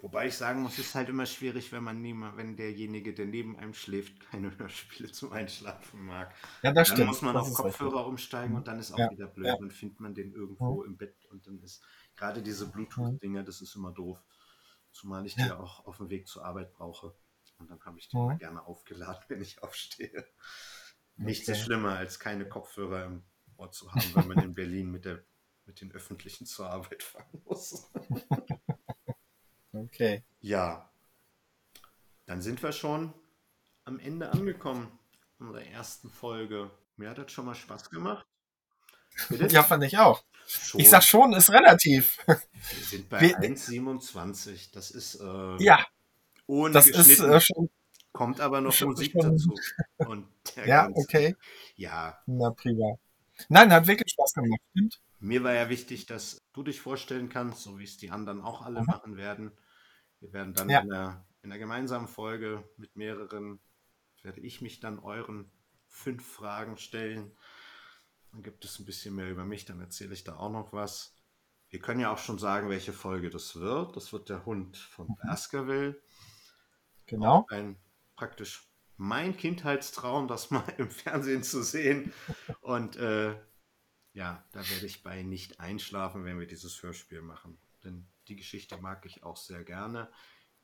Wobei 0.00 0.28
ich 0.28 0.36
sagen 0.36 0.62
muss, 0.62 0.74
es 0.74 0.86
ist 0.86 0.94
halt 0.94 1.08
immer 1.08 1.26
schwierig, 1.26 1.72
wenn 1.72 1.82
man 1.82 2.00
niemand, 2.00 2.36
wenn 2.36 2.56
derjenige, 2.56 3.12
der 3.12 3.26
neben 3.26 3.58
einem 3.58 3.74
schläft, 3.74 4.20
keine 4.30 4.56
Hörspiele 4.56 5.10
zum 5.10 5.32
Einschlafen 5.32 6.06
mag. 6.06 6.34
Ja, 6.62 6.72
das 6.72 6.88
dann 6.88 6.96
stimmt. 6.96 7.08
muss 7.08 7.22
man 7.22 7.34
das 7.34 7.50
auf 7.50 7.54
Kopfhörer 7.54 7.96
richtig. 7.96 8.08
umsteigen 8.08 8.56
und 8.56 8.68
dann 8.68 8.78
ist 8.78 8.92
auch 8.92 8.98
ja. 8.98 9.10
wieder 9.10 9.26
blöd. 9.26 9.46
Ja. 9.46 9.56
Dann 9.56 9.70
findet 9.70 10.00
man 10.00 10.14
den 10.14 10.32
irgendwo 10.32 10.82
mhm. 10.82 10.90
im 10.90 10.96
Bett 10.96 11.26
und 11.26 11.46
dann 11.46 11.60
ist 11.60 11.82
gerade 12.16 12.42
diese 12.42 12.68
Bluetooth-Dinger, 12.68 13.42
das 13.42 13.60
ist 13.60 13.74
immer 13.74 13.92
doof. 13.92 14.22
Zumal 14.92 15.26
ich 15.26 15.34
die 15.34 15.50
auch 15.52 15.84
auf 15.86 15.98
dem 15.98 16.10
Weg 16.10 16.26
zur 16.26 16.44
Arbeit 16.44 16.72
brauche. 16.72 17.14
Und 17.58 17.70
dann 17.70 17.80
habe 17.84 17.98
ich 17.98 18.08
die 18.08 18.16
mhm. 18.16 18.26
mal 18.26 18.38
gerne 18.38 18.64
aufgeladen, 18.66 19.22
wenn 19.28 19.42
ich 19.42 19.62
aufstehe. 19.62 20.24
Nichts 21.18 21.48
okay. 21.48 21.58
ist 21.58 21.64
schlimmer, 21.64 21.96
als 21.96 22.18
keine 22.20 22.48
Kopfhörer 22.48 23.04
im 23.04 23.22
Ohr 23.56 23.70
zu 23.72 23.92
haben, 23.92 24.14
wenn 24.14 24.28
man 24.28 24.38
in 24.38 24.54
Berlin 24.54 24.90
mit, 24.90 25.04
der, 25.04 25.22
mit 25.66 25.80
den 25.80 25.92
Öffentlichen 25.92 26.46
zur 26.46 26.70
Arbeit 26.70 27.02
fahren 27.02 27.42
muss. 27.44 27.90
okay. 29.72 30.24
Ja. 30.40 30.90
Dann 32.26 32.40
sind 32.40 32.62
wir 32.62 32.72
schon 32.72 33.12
am 33.84 33.98
Ende 33.98 34.30
angekommen 34.30 34.96
unserer 35.38 35.64
ersten 35.64 36.08
Folge. 36.10 36.70
Mir 36.96 37.10
hat 37.10 37.18
das 37.18 37.32
schon 37.32 37.46
mal 37.46 37.54
Spaß 37.54 37.90
gemacht. 37.90 38.26
Bitte? 39.28 39.48
Ja, 39.48 39.64
fand 39.64 39.82
ich 39.84 39.98
auch. 39.98 40.24
Schon. 40.46 40.80
Ich 40.80 40.88
sag 40.88 41.02
schon, 41.02 41.32
ist 41.32 41.50
relativ. 41.50 42.18
Wir 42.26 42.38
sind 42.84 43.08
bei 43.08 43.18
1,27. 43.18 44.70
Das 44.72 44.90
ist 44.90 45.16
äh, 45.16 45.62
ja, 45.62 45.84
ohne 46.46 46.72
das 46.72 46.86
ist 46.86 47.20
äh, 47.20 47.40
schon 47.40 47.68
Kommt 48.12 48.40
aber 48.40 48.60
noch 48.60 48.72
schon, 48.72 48.90
Musik 48.90 49.12
schon. 49.20 49.32
dazu. 49.32 49.54
Und 49.98 50.26
ja, 50.56 50.86
ganze, 50.86 51.00
okay. 51.00 51.36
Ja. 51.76 52.18
Na, 52.26 52.50
prima. 52.50 52.98
Nein, 53.48 53.72
hat 53.72 53.86
wirklich 53.86 54.12
Spaß 54.12 54.34
gemacht, 54.34 54.60
stimmt. 54.70 55.00
Mir 55.20 55.42
war 55.42 55.52
ja 55.52 55.68
wichtig, 55.68 56.06
dass 56.06 56.38
du 56.52 56.62
dich 56.62 56.80
vorstellen 56.80 57.28
kannst, 57.28 57.62
so 57.62 57.78
wie 57.78 57.84
es 57.84 57.98
die 57.98 58.10
anderen 58.10 58.40
auch 58.40 58.62
alle 58.62 58.80
mhm. 58.80 58.86
machen 58.86 59.16
werden. 59.16 59.52
Wir 60.20 60.32
werden 60.32 60.54
dann 60.54 60.68
ja. 60.68 60.80
in, 60.80 60.92
einer, 60.92 61.24
in 61.42 61.52
einer 61.52 61.58
gemeinsamen 61.58 62.08
Folge 62.08 62.64
mit 62.76 62.96
mehreren, 62.96 63.60
werde 64.22 64.40
ich 64.40 64.60
mich 64.60 64.80
dann 64.80 64.98
euren 64.98 65.50
fünf 65.86 66.26
Fragen 66.26 66.76
stellen. 66.76 67.32
Dann 68.32 68.42
gibt 68.42 68.64
es 68.64 68.78
ein 68.78 68.84
bisschen 68.84 69.14
mehr 69.14 69.30
über 69.30 69.44
mich, 69.44 69.64
dann 69.64 69.80
erzähle 69.80 70.12
ich 70.12 70.24
da 70.24 70.36
auch 70.36 70.50
noch 70.50 70.72
was. 70.72 71.14
wir 71.70 71.80
können 71.80 72.00
ja 72.00 72.12
auch 72.12 72.18
schon 72.18 72.38
sagen, 72.38 72.68
welche 72.68 72.92
Folge 72.92 73.30
das 73.30 73.56
wird. 73.56 73.96
Das 73.96 74.12
wird 74.12 74.28
der 74.28 74.44
Hund 74.44 74.76
von 74.76 75.08
Baskerville. 75.22 76.00
Genau. 77.06 77.38
Auch 77.38 77.48
ein 77.48 77.76
praktisch 78.18 78.68
mein 78.96 79.36
Kindheitstraum, 79.36 80.26
das 80.26 80.50
mal 80.50 80.64
im 80.78 80.90
Fernsehen 80.90 81.44
zu 81.44 81.62
sehen. 81.62 82.12
Und 82.60 82.96
äh, 82.96 83.36
ja, 84.12 84.44
da 84.50 84.68
werde 84.68 84.86
ich 84.86 85.04
bei 85.04 85.22
nicht 85.22 85.60
einschlafen, 85.60 86.24
wenn 86.24 86.40
wir 86.40 86.48
dieses 86.48 86.82
Hörspiel 86.82 87.22
machen. 87.22 87.58
Denn 87.84 88.08
die 88.26 88.34
Geschichte 88.34 88.76
mag 88.78 89.06
ich 89.06 89.22
auch 89.22 89.36
sehr 89.36 89.62
gerne. 89.62 90.10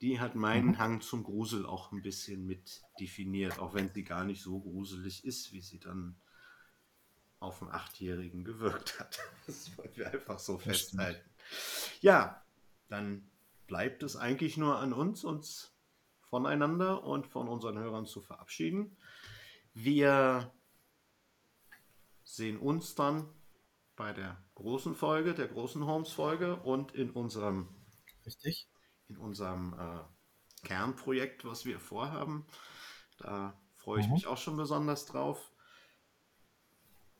Die 0.00 0.18
hat 0.18 0.34
meinen 0.34 0.70
Mhm. 0.70 0.78
Hang 0.78 1.00
zum 1.00 1.22
Grusel 1.22 1.64
auch 1.64 1.92
ein 1.92 2.02
bisschen 2.02 2.44
mit 2.44 2.82
definiert, 2.98 3.60
auch 3.60 3.72
wenn 3.72 3.94
sie 3.94 4.02
gar 4.02 4.24
nicht 4.24 4.42
so 4.42 4.60
gruselig 4.60 5.24
ist, 5.24 5.52
wie 5.52 5.62
sie 5.62 5.78
dann 5.78 6.20
auf 7.38 7.62
einen 7.62 7.70
Achtjährigen 7.70 8.44
gewirkt 8.44 8.98
hat. 8.98 9.20
Das 9.46 9.78
wollen 9.78 9.90
wir 9.94 10.10
einfach 10.10 10.40
so 10.40 10.58
festhalten. 10.58 11.30
Ja, 12.00 12.44
dann 12.88 13.30
bleibt 13.68 14.02
es 14.02 14.16
eigentlich 14.16 14.56
nur 14.56 14.78
an 14.78 14.92
uns, 14.92 15.22
uns 15.22 15.73
voneinander 16.34 17.04
und 17.04 17.28
von 17.28 17.46
unseren 17.46 17.78
Hörern 17.78 18.06
zu 18.06 18.20
verabschieden. 18.20 18.96
Wir 19.72 20.52
sehen 22.24 22.58
uns 22.58 22.96
dann 22.96 23.28
bei 23.94 24.12
der 24.12 24.36
großen 24.56 24.96
Folge, 24.96 25.32
der 25.34 25.46
großen 25.46 25.86
Holmes-Folge 25.86 26.56
und 26.56 26.92
in 26.92 27.10
unserem, 27.10 27.68
Richtig. 28.26 28.66
in 29.06 29.16
unserem 29.16 29.74
äh, 29.78 30.66
Kernprojekt, 30.66 31.44
was 31.44 31.66
wir 31.66 31.78
vorhaben. 31.78 32.44
Da 33.18 33.56
freue 33.76 34.00
ich 34.00 34.08
Mhm. 34.08 34.14
mich 34.14 34.26
auch 34.26 34.38
schon 34.38 34.56
besonders 34.56 35.06
drauf. 35.06 35.52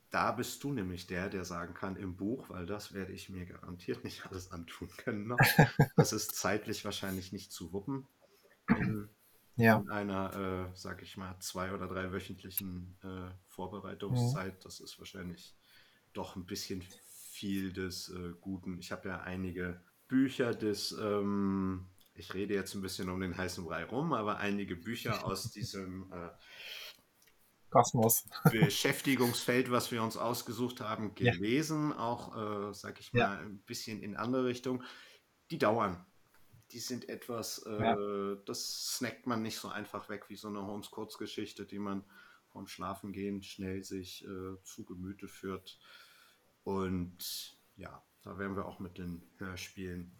Da 0.09 0.33
bist 0.33 0.61
du 0.65 0.73
nämlich 0.73 1.07
der, 1.07 1.29
der 1.29 1.45
sagen 1.45 1.73
kann 1.73 1.95
im 1.95 2.17
Buch, 2.17 2.49
weil 2.49 2.65
das 2.65 2.93
werde 2.93 3.13
ich 3.13 3.29
mir 3.29 3.45
garantiert 3.45 4.03
nicht 4.03 4.25
alles 4.25 4.51
antun 4.51 4.89
können 4.97 5.27
noch. 5.27 5.39
Das 5.95 6.11
ist 6.11 6.35
zeitlich 6.35 6.83
wahrscheinlich 6.83 7.31
nicht 7.31 7.53
zu 7.53 7.71
wuppen. 7.71 8.05
In, 8.69 9.09
Ja. 9.57 9.77
in 9.79 9.89
einer, 9.89 10.33
äh, 10.35 10.75
sag 10.75 11.01
ich 11.01 11.15
mal, 11.15 11.37
zwei- 11.39 11.73
oder 11.73 11.87
drei 11.87 12.11
wöchentlichen 12.11 12.97
äh, 13.03 13.31
Vorbereitungszeit. 13.47 14.65
Das 14.65 14.81
ist 14.81 14.99
wahrscheinlich 14.99 15.55
doch 16.11 16.35
ein 16.35 16.45
bisschen 16.45 16.83
viel 17.07 17.71
des 17.71 18.09
äh, 18.09 18.33
Guten. 18.41 18.77
Ich 18.79 18.91
habe 18.91 19.07
ja 19.07 19.21
einige 19.21 19.81
Bücher 20.09 20.53
des, 20.53 20.91
ähm, 20.99 21.87
ich 22.13 22.33
rede 22.33 22.53
jetzt 22.53 22.75
ein 22.75 22.81
bisschen 22.81 23.09
um 23.09 23.19
den 23.21 23.37
heißen 23.37 23.63
Brei 23.63 23.85
rum, 23.85 24.11
aber 24.11 24.37
einige 24.39 24.75
Bücher 24.75 25.23
aus 25.25 25.51
diesem 25.51 26.11
äh, 26.11 26.29
Kosmos. 27.69 28.25
Beschäftigungsfeld, 28.51 29.71
was 29.71 29.91
wir 29.91 30.03
uns 30.03 30.17
ausgesucht 30.17 30.81
haben, 30.81 31.13
Ja. 31.17 31.31
gelesen, 31.33 31.93
auch, 31.93 32.69
äh, 32.69 32.73
sag 32.73 32.99
ich 32.99 33.11
mal, 33.13 33.19
Ja. 33.19 33.31
ein 33.39 33.59
bisschen 33.59 34.01
in 34.01 34.15
andere 34.15 34.45
Richtung. 34.45 34.83
Die 35.51 35.57
dauern. 35.57 36.05
Die 36.71 36.79
sind 36.79 37.09
etwas, 37.09 37.59
äh, 37.65 37.79
Ja. 37.79 38.35
das 38.45 38.95
snackt 38.97 39.27
man 39.27 39.41
nicht 39.41 39.57
so 39.57 39.67
einfach 39.69 40.09
weg 40.09 40.29
wie 40.29 40.35
so 40.35 40.47
eine 40.47 40.65
Holmes-Kurzgeschichte, 40.65 41.65
die 41.65 41.79
man 41.79 42.03
vom 42.47 42.67
Schlafengehen 42.67 43.43
schnell 43.43 43.83
sich 43.83 44.25
äh, 44.25 44.61
zu 44.63 44.85
Gemüte 44.85 45.27
führt. 45.27 45.77
Und 46.63 47.57
ja, 47.75 48.03
da 48.23 48.37
werden 48.37 48.55
wir 48.55 48.65
auch 48.65 48.79
mit 48.79 48.97
den 48.97 49.21
Hörspielen 49.37 50.17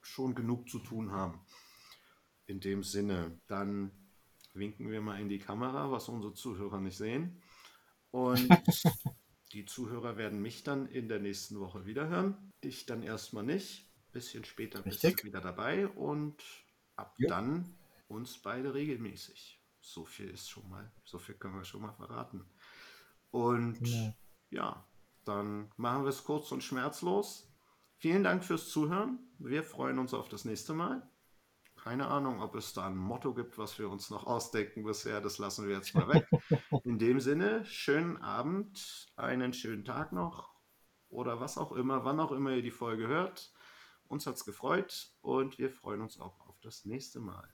schon 0.00 0.34
genug 0.34 0.68
zu 0.68 0.78
tun 0.78 1.12
haben. 1.12 1.44
In 2.46 2.60
dem 2.60 2.82
Sinne, 2.82 3.38
dann 3.46 3.90
winken 4.54 4.90
wir 4.90 5.00
mal 5.00 5.20
in 5.20 5.28
die 5.28 5.38
Kamera, 5.38 5.90
was 5.90 6.08
unsere 6.08 6.34
Zuhörer 6.34 6.80
nicht 6.80 6.96
sehen. 6.96 7.42
Und 8.10 8.48
die 9.52 9.64
Zuhörer 9.66 10.16
werden 10.16 10.40
mich 10.40 10.62
dann 10.62 10.86
in 10.86 11.08
der 11.08 11.18
nächsten 11.20 11.60
Woche 11.60 11.84
wieder 11.84 12.08
hören. 12.08 12.52
Ich 12.60 12.86
dann 12.86 13.02
erstmal 13.02 13.44
nicht. 13.44 13.91
Bisschen 14.12 14.44
später 14.44 14.82
bist 14.82 15.02
Richtig. 15.04 15.22
du 15.22 15.26
wieder 15.28 15.40
dabei 15.40 15.88
und 15.88 16.42
ab 16.96 17.14
Jo. 17.18 17.28
dann 17.28 17.74
uns 18.08 18.38
beide 18.38 18.74
regelmäßig. 18.74 19.58
So 19.80 20.04
viel 20.04 20.28
ist 20.30 20.50
schon 20.50 20.68
mal, 20.68 20.92
so 21.04 21.18
viel 21.18 21.34
können 21.34 21.54
wir 21.56 21.64
schon 21.64 21.80
mal 21.82 21.92
verraten. 21.94 22.44
Und 23.30 23.82
Genau. 23.82 24.14
ja, 24.50 24.86
dann 25.24 25.70
machen 25.76 26.02
wir 26.04 26.10
es 26.10 26.24
kurz 26.24 26.52
und 26.52 26.62
schmerzlos. 26.62 27.48
Vielen 27.96 28.22
Dank 28.22 28.44
fürs 28.44 28.68
Zuhören. 28.68 29.18
Wir 29.38 29.62
freuen 29.62 29.98
uns 29.98 30.12
auf 30.12 30.28
das 30.28 30.44
nächste 30.44 30.74
Mal. 30.74 31.08
Keine 31.76 32.08
Ahnung, 32.08 32.40
ob 32.42 32.54
es 32.54 32.74
da 32.74 32.86
ein 32.86 32.96
Motto 32.96 33.34
gibt, 33.34 33.58
was 33.58 33.78
wir 33.78 33.88
uns 33.90 34.10
noch 34.10 34.26
ausdenken 34.26 34.84
bisher. 34.84 35.20
Das 35.20 35.38
lassen 35.38 35.66
wir 35.66 35.74
jetzt 35.76 35.94
mal 35.94 36.06
weg. 36.08 36.28
In 36.84 36.98
dem 36.98 37.18
Sinne, 37.18 37.64
schönen 37.64 38.18
Abend, 38.18 39.06
einen 39.16 39.52
schönen 39.52 39.84
Tag 39.84 40.12
noch 40.12 40.52
oder 41.08 41.40
was 41.40 41.58
auch 41.58 41.72
immer, 41.72 42.04
wann 42.04 42.20
auch 42.20 42.30
immer 42.32 42.50
ihr 42.52 42.62
die 42.62 42.70
Folge 42.70 43.08
hört. 43.08 43.52
Uns 44.12 44.26
hat's 44.26 44.44
gefreut 44.44 45.10
und 45.22 45.56
wir 45.56 45.70
freuen 45.70 46.02
uns 46.02 46.20
auch 46.20 46.38
auf 46.46 46.60
das 46.60 46.84
nächste 46.84 47.18
Mal. 47.18 47.48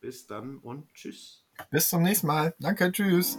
Bis 0.00 0.26
dann 0.26 0.56
und 0.56 0.90
tschüss. 0.94 1.44
Bis 1.70 1.90
zum 1.90 2.02
nächsten 2.02 2.28
Mal. 2.28 2.54
Danke. 2.58 2.90
Tschüss. 2.90 3.36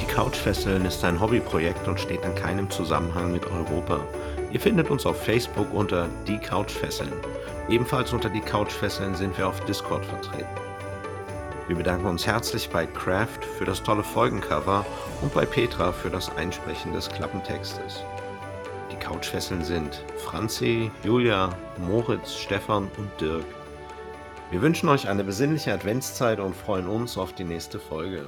Die 0.00 0.06
Couchfesseln 0.06 0.84
ist 0.84 1.02
ein 1.02 1.18
Hobbyprojekt 1.20 1.88
und 1.88 1.98
steht 1.98 2.22
in 2.22 2.36
keinem 2.36 2.70
Zusammenhang 2.70 3.32
mit 3.32 3.46
Europa. 3.46 4.06
Ihr 4.52 4.60
findet 4.60 4.90
uns 4.90 5.06
auf 5.06 5.24
Facebook 5.24 5.74
unter 5.74 6.08
Die 6.28 6.38
Couchfesseln. 6.38 7.12
Ebenfalls 7.68 8.12
unter 8.12 8.30
Die 8.30 8.42
Couchfesseln 8.42 9.16
sind 9.16 9.36
wir 9.36 9.48
auf 9.48 9.58
Discord 9.64 10.06
vertreten. 10.06 10.67
Wir 11.68 11.76
bedanken 11.76 12.06
uns 12.06 12.26
herzlich 12.26 12.70
bei 12.70 12.86
Craft 12.86 13.44
für 13.58 13.66
das 13.66 13.82
tolle 13.82 14.02
Folgencover 14.02 14.86
und 15.20 15.34
bei 15.34 15.44
Petra 15.44 15.92
für 15.92 16.08
das 16.08 16.34
Einsprechen 16.34 16.94
des 16.94 17.10
Klappentextes. 17.10 18.02
Die 18.90 18.96
Couchfesseln 18.96 19.62
sind 19.62 20.02
Franzi, 20.16 20.90
Julia, 21.04 21.54
Moritz, 21.76 22.36
Stefan 22.36 22.90
und 22.96 23.10
Dirk. 23.20 23.44
Wir 24.50 24.62
wünschen 24.62 24.88
euch 24.88 25.08
eine 25.08 25.24
besinnliche 25.24 25.74
Adventszeit 25.74 26.40
und 26.40 26.56
freuen 26.56 26.88
uns 26.88 27.18
auf 27.18 27.34
die 27.34 27.44
nächste 27.44 27.78
Folge. 27.78 28.24